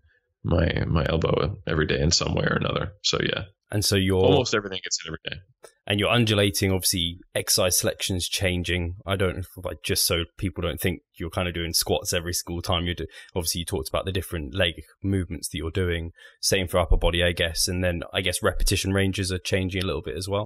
my 0.44 0.84
my 0.86 1.06
elbow 1.10 1.58
every 1.68 1.88
day 1.88 2.00
in 2.00 2.12
some 2.12 2.36
way 2.36 2.46
or 2.46 2.56
another. 2.56 2.94
So 3.04 3.20
yeah. 3.22 3.44
And 3.72 3.84
so 3.84 3.96
you're 3.96 4.18
almost 4.18 4.54
everything 4.54 4.80
gets 4.84 5.00
in 5.04 5.10
every 5.10 5.20
day. 5.26 5.70
And 5.88 6.00
you're 6.00 6.10
undulating, 6.10 6.72
obviously 6.72 7.20
exercise 7.36 7.78
selections 7.78 8.28
changing. 8.28 8.96
I 9.06 9.16
don't 9.16 9.38
know 9.38 9.44
like 9.64 9.84
just 9.84 10.08
so 10.08 10.24
people 10.38 10.64
don't 10.64 10.80
think 10.80 11.02
you're 11.16 11.30
kind 11.30 11.48
of 11.48 11.54
doing 11.54 11.74
squats 11.74 12.12
every 12.12 12.34
single 12.34 12.62
time 12.62 12.86
you 12.86 12.96
do. 12.96 13.06
Obviously, 13.36 13.60
you 13.60 13.66
talked 13.66 13.90
about 13.90 14.06
the 14.06 14.12
different 14.12 14.56
leg 14.56 14.74
movements 15.04 15.50
that 15.50 15.58
you're 15.58 15.70
doing. 15.70 16.12
Same 16.42 16.68
for 16.68 16.80
upper 16.80 16.98
body, 16.98 17.24
I 17.24 17.34
guess. 17.34 17.68
And 17.68 17.84
then 17.84 18.02
I 18.14 18.22
guess 18.22 18.42
repetition 18.42 18.94
ranges 18.94 19.32
are 19.32 19.38
changing 19.38 19.84
a 19.84 19.86
little 19.86 20.02
bit 20.02 20.18
as 20.18 20.28
well. 20.28 20.46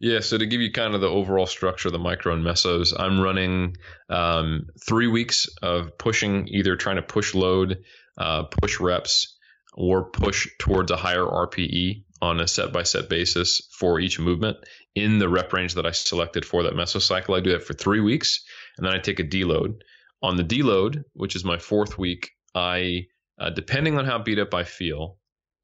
Yeah, 0.00 0.20
so 0.20 0.38
to 0.38 0.46
give 0.46 0.60
you 0.60 0.72
kind 0.72 0.94
of 0.94 1.00
the 1.00 1.10
overall 1.10 1.46
structure 1.46 1.88
of 1.88 1.92
the 1.92 1.98
micro 1.98 2.32
and 2.32 2.42
mesos, 2.42 2.94
I'm 2.98 3.20
running 3.20 3.76
um, 4.08 4.66
three 4.86 5.06
weeks 5.06 5.48
of 5.62 5.98
pushing, 5.98 6.48
either 6.48 6.76
trying 6.76 6.96
to 6.96 7.02
push 7.02 7.34
load, 7.34 7.78
uh, 8.16 8.44
push 8.44 8.80
reps, 8.80 9.36
or 9.74 10.10
push 10.10 10.48
towards 10.58 10.90
a 10.90 10.96
higher 10.96 11.24
RPE 11.24 12.04
on 12.22 12.40
a 12.40 12.48
set 12.48 12.72
by 12.72 12.82
set 12.82 13.08
basis 13.08 13.62
for 13.72 14.00
each 14.00 14.18
movement 14.18 14.56
in 14.94 15.18
the 15.18 15.28
rep 15.28 15.52
range 15.52 15.74
that 15.74 15.86
I 15.86 15.90
selected 15.90 16.44
for 16.44 16.62
that 16.62 16.74
mesocycle. 16.74 17.36
I 17.36 17.40
do 17.40 17.52
that 17.52 17.64
for 17.64 17.74
three 17.74 18.00
weeks, 18.00 18.44
and 18.76 18.86
then 18.86 18.94
I 18.94 18.98
take 18.98 19.20
a 19.20 19.24
deload. 19.24 19.80
On 20.22 20.36
the 20.36 20.44
deload, 20.44 21.04
which 21.12 21.36
is 21.36 21.44
my 21.44 21.58
fourth 21.58 21.98
week, 21.98 22.30
I, 22.54 23.06
uh, 23.38 23.50
depending 23.50 23.98
on 23.98 24.06
how 24.06 24.18
beat 24.18 24.38
up 24.38 24.54
I 24.54 24.64
feel, 24.64 25.18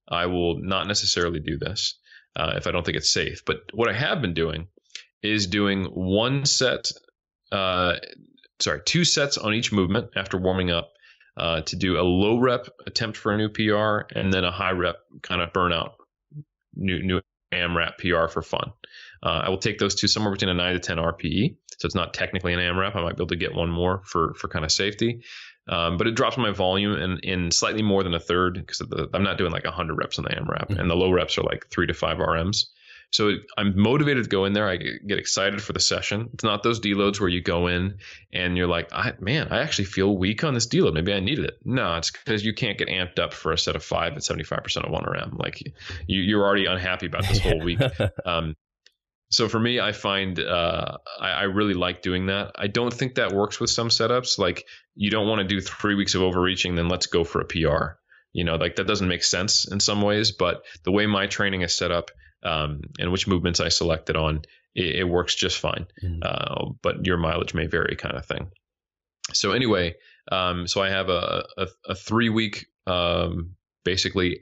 I 0.07 0.27
will 0.27 0.59
not 0.61 0.87
necessarily 0.87 1.41
do 1.41 1.59
this 1.59 1.99
uh, 2.37 2.53
if 2.57 2.67
I 2.67 2.71
don't 2.71 2.85
think 2.85 2.99
it's 2.99 3.13
safe. 3.13 3.45
But 3.47 3.61
what 3.73 3.89
I 3.89 3.95
have 3.95 4.21
been 4.21 4.35
doing 4.35 4.69
is 5.23 5.47
doing 5.47 5.85
one 5.87 6.45
set, 6.45 6.93
uh, 7.51 7.95
sorry, 8.61 8.83
two 8.85 9.05
sets 9.05 9.39
on 9.39 9.55
each 9.55 9.73
movement 9.73 10.11
after 10.17 10.37
warming 10.37 10.71
up 10.71 10.91
uh, 11.37 11.63
to 11.63 11.77
do 11.77 11.99
a 11.99 12.03
low 12.03 12.39
rep 12.39 12.69
attempt 12.87 13.17
for 13.17 13.33
a 13.33 13.39
new 13.39 13.49
PR 13.49 14.07
and 14.15 14.31
then 14.31 14.45
a 14.45 14.53
high 14.53 14.73
rep 14.73 14.97
kind 15.23 15.41
of 15.41 15.51
burnout 15.55 15.93
new 16.75 17.03
new 17.03 17.21
AMRAP 17.53 17.99
PR 17.99 18.29
for 18.29 18.43
fun. 18.43 18.73
Uh, 19.23 19.43
I 19.45 19.49
will 19.51 19.59
take 19.59 19.79
those 19.79 19.95
two 19.95 20.09
somewhere 20.09 20.33
between 20.33 20.49
a 20.49 20.55
9 20.55 20.73
to 20.75 20.81
10 20.81 20.97
RPE. 20.97 21.57
So 21.79 21.87
it's 21.87 21.95
not 21.95 22.15
technically 22.15 22.55
an 22.55 22.61
AMRAP. 22.61 22.97
I 22.97 23.03
might 23.03 23.17
be 23.17 23.23
able 23.23 23.27
to 23.29 23.37
get 23.37 23.55
one 23.55 23.71
more 23.71 24.03
for, 24.05 24.35
for 24.35 24.49
kind 24.49 24.65
of 24.65 24.73
safety. 24.73 25.23
Um, 25.69 25.97
but 25.97 26.07
it 26.07 26.17
drops 26.17 26.37
my 26.37 26.51
volume 26.51 26.95
in, 26.95 27.19
in 27.19 27.51
slightly 27.51 27.83
more 27.83 28.03
than 28.03 28.15
a 28.15 28.21
third 28.21 28.55
because 28.55 28.83
I'm 29.15 29.23
not 29.23 29.39
doing 29.39 29.53
like 29.53 29.65
100 29.65 29.95
reps 29.95 30.19
on 30.19 30.25
the 30.25 30.31
AMRAP, 30.31 30.71
mm-hmm. 30.71 30.81
and 30.81 30.91
the 30.91 30.97
low 30.97 31.13
reps 31.13 31.39
are 31.39 31.43
like 31.43 31.69
three 31.71 31.87
to 31.87 31.95
five 31.95 32.19
RMs. 32.19 32.67
So 33.13 33.33
I'm 33.59 33.79
motivated 33.79 34.25
to 34.25 34.31
go 34.31 34.47
in 34.47 34.55
there. 34.55 34.67
I 34.67 34.77
get 34.79 35.19
excited 35.19 35.63
for 35.63 35.75
the 35.75 35.81
session. 35.81 36.31
It's 36.33 36.45
not 36.45 36.63
those 36.63 36.81
deloads 36.81 37.21
where 37.21 37.29
you 37.29 37.43
go 37.43 37.67
in 37.67 37.99
and 38.33 38.57
you're 38.57 38.67
like, 38.67 38.89
I, 38.91 39.13
man, 39.21 39.49
I 39.51 39.61
actually 39.61 39.85
feel 39.85 40.17
weak 40.17 40.45
on 40.45 40.55
this 40.55 40.67
deload. 40.67 40.95
Maybe 40.95 41.13
I 41.13 41.21
needed 41.21 41.45
it. 41.45 41.59
No, 41.63 41.97
it's 41.97 42.11
because 42.11 42.43
you 42.43 42.55
can't 42.55 42.79
get 42.79 42.89
amped 42.89 43.19
up 43.19 43.35
for 43.35 43.53
a 43.53 43.59
set 43.59 43.77
of 43.77 43.85
five 43.85 44.15
at 44.15 44.23
75% 44.23 44.53
of 44.79 44.91
1RM. 44.91 45.39
Like 45.39 45.61
you, 46.07 46.23
you're 46.23 46.43
already 46.43 46.65
unhappy 46.65 47.07
about 47.07 47.29
this 47.29 47.39
whole 47.39 47.61
week. 47.61 47.81
Um, 48.25 48.57
so 49.31 49.49
for 49.49 49.59
me, 49.59 49.81
I 49.81 49.93
find 49.93 50.39
uh, 50.39 50.99
I, 51.19 51.31
I, 51.31 51.43
really 51.45 51.73
like 51.75 52.03
doing 52.03 52.27
that. 52.27 52.53
I 52.57 52.67
don't 52.67 52.93
think 52.93 53.15
that 53.15 53.33
works 53.33 53.59
with 53.59 53.71
some 53.71 53.89
setups. 53.89 54.39
Like 54.39 54.67
you 54.95 55.11
don't 55.11 55.27
want 55.27 55.41
to 55.41 55.47
do 55.47 55.61
three 55.61 55.95
weeks 55.95 56.15
of 56.15 56.23
overreaching, 56.23 56.75
then 56.75 56.89
let's 56.89 57.07
go 57.07 57.25
for 57.25 57.41
a 57.41 57.45
PR. 57.47 57.97
You 58.33 58.45
know, 58.45 58.57
like 58.57 58.77
that 58.77 58.87
doesn't 58.87 59.09
make 59.09 59.25
sense 59.25 59.71
in 59.71 59.81
some 59.81 60.03
ways. 60.03 60.33
But 60.33 60.65
the 60.85 60.93
way 60.93 61.07
my 61.07 61.27
training 61.27 61.63
is 61.63 61.75
set 61.75 61.91
up 61.91 62.11
um, 62.43 62.83
and 62.99 63.13
which 63.13 63.27
movements 63.27 63.61
I 63.61 63.69
selected 63.69 64.17
on, 64.17 64.43
it, 64.75 64.97
it 64.97 65.05
works 65.05 65.35
just 65.35 65.59
fine. 65.59 65.87
Mm-hmm. 66.03 66.21
Uh, 66.23 66.73
but 66.83 67.07
your 67.07 67.17
mileage 67.17 67.55
may 67.55 67.67
vary, 67.67 67.97
kind 67.97 68.17
of 68.17 68.27
thing. 68.27 68.51
So 69.33 69.53
anyway, 69.53 69.95
um, 70.31 70.67
so 70.67 70.83
I 70.83 70.91
have 70.91 71.09
a, 71.09 71.45
a, 71.57 71.67
a 71.87 71.95
three 71.95 72.29
week 72.29 72.67
um, 72.87 73.55
basically 73.85 74.41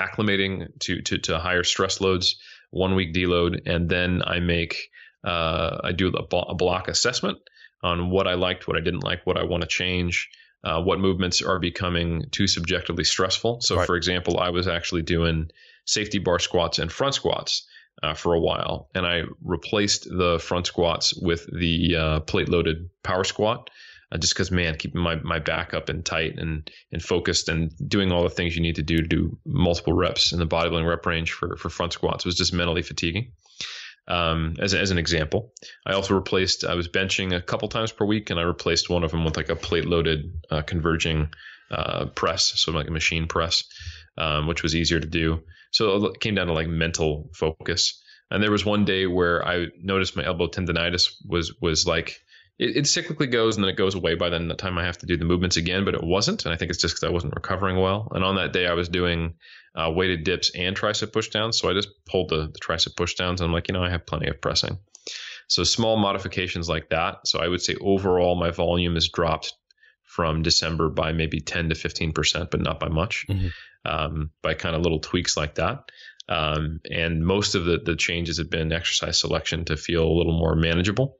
acclimating 0.00 0.68
to, 0.80 1.02
to 1.02 1.18
to 1.18 1.38
higher 1.38 1.64
stress 1.64 2.00
loads 2.00 2.36
one 2.70 2.94
week 2.94 3.14
deload, 3.14 3.60
and 3.66 3.88
then 3.88 4.22
I 4.24 4.40
make 4.40 4.90
uh, 5.24 5.78
I 5.82 5.92
do 5.92 6.12
a, 6.14 6.36
a, 6.36 6.54
block 6.54 6.88
assessment 6.88 7.38
on 7.82 8.10
what 8.10 8.28
I 8.28 8.34
liked, 8.34 8.68
what 8.68 8.76
I 8.76 8.80
didn't 8.80 9.02
like, 9.02 9.26
what 9.26 9.36
I 9.36 9.44
want 9.44 9.62
to 9.62 9.68
change, 9.68 10.28
uh, 10.64 10.80
what 10.80 11.00
movements 11.00 11.42
are 11.42 11.58
becoming 11.58 12.24
too 12.30 12.46
subjectively 12.46 13.04
stressful. 13.04 13.60
So, 13.60 13.76
right. 13.76 13.86
for 13.86 13.96
example, 13.96 14.38
I 14.38 14.50
was 14.50 14.68
actually 14.68 15.02
doing 15.02 15.50
safety 15.88 16.18
bar 16.18 16.38
squats 16.38 16.78
and 16.78 16.90
front 16.90 17.14
squats. 17.14 17.66
Uh, 18.00 18.14
for 18.14 18.32
a 18.32 18.38
while, 18.38 18.88
and 18.94 19.04
I 19.04 19.22
replaced 19.42 20.04
the 20.04 20.38
front 20.38 20.68
squats 20.68 21.14
with 21.14 21.44
the 21.52 21.96
uh, 21.96 22.20
plate 22.20 22.48
loaded 22.48 22.90
power 23.02 23.24
squat 23.24 23.70
uh, 24.10 24.18
just 24.18 24.34
because 24.34 24.50
man 24.50 24.76
keeping 24.76 25.00
my, 25.00 25.16
my 25.16 25.38
back 25.38 25.74
up 25.74 25.88
and 25.88 26.04
tight 26.04 26.38
and 26.38 26.70
and 26.92 27.02
focused 27.02 27.48
and 27.48 27.72
doing 27.88 28.12
all 28.12 28.22
the 28.22 28.30
things 28.30 28.56
you 28.56 28.62
need 28.62 28.76
to 28.76 28.82
do 28.82 28.98
to 28.98 29.08
do 29.08 29.38
multiple 29.44 29.92
reps 29.92 30.32
in 30.32 30.38
the 30.38 30.46
bodybuilding 30.46 30.88
rep 30.88 31.04
range 31.06 31.32
for 31.32 31.56
for 31.56 31.68
front 31.68 31.92
squats 31.92 32.24
was 32.24 32.36
just 32.36 32.52
mentally 32.52 32.82
fatiguing 32.82 33.32
um, 34.06 34.54
as, 34.58 34.74
as 34.74 34.90
an 34.90 34.98
example 34.98 35.52
i 35.86 35.92
also 35.92 36.14
replaced 36.14 36.64
i 36.64 36.74
was 36.74 36.88
benching 36.88 37.36
a 37.36 37.42
couple 37.42 37.68
times 37.68 37.92
per 37.92 38.04
week 38.04 38.30
and 38.30 38.40
i 38.40 38.42
replaced 38.42 38.88
one 38.88 39.04
of 39.04 39.10
them 39.10 39.24
with 39.24 39.36
like 39.36 39.50
a 39.50 39.56
plate 39.56 39.84
loaded 39.84 40.32
uh, 40.50 40.62
converging 40.62 41.28
uh, 41.70 42.06
press 42.06 42.52
so 42.56 42.72
like 42.72 42.88
a 42.88 42.92
machine 42.92 43.26
press 43.26 43.64
um, 44.16 44.46
which 44.46 44.62
was 44.62 44.74
easier 44.74 45.00
to 45.00 45.06
do 45.06 45.42
so 45.70 46.06
it 46.06 46.20
came 46.20 46.34
down 46.34 46.46
to 46.46 46.52
like 46.52 46.68
mental 46.68 47.30
focus 47.34 48.02
and 48.30 48.42
there 48.42 48.50
was 48.50 48.64
one 48.64 48.84
day 48.84 49.06
where 49.06 49.46
i 49.46 49.66
noticed 49.82 50.16
my 50.16 50.24
elbow 50.24 50.46
tendonitis 50.46 51.14
was 51.26 51.54
was 51.60 51.86
like 51.86 52.20
it, 52.58 52.76
it, 52.76 52.84
cyclically 52.84 53.30
goes 53.30 53.56
and 53.56 53.64
then 53.64 53.70
it 53.70 53.76
goes 53.76 53.94
away 53.94 54.14
by 54.14 54.28
then 54.28 54.48
the 54.48 54.54
time 54.54 54.78
I 54.78 54.84
have 54.84 54.98
to 54.98 55.06
do 55.06 55.16
the 55.16 55.24
movements 55.24 55.56
again, 55.56 55.84
but 55.84 55.94
it 55.94 56.02
wasn't. 56.02 56.44
And 56.44 56.52
I 56.52 56.56
think 56.56 56.70
it's 56.70 56.80
just 56.80 56.94
because 56.94 57.08
I 57.08 57.12
wasn't 57.12 57.36
recovering 57.36 57.78
well. 57.78 58.08
And 58.12 58.24
on 58.24 58.34
that 58.36 58.52
day, 58.52 58.66
I 58.66 58.72
was 58.72 58.88
doing 58.88 59.34
uh, 59.76 59.92
weighted 59.94 60.24
dips 60.24 60.50
and 60.54 60.76
tricep 60.76 61.12
pushdowns. 61.12 61.54
So 61.54 61.70
I 61.70 61.74
just 61.74 61.88
pulled 62.06 62.30
the, 62.30 62.50
the 62.52 62.58
tricep 62.58 62.94
pushdowns 62.94 63.38
and 63.38 63.42
I'm 63.42 63.52
like, 63.52 63.68
you 63.68 63.74
know, 63.74 63.84
I 63.84 63.90
have 63.90 64.06
plenty 64.06 64.28
of 64.28 64.40
pressing. 64.40 64.78
So 65.46 65.64
small 65.64 65.96
modifications 65.96 66.68
like 66.68 66.90
that. 66.90 67.26
So 67.26 67.38
I 67.38 67.48
would 67.48 67.62
say 67.62 67.76
overall, 67.80 68.34
my 68.34 68.50
volume 68.50 68.94
has 68.94 69.08
dropped 69.08 69.54
from 70.08 70.42
December 70.42 70.88
by 70.88 71.12
maybe 71.12 71.38
10 71.38 71.68
to 71.68 71.74
15%, 71.74 72.50
but 72.50 72.60
not 72.60 72.80
by 72.80 72.88
much, 72.88 73.26
mm-hmm. 73.28 73.48
um, 73.84 74.30
by 74.42 74.54
kind 74.54 74.74
of 74.74 74.82
little 74.82 75.00
tweaks 75.00 75.36
like 75.36 75.56
that. 75.56 75.90
Um, 76.28 76.80
and 76.90 77.24
most 77.24 77.54
of 77.54 77.64
the, 77.64 77.78
the 77.78 77.94
changes 77.94 78.38
have 78.38 78.50
been 78.50 78.72
exercise 78.72 79.20
selection 79.20 79.64
to 79.66 79.76
feel 79.76 80.04
a 80.04 80.16
little 80.16 80.36
more 80.36 80.56
manageable. 80.56 81.18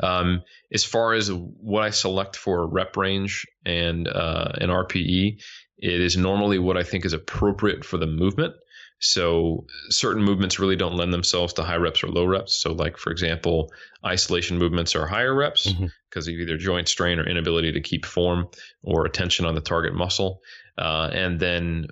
Um, 0.00 0.42
as 0.72 0.84
far 0.84 1.14
as 1.14 1.30
what 1.32 1.82
I 1.82 1.90
select 1.90 2.36
for 2.36 2.66
rep 2.66 2.96
range 2.96 3.46
and 3.64 4.08
uh, 4.08 4.52
an 4.54 4.70
RPE, 4.70 5.40
it 5.78 6.00
is 6.00 6.16
normally 6.16 6.58
what 6.58 6.76
I 6.76 6.82
think 6.82 7.04
is 7.04 7.12
appropriate 7.12 7.84
for 7.84 7.98
the 7.98 8.06
movement. 8.06 8.54
So 8.98 9.66
certain 9.90 10.22
movements 10.22 10.58
really 10.58 10.76
don't 10.76 10.96
lend 10.96 11.12
themselves 11.12 11.52
to 11.54 11.62
high 11.62 11.76
reps 11.76 12.02
or 12.02 12.08
low 12.08 12.24
reps. 12.24 12.56
So, 12.56 12.72
like 12.72 12.96
for 12.96 13.10
example, 13.10 13.70
isolation 14.04 14.58
movements 14.58 14.96
are 14.96 15.06
higher 15.06 15.34
reps 15.34 15.70
because 15.70 15.82
mm-hmm. 15.82 16.18
of 16.18 16.28
either 16.28 16.56
joint 16.56 16.88
strain 16.88 17.18
or 17.18 17.28
inability 17.28 17.72
to 17.72 17.80
keep 17.80 18.06
form 18.06 18.48
or 18.82 19.04
attention 19.04 19.44
on 19.44 19.54
the 19.54 19.60
target 19.60 19.94
muscle. 19.94 20.40
Uh, 20.78 21.10
and 21.12 21.38
then 21.38 21.86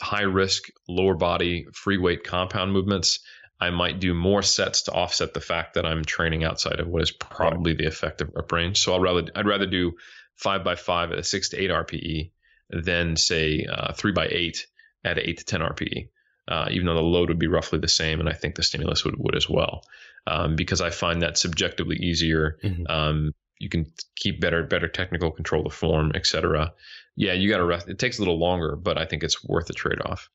high 0.00 0.22
risk 0.22 0.64
lower 0.88 1.14
body 1.14 1.66
free 1.72 1.98
weight 1.98 2.24
compound 2.24 2.72
movements 2.72 3.20
I 3.60 3.70
might 3.70 4.00
do 4.00 4.12
more 4.14 4.42
sets 4.42 4.82
to 4.82 4.92
offset 4.92 5.32
the 5.32 5.40
fact 5.40 5.74
that 5.74 5.86
I'm 5.86 6.04
training 6.04 6.44
outside 6.44 6.80
of 6.80 6.88
what 6.88 7.02
is 7.02 7.10
probably 7.10 7.72
the 7.74 7.86
effective 7.86 8.30
rep 8.34 8.50
range. 8.52 8.82
So 8.82 8.92
I'll 8.92 9.00
rather 9.00 9.24
I'd 9.34 9.46
rather 9.46 9.66
do 9.66 9.92
five 10.36 10.64
by 10.64 10.74
five 10.74 11.12
at 11.12 11.18
a 11.18 11.22
six 11.24 11.50
to 11.50 11.62
eight 11.62 11.70
RPE 11.70 12.32
than 12.68 13.16
say 13.16 13.64
uh, 13.64 13.92
three 13.92 14.12
by 14.12 14.26
eight 14.26 14.66
at 15.04 15.18
eight 15.18 15.38
to 15.38 15.44
ten 15.44 15.60
RPE. 15.60 16.08
Uh, 16.46 16.68
even 16.70 16.86
though 16.86 16.94
the 16.94 17.00
load 17.00 17.28
would 17.28 17.38
be 17.38 17.46
roughly 17.46 17.78
the 17.78 17.88
same, 17.88 18.20
and 18.20 18.28
I 18.28 18.34
think 18.34 18.54
the 18.54 18.62
stimulus 18.62 19.04
would, 19.04 19.16
would 19.16 19.34
as 19.34 19.48
well, 19.48 19.84
um, 20.26 20.56
because 20.56 20.80
I 20.80 20.90
find 20.90 21.22
that 21.22 21.38
subjectively 21.38 21.96
easier. 21.96 22.58
Mm-hmm. 22.62 22.86
Um, 22.88 23.34
you 23.58 23.68
can 23.68 23.86
keep 24.16 24.40
better 24.40 24.62
better 24.62 24.88
technical 24.88 25.30
control 25.30 25.66
of 25.66 25.72
form, 25.72 26.12
etc. 26.14 26.74
Yeah, 27.16 27.32
you 27.32 27.48
got 27.48 27.58
to 27.58 27.64
rest. 27.64 27.88
It 27.88 27.98
takes 27.98 28.18
a 28.18 28.20
little 28.20 28.38
longer, 28.38 28.76
but 28.76 28.98
I 28.98 29.06
think 29.06 29.22
it's 29.22 29.42
worth 29.42 29.66
the 29.66 29.72
trade 29.72 30.00
off. 30.04 30.28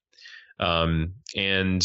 Um, 0.60 1.16
and 1.36 1.84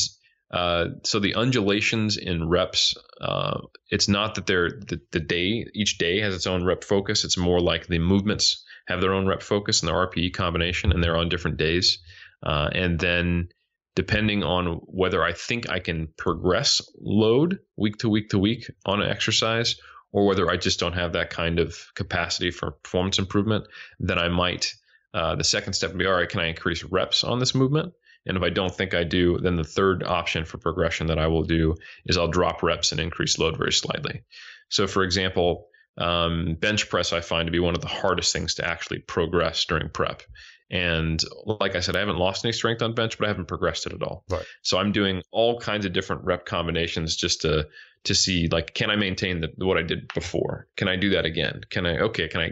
uh, 0.51 0.87
so 1.03 1.19
the 1.19 1.35
undulations 1.35 2.17
in 2.17 2.49
reps, 2.49 2.95
uh, 3.21 3.61
it's 3.91 4.09
not 4.09 4.37
that 4.37 4.47
they're 4.47 4.71
the, 4.71 5.01
the, 5.11 5.21
day 5.21 5.67
each 5.75 5.99
day 5.99 6.21
has 6.21 6.35
its 6.35 6.47
own 6.47 6.65
rep 6.65 6.85
focus. 6.85 7.25
It's 7.25 7.37
more 7.37 7.61
like 7.61 7.87
the 7.87 7.99
movements 7.99 8.65
have 8.87 9.01
their 9.01 9.15
own 9.15 9.27
rep 9.27 9.43
focus 9.43 9.83
and 9.83 9.89
the 9.89 9.95
RPE 9.95 10.35
combination, 10.35 10.93
and 10.93 11.03
they're 11.03 11.17
on 11.17 11.29
different 11.29 11.57
days. 11.57 11.99
Uh, 12.43 12.69
and 12.73 13.01
then 13.01 13.49
depending 13.95 14.43
on 14.43 14.81
whether 14.87 15.23
I 15.23 15.33
think 15.33 15.71
I 15.71 15.79
can 15.79 16.09
progress 16.17 16.83
load 16.99 17.59
week 17.77 17.99
to 17.99 18.09
week 18.09 18.31
to 18.31 18.39
week 18.39 18.71
on 18.85 19.01
an 19.01 19.09
exercise, 19.09 19.77
or 20.13 20.27
whether 20.27 20.51
I 20.51 20.57
just 20.57 20.81
don't 20.81 20.93
have 20.93 21.13
that 21.13 21.31
kind 21.31 21.59
of 21.59 21.77
capacity 21.95 22.51
for 22.51 22.73
performance 22.73 23.19
improvement, 23.19 23.67
then 23.99 24.19
I 24.19 24.29
might. 24.29 24.73
Uh, 25.13 25.37
the 25.37 25.45
second 25.45 25.75
step 25.75 25.91
would 25.91 25.99
be 25.99 26.07
all 26.07 26.15
right. 26.15 26.29
Can 26.29 26.41
I 26.41 26.47
increase 26.47 26.83
reps 26.85 27.25
on 27.25 27.39
this 27.39 27.55
movement? 27.55 27.93
And 28.27 28.37
if 28.37 28.43
I 28.43 28.51
don't 28.51 28.75
think 28.75 28.95
I 28.95 29.05
do, 29.05 29.39
then 29.39 29.57
the 29.57 29.65
third 29.65 30.03
option 30.03 30.45
for 30.45 30.59
progression 30.59 31.09
that 31.09 31.19
I 31.19 31.27
will 31.27 31.43
do 31.43 31.77
is 32.07 32.17
I'll 32.17 32.29
drop 32.29 32.63
reps 32.63 32.91
and 32.91 33.01
increase 33.01 33.39
load 33.39 33.57
very 33.57 33.73
slightly. 33.73 34.23
So, 34.71 34.87
for 34.87 35.03
example, 35.03 35.67
um, 35.99 36.57
bench 36.59 36.89
press 36.89 37.13
I 37.13 37.21
find 37.21 37.47
to 37.47 37.53
be 37.53 37.61
one 37.61 37.75
of 37.75 37.81
the 37.81 37.87
hardest 37.87 38.33
things 38.33 38.55
to 38.55 38.67
actually 38.67 39.01
progress 39.01 39.65
during 39.65 39.89
prep. 39.91 40.23
And 40.71 41.21
like 41.45 41.77
I 41.77 41.81
said, 41.81 41.95
I 41.95 42.01
haven't 42.01 42.17
lost 42.17 42.45
any 42.45 42.53
strength 42.53 42.83
on 42.83 42.95
bench, 42.95 43.19
but 43.19 43.27
I 43.27 43.29
haven't 43.29 43.49
progressed 43.49 43.87
it 43.87 43.93
at 43.93 44.03
all. 44.03 44.25
Right. 44.31 44.45
So 44.63 44.79
I'm 44.79 44.93
doing 44.93 45.23
all 45.31 45.61
kinds 45.61 45.85
of 45.85 45.93
different 45.93 46.25
rep 46.25 46.47
combinations 46.47 47.17
just 47.17 47.43
to 47.43 47.69
to 48.05 48.15
see 48.15 48.49
like 48.49 48.75
can 48.75 48.91
I 48.91 48.97
maintain 48.97 49.41
the, 49.41 49.53
what 49.59 49.79
I 49.79 49.83
did 49.83 50.13
before? 50.13 50.69
Can 50.77 50.89
I 50.89 50.97
do 50.97 51.11
that 51.11 51.27
again? 51.27 51.63
Can 51.71 51.87
I 51.87 51.99
okay? 51.99 52.29
Can 52.29 52.41
I 52.41 52.51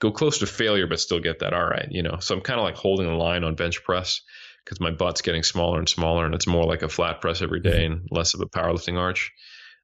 go 0.00 0.10
close 0.10 0.38
to 0.38 0.46
failure 0.46 0.86
but 0.86 1.00
still 1.00 1.20
get 1.20 1.40
that? 1.40 1.54
All 1.54 1.64
right, 1.64 1.88
you 1.90 2.02
know. 2.02 2.18
So 2.20 2.34
I'm 2.34 2.40
kind 2.40 2.58
of 2.58 2.64
like 2.64 2.76
holding 2.76 3.06
the 3.06 3.14
line 3.14 3.44
on 3.44 3.54
bench 3.54 3.82
press 3.84 4.20
because 4.64 4.80
my 4.80 4.90
butt's 4.90 5.22
getting 5.22 5.42
smaller 5.42 5.78
and 5.78 5.88
smaller, 5.88 6.24
and 6.26 6.34
it's 6.34 6.46
more 6.46 6.64
like 6.64 6.82
a 6.82 6.88
flat 6.88 7.20
press 7.20 7.42
every 7.42 7.60
day 7.60 7.84
mm-hmm. 7.84 7.92
and 7.92 8.08
less 8.10 8.34
of 8.34 8.40
a 8.40 8.46
powerlifting 8.46 8.98
arch. 8.98 9.32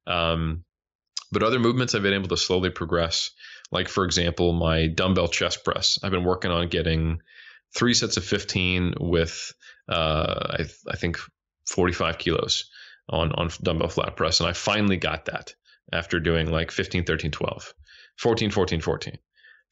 Um, 0.07 0.63
but 1.31 1.43
other 1.43 1.59
movements 1.59 1.95
I've 1.95 2.01
been 2.01 2.13
able 2.13 2.29
to 2.29 2.37
slowly 2.37 2.69
progress. 2.69 3.31
Like 3.71 3.87
for 3.87 4.03
example, 4.03 4.53
my 4.53 4.87
dumbbell 4.87 5.27
chest 5.27 5.63
press. 5.63 5.99
I've 6.03 6.11
been 6.11 6.23
working 6.23 6.51
on 6.51 6.69
getting 6.69 7.19
three 7.75 7.93
sets 7.93 8.17
of 8.17 8.25
15 8.25 8.95
with 8.99 9.53
uh, 9.87 10.57
I, 10.59 10.65
I 10.87 10.95
think 10.95 11.17
45 11.67 12.17
kilos 12.17 12.69
on 13.09 13.31
on 13.33 13.49
dumbbell 13.61 13.89
flat 13.89 14.15
press, 14.15 14.39
and 14.39 14.49
I 14.49 14.53
finally 14.53 14.97
got 14.97 15.25
that 15.25 15.53
after 15.91 16.19
doing 16.19 16.51
like 16.51 16.71
15, 16.71 17.05
13, 17.05 17.31
12, 17.31 17.73
14, 18.17 18.51
14, 18.51 18.81
14. 18.81 19.17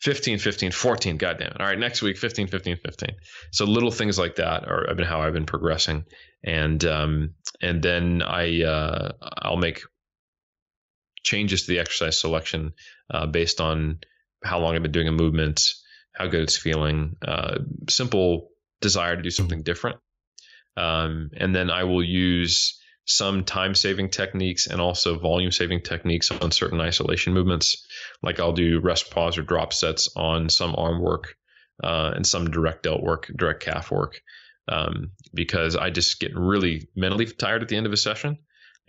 15, 0.01 0.37
15, 0.37 0.71
14. 0.71 1.17
God 1.17 1.37
damn 1.39 1.47
it. 1.47 1.59
All 1.59 1.65
right, 1.65 1.79
next 1.79 2.01
week, 2.03 2.17
15, 2.17 2.47
15, 2.47 2.77
15. 2.77 3.09
So 3.51 3.65
little 3.65 3.89
things 3.89 4.19
like 4.19 4.35
that 4.35 4.67
are 4.67 4.93
been 4.95 5.07
how 5.07 5.21
I've 5.21 5.33
been 5.33 5.45
progressing. 5.45 6.05
And 6.43 6.83
um, 6.85 7.33
and 7.61 7.81
then 7.81 8.21
I 8.21 8.63
uh, 8.63 9.13
I'll 9.21 9.57
make 9.57 9.81
changes 11.23 11.63
to 11.63 11.67
the 11.71 11.79
exercise 11.79 12.19
selection 12.19 12.73
uh, 13.11 13.25
based 13.25 13.59
on 13.59 13.99
how 14.43 14.59
long 14.59 14.75
I've 14.75 14.83
been 14.83 14.91
doing 14.91 15.07
a 15.07 15.11
movement, 15.11 15.61
how 16.17 16.27
good 16.27 16.41
it's 16.41 16.57
feeling, 16.57 17.15
uh, 17.25 17.59
simple 17.89 18.49
desire 18.81 19.15
to 19.15 19.21
do 19.21 19.29
something 19.29 19.63
different. 19.63 19.97
Um, 20.75 21.31
and 21.35 21.55
then 21.55 21.69
I 21.69 21.83
will 21.83 22.03
use 22.03 22.79
some 23.05 23.45
time 23.45 23.73
saving 23.73 24.09
techniques 24.09 24.67
and 24.67 24.81
also 24.81 25.17
volume 25.17 25.51
saving 25.51 25.81
techniques 25.81 26.29
on 26.29 26.51
certain 26.51 26.81
isolation 26.81 27.33
movements. 27.33 27.87
Like 28.21 28.39
I'll 28.39 28.51
do 28.53 28.79
rest 28.81 29.11
pause 29.11 29.37
or 29.37 29.43
drop 29.43 29.73
sets 29.73 30.09
on 30.15 30.49
some 30.49 30.75
arm 30.77 31.01
work 31.01 31.35
uh, 31.83 32.11
and 32.15 32.27
some 32.27 32.51
direct 32.51 32.83
delt 32.83 33.01
work, 33.01 33.31
direct 33.35 33.63
calf 33.63 33.91
work, 33.91 34.19
um, 34.67 35.11
because 35.33 35.75
I 35.75 35.89
just 35.89 36.19
get 36.19 36.35
really 36.35 36.89
mentally 36.95 37.25
tired 37.25 37.61
at 37.61 37.69
the 37.69 37.77
end 37.77 37.85
of 37.85 37.93
a 37.93 37.97
session. 37.97 38.39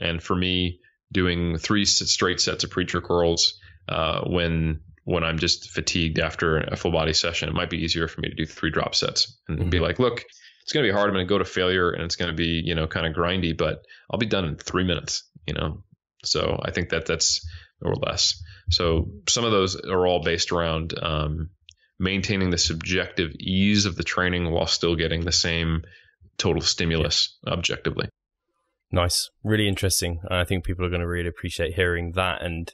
And 0.01 0.23
for 0.23 0.35
me, 0.35 0.81
doing 1.13 1.57
three 1.57 1.85
straight 1.85 2.41
sets 2.41 2.65
of 2.65 2.71
preacher 2.71 3.01
curls 3.01 3.59
uh, 3.89 4.23
when 4.29 4.81
when 5.09 5.25
I'm 5.25 5.39
just 5.39 5.71
fatigued 5.71 6.19
after 6.19 6.59
a 6.59 6.77
full 6.77 6.93
body 6.93 7.15
session, 7.15 7.49
it 7.49 7.55
might 7.55 7.71
be 7.71 7.79
easier 7.79 8.09
for 8.09 8.21
me 8.21 8.29
to 8.29 8.35
do 8.35 8.45
three 8.45 8.71
drop 8.71 8.95
sets 8.95 9.39
and 9.49 9.59
mm-hmm. 9.59 9.71
be 9.71 9.81
like, 9.81 9.99
look, 9.99 10.23
it's 10.61 10.73
going 10.73 10.85
to 10.85 10.93
be 10.93 10.95
hard. 10.95 11.09
I'm 11.09 11.15
going 11.15 11.27
to 11.27 11.29
go 11.29 11.39
to 11.39 11.47
failure 11.47 11.91
and 11.91 12.03
it's 12.03 12.17
going 12.17 12.31
to 12.31 12.37
be, 12.37 12.61
you 12.63 12.75
know, 12.75 12.87
kind 12.87 13.07
of 13.07 13.15
grindy, 13.15 13.57
but 13.57 13.81
I'll 14.11 14.19
be 14.19 14.27
done 14.27 14.45
in 14.45 14.57
three 14.57 14.85
minutes, 14.85 15.27
you 15.47 15.55
know? 15.55 15.83
So 16.27 16.61
I 16.63 16.73
think 16.73 16.91
that 16.91 17.07
that's 17.07 17.41
or 17.81 17.95
less. 17.95 18.43
So 18.69 19.09
some 19.27 19.47
of 19.47 19.51
those 19.51 19.77
are 19.81 20.07
all 20.07 20.23
based 20.23 20.53
around 20.53 20.93
um, 21.03 21.49
maintaining 21.99 22.51
the 22.51 22.59
subjective 22.59 23.33
ease 23.41 23.87
of 23.87 23.97
the 23.97 24.05
training 24.05 24.51
while 24.51 24.67
still 24.67 24.95
getting 24.95 25.25
the 25.25 25.33
same 25.33 25.85
total 26.37 26.61
stimulus 26.61 27.35
yeah. 27.47 27.55
objectively. 27.55 28.11
Nice. 28.93 29.31
Really 29.43 29.69
interesting. 29.69 30.21
I 30.31 30.45
think 30.45 30.65
people 30.65 30.85
are 30.85 30.91
going 30.91 31.01
to 31.01 31.09
really 31.09 31.29
appreciate 31.29 31.73
hearing 31.73 32.13
that. 32.13 32.43
And 32.43 32.71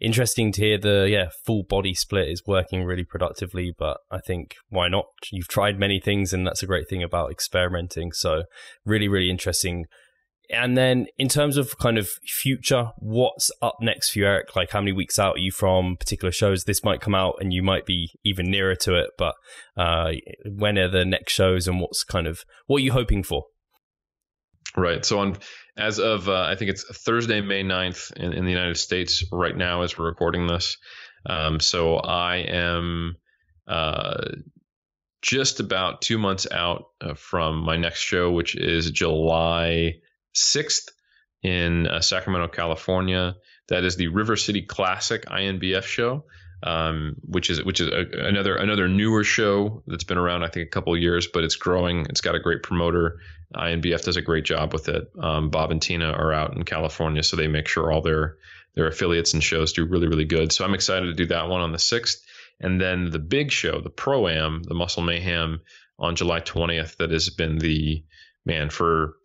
interesting 0.00 0.52
to 0.52 0.60
hear 0.60 0.78
the 0.78 1.08
yeah 1.10 1.28
full 1.44 1.62
body 1.62 1.94
split 1.94 2.28
is 2.28 2.42
working 2.46 2.84
really 2.84 3.04
productively 3.04 3.72
but 3.78 3.98
i 4.10 4.18
think 4.18 4.54
why 4.68 4.88
not? 4.88 5.06
You've 5.30 5.48
tried 5.48 5.78
many 5.78 6.00
things 6.00 6.32
and 6.32 6.46
that's 6.46 6.62
a 6.62 6.66
great 6.66 6.88
thing 6.88 7.02
about 7.02 7.30
experimenting. 7.30 8.12
So 8.12 8.44
really 8.84 9.08
really 9.08 9.30
interesting. 9.30 9.86
And 10.50 10.76
then 10.76 11.06
in 11.16 11.28
terms 11.28 11.56
of 11.56 11.78
kind 11.78 11.96
of 11.96 12.08
future 12.26 12.90
what's 12.98 13.50
up 13.62 13.76
next 13.80 14.10
for 14.10 14.18
you 14.18 14.26
eric? 14.26 14.54
Like 14.54 14.70
how 14.70 14.80
many 14.80 14.92
weeks 14.92 15.18
out 15.18 15.36
are 15.36 15.40
you 15.40 15.52
from 15.52 15.96
particular 15.96 16.32
shows? 16.32 16.64
This 16.64 16.84
might 16.84 17.00
come 17.00 17.14
out 17.14 17.36
and 17.40 17.52
you 17.52 17.62
might 17.62 17.86
be 17.86 18.10
even 18.24 18.50
nearer 18.50 18.74
to 18.76 18.94
it 18.94 19.10
but 19.16 19.34
uh, 19.76 20.12
when 20.44 20.78
are 20.78 20.88
the 20.88 21.04
next 21.04 21.32
shows 21.32 21.66
and 21.66 21.80
what's 21.80 22.04
kind 22.04 22.26
of 22.26 22.44
what 22.66 22.78
are 22.78 22.84
you 22.84 22.92
hoping 22.92 23.22
for 23.22 23.44
Right. 24.76 25.04
So 25.04 25.20
on 25.20 25.36
as 25.76 25.98
of 25.98 26.28
uh, 26.28 26.42
I 26.42 26.56
think 26.56 26.70
it's 26.70 26.84
Thursday, 26.84 27.40
May 27.40 27.62
9th 27.62 28.12
in, 28.16 28.32
in 28.32 28.44
the 28.44 28.50
United 28.50 28.76
States 28.76 29.24
right 29.32 29.56
now 29.56 29.82
as 29.82 29.96
we're 29.96 30.06
recording 30.06 30.46
this. 30.46 30.76
Um, 31.26 31.60
so 31.60 31.96
I 31.96 32.36
am 32.36 33.16
uh, 33.66 34.24
just 35.22 35.60
about 35.60 36.02
two 36.02 36.18
months 36.18 36.46
out 36.50 36.86
uh, 37.00 37.14
from 37.14 37.64
my 37.64 37.76
next 37.76 38.00
show, 38.00 38.30
which 38.30 38.56
is 38.56 38.90
July 38.90 39.94
6th 40.34 40.90
in 41.42 41.86
uh, 41.86 42.00
Sacramento, 42.00 42.48
California. 42.48 43.36
That 43.68 43.84
is 43.84 43.96
the 43.96 44.08
River 44.08 44.36
City 44.36 44.62
Classic 44.62 45.24
INBF 45.24 45.84
show 45.84 46.24
um, 46.64 47.16
which 47.20 47.50
is 47.50 47.62
which 47.62 47.80
is 47.80 47.88
a, 47.88 48.26
another 48.26 48.56
another 48.56 48.88
newer 48.88 49.22
show 49.22 49.82
that's 49.86 50.04
been 50.04 50.16
around 50.18 50.42
I 50.42 50.48
think 50.48 50.66
a 50.66 50.70
couple 50.70 50.96
years, 50.96 51.26
but 51.26 51.44
it's 51.44 51.56
growing. 51.56 52.06
It's 52.08 52.22
got 52.22 52.34
a 52.34 52.40
great 52.40 52.62
promoter. 52.62 53.20
INBF 53.54 54.02
does 54.02 54.16
a 54.16 54.22
great 54.22 54.44
job 54.44 54.72
with 54.72 54.88
it. 54.88 55.12
Um, 55.20 55.50
Bob 55.50 55.70
and 55.70 55.80
Tina 55.80 56.10
are 56.10 56.32
out 56.32 56.56
in 56.56 56.64
California, 56.64 57.22
so 57.22 57.36
they 57.36 57.48
make 57.48 57.68
sure 57.68 57.92
all 57.92 58.00
their 58.00 58.38
their 58.74 58.88
affiliates 58.88 59.34
and 59.34 59.44
shows 59.44 59.74
do 59.74 59.84
really 59.84 60.08
really 60.08 60.24
good. 60.24 60.52
So 60.52 60.64
I'm 60.64 60.74
excited 60.74 61.06
to 61.06 61.14
do 61.14 61.26
that 61.26 61.48
one 61.48 61.60
on 61.60 61.72
the 61.72 61.78
sixth, 61.78 62.24
and 62.58 62.80
then 62.80 63.10
the 63.10 63.18
big 63.18 63.52
show, 63.52 63.80
the 63.82 63.90
Pro 63.90 64.26
Am, 64.26 64.62
the 64.62 64.74
Muscle 64.74 65.02
Mayhem, 65.02 65.60
on 65.98 66.16
July 66.16 66.40
20th. 66.40 66.96
That 66.96 67.10
has 67.10 67.28
been 67.28 67.58
the 67.58 68.04
man 68.46 68.70
for 68.70 69.16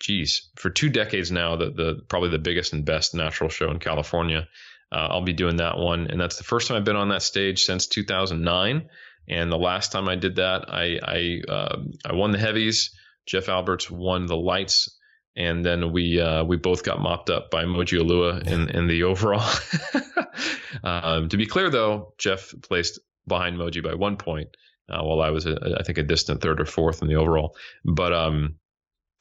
geez 0.00 0.48
for 0.56 0.70
two 0.70 0.88
decades 0.88 1.30
now 1.30 1.56
the 1.56 1.70
the 1.70 2.00
probably 2.08 2.30
the 2.30 2.38
biggest 2.38 2.72
and 2.72 2.86
best 2.86 3.14
natural 3.14 3.50
show 3.50 3.70
in 3.70 3.78
California 3.78 4.48
uh, 4.92 5.08
I'll 5.10 5.22
be 5.22 5.32
doing 5.32 5.56
that 5.56 5.78
one, 5.78 6.08
and 6.08 6.20
that's 6.20 6.36
the 6.36 6.44
first 6.44 6.68
time 6.68 6.76
I've 6.76 6.84
been 6.84 6.96
on 6.96 7.08
that 7.08 7.22
stage 7.22 7.64
since 7.64 7.86
2009. 7.86 8.88
And 9.28 9.50
the 9.50 9.56
last 9.56 9.90
time 9.92 10.08
I 10.08 10.16
did 10.16 10.36
that, 10.36 10.66
I 10.68 10.98
I, 11.02 11.40
uh, 11.50 11.82
I 12.04 12.12
won 12.12 12.32
the 12.32 12.38
heavies. 12.38 12.94
Jeff 13.24 13.48
Alberts 13.48 13.90
won 13.90 14.26
the 14.26 14.36
lights, 14.36 14.98
and 15.34 15.64
then 15.64 15.92
we 15.92 16.20
uh, 16.20 16.44
we 16.44 16.56
both 16.56 16.84
got 16.84 17.00
mopped 17.00 17.30
up 17.30 17.50
by 17.50 17.64
Moji 17.64 18.00
Alua 18.00 18.46
in 18.46 18.68
in 18.68 18.86
the 18.86 19.04
overall. 19.04 19.48
um, 20.84 21.28
to 21.30 21.36
be 21.38 21.46
clear, 21.46 21.70
though, 21.70 22.12
Jeff 22.18 22.52
placed 22.62 23.00
behind 23.26 23.56
Moji 23.56 23.82
by 23.82 23.94
one 23.94 24.16
point, 24.16 24.48
uh, 24.90 25.02
while 25.02 25.22
I 25.22 25.30
was 25.30 25.46
a, 25.46 25.76
I 25.78 25.84
think 25.84 25.98
a 25.98 26.02
distant 26.02 26.42
third 26.42 26.60
or 26.60 26.66
fourth 26.66 27.00
in 27.00 27.08
the 27.08 27.14
overall. 27.14 27.56
But 27.84 28.12
um, 28.12 28.56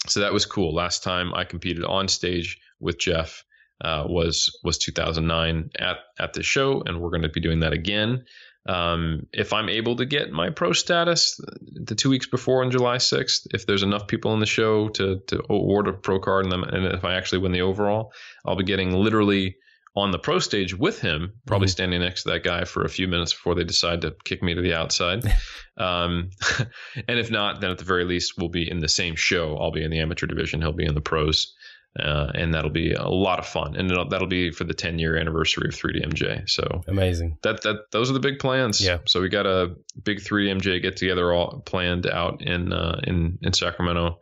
so 0.08 0.20
that 0.20 0.34
was 0.34 0.46
cool. 0.46 0.74
Last 0.74 1.04
time 1.04 1.34
I 1.34 1.46
competed 1.46 1.86
on 1.86 2.10
stage 2.10 2.60
with 2.80 2.98
Jeff 2.98 3.46
uh, 3.82 4.06
was 4.08 4.60
was 4.64 4.78
2009 4.78 5.72
at 5.78 5.98
at 6.20 6.34
the 6.34 6.44
show, 6.44 6.82
and 6.86 7.02
we're 7.02 7.10
going 7.10 7.24
to 7.24 7.30
be 7.30 7.42
doing 7.42 7.62
that 7.62 7.74
again. 7.74 8.26
Um, 8.68 9.26
if 9.34 9.54
I'm 9.54 9.70
able 9.70 9.96
to 9.96 10.06
get 10.06 10.32
my 10.32 10.52
pro 10.52 10.72
status 10.74 11.40
the 11.74 11.96
two 11.96 12.12
weeks 12.12 12.28
before 12.28 12.64
on 12.64 12.70
July 12.70 12.98
6th, 12.98 13.48
if 13.56 13.66
there's 13.66 13.82
enough 13.82 14.08
people 14.08 14.36
in 14.36 14.40
the 14.40 14.46
show 14.46 14.90
to 14.90 15.20
to 15.28 15.44
award 15.50 15.88
a 15.88 15.94
pro 15.94 16.20
card, 16.20 16.46
and, 16.46 16.52
then, 16.52 16.64
and 16.64 16.86
if 16.86 17.04
I 17.04 17.16
actually 17.16 17.40
win 17.40 17.54
the 17.54 17.62
overall, 17.62 18.14
I'll 18.46 18.56
be 18.56 18.64
getting 18.64 18.94
literally 18.94 19.58
on 19.96 20.12
the 20.12 20.20
pro 20.20 20.40
stage 20.40 20.74
with 20.74 21.02
him, 21.02 21.34
probably 21.46 21.66
mm-hmm. 21.66 21.72
standing 21.72 22.00
next 22.02 22.24
to 22.24 22.30
that 22.30 22.44
guy 22.44 22.64
for 22.64 22.86
a 22.86 22.90
few 22.90 23.08
minutes 23.08 23.34
before 23.34 23.56
they 23.56 23.64
decide 23.64 24.02
to 24.02 24.16
kick 24.24 24.42
me 24.42 24.54
to 24.54 24.62
the 24.62 24.74
outside. 24.74 25.26
um, 25.78 26.30
and 27.08 27.20
if 27.20 27.30
not, 27.30 27.60
then 27.60 27.72
at 27.72 27.78
the 27.78 27.84
very 27.84 28.06
least, 28.06 28.36
we'll 28.38 28.50
be 28.50 28.70
in 28.70 28.80
the 28.80 28.88
same 28.88 29.16
show. 29.16 29.58
I'll 29.58 29.72
be 29.72 29.84
in 29.84 29.92
the 29.92 30.00
amateur 30.00 30.28
division. 30.28 30.62
He'll 30.62 30.72
be 30.72 30.86
in 30.86 30.96
the 30.96 31.02
pros 31.02 31.54
uh, 32.00 32.32
and 32.34 32.54
that'll 32.54 32.70
be 32.70 32.94
a 32.94 33.08
lot 33.08 33.40
of 33.40 33.46
fun. 33.46 33.76
And 33.76 33.90
that'll 33.90 34.28
be 34.28 34.52
for 34.52 34.64
the 34.64 34.74
10 34.74 35.00
year 35.00 35.18
anniversary 35.18 35.68
of 35.68 35.76
3DMJ. 35.76 36.50
So 36.50 36.82
amazing. 36.88 37.38
That 37.44 37.64
that 37.64 37.92
those 37.92 38.10
are 38.10 38.14
the 38.14 38.20
big 38.20 38.40
plans. 38.40 38.84
Yeah. 38.84 39.00
So 39.08 39.22
we 39.22 39.30
got 39.30 39.46
a 39.46 39.76
big 40.02 40.20
3DMJ 40.20 40.82
get 40.82 40.98
together 40.98 41.34
all 41.34 41.62
planned 41.66 42.08
out 42.08 42.42
in 42.42 42.72
uh, 42.72 43.02
in 43.04 43.40
in 43.42 43.54
Sacramento 43.54 44.20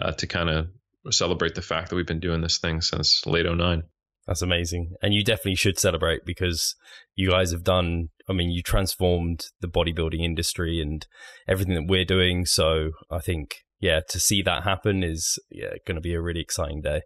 uh, 0.00 0.12
to 0.12 0.26
kind 0.26 0.48
of 0.48 0.68
celebrate 1.10 1.54
the 1.54 1.62
fact 1.62 1.90
that 1.90 1.96
we've 1.96 2.06
been 2.06 2.20
doing 2.20 2.40
this 2.40 2.58
thing 2.58 2.80
since 2.80 3.26
late 3.26 3.46
09. 3.46 3.82
That's 4.26 4.42
amazing. 4.42 4.94
And 5.02 5.12
you 5.12 5.24
definitely 5.24 5.56
should 5.56 5.78
celebrate 5.78 6.24
because 6.24 6.76
you 7.16 7.30
guys 7.30 7.50
have 7.52 7.64
done, 7.64 8.10
I 8.28 8.32
mean, 8.32 8.50
you 8.50 8.62
transformed 8.62 9.46
the 9.60 9.66
bodybuilding 9.66 10.20
industry 10.20 10.80
and 10.80 11.04
everything 11.48 11.74
that 11.74 11.86
we're 11.88 12.04
doing. 12.04 12.44
So 12.46 12.90
I 13.10 13.18
think 13.18 13.64
yeah, 13.80 14.00
to 14.08 14.20
see 14.20 14.42
that 14.42 14.62
happen 14.62 15.02
is 15.02 15.38
yeah 15.50 15.74
going 15.86 15.96
to 15.96 16.02
be 16.02 16.14
a 16.14 16.20
really 16.20 16.40
exciting 16.40 16.82
day. 16.82 17.00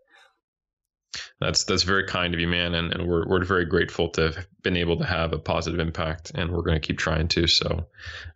That's 1.40 1.64
that's 1.64 1.82
very 1.82 2.06
kind 2.06 2.34
of 2.34 2.40
you, 2.40 2.48
man, 2.48 2.74
and, 2.74 2.92
and 2.92 3.06
we're 3.06 3.26
we're 3.26 3.44
very 3.44 3.64
grateful 3.64 4.10
to 4.10 4.32
have 4.32 4.46
been 4.62 4.76
able 4.76 4.98
to 4.98 5.04
have 5.04 5.32
a 5.32 5.38
positive 5.38 5.80
impact, 5.80 6.32
and 6.34 6.50
we're 6.50 6.62
going 6.62 6.80
to 6.80 6.86
keep 6.86 6.98
trying 6.98 7.28
to. 7.28 7.46
So, 7.46 7.86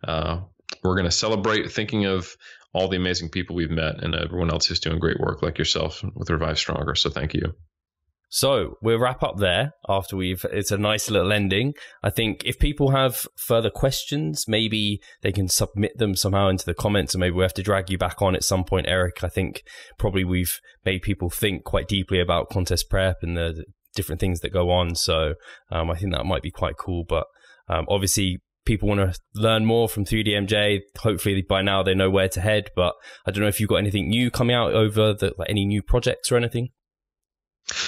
uh, 0.03 0.41
we're 0.83 0.95
going 0.95 1.05
to 1.05 1.11
celebrate 1.11 1.71
thinking 1.71 2.05
of 2.05 2.35
all 2.73 2.87
the 2.87 2.97
amazing 2.97 3.29
people 3.29 3.55
we've 3.55 3.71
met 3.71 4.03
and 4.03 4.15
everyone 4.15 4.51
else 4.51 4.67
who's 4.67 4.79
doing 4.79 4.99
great 4.99 5.19
work 5.19 5.41
like 5.41 5.57
yourself 5.57 6.03
with 6.15 6.29
Revive 6.29 6.59
Stronger. 6.59 6.95
So, 6.95 7.09
thank 7.09 7.33
you. 7.33 7.55
So 8.29 8.77
we'll 8.81 8.99
wrap 8.99 9.23
up 9.23 9.37
there 9.37 9.73
after 9.87 10.15
we've, 10.15 10.45
it's 10.51 10.71
a 10.71 10.77
nice 10.77 11.09
little 11.09 11.33
ending. 11.33 11.73
I 12.03 12.11
think 12.11 12.43
if 12.45 12.59
people 12.59 12.91
have 12.91 13.27
further 13.35 13.71
questions, 13.71 14.45
maybe 14.47 15.01
they 15.21 15.31
can 15.31 15.47
submit 15.47 15.97
them 15.97 16.15
somehow 16.15 16.47
into 16.47 16.65
the 16.65 16.75
comments 16.75 17.15
and 17.15 17.19
maybe 17.19 17.35
we 17.35 17.41
have 17.41 17.55
to 17.55 17.63
drag 17.63 17.89
you 17.89 17.97
back 17.97 18.21
on 18.21 18.35
at 18.35 18.43
some 18.43 18.63
point, 18.63 18.87
Eric. 18.87 19.23
I 19.23 19.29
think 19.29 19.63
probably 19.97 20.23
we've 20.23 20.59
made 20.85 21.01
people 21.01 21.31
think 21.31 21.63
quite 21.63 21.87
deeply 21.87 22.19
about 22.19 22.49
contest 22.49 22.87
prep 22.87 23.17
and 23.23 23.35
the 23.35 23.65
different 23.95 24.21
things 24.21 24.41
that 24.41 24.53
go 24.53 24.69
on. 24.69 24.93
So 24.95 25.33
um, 25.71 25.89
I 25.89 25.95
think 25.97 26.13
that 26.13 26.25
might 26.25 26.43
be 26.43 26.51
quite 26.51 26.77
cool. 26.77 27.05
But 27.07 27.25
um, 27.67 27.85
obviously, 27.89 28.41
people 28.65 28.87
want 28.87 28.99
to 28.99 29.19
learn 29.33 29.65
more 29.65 29.89
from 29.89 30.05
3DMJ. 30.05 30.81
Hopefully, 30.99 31.41
by 31.41 31.61
now 31.63 31.81
they 31.81 31.95
know 31.95 32.09
where 32.09 32.29
to 32.29 32.41
head. 32.41 32.69
But 32.75 32.93
I 33.25 33.31
don't 33.31 33.41
know 33.41 33.49
if 33.49 33.59
you've 33.59 33.69
got 33.69 33.77
anything 33.77 34.09
new 34.09 34.29
coming 34.29 34.55
out 34.55 34.73
over 34.73 35.13
the, 35.13 35.33
like 35.37 35.49
any 35.49 35.65
new 35.65 35.81
projects 35.81 36.31
or 36.31 36.37
anything. 36.37 36.69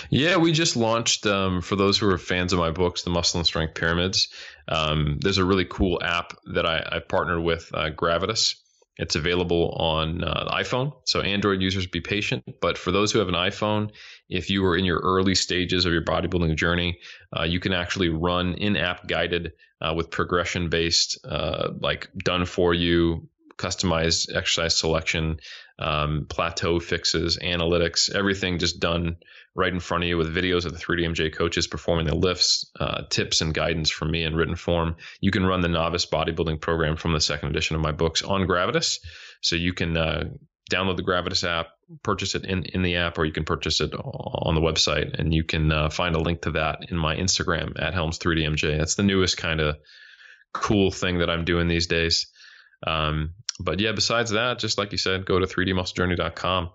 Yeah, 0.09 0.37
we 0.37 0.51
just 0.51 0.75
launched 0.75 1.25
um, 1.25 1.61
for 1.61 1.75
those 1.75 1.97
who 1.97 2.09
are 2.09 2.17
fans 2.17 2.53
of 2.53 2.59
my 2.59 2.71
books, 2.71 3.03
the 3.03 3.09
Muscle 3.09 3.39
and 3.39 3.47
Strength 3.47 3.75
Pyramids. 3.75 4.29
Um, 4.67 5.17
there's 5.21 5.37
a 5.37 5.45
really 5.45 5.65
cool 5.65 6.01
app 6.01 6.33
that 6.53 6.65
I, 6.65 6.83
I 6.91 6.99
partnered 6.99 7.43
with 7.43 7.69
uh, 7.73 7.89
Gravitus. 7.89 8.55
It's 8.97 9.15
available 9.15 9.69
on 9.79 10.23
uh, 10.23 10.49
iPhone, 10.53 10.93
so 11.05 11.21
Android 11.21 11.61
users 11.61 11.87
be 11.87 12.01
patient. 12.01 12.43
But 12.61 12.77
for 12.77 12.91
those 12.91 13.11
who 13.11 13.19
have 13.19 13.29
an 13.29 13.35
iPhone, 13.35 13.91
if 14.29 14.49
you 14.49 14.63
are 14.65 14.77
in 14.77 14.85
your 14.85 14.99
early 14.99 15.33
stages 15.33 15.85
of 15.85 15.93
your 15.93 16.03
bodybuilding 16.03 16.55
journey, 16.55 16.99
uh, 17.35 17.43
you 17.43 17.59
can 17.59 17.73
actually 17.73 18.09
run 18.09 18.53
in-app 18.55 19.07
guided 19.07 19.53
uh, 19.81 19.93
with 19.95 20.11
progression-based, 20.11 21.25
uh, 21.25 21.69
like 21.79 22.09
done 22.23 22.45
for 22.45 22.73
you 22.73 23.27
customized 23.61 24.35
exercise 24.35 24.75
selection, 24.75 25.39
um, 25.77 26.25
plateau 26.27 26.79
fixes, 26.79 27.38
analytics, 27.38 28.13
everything 28.13 28.59
just 28.59 28.79
done 28.79 29.17
right 29.55 29.73
in 29.73 29.79
front 29.79 30.03
of 30.03 30.07
you 30.07 30.17
with 30.17 30.33
videos 30.33 30.65
of 30.65 30.73
the 30.73 30.79
3DMJ 30.79 31.35
coaches 31.35 31.67
performing 31.67 32.05
the 32.05 32.15
lifts, 32.15 32.71
uh, 32.79 33.03
tips, 33.09 33.41
and 33.41 33.53
guidance 33.53 33.89
from 33.89 34.09
me 34.09 34.23
in 34.23 34.35
written 34.35 34.55
form. 34.55 34.95
You 35.19 35.31
can 35.31 35.45
run 35.45 35.61
the 35.61 35.67
novice 35.67 36.05
bodybuilding 36.05 36.61
program 36.61 36.95
from 36.95 37.13
the 37.13 37.21
second 37.21 37.49
edition 37.49 37.75
of 37.75 37.81
my 37.81 37.91
books 37.91 38.21
on 38.23 38.47
Gravitus. 38.47 38.99
So 39.41 39.55
you 39.55 39.73
can 39.73 39.97
uh, 39.97 40.29
download 40.71 40.95
the 40.95 41.03
Gravitus 41.03 41.43
app, 41.43 41.67
purchase 42.01 42.35
it 42.35 42.45
in, 42.45 42.63
in 42.63 42.81
the 42.81 42.95
app, 42.95 43.17
or 43.17 43.25
you 43.25 43.33
can 43.33 43.43
purchase 43.43 43.81
it 43.81 43.93
on 43.93 44.55
the 44.55 44.61
website. 44.61 45.19
And 45.19 45.33
you 45.33 45.43
can 45.43 45.71
uh, 45.71 45.89
find 45.89 46.15
a 46.15 46.19
link 46.19 46.43
to 46.43 46.51
that 46.51 46.89
in 46.89 46.97
my 46.97 47.15
Instagram 47.17 47.81
at 47.81 47.93
Helms3DMJ. 47.93 48.77
That's 48.77 48.95
the 48.95 49.03
newest 49.03 49.38
kind 49.38 49.59
of 49.59 49.77
cool 50.53 50.91
thing 50.91 51.19
that 51.19 51.29
I'm 51.29 51.45
doing 51.45 51.67
these 51.67 51.88
days. 51.88 52.27
Um, 52.85 53.35
but 53.63 53.79
yeah, 53.79 53.91
besides 53.91 54.31
that, 54.31 54.59
just 54.59 54.77
like 54.77 54.91
you 54.91 54.97
said, 54.97 55.25
go 55.25 55.39
to 55.39 55.45
3dmusclejourney.com. 55.45 56.69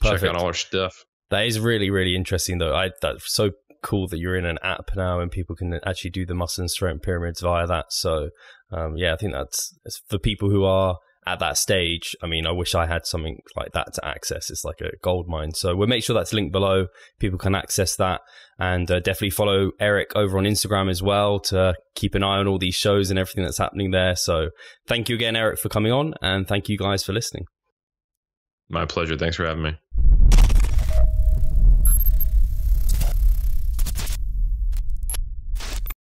Perfect. 0.00 0.20
Check 0.20 0.30
out 0.30 0.36
all 0.36 0.46
our 0.46 0.54
stuff. 0.54 1.04
That 1.30 1.46
is 1.46 1.58
really, 1.58 1.90
really 1.90 2.14
interesting, 2.14 2.58
though. 2.58 2.74
I 2.74 2.90
that's 3.00 3.32
so 3.32 3.52
cool 3.82 4.06
that 4.08 4.18
you're 4.18 4.36
in 4.36 4.44
an 4.44 4.58
app 4.62 4.90
now 4.94 5.20
and 5.20 5.30
people 5.30 5.56
can 5.56 5.80
actually 5.84 6.10
do 6.10 6.24
the 6.24 6.34
muscle 6.34 6.62
and 6.62 6.70
strength 6.70 7.02
pyramids 7.02 7.40
via 7.40 7.66
that. 7.66 7.86
So, 7.90 8.30
um, 8.70 8.96
yeah, 8.96 9.12
I 9.12 9.16
think 9.16 9.32
that's 9.32 9.74
for 10.08 10.18
people 10.18 10.50
who 10.50 10.64
are 10.64 10.96
at 11.26 11.38
that 11.38 11.56
stage. 11.56 12.16
I 12.22 12.26
mean, 12.26 12.46
I 12.46 12.52
wish 12.52 12.74
I 12.74 12.86
had 12.86 13.06
something 13.06 13.38
like 13.56 13.72
that 13.72 13.94
to 13.94 14.06
access. 14.06 14.50
It's 14.50 14.64
like 14.64 14.80
a 14.80 14.90
gold 15.02 15.28
mine. 15.28 15.52
So 15.54 15.76
we'll 15.76 15.88
make 15.88 16.04
sure 16.04 16.14
that's 16.14 16.32
linked 16.32 16.52
below. 16.52 16.86
People 17.20 17.38
can 17.38 17.54
access 17.54 17.96
that 17.96 18.20
and 18.58 18.90
uh, 18.90 19.00
definitely 19.00 19.30
follow 19.30 19.70
Eric 19.80 20.12
over 20.16 20.38
on 20.38 20.44
Instagram 20.44 20.90
as 20.90 21.02
well 21.02 21.38
to 21.40 21.74
keep 21.94 22.14
an 22.14 22.22
eye 22.22 22.38
on 22.38 22.48
all 22.48 22.58
these 22.58 22.74
shows 22.74 23.10
and 23.10 23.18
everything 23.18 23.44
that's 23.44 23.58
happening 23.58 23.90
there. 23.90 24.16
So 24.16 24.50
thank 24.86 25.08
you 25.08 25.14
again, 25.14 25.36
Eric, 25.36 25.60
for 25.60 25.68
coming 25.68 25.92
on 25.92 26.14
and 26.20 26.46
thank 26.46 26.68
you 26.68 26.76
guys 26.76 27.04
for 27.04 27.12
listening. 27.12 27.44
My 28.68 28.86
pleasure. 28.86 29.16
Thanks 29.16 29.36
for 29.36 29.46
having 29.46 29.62
me. 29.62 29.81